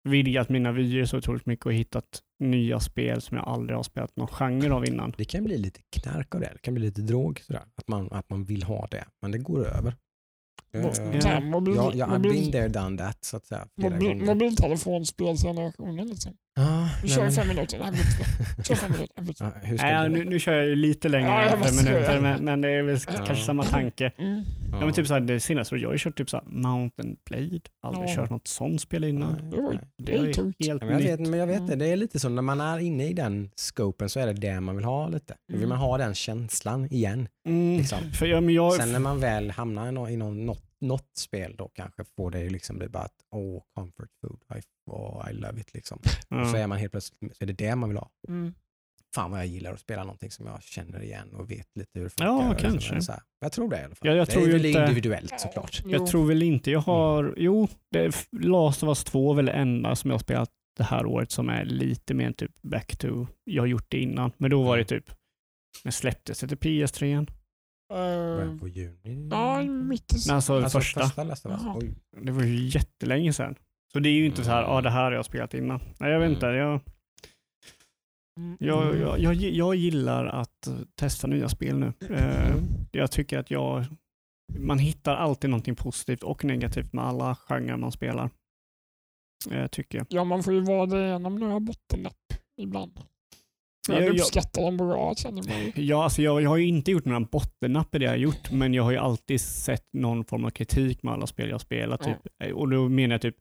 vidgat 0.04 0.50
mina 0.50 0.72
vyer 0.72 1.06
så 1.06 1.18
otroligt 1.18 1.46
mycket 1.46 1.66
och 1.66 1.74
hittat 1.74 2.22
nya 2.40 2.80
spel 2.80 3.22
som 3.22 3.38
jag 3.38 3.48
aldrig 3.48 3.78
har 3.78 3.84
spelat 3.84 4.16
någon 4.16 4.28
genre 4.28 4.72
av 4.74 4.86
innan. 4.86 5.14
Det 5.18 5.26
kan 5.26 5.44
bli 5.44 5.58
lite 5.58 5.82
knark 5.90 6.36
av 6.36 6.42
det. 6.42 6.50
Det 6.54 6.60
kan 6.62 6.74
bli 6.74 6.84
lite 6.84 7.02
drog 7.02 7.40
sådär. 7.40 7.62
Att 7.76 7.88
man, 7.88 8.12
att 8.12 8.30
man 8.30 8.44
vill 8.46 8.64
ha 8.64 8.88
det. 8.92 9.06
Men 9.22 9.32
det 9.32 9.38
går 9.38 9.68
över. 9.68 9.96
Eh, 10.74 10.82
jag 11.94 12.08
har 12.08 12.20
been 12.20 12.52
there, 12.52 12.68
done 12.68 12.98
that 12.98 13.26
så 13.26 13.38
att 13.38 13.46
säga. 13.46 13.68
Mobil, 13.76 14.26
mobiltelefonspelsgenerationen 14.26 16.08
liksom. 16.08 16.34
Ja, 16.56 16.90
Vi 17.04 17.10
kör 17.10 17.30
fem 17.32 17.48
minuter. 17.48 17.78
Du 17.78 17.84
vad? 17.84 17.96
Kör 18.66 18.76
fem 18.76 18.92
minuter. 18.92 19.52
Du 19.70 19.76
Ja, 19.76 20.08
nu, 20.08 20.24
nu 20.26 20.40
kör 20.40 20.54
jag 20.62 20.78
lite 20.78 21.10
längre 21.10 21.30
Ja, 21.30 21.42
än 21.42 21.64
fem 21.64 21.76
minuter, 21.86 22.20
men, 22.22 22.46
men 22.46 22.62
det 22.62 22.70
är 22.70 22.84
väl 22.84 22.98
Ja. 23.08 23.14
kanske 23.26 23.46
samma 23.46 23.64
tanke. 23.64 24.12
Mm. 24.18 24.44
Ja, 24.72 24.80
men 24.86 24.94
typ 24.94 25.08
så 25.08 25.14
här, 25.14 25.22
det 25.22 25.40
senaste, 25.40 25.76
jag 25.76 25.90
har 25.90 25.94
ju 25.94 26.00
kört 26.00 26.18
typ 26.18 26.30
så 26.30 26.38
här 26.38 26.46
Mountain 26.48 27.16
Blade. 27.30 27.60
Aldrig 27.84 28.10
Ja. 28.10 28.16
kört 28.16 28.30
något 28.30 28.48
sånt 28.48 28.82
spel 28.82 29.04
innan. 29.04 29.50
Det. 29.52 29.80
Det 30.04 30.14
är 30.16 30.26
helt 30.26 30.54
Ja, 30.58 30.76
men 30.82 30.90
jag 30.90 30.98
vet, 31.00 31.20
nytt. 31.20 31.30
men 31.30 31.40
jag 31.40 31.48
vet 31.48 31.68
det, 31.68 31.76
det 31.76 31.86
är 31.88 31.96
lite 31.96 32.20
så 32.20 32.30
när 32.30 32.42
man 32.42 32.62
är 32.62 32.80
inne 32.80 33.08
i 33.08 33.14
den 33.14 33.50
scopen 33.56 34.10
så 34.10 34.20
är 34.20 34.28
det 34.28 34.34
det 34.34 34.60
man 34.60 34.76
vill 34.76 34.86
ha 34.86 35.08
lite. 35.08 35.34
Då 35.48 35.54
vill 35.58 35.58
Mm. 35.66 35.70
man 35.70 35.78
ha 35.78 35.98
den 35.98 36.14
känslan 36.16 36.86
igen. 36.92 37.28
Mm, 37.48 37.78
liksom. 37.78 37.98
för 38.14 38.42
men 38.42 38.54
jag, 38.54 38.74
Sen 38.74 38.92
när 38.92 39.00
man 39.00 39.20
väl 39.20 39.52
hamnar 39.52 39.88
i, 39.88 39.92
nå- 39.92 40.10
i 40.10 40.18
någon, 40.18 40.46
något, 40.46 40.64
något 40.84 41.10
spel 41.18 41.56
då 41.58 41.68
kanske 41.68 42.04
får 42.16 42.32
det 42.32 42.40
ju 42.42 42.50
liksom 42.50 42.78
bli 42.78 42.90
bara 42.90 43.04
att 43.04 43.26
åh, 43.32 43.64
comfort 43.76 44.10
food, 44.22 44.40
I, 44.58 44.62
oh, 44.92 45.30
I 45.30 45.34
love 45.34 45.60
it 45.62 45.74
liksom. 45.74 46.00
Och 46.30 46.48
så 46.48 46.58
är 46.58 46.68
man 46.68 46.78
helt 46.78 46.92
plötsligt, 46.92 47.38
så 47.38 47.44
är 47.44 47.46
det 47.46 47.54
det 47.54 47.76
man 47.76 47.90
vill 47.90 47.98
ha. 47.98 48.10
Mm. 48.28 48.54
fan 49.16 49.32
vad 49.32 49.40
jag 49.40 49.48
gillar 49.48 49.74
att 49.74 49.80
spela 49.80 50.04
någonting 50.04 50.32
som 50.32 50.46
jag 50.46 50.64
känner 50.64 51.04
igen 51.04 51.34
och 51.34 51.52
vet 51.52 51.68
lite 51.76 51.90
hur 52.00 52.04
det 52.04 52.10
funkar. 52.10 52.26
Ja, 52.26 52.50
liksom, 52.52 52.72
kanske. 52.72 53.02
Så 53.02 53.12
här. 53.12 53.22
Jag 53.40 53.52
tror 53.52 53.70
det 53.70 53.80
i 53.82 53.84
alla 53.84 53.96
fall. 53.96 54.08
Ja, 54.08 54.14
jag 54.16 54.28
det 54.28 54.32
tror 54.32 54.48
är 54.48 54.52
väl 54.52 54.66
inte- 54.66 54.80
individuellt 54.80 55.40
såklart. 55.40 55.82
Jo. 55.86 55.92
Jag 55.92 56.08
tror 56.08 56.28
väl 56.28 56.44
inte 56.44 56.72
jag 56.72 56.80
har, 56.80 57.34
jo, 57.38 57.68
det 57.92 58.00
är 58.00 58.14
Last 58.46 58.84
of 58.84 58.88
Us 58.88 59.04
2 59.04 59.32
är 59.32 59.36
väl 59.36 59.46
det 59.46 59.52
enda 59.52 59.96
som 59.96 60.10
jag 60.10 60.14
har 60.16 60.20
spelat 60.20 60.50
det 60.78 60.84
här 60.84 61.06
året 61.06 61.32
som 61.32 61.50
är 61.50 61.66
lite 61.66 62.14
mer 62.14 62.32
typ 62.32 62.62
back 62.62 62.98
to, 62.98 63.28
jag 63.44 63.62
har 63.64 63.68
gjort 63.68 63.86
det 63.90 64.00
innan, 64.00 64.32
men 64.38 64.52
då 64.52 64.64
var 64.64 64.78
det 64.78 64.86
typ, 64.86 65.12
när 65.84 65.92
släpptes 65.92 66.40
det 66.40 66.48
till 66.48 66.58
PS3 66.58 67.04
igen? 67.04 67.28
Början 67.90 68.50
Eh, 68.54 68.60
på 68.60 68.68
juni. 68.68 69.28
Ja, 69.32 69.64
mitt 69.64 70.14
i 70.14 70.18
Nej, 70.28 70.36
Alltså, 70.36 70.54
Alltså 70.54 70.80
första. 70.80 71.02
första 71.02 71.24
Last 71.24 71.46
of 71.46 71.52
Us. 71.52 71.62
Jaha. 71.64 71.78
Oj. 71.82 71.96
Det 72.22 72.32
var 72.32 72.44
ju 72.44 72.66
jättelänge 72.68 73.34
sedan. 73.34 73.56
Så 73.94 74.00
det 74.00 74.10
är 74.10 74.14
ju 74.14 74.26
inte 74.26 74.44
så 74.44 74.50
här, 74.52 74.62
ja 74.62 74.66
Mm. 74.66 74.78
ah, 74.78 74.82
det 74.82 74.90
här 74.90 75.04
har 75.04 75.12
jag 75.12 75.26
spelat 75.26 75.54
innan. 75.54 75.80
Nej 76.00 76.12
jag 76.12 76.20
vet 76.20 76.32
inte, 76.32 76.46
jag, 76.46 76.80
Mm. 78.40 78.58
jag, 78.60 78.98
jag, 79.00 79.20
jag, 79.20 79.34
jag 79.36 79.76
gillar 79.76 80.26
att 80.26 80.68
testa 80.96 81.28
nya 81.28 81.50
spel 81.50 81.80
nu. 81.80 81.94
Eh, 82.10 82.52
Mm. 82.52 82.64
jag 82.92 83.12
tycker 83.12 83.38
att 83.40 83.52
jag, 83.52 83.86
man 84.60 84.80
hittar 84.80 85.16
alltid 85.16 85.50
någonting 85.50 85.76
positivt 85.76 86.24
och 86.24 86.46
negativt 86.46 86.94
med 86.94 87.04
alla 87.06 87.36
genrer 87.36 87.78
man 87.78 87.92
spelar. 87.92 88.30
Eh, 89.52 89.68
tycker 89.68 89.98
jag. 89.98 90.08
Ja, 90.10 90.24
man 90.24 90.44
får 90.44 90.54
ju 90.54 90.60
vara 90.62 90.86
det 90.86 91.08
genom 91.08 91.36
några 91.36 91.60
bottennapp 91.60 92.34
ibland. 92.62 93.00
Ja, 93.88 93.94
Jag 93.94 94.04
jag- 94.04 94.14
uppskattar 94.16 94.62
dem 94.62 94.78
bra 94.78 95.16
känner 95.16 95.44
man 95.44 95.60
ju. 95.66 95.72
Ja, 95.84 96.04
alltså 96.04 96.22
jag, 96.22 96.42
jag 96.42 96.50
har 96.50 96.58
ju 96.58 96.68
inte 96.68 96.92
gjort 96.92 97.06
några 97.06 97.20
bottennapp 97.20 97.96
i 97.96 98.00
det 98.00 98.06
jag 98.06 98.12
har 98.12 98.18
gjort, 98.18 98.52
men 98.52 98.74
jag 98.74 98.84
har 98.84 98.92
ju 98.92 98.98
alltid 98.98 99.42
sett 99.42 99.88
någon 99.94 100.26
form 100.26 100.46
av 100.46 100.50
kritik 100.50 101.04
med 101.04 101.14
alla 101.14 101.28
spel 101.28 101.50
jag 101.50 101.62
spelar. 101.62 101.98
Typ. 101.98 102.18
Eh, 102.44 102.52
Och 102.52 102.70
då 102.70 102.90
menar 102.90 103.14
jag 103.14 103.22
typ, 103.22 103.38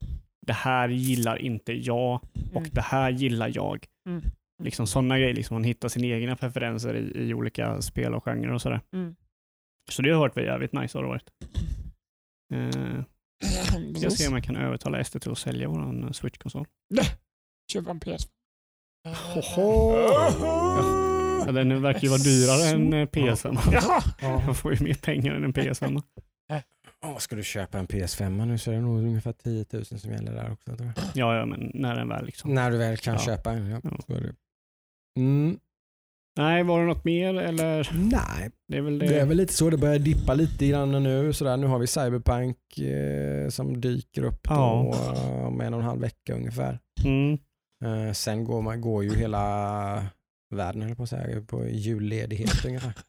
det 0.46 0.52
här 0.52 0.88
gillar 0.88 1.36
inte 1.36 1.72
jag 1.72 2.20
och 2.52 2.56
Mm. 2.60 2.70
det 2.72 2.80
här 2.80 3.10
gillar 3.10 3.52
jag. 3.54 3.86
Mm. 4.08 4.22
Liksom 4.62 4.86
sådana 4.86 5.18
grejer, 5.18 5.34
liksom 5.34 5.54
man 5.54 5.64
hittar 5.64 5.88
sina 5.88 6.06
egna 6.06 6.36
preferenser 6.36 6.94
i, 6.96 7.28
i 7.28 7.34
olika 7.34 7.82
spel 7.82 8.14
och 8.14 8.24
genrer 8.24 8.52
och 8.52 8.62
sådär. 8.62 8.80
Mm. 8.92 9.14
Så 9.90 10.02
det 10.02 10.10
har 10.10 10.18
varit 10.20 10.36
jävligt 10.36 10.72
nice 10.72 10.98
har 10.98 11.02
det 11.02 11.08
varit. 11.08 11.30
Eh, 12.54 13.02
ska 13.94 14.00
Precis. 14.00 14.18
se 14.18 14.28
om 14.28 14.34
jag 14.34 14.44
kan 14.44 14.56
övertala 14.56 15.04
SD 15.04 15.20
till 15.20 15.30
att 15.32 15.38
sälja 15.38 15.68
våran 15.68 16.14
Switch-konsol. 16.14 16.66
Köpa 17.72 17.90
en 17.90 18.00
Ja, 21.46 21.52
den 21.52 21.82
verkar 21.82 22.00
ju 22.00 22.08
vara 22.08 22.18
dyrare 22.18 22.68
än 22.68 22.92
eh, 22.92 23.06
PS5. 23.06 23.58
Jaha! 23.72 24.02
Jag 24.46 24.56
får 24.56 24.74
ju 24.74 24.84
mer 24.84 24.94
pengar 24.94 25.34
än 25.34 25.44
en 25.44 25.52
PS5. 25.52 26.02
Ja, 27.04 27.18
ska 27.18 27.36
du 27.36 27.42
köpa 27.44 27.78
en 27.78 27.86
PS5 27.86 28.46
nu 28.46 28.58
så 28.58 28.70
är 28.70 28.74
det 28.74 28.80
nog 28.80 28.98
ungefär 28.98 29.32
10 29.32 29.64
000 29.72 29.84
som 29.84 30.10
gäller 30.12 30.32
där 30.32 30.52
också. 30.52 30.76
tror 30.76 30.86
jag. 30.96 31.04
Ja, 31.14 31.36
ja, 31.36 31.46
men 31.46 31.70
när 31.74 31.96
den 31.96 32.08
väl 32.08 32.24
liksom. 32.26 32.54
När 32.54 32.70
du 32.70 32.76
väl 32.78 32.96
kan 32.96 33.14
Ja. 33.14 33.20
köpa 33.20 33.50
en. 33.52 33.66
Ja, 33.70 33.80
Ja. 34.06 34.16
Mm, 35.18 35.58
Nej, 36.38 36.62
var 36.62 36.80
det 36.80 36.86
något 36.86 37.04
mer 37.04 37.34
eller? 37.34 37.90
nej, 37.94 38.50
Det 38.68 38.76
är 38.76 38.80
väl 38.80 38.98
det. 38.98 39.06
det 39.06 39.20
är 39.20 39.26
väl 39.26 39.36
lite 39.36 39.52
så. 39.52 39.70
Det 39.70 39.76
börjar 39.76 39.98
dippa 39.98 40.34
lite 40.34 40.66
grann 40.68 41.02
nu. 41.02 41.32
Sådär. 41.32 41.56
Nu 41.56 41.66
har 41.66 41.78
vi 41.78 41.86
Cyberpunk 41.86 42.78
eh, 42.78 43.48
som 43.48 43.80
dyker 43.80 44.22
upp 44.24 44.42
då, 44.42 44.54
Ja. 44.54 44.94
eh, 45.16 45.46
om 45.46 45.60
en 45.60 45.74
och 45.74 45.80
en 45.80 45.86
halv 45.86 46.00
vecka 46.00 46.34
ungefär. 46.34 46.78
Mm. 47.04 47.38
Eh, 47.82 48.12
sen 48.12 48.44
går, 48.44 48.62
man, 48.62 48.80
går 48.80 49.04
ju 49.04 49.14
hela 49.16 50.06
världen 50.50 50.82
höll 50.82 50.96
på 50.96 51.02
att 51.02 51.08
säga, 51.08 51.40
på 51.40 51.66
julledighet 51.68 52.64
ungefär. 52.64 52.92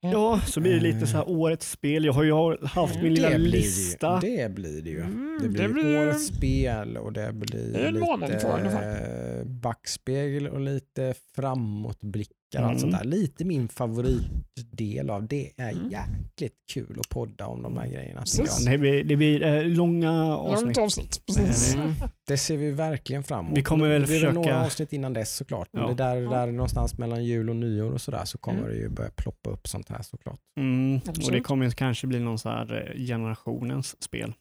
Ja, 0.00 0.40
så 0.46 0.60
blir 0.60 0.74
det 0.74 0.80
lite 0.80 1.06
så 1.06 1.16
här 1.16 1.28
årets 1.28 1.70
spel. 1.70 2.04
Jag 2.04 2.12
har 2.12 2.22
ju 2.24 2.56
haft 2.66 2.94
min 3.02 3.14
lilla 3.14 3.30
det 3.30 3.38
lista. 3.38 4.20
Det, 4.20 4.26
ju, 4.28 4.36
det 4.36 4.48
blir 4.54 4.82
det 4.82 4.90
ju. 4.90 5.00
Mm, 5.00 5.38
Det 5.42 5.48
blir, 5.48 5.62
det 5.62 5.68
blir- 5.68 5.98
årets 6.06 6.26
spel 6.26 6.96
och 6.96 7.12
det 7.12 7.32
blir 7.32 7.72
Det 7.72 7.90
lite 7.90 9.38
eh, 9.40 9.44
backspegel 9.46 10.48
och 10.48 10.60
lite 10.60 11.14
framåtblickar. 11.34 12.34
Och 12.58 12.64
Mm. 12.64 12.70
Allt 12.70 12.80
sånt 12.80 12.92
där. 12.92 13.04
Lite 13.04 13.44
min 13.44 13.68
favoritdel 13.68 15.10
av 15.10 15.26
det 15.28 15.50
är 15.56 15.72
Mm. 15.72 15.90
jäkligt 15.90 16.54
kul 16.72 16.96
att 17.00 17.08
podda 17.08 17.46
om 17.46 17.62
de 17.62 17.76
här 17.76 17.86
grejerna. 17.88 18.24
Det 18.66 18.78
blir, 18.78 19.04
det 19.04 19.16
blir 19.16 19.42
eh, 19.42 19.62
långa 19.64 20.36
avsnitt. 20.36 20.64
Långt 20.76 20.78
avsnitt. 20.78 21.20
Precis. 21.26 21.74
Mm. 21.74 21.92
Det 22.26 22.36
ser 22.36 22.56
vi 22.56 22.70
verkligen 22.70 23.22
fram 23.22 23.46
emot. 23.46 23.58
Vi 23.58 23.62
kommer 23.62 23.88
väl 23.88 24.00
det 24.00 24.06
blir 24.06 24.16
försöka- 24.16 24.32
några 24.34 24.64
avsnitt 24.64 24.92
innan 24.92 25.12
dess 25.12 25.34
såklart. 25.36 25.68
Men 25.72 25.82
Ja. 25.82 25.88
det 25.88 25.94
där, 25.94 26.20
där 26.30 26.46
någonstans 26.52 26.98
mellan 26.98 27.24
jul 27.24 27.50
och 27.50 27.56
nyår 27.56 27.92
och 27.92 28.00
sådär 28.00 28.24
så 28.24 28.38
kommer 28.38 28.58
Mm. 28.58 28.70
det 28.70 28.76
ju 28.76 28.88
börja 28.88 29.10
ploppa 29.10 29.50
upp 29.50 29.68
sånt 29.68 29.88
här 29.88 30.02
såklart. 30.02 30.38
Mm. 30.60 31.00
Och 31.26 31.32
det 31.32 31.40
kommer 31.40 31.70
kanske 31.70 32.06
bli 32.06 32.20
någon 32.20 32.38
så 32.38 32.48
här 32.48 32.92
eh, 32.96 33.04
generationens 33.06 34.02
spel. 34.02 34.32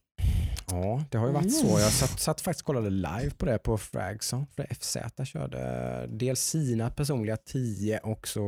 Ja, 0.70 1.04
det 1.12 1.18
har 1.18 1.28
ju 1.28 1.34
varit 1.34 1.44
Mm. 1.62 1.70
så. 1.70 1.80
Jag 1.80 1.92
satt, 1.92 2.20
satt 2.20 2.42
faktiskt 2.42 2.62
och 2.62 2.66
kollade 2.66 2.90
live 2.90 3.30
på 3.38 3.46
det 3.46 3.58
på 3.58 3.78
Fragson. 3.78 4.46
För 4.56 4.68
FZ 4.74 4.98
körde 5.26 6.08
dels 6.12 6.42
sina 6.42 6.90
personliga 6.90 7.38
10 7.38 8.00
och 8.00 8.28
så 8.28 8.42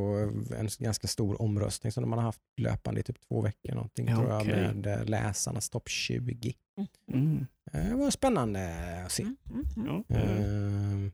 en 0.58 0.68
ganska 0.78 1.06
stor 1.08 1.42
omröstning 1.42 1.92
som 1.92 2.02
de 2.02 2.12
har 2.12 2.20
haft 2.20 2.40
löpande 2.60 3.00
i 3.00 3.02
typ 3.02 3.16
två 3.28 3.40
veckor 3.40 3.74
någonting 3.74 4.08
Ja, 4.08 4.16
tror 4.16 4.30
jag 4.30 4.46
med 4.46 4.86
eh, 4.86 5.04
läsarnas 5.04 5.70
topp 5.70 5.88
20. 5.88 6.54
Mm. 7.12 7.46
Eh, 7.72 7.88
Det 7.88 7.94
var 7.94 8.10
spännande 8.10 8.70
att 9.06 9.12
se. 9.12 9.22
Mm, 9.22 9.36
mm, 9.50 9.66
mm. 9.76 10.04
Ja, 10.08 10.16
Eh, 10.16 11.10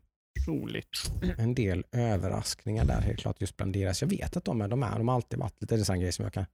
roligt. 0.47 1.11
en 1.37 1.55
del 1.55 1.83
överraskningar 1.91 2.85
där 2.85 3.01
helt 3.01 3.19
klart 3.19 3.41
just 3.41 3.57
bland 3.57 3.73
deras. 3.73 4.01
Jag 4.01 4.09
vet 4.09 4.37
att 4.37 4.45
de 4.45 4.61
är, 4.61 4.67
de 4.67 4.83
är, 4.83 4.97
de 4.97 5.07
har 5.07 5.15
alltid 5.15 5.39
varit 5.39 5.61
lite, 5.61 5.75
det 5.75 5.77
är 5.77 5.79
en 5.79 5.85
sån 5.85 5.99
grej 5.99 6.11
som 6.11 6.23
jag 6.23 6.33
kan 6.33 6.45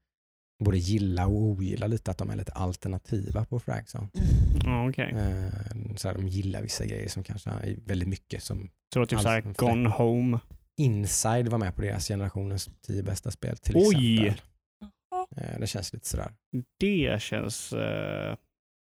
både 0.64 0.78
gilla 0.78 1.28
och 1.28 1.42
ogilla 1.42 1.88
lite, 1.88 2.12
att 2.12 2.18
de 2.18 2.30
är 2.30 2.36
lite 2.36 2.52
alternativa 2.52 3.46
på 3.46 3.60
Fragson. 3.60 4.10
Ja, 4.64 4.90
okej. 4.90 5.12
Eh, 5.12 5.96
så 5.96 6.08
här, 6.08 6.16
de 6.16 6.28
gillar 6.28 6.62
vissa 6.62 6.86
grejer 6.86 7.10
som 7.10 7.24
kanske 7.24 7.50
är 7.50 7.78
väldigt 7.86 8.08
mycket 8.10 8.44
som 8.44 8.70
Så 8.94 9.06
typ 9.06 9.20
så 9.20 9.28
här 9.30 9.48
Alltså, 9.48 9.66
Gone 9.66 9.90
Home. 9.90 10.40
Inside 10.78 11.48
var 11.48 11.58
med 11.58 11.76
på 11.76 11.82
deras 11.82 12.08
generationens 12.08 12.70
tio 12.82 13.04
bästa 13.04 13.32
spel 13.32 13.58
till 13.58 13.76
Oj! 13.78 14.28
exempel. 14.28 14.46
Eh, 15.38 15.60
det 15.60 15.68
känns 15.68 15.94
lite 15.94 16.08
sådär. 16.08 16.32
Det 16.80 17.22
känns... 17.22 17.74
eh, 17.74 18.36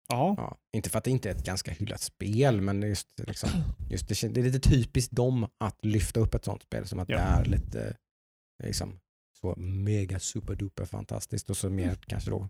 ja. 0.10 0.34
Ja, 0.38 0.58
inte 0.78 0.90
för 0.90 0.98
att 0.98 1.04
det 1.04 1.12
inte 1.12 1.30
är 1.30 1.36
ett 1.36 1.46
ganska 1.46 1.72
hyllat 1.72 2.02
spel, 2.02 2.62
men 2.62 2.80
det 2.80 2.88
är 2.88 2.90
just, 2.90 3.08
liksom, 3.28 3.50
just 3.90 4.08
det, 4.08 4.28
det 4.34 4.40
är 4.42 4.44
lite 4.44 4.70
typiskt 4.70 5.12
dem 5.16 5.48
att 5.60 5.86
lyfta 5.86 6.20
upp 6.20 6.34
ett 6.36 6.46
sånt 6.46 6.64
spel 6.64 6.88
som 6.88 7.00
att 7.00 7.10
Ja. 7.10 7.18
det 7.18 7.22
är 7.24 7.46
lite 7.46 7.98
liksom, 8.64 9.00
så 9.44 9.56
mega 9.62 10.20
superduper 10.20 10.86
fantastiskt 10.86 11.50
och 11.50 11.58
så 11.58 11.70
mer 11.70 11.96
kanske 12.08 12.30
då 12.30 12.50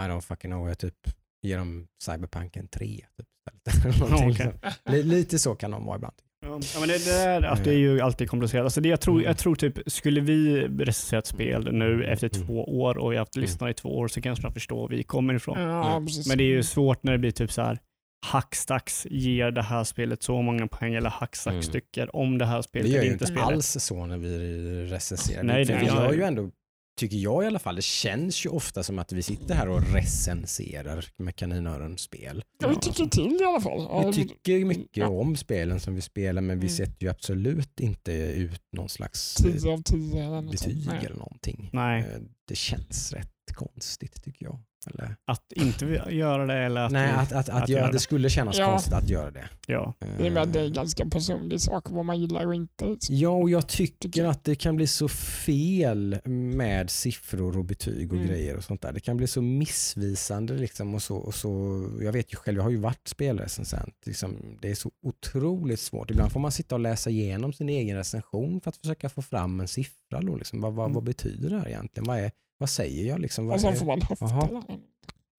I 0.00 0.02
don't 0.02 0.20
fucking 0.20 0.50
know, 0.50 0.68
jag 0.68 0.78
typ 0.78 0.94
ger 1.42 1.58
dem 1.58 1.86
Cyberpunk 2.04 2.56
en 2.56 2.68
3 2.68 2.86
typ, 2.86 3.26
istället. 3.68 3.84
Eller 4.00 4.10
någonting 4.10 4.48
Okej. 4.48 4.72
så. 4.86 4.92
Li- 4.92 5.02
Lite 5.02 5.38
så 5.38 5.54
kan 5.54 5.70
de 5.70 5.84
vara 5.86 5.96
ibland. 5.96 6.14
Ja, 6.46 6.60
men 6.80 6.88
det, 6.88 7.04
det, 7.04 7.10
är, 7.10 7.42
att 7.42 7.64
det 7.64 7.70
är 7.70 7.78
ju 7.78 8.00
alltid 8.00 8.30
komplicerat. 8.30 8.64
Alltså 8.64 8.80
det 8.80 8.88
jag, 8.88 9.00
tror, 9.00 9.14
Mm. 9.14 9.26
jag 9.26 9.38
tror 9.38 9.54
typ, 9.54 9.78
skulle 9.86 10.20
vi 10.20 10.60
recensera 10.68 11.18
ett 11.18 11.26
spel 11.26 11.72
nu 11.72 12.04
efter 12.04 12.30
Mm. 12.36 12.46
två 12.46 12.80
år 12.80 12.98
och 12.98 13.14
jag 13.14 13.18
har 13.18 13.22
haft 13.22 13.36
Mm. 13.36 13.42
lyssnare 13.42 13.70
i 13.70 13.74
två 13.74 13.98
år 13.98 14.08
så 14.08 14.20
kanske 14.20 14.44
jag 14.46 14.54
förstår 14.54 14.76
var 14.80 14.88
vi 14.88 15.02
kommer 15.02 15.34
ifrån. 15.34 15.60
Ja, 15.60 15.96
Mm. 15.96 16.08
Men 16.28 16.38
det 16.38 16.44
är 16.44 16.48
ju 16.48 16.62
svårt 16.62 17.02
när 17.02 17.12
det 17.12 17.18
blir 17.18 17.30
typ 17.30 17.52
så 17.52 17.62
här 17.62 17.78
hackstacks 18.26 19.06
ger 19.10 19.50
det 19.50 19.62
här 19.62 19.84
spelet 19.84 20.22
så 20.22 20.42
många 20.42 20.66
poäng 20.66 20.94
eller 20.94 21.10
hackstacks 21.10 21.68
Mm. 21.68 21.72
tycker 21.72 22.16
om 22.16 22.38
det 22.38 22.46
här 22.46 22.62
spelet 22.62 22.88
gör 22.90 22.96
eller 22.98 23.06
ju 23.06 23.12
inte 23.12 23.26
spelet. 23.26 23.42
alls 23.44 23.76
så 23.80 24.06
när 24.06 24.18
vi 24.18 24.38
recenserar. 24.86 25.42
Nej, 25.42 25.64
För 25.66 25.72
det 25.72 25.80
vi 25.80 25.86
gör 25.86 25.94
gör 26.04 26.12
ju 26.12 26.22
ändå, 26.22 26.50
tycker 27.00 27.16
jag 27.16 27.44
i 27.44 27.46
alla 27.46 27.58
fall, 27.58 27.76
det 27.76 27.82
känns 27.84 28.46
ju 28.46 28.50
ofta 28.50 28.82
som 28.82 28.98
att 28.98 29.12
vi 29.12 29.22
sitter 29.22 29.54
här 29.54 29.68
och 29.68 29.92
recenserar 29.94 31.04
med 31.16 31.36
kaninöron-spel. 31.36 32.44
Ja, 32.62 32.68
vi 32.68 32.76
tycker 32.76 33.06
till 33.06 33.38
i 33.40 33.44
alla 33.44 33.60
fall. 33.60 33.80
Ja, 33.90 34.06
Vi 34.06 34.12
tycker 34.12 34.64
mycket 34.64 34.96
Ja. 34.96 35.08
om 35.08 35.36
spelen 35.36 35.80
som 35.80 35.94
vi 35.94 36.00
spelar 36.00 36.42
men 36.42 36.60
vi 36.60 36.66
Mm. 36.66 36.76
sätter 36.76 37.04
ju 37.06 37.10
absolut 37.10 37.80
inte 37.80 38.12
ut 38.12 38.62
någon 38.76 38.88
slags 38.88 39.36
eh, 39.44 39.52
10 39.52 39.72
av 39.72 39.82
10 39.82 40.24
eller 40.24 40.40
något 40.42 40.50
betyg 40.50 40.88
eller 40.88 41.16
någonting. 41.16 41.70
Nej, 41.72 42.00
Eh, 42.00 42.20
Det 42.48 42.56
känns 42.56 43.12
rätt 43.12 43.30
konstigt 43.54 44.22
tycker 44.24 44.44
jag. 44.46 44.58
Eller? 44.86 45.16
att 45.24 45.52
inte 45.52 45.84
göra 46.10 46.46
det 46.46 46.54
eller 46.54 46.80
att 46.80 46.92
Nej, 46.92 47.10
att, 47.10 47.32
att, 47.32 47.48
att, 47.48 47.62
att 47.62 47.68
göra, 47.68 47.86
det 47.86 47.92
det. 47.92 47.98
skulle 47.98 48.30
kännas 48.30 48.58
Ja. 48.58 48.66
konstigt 48.70 48.92
att 48.92 49.08
göra 49.08 49.30
det. 49.30 49.44
ja. 49.66 49.94
I 50.18 50.28
och 50.28 50.32
med 50.32 50.42
att 50.42 50.52
det 50.52 50.58
är 50.60 50.64
en 50.64 50.70
Eh, 50.70 50.74
ganska 50.74 51.06
personlig 51.06 51.60
sak 51.60 51.90
vad 51.90 52.04
man 52.04 52.20
gillar 52.20 52.46
och 52.46 52.54
inte. 52.54 52.96
Ja, 53.08 53.28
och 53.30 53.50
jag 53.50 53.66
Tycker 53.68 54.24
att 54.24 54.44
det 54.44 54.54
kan 54.54 54.76
bli 54.76 54.86
så 54.86 55.08
fel 55.08 56.18
med 56.24 56.90
siffror 56.90 57.58
och 57.58 57.64
betyg 57.64 58.10
och 58.12 58.16
Mm. 58.16 58.28
grejer 58.28 58.56
och 58.56 58.64
sånt 58.64 58.82
där. 58.82 58.92
Det 58.92 59.00
kan 59.00 59.16
bli 59.16 59.26
så 59.26 59.42
missvisande 59.42 60.54
liksom 60.54 60.94
och 60.94 61.02
så, 61.02 61.16
och 61.16 61.34
så. 61.34 61.48
Jag 62.00 62.12
vet 62.12 62.32
ju 62.32 62.36
själv, 62.36 62.56
jag 62.56 62.62
har 62.62 62.70
ju 62.70 62.76
varit 62.76 63.08
spelrecensent. 63.08 63.94
Liksom, 64.06 64.58
det 64.62 64.70
är 64.70 64.74
så 64.74 64.90
otroligt 65.02 65.80
svårt. 65.80 66.10
Ibland 66.10 66.32
får 66.32 66.40
man 66.40 66.52
sitta 66.52 66.74
och 66.74 66.80
läsa 66.80 67.10
igenom 67.10 67.52
sin 67.52 67.68
egen 67.68 67.96
recension 67.96 68.60
för 68.60 68.68
att 68.68 68.76
försöka 68.76 69.08
få 69.08 69.22
fram 69.22 69.60
en 69.60 69.68
siffra. 69.68 70.20
Då, 70.20 70.36
liksom. 70.36 70.60
vad, 70.60 70.72
vad, 70.74 70.84
Mm. 70.86 70.94
vad 70.94 71.04
betyder 71.04 71.50
det 71.50 71.58
här 71.58 71.68
egentligen? 71.68 72.06
Vad, 72.06 72.18
är, 72.18 72.30
vad 72.60 72.70
säger 72.70 73.08
jag? 73.08 73.20
Liksom? 73.20 73.46
Vad 73.46 73.54
Och 73.54 73.60
sen 73.60 73.76
får 73.76 73.86
man 73.86 73.98
där. 73.98 74.78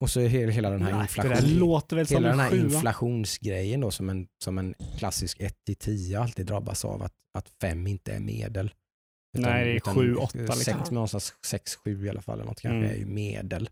och 0.02 0.10
så 0.10 0.20
är 0.22 0.28
hela, 0.28 0.52
hela 0.52 0.70
den 0.70 0.82
här 0.82 0.90
Det 0.92 0.96
där 0.98 1.02
inflationen. 1.02 1.60
låter 1.60 1.96
väl 1.96 2.08
som 2.08 2.16
Hela 2.16 2.32
en 2.32 2.38
den 2.38 2.46
här 2.48 2.56
inflationsgrejen 2.66 3.80
då 3.82 3.92
som 3.92 4.10
en, 4.10 4.28
som 4.44 4.58
en 4.58 4.74
klassisk 4.98 5.40
1-10 5.68 6.20
alltid 6.22 6.46
drabbas 6.46 6.86
av 6.86 7.04
att, 7.04 7.14
att 7.38 7.50
5 7.62 7.88
inte 7.88 8.14
är 8.14 8.20
medel. 8.20 8.74
Nej, 9.38 9.66
det 9.66 9.76
är 9.76 9.80
sju, 9.80 10.16
åtta, 10.16 10.38
liksom. 10.38 10.56
Sex, 10.56 10.92
någonstans 10.92 11.34
6-7 11.86 12.06
i 12.06 12.10
alla 12.10 12.22
fall, 12.22 12.36
eller 12.40 12.46
något 12.50 12.62
kanske 12.62 12.78
Mm. 12.78 12.92
är 12.92 12.96
ju 12.96 13.06
medel. 13.06 13.70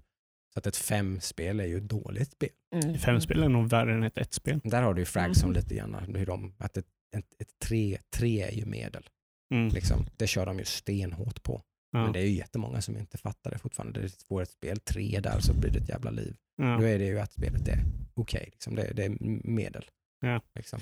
Så 0.53 0.59
att 0.59 0.67
ett 0.67 0.75
5-spel 0.77 1.59
är 1.59 1.65
ju 1.65 1.77
ett 1.77 1.89
dåligt 1.89 2.31
spel. 2.31 2.49
Mm. 2.75 2.97
Fem 2.97 3.21
spel 3.21 3.43
är 3.43 3.49
nog 3.49 3.69
värre 3.69 3.93
än 3.93 4.03
ett 4.03 4.17
ett 4.17 4.33
spel. 4.33 4.59
Där 4.63 4.81
har 4.81 4.93
du 4.93 5.01
ju 5.01 5.05
Fragson 5.05 5.49
Mm. 5.49 5.61
lite 5.61 5.75
grann, 5.75 6.15
hur 6.15 6.25
de, 6.25 6.53
att 6.57 6.77
ett, 6.77 6.85
ett, 7.17 7.25
ett 7.41 7.59
3, 7.63 7.97
3 8.15 8.41
är 8.43 8.51
ju 8.51 8.65
medel. 8.65 9.09
Mm. 9.53 9.67
Liksom. 9.69 10.05
Det 10.17 10.27
kör 10.27 10.45
de 10.45 10.59
ju 10.59 10.65
stenhårt 10.65 11.43
på. 11.43 11.61
Ja. 11.91 12.03
Men 12.03 12.11
det 12.13 12.19
är 12.19 12.25
ju 12.25 12.31
jättemånga 12.35 12.81
som 12.81 12.97
inte 12.97 13.17
fattar 13.17 13.51
det 13.51 13.57
fortfarande. 13.57 14.01
Det 14.01 14.23
får 14.27 14.41
ett 14.41 14.49
spel 14.51 14.79
tre 14.79 15.19
där 15.19 15.39
så 15.39 15.53
blir 15.53 15.71
det 15.71 15.79
ett 15.79 15.89
jävla 15.89 16.11
liv. 16.11 16.35
Ja. 16.57 16.77
Då 16.77 16.83
är 16.83 16.99
det 16.99 17.05
ju 17.05 17.19
att 17.19 17.31
spelet 17.31 17.67
är 17.67 17.79
okej. 18.13 18.49
liksom. 18.51 18.75
det, 18.75 18.91
det 18.95 19.03
är 19.05 19.17
medel. 19.49 19.85
Ja. 20.21 20.41
Liksom. 20.55 20.79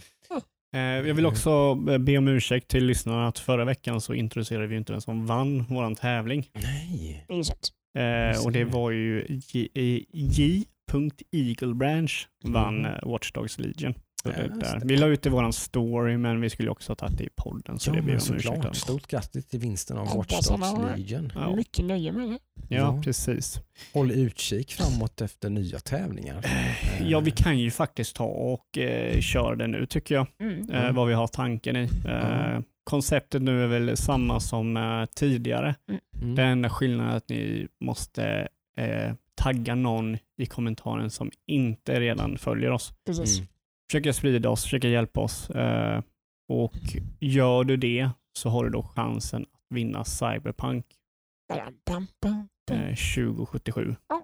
Eh, 0.73 0.79
Jag 0.81 1.13
vill 1.13 1.25
också 1.25 1.79
eh, 1.89 1.97
be 1.97 2.17
om 2.17 2.27
ursäkt 2.27 2.67
till 2.67 2.85
lyssnarna 2.85 3.27
att 3.27 3.39
förra 3.39 3.65
veckan 3.65 4.01
så 4.01 4.13
introducerade 4.13 4.67
vi 4.67 4.75
inte 4.75 4.93
den 4.93 5.01
som 5.01 5.25
vann 5.25 5.63
våran 5.63 5.95
tävling. 5.95 6.49
Nej. 6.53 7.25
Är. 7.93 8.33
Eh, 8.33 8.45
och 8.45 8.51
det 8.51 8.65
var 8.65 8.91
ju 8.91 9.25
J- 9.53 9.69
eh, 9.73 10.03
J.Eaglebranch 10.11 12.27
vann 12.43 12.75
Mhm. 12.77 12.85
eh, 12.85 13.09
Watch 13.11 13.31
Dogs 13.31 13.59
Legion. 13.59 13.93
Ja, 14.23 14.31
det. 14.31 14.81
Vi 14.85 14.97
la 14.97 15.05
ut 15.07 15.25
i 15.25 15.29
våran 15.29 15.53
story 15.53 16.17
men 16.17 16.41
vi 16.41 16.49
skulle 16.49 16.69
också 16.69 16.91
ha 16.91 16.95
tagit 16.95 17.17
det 17.17 17.23
i 17.23 17.29
podden 17.35 17.79
så 17.79 17.91
Ja, 17.95 18.01
det 18.01 18.11
ursäkt 18.13 18.43
såklart. 18.43 18.75
Stort 18.75 19.07
grattis 19.07 19.45
till 19.47 19.59
vinsten 19.59 19.97
av 19.97 20.05
Watch 20.05 20.15
Hoppas 20.15 20.49
han 20.49 20.59
Dogs 20.59 20.71
har- 20.73 20.97
Legion. 20.97 21.31
Ja. 21.35 21.55
Mycket 21.55 21.85
nöje 21.85 22.11
med 22.11 22.29
det. 22.29 22.39
Ja, 22.69 22.77
Ja. 22.77 23.01
precis. 23.03 23.59
Håll 23.93 24.11
utkik 24.11 24.71
framåt 24.73 25.21
efter 25.21 25.49
nya 25.49 25.79
tävlingar. 25.79 26.37
Eh, 26.45 27.07
Ja, 27.09 27.19
vi 27.19 27.31
kan 27.31 27.59
ju 27.59 27.71
faktiskt 27.71 28.15
ta 28.15 28.23
och 28.25 28.77
eh, 28.77 29.19
köra 29.19 29.55
det 29.55 29.67
nu 29.67 29.85
tycker 29.85 30.15
jag. 30.15 30.27
Mm. 30.39 30.69
eh, 30.69 30.81
Mm. 30.81 30.95
vad 30.95 31.07
vi 31.07 31.13
har 31.13 31.27
tanken 31.27 31.75
i. 31.75 31.89
Eh, 32.05 32.49
Mm. 32.51 32.63
Konceptet 32.83 33.41
nu 33.41 33.63
är 33.63 33.67
väl 33.67 33.97
samma 33.97 34.39
som 34.39 34.77
eh, 34.77 35.05
tidigare. 35.15 35.75
Mm. 36.21 36.35
Den 36.35 36.47
enda 36.47 36.69
skillnaden 36.69 37.11
är 37.13 37.17
att 37.17 37.29
ni 37.29 37.67
måste 37.81 38.47
eh, 38.77 39.13
tagga 39.35 39.75
någon 39.75 40.17
i 40.37 40.45
kommentaren 40.45 41.09
som 41.09 41.31
inte 41.47 41.99
redan 41.99 42.37
följer 42.37 42.71
oss. 42.71 42.93
Precis. 43.05 43.37
Mm. 43.37 43.47
Försöka 43.91 44.13
sprida 44.13 44.49
oss, 44.49 44.63
försöka 44.63 44.87
hjälpa 44.87 45.19
oss. 45.21 45.49
Eh, 45.49 46.01
och 46.49 46.73
gör 47.19 47.63
du 47.63 47.77
det 47.77 48.09
så 48.39 48.49
har 48.49 48.63
du 48.63 48.69
då 48.69 48.83
chansen 48.83 49.41
att 49.41 49.75
vinna 49.75 50.03
Cyberpunk 50.05 50.85
Bam, 51.49 51.59
bam, 51.85 52.07
bam, 52.21 52.47
bam. 52.67 52.77
eh, 52.79 52.95
2077. 52.95 53.95
Ja. 54.07 54.23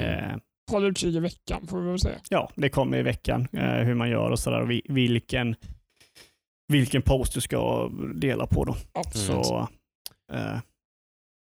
Eh, 0.00 0.36
Håll 0.70 0.84
utkik 0.84 1.14
i 1.14 1.20
veckan 1.20 1.66
får 1.66 1.80
vi 1.80 1.88
väl 1.88 1.98
säga. 1.98 2.18
ja, 2.28 2.50
det 2.54 2.68
kommer 2.68 2.98
i 2.98 3.02
veckan 3.02 3.48
eh, 3.52 3.74
hur 3.84 3.94
man 3.94 4.10
gör 4.10 4.30
och 4.30 4.38
sådär. 4.38 4.60
och 4.60 4.70
vi- 4.70 4.82
Vilken, 4.88 5.56
vilken 6.68 7.02
post 7.02 7.34
du 7.34 7.40
ska 7.40 7.88
dela 8.14 8.46
på 8.46 8.64
då. 8.64 8.76
Absolut. 8.92 9.46
Så 9.46 9.68
eh, 10.32 10.58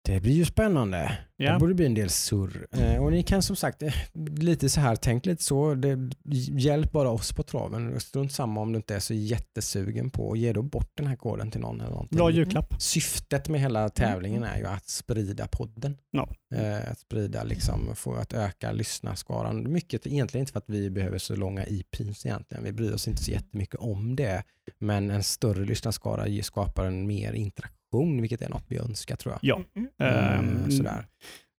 Det 0.04 0.20
blir 0.20 0.32
ju 0.32 0.44
spännande. 0.44 1.18
ja. 1.36 1.52
Det 1.52 1.58
borde 1.58 1.74
bli 1.74 1.86
en 1.86 1.94
del 1.94 2.10
surr. 2.10 2.66
Eh, 2.72 3.02
och 3.02 3.12
ni 3.12 3.22
kan 3.22 3.42
som 3.42 3.56
sagt, 3.56 3.82
eh, 3.82 3.94
lite 4.38 4.68
så 4.68 4.80
här, 4.80 4.96
tänk 4.96 5.26
lite 5.26 5.44
så. 5.44 5.74
Det, 5.74 6.10
hjälp 6.52 6.92
bara 6.92 7.10
oss 7.10 7.32
på 7.32 7.42
traven. 7.42 8.00
Strunt 8.00 8.32
samma 8.32 8.60
om 8.60 8.72
du 8.72 8.76
inte 8.76 8.94
är 8.94 9.00
så 9.00 9.14
jättesugen 9.14 10.10
på 10.10 10.28
och 10.28 10.36
ge 10.36 10.52
då 10.52 10.62
bort 10.62 10.92
den 10.94 11.06
här 11.06 11.16
koden 11.16 11.50
till 11.50 11.60
någon 11.60 11.80
eller 11.80 11.90
någonting. 11.90 12.16
Bra 12.16 12.30
julklapp. 12.30 12.74
Syftet 12.78 13.48
med 13.48 13.60
hela 13.60 13.88
tävlingen 13.88 14.42
är 14.44 14.58
ju 14.58 14.66
att 14.66 14.88
sprida 14.88 15.46
podden. 15.46 15.96
Ja. 16.10 16.28
Eh, 16.54 16.90
att 16.90 16.98
sprida, 16.98 17.44
liksom, 17.44 17.96
få 17.96 18.14
att 18.14 18.32
öka 18.32 18.72
lyssnarskaran. 18.72 19.72
Mycket 19.72 20.06
egentligen 20.06 20.42
inte 20.42 20.52
för 20.52 20.58
att 20.58 20.70
vi 20.70 20.90
behöver 20.90 21.18
så 21.18 21.36
långa 21.36 21.66
IPs 21.66 22.26
egentligen. 22.26 22.64
Vi 22.64 22.72
bryr 22.72 22.92
oss 22.92 23.08
inte 23.08 23.24
så 23.24 23.30
jättemycket 23.30 23.80
om 23.80 24.16
det. 24.16 24.42
Men 24.78 25.10
en 25.10 25.22
större 25.22 25.64
lyssnarskara 25.64 26.42
skapar 26.42 26.84
en 26.84 27.06
mer 27.06 27.32
interaktion, 27.32 27.81
vilket 28.20 28.42
är 28.42 28.48
något 28.48 28.64
vi 28.68 28.78
önskar 28.78 29.16
tror 29.16 29.34
jag. 29.34 29.38
Ja. 29.42 29.60
Mm. 29.76 29.88
Ehm, 29.98 30.62
Eh, 30.64 30.68
sådär. 30.68 31.06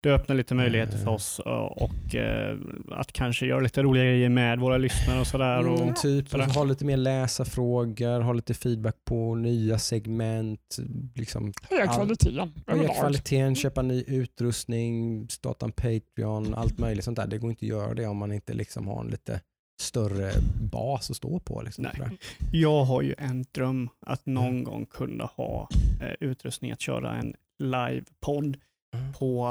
Det 0.03 0.09
öppnar 0.11 0.35
lite 0.35 0.55
möjligheter 0.55 0.97
för 0.97 1.07
Eh. 1.07 1.13
oss 1.13 1.39
eh, 1.45 1.51
och 1.51 2.15
eh, 2.15 2.57
att 2.91 3.11
kanske 3.13 3.45
göra 3.45 3.59
lite 3.59 3.83
roliga 3.83 4.03
grejer 4.03 4.29
med 4.29 4.59
våra 4.59 4.77
lyssnare 4.77 5.19
och 5.19 5.27
sådär. 5.27 5.67
Och, 5.67 5.79
Mm, 5.81 5.93
typ, 5.93 6.29
sådär. 6.29 6.45
ha 6.45 6.63
lite 6.63 6.85
mer 6.85 6.97
läsarfrågor, 6.97 8.21
ha 8.21 8.33
lite 8.33 8.53
feedback 8.53 8.95
på 9.05 9.35
nya 9.35 9.79
segment, 9.79 10.77
liksom 11.15 11.53
Höja 11.69 11.87
kvaliteten 11.87 12.33
höja 12.37 12.51
överlag. 12.67 12.95
kvaliteten, 12.95 13.55
köpa 13.55 13.81
ny 13.81 14.03
utrustning, 14.07 15.25
starta 15.29 15.65
en 15.65 15.71
Patreon, 15.71 16.53
allt 16.55 16.77
möjligt 16.79 17.03
sånt 17.05 17.17
där. 17.17 17.27
Det 17.27 17.37
går 17.37 17.49
inte 17.49 17.65
att 17.65 17.69
göra 17.69 17.93
det 17.93 18.07
om 18.07 18.17
man 18.17 18.31
inte 18.31 18.53
liksom 18.53 18.87
har 18.87 19.01
en 19.01 19.07
lite 19.07 19.41
större 19.83 20.31
bas 20.71 21.09
att 21.09 21.17
stå 21.17 21.39
på. 21.39 21.61
Liksom, 21.61 21.83
Nej. 21.97 22.17
jag. 22.51 22.83
Har 22.83 23.01
ju 23.01 23.15
en 23.17 23.45
dröm 23.51 23.89
att 24.05 24.25
någon 24.25 24.63
gång 24.63 24.85
kunna 24.85 25.23
ha 25.25 25.69
eh, 26.01 26.13
utrustning 26.29 26.71
att 26.71 26.81
köra 26.81 27.15
en 27.15 27.35
live-podd 27.63 28.57
Mm. 28.95 29.13
på 29.13 29.47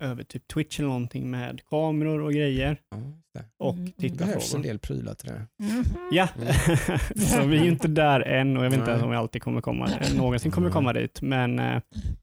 eh, 0.00 0.08
över 0.10 0.24
typ 0.24 0.48
Twitch 0.48 0.78
eller 0.78 0.88
någonting 0.88 1.30
med 1.30 1.60
kameror 1.70 2.20
och 2.20 2.32
grejer 2.32 2.80
Ja, 3.32 3.40
och 3.58 3.74
Mm, 3.74 3.92
Det 3.96 4.08
behövs 4.18 4.54
en 4.54 4.62
del 4.62 4.78
prylar 4.78 5.14
till 5.14 5.28
det. 5.28 5.46
Mhm. 5.64 5.84
Ja, 6.12 6.28
Mm. 6.36 6.54
så 7.16 7.46
vi 7.46 7.58
är 7.58 7.62
ju 7.62 7.68
inte 7.70 7.88
där 7.88 8.20
än 8.20 8.56
och 8.56 8.64
jag 8.64 8.70
vet 8.70 8.78
inte 8.78 8.84
Nej. 8.86 8.92
ens 8.92 9.04
om 9.04 9.10
vi 9.10 9.16
alltid 9.16 9.42
kommer 9.42 9.60
komma, 9.60 9.88
eh, 10.00 10.14
någonsin 10.16 10.50
kommer 10.52 10.70
komma 10.70 10.92
dit. 10.92 11.22
Men 11.22 11.58
eh, 11.58 11.80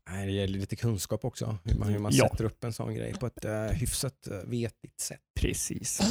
Nej, 0.09 0.25
det 0.25 0.31
gäller 0.31 0.59
lite 0.59 0.75
kunskap 0.75 1.25
också, 1.25 1.57
hur 1.63 1.75
man, 1.79 1.87
hur 1.87 1.99
man 1.99 2.11
Ja. 2.15 2.29
sätter 2.29 2.43
upp 2.45 2.63
en 2.63 2.73
sån 2.73 2.93
grej 2.95 3.13
på 3.13 3.25
ett 3.27 3.45
uh, 3.45 3.51
hyfsat 3.77 4.27
uh, 4.31 4.49
vetigt 4.49 4.99
sätt. 4.99 5.19
precis. 5.41 6.01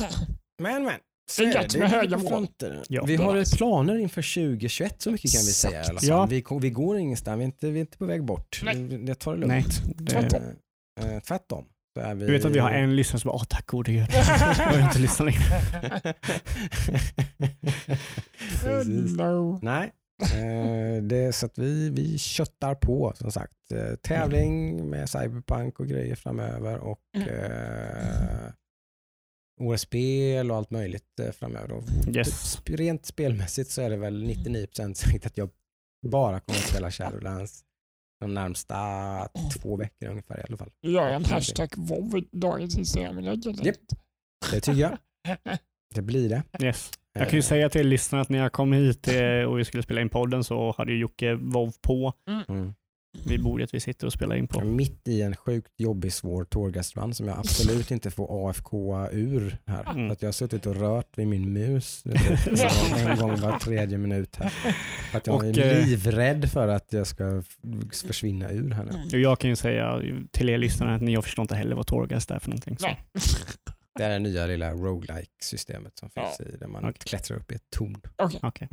Men 0.63 0.85
men, 0.85 0.95
så 1.31 1.43
Det 1.43 1.49
är 1.49 1.63
gött 1.63 1.77
med 1.77 1.91
höga 1.91 2.19
mål. 2.19 2.47
Ja, 2.89 3.05
vi 3.05 3.17
har 3.17 3.35
nice. 3.35 3.57
planer 3.57 3.97
inför 3.99 4.23
2021, 4.35 5.03
så 5.03 5.11
mycket 5.11 5.33
kan 5.33 5.39
vi 5.41 5.53
säga. 5.53 5.75
i 5.75 5.77
alla 5.89 6.01
fall. 6.01 6.09
Ja. 6.09 6.27
Vi, 6.27 6.45
vi 6.61 6.71
går 6.71 6.99
ingenstans, 6.99 7.39
vi 7.39 7.43
är 7.43 7.47
inte, 7.47 7.71
vi 7.71 7.79
är 7.79 7.81
inte 7.81 7.99
på 7.99 8.05
väg 8.07 8.25
bort. 8.25 8.61
Nej. 8.65 8.83
Vi- 8.83 9.05
Jag 9.09 9.19
tar 9.19 9.33
det 9.35 9.39
lugnt. 9.41 9.53
Nej, 9.97 10.07
Tvärtom. 10.09 10.41
det, 10.43 10.55
Eh, 11.01 11.15
eh, 11.15 11.21
tvärtom. 11.21 11.65
Så 11.97 12.03
är 12.05 12.15
vi... 12.15 12.27
du 12.27 12.33
vet 12.33 12.45
att 12.45 12.53
vi 12.53 12.59
har 12.59 12.71
en 12.71 12.97
lyssnare 12.97 13.21
som 13.21 13.29
bara, 13.29 13.35
åh 13.37 13.45
tack 13.49 13.67
gode 13.67 13.93
gud. 13.93 14.07
Jag 14.59 14.73
vill 14.73 14.81
inte 14.85 14.99
lyssna 14.99 15.25
längre. 15.25 15.41
No. 19.17 19.59
Nej, 19.63 19.93
eh, 20.23 21.03
det 21.03 21.17
är 21.17 21.33
så 21.33 21.47
att 21.47 21.59
vi, 21.59 21.91
vi 21.91 22.19
köttar 22.19 22.75
på 22.75 23.13
som 23.17 23.33
sagt. 23.33 23.53
Eh, 23.75 23.95
tävling 24.03 24.77
med 24.91 25.09
Cyberpunk 25.11 25.81
och 25.81 25.87
grejer 25.89 26.15
framöver 26.15 26.79
och 26.79 26.99
Mm. 27.17 27.29
eh, 27.29 28.53
årets 29.61 29.83
spel 29.83 30.51
och 30.51 30.57
allt 30.57 30.71
möjligt 30.71 31.21
eh, 31.21 31.31
framöver. 31.31 31.73
Och 31.73 31.83
Yes. 32.17 32.57
sp- 32.59 32.77
Rent 32.77 33.07
spelmässigt 33.07 33.71
så 33.71 33.83
är 33.83 33.91
det 33.91 33.97
väl 33.97 34.25
99% 34.25 34.95
säkert 34.95 35.27
att 35.27 35.39
jag 35.39 35.51
bara 36.07 36.41
kommer 36.41 36.59
att 36.59 36.65
spela 36.69 36.91
Shadowlands 36.91 37.65
de 38.21 38.35
närmsta 38.35 38.77
två 39.61 39.77
veckor 39.77 40.09
ungefär 40.09 40.41
i 40.41 40.43
alla 40.49 40.57
fall. 40.57 40.71
Gör 40.83 41.09
en 41.09 41.25
hashtag 41.25 41.69
WoW 41.77 42.19
i 42.19 42.29
dagens 42.33 42.79
Instagram-inlägg. 42.79 43.47
enkelt. 43.49 43.81
Det 44.53 44.61
tycker 44.61 44.81
jag. 44.81 44.99
Det 45.95 46.03
blir 46.03 46.29
det. 46.29 46.43
Yes. 46.63 46.91
Jag 47.13 47.25
kan 47.29 47.33
ju 47.33 47.39
Eh, 47.39 47.45
säga 47.45 47.69
till 47.69 47.89
lyssnarna 47.89 48.23
att 48.23 48.29
när 48.29 48.39
jag 48.39 48.53
kom 48.53 48.73
hit 48.73 49.09
eh, 49.09 49.43
och 49.49 49.59
vi 49.59 49.65
skulle 49.65 49.83
spela 49.83 50.01
in 50.01 50.09
podden 50.09 50.45
så 50.45 50.75
hade 50.79 50.93
ju 50.93 50.99
Jocke 50.99 51.35
WoW 51.35 51.73
på 51.83 52.13
Mm. 52.49 52.75
Vid 53.27 53.43
bordet 53.43 53.75
vi 53.75 53.81
sitter 53.81 54.07
och 54.07 54.13
spelar 54.13 54.37
in 54.37 54.49
på. 54.49 54.61
mitt 54.61 55.09
i 55.09 55.23
en 55.23 55.37
sjukt 55.37 55.81
jobbig 55.81 56.13
svår 56.13 56.45
tårgastrun 56.45 57.15
som 57.15 57.29
jag 57.29 57.39
absolut 57.39 57.91
inte 57.91 58.11
får 58.11 58.49
AFK 58.49 59.09
ur 59.13 59.59
här. 59.67 59.91
Mm. 59.91 60.09
Så 60.09 60.13
att 60.13 60.23
jag 60.23 60.29
har 60.29 60.33
suttit 60.33 60.67
och 60.67 60.77
rört 60.77 61.19
vid 61.19 61.27
min 61.27 61.53
mus 61.53 62.03
en 62.97 63.19
gång 63.19 63.41
var 63.41 63.59
tredje 63.59 63.99
minut 63.99 64.37
här. 64.37 64.49
För 65.11 65.19
att 65.19 65.27
jag 65.27 65.37
Och, 65.37 65.45
är 65.45 65.81
eh, 65.81 65.87
livrädd 65.87 66.51
för 66.51 66.69
att 66.69 66.93
jag 66.93 67.07
ska 67.07 67.43
försvinna 68.07 68.51
ur 68.51 68.71
här 68.71 68.85
nu. 68.85 68.93
Och 69.13 69.21
jag 69.21 69.39
kan 69.39 69.51
ju 69.51 69.57
säga 69.57 70.03
till 70.31 70.49
er 70.49 70.59
lyssnare 70.59 70.95
att 70.95 71.03
ni 71.03 71.13
jag 71.13 71.25
förstår 71.25 71.43
inte 71.43 71.55
heller 71.57 71.77
vad 71.77 71.87
Torgas 71.87 72.31
är 72.31 72.39
för 72.39 72.51
någonting. 72.51 72.79
Så. 72.79 72.87
Det 73.99 74.05
är 74.05 74.11
det 74.11 74.19
nya 74.19 74.47
lilla 74.47 74.73
roguelike 74.73 75.31
systemet 75.43 75.99
som 75.99 76.11
finns 76.11 76.41
i 76.41 76.57
där 76.57 76.67
man 76.67 76.85
Okej. 76.85 76.95
klättrar 77.05 77.37
upp 77.37 77.53
i 77.53 77.55
ett 77.55 77.71
torn. 77.71 78.03
Okej, 78.17 78.41
Okej. 78.43 78.69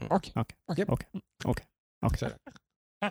okej. 2.03 2.29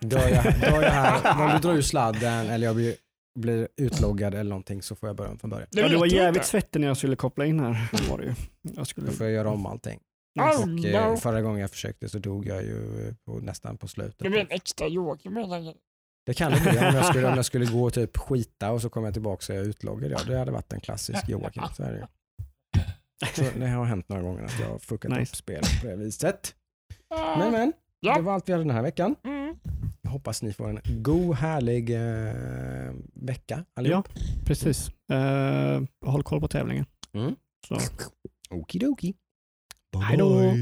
Dör 0.00 0.28
jag, 0.28 0.44
dör 0.60 0.82
jag 0.82 0.90
här, 0.90 1.42
om 1.46 1.50
du 1.52 1.58
drar 1.58 1.74
ur 1.74 1.82
sladden 1.82 2.50
eller 2.50 2.66
jag 2.66 2.76
blir, 2.76 2.94
blir 3.38 3.68
utloggad 3.76 4.34
eller 4.34 4.50
någonting 4.50 4.82
så 4.82 4.94
får 4.94 5.08
jag 5.08 5.16
börja 5.16 5.30
om 5.30 5.38
från 5.38 5.50
början. 5.50 5.68
Ja, 5.70 5.88
du 5.88 5.96
var 5.96 6.06
jävligt 6.06 6.44
svettig 6.44 6.80
när 6.80 6.88
jag 6.88 6.96
skulle 6.96 7.16
koppla 7.16 7.46
in 7.46 7.60
här. 7.60 7.90
Var 8.10 8.18
det 8.18 8.24
ju. 8.24 8.34
Jag 8.62 8.86
skulle... 8.86 9.06
Då 9.06 9.12
får 9.12 9.26
jag 9.26 9.34
göra 9.34 9.50
om 9.50 9.66
allting. 9.66 10.00
Oh, 10.40 10.62
Och 10.62 10.84
eh, 10.86 11.10
no. 11.10 11.16
förra 11.16 11.42
gången 11.42 11.60
jag 11.60 11.70
försökte 11.70 12.08
så 12.08 12.18
dog 12.18 12.46
jag 12.46 12.62
ju 12.62 13.08
eh, 13.08 13.14
på, 13.26 13.32
nästan 13.32 13.78
på 13.78 13.88
slutet. 13.88 14.18
Det 14.18 14.30
blir 14.30 14.40
en 14.40 14.50
extra 14.50 14.88
helt 14.88 15.52
enkelt. 15.52 15.76
Det 16.26 16.34
kan 16.34 16.52
det 16.52 16.60
bli 16.60 16.70
om 16.70 16.94
jag 16.94 17.06
skulle, 17.06 17.28
om 17.28 17.36
jag 17.36 17.44
skulle 17.50 17.66
gå 17.66 17.84
och 17.84 17.94
typ 17.94 18.16
skita 18.16 18.72
och 18.72 18.82
så 18.82 18.90
kommer 18.90 19.06
jag 19.06 19.14
tillbaka 19.14 19.40
så 19.40 19.52
är 19.52 19.56
jag 19.56 19.66
utloggad. 19.66 20.10
Ja, 20.10 20.18
det 20.26 20.38
hade 20.38 20.50
varit 20.52 20.72
en 20.72 20.80
klassisk 20.80 21.28
Joakim. 21.28 21.62
Så 21.76 21.82
är 21.82 21.92
det, 21.92 21.98
ju. 21.98 22.06
så 23.34 23.58
det 23.58 23.66
har 23.66 23.84
hänt 23.84 24.08
några 24.08 24.22
gånger 24.22 24.44
att 24.44 24.60
jag 24.60 24.68
har 24.68 24.78
fuckat 24.78 25.10
Nice. 25.10 25.22
upp 25.22 25.36
spelet 25.36 25.80
på 25.80 25.86
det 25.86 25.96
viset. 25.96 26.54
Men 27.38 27.52
men, 27.52 27.72
Ja. 28.00 28.14
det 28.16 28.22
var 28.22 28.32
allt 28.32 28.48
vi 28.48 28.52
hade 28.52 28.64
den 28.64 28.74
här 28.74 28.82
veckan. 28.82 29.16
Mm. 29.24 29.56
Jag 30.02 30.10
hoppas 30.10 30.42
ni 30.42 30.52
får 30.52 30.68
en 30.68 31.02
god, 31.02 31.36
härlig 31.36 31.90
eh, 31.90 32.94
vecka 33.14 33.64
allihop. 33.74 34.08
Precis. 34.46 34.90
Uh, 35.12 35.82
håll 36.06 36.22
koll 36.22 36.40
på 36.40 36.48
tävlingen. 36.48 36.86
Mm. 37.12 37.34
Okidoki. 38.50 39.14
Bye 39.92 40.02
Hej 40.02 40.16
då. 40.16 40.54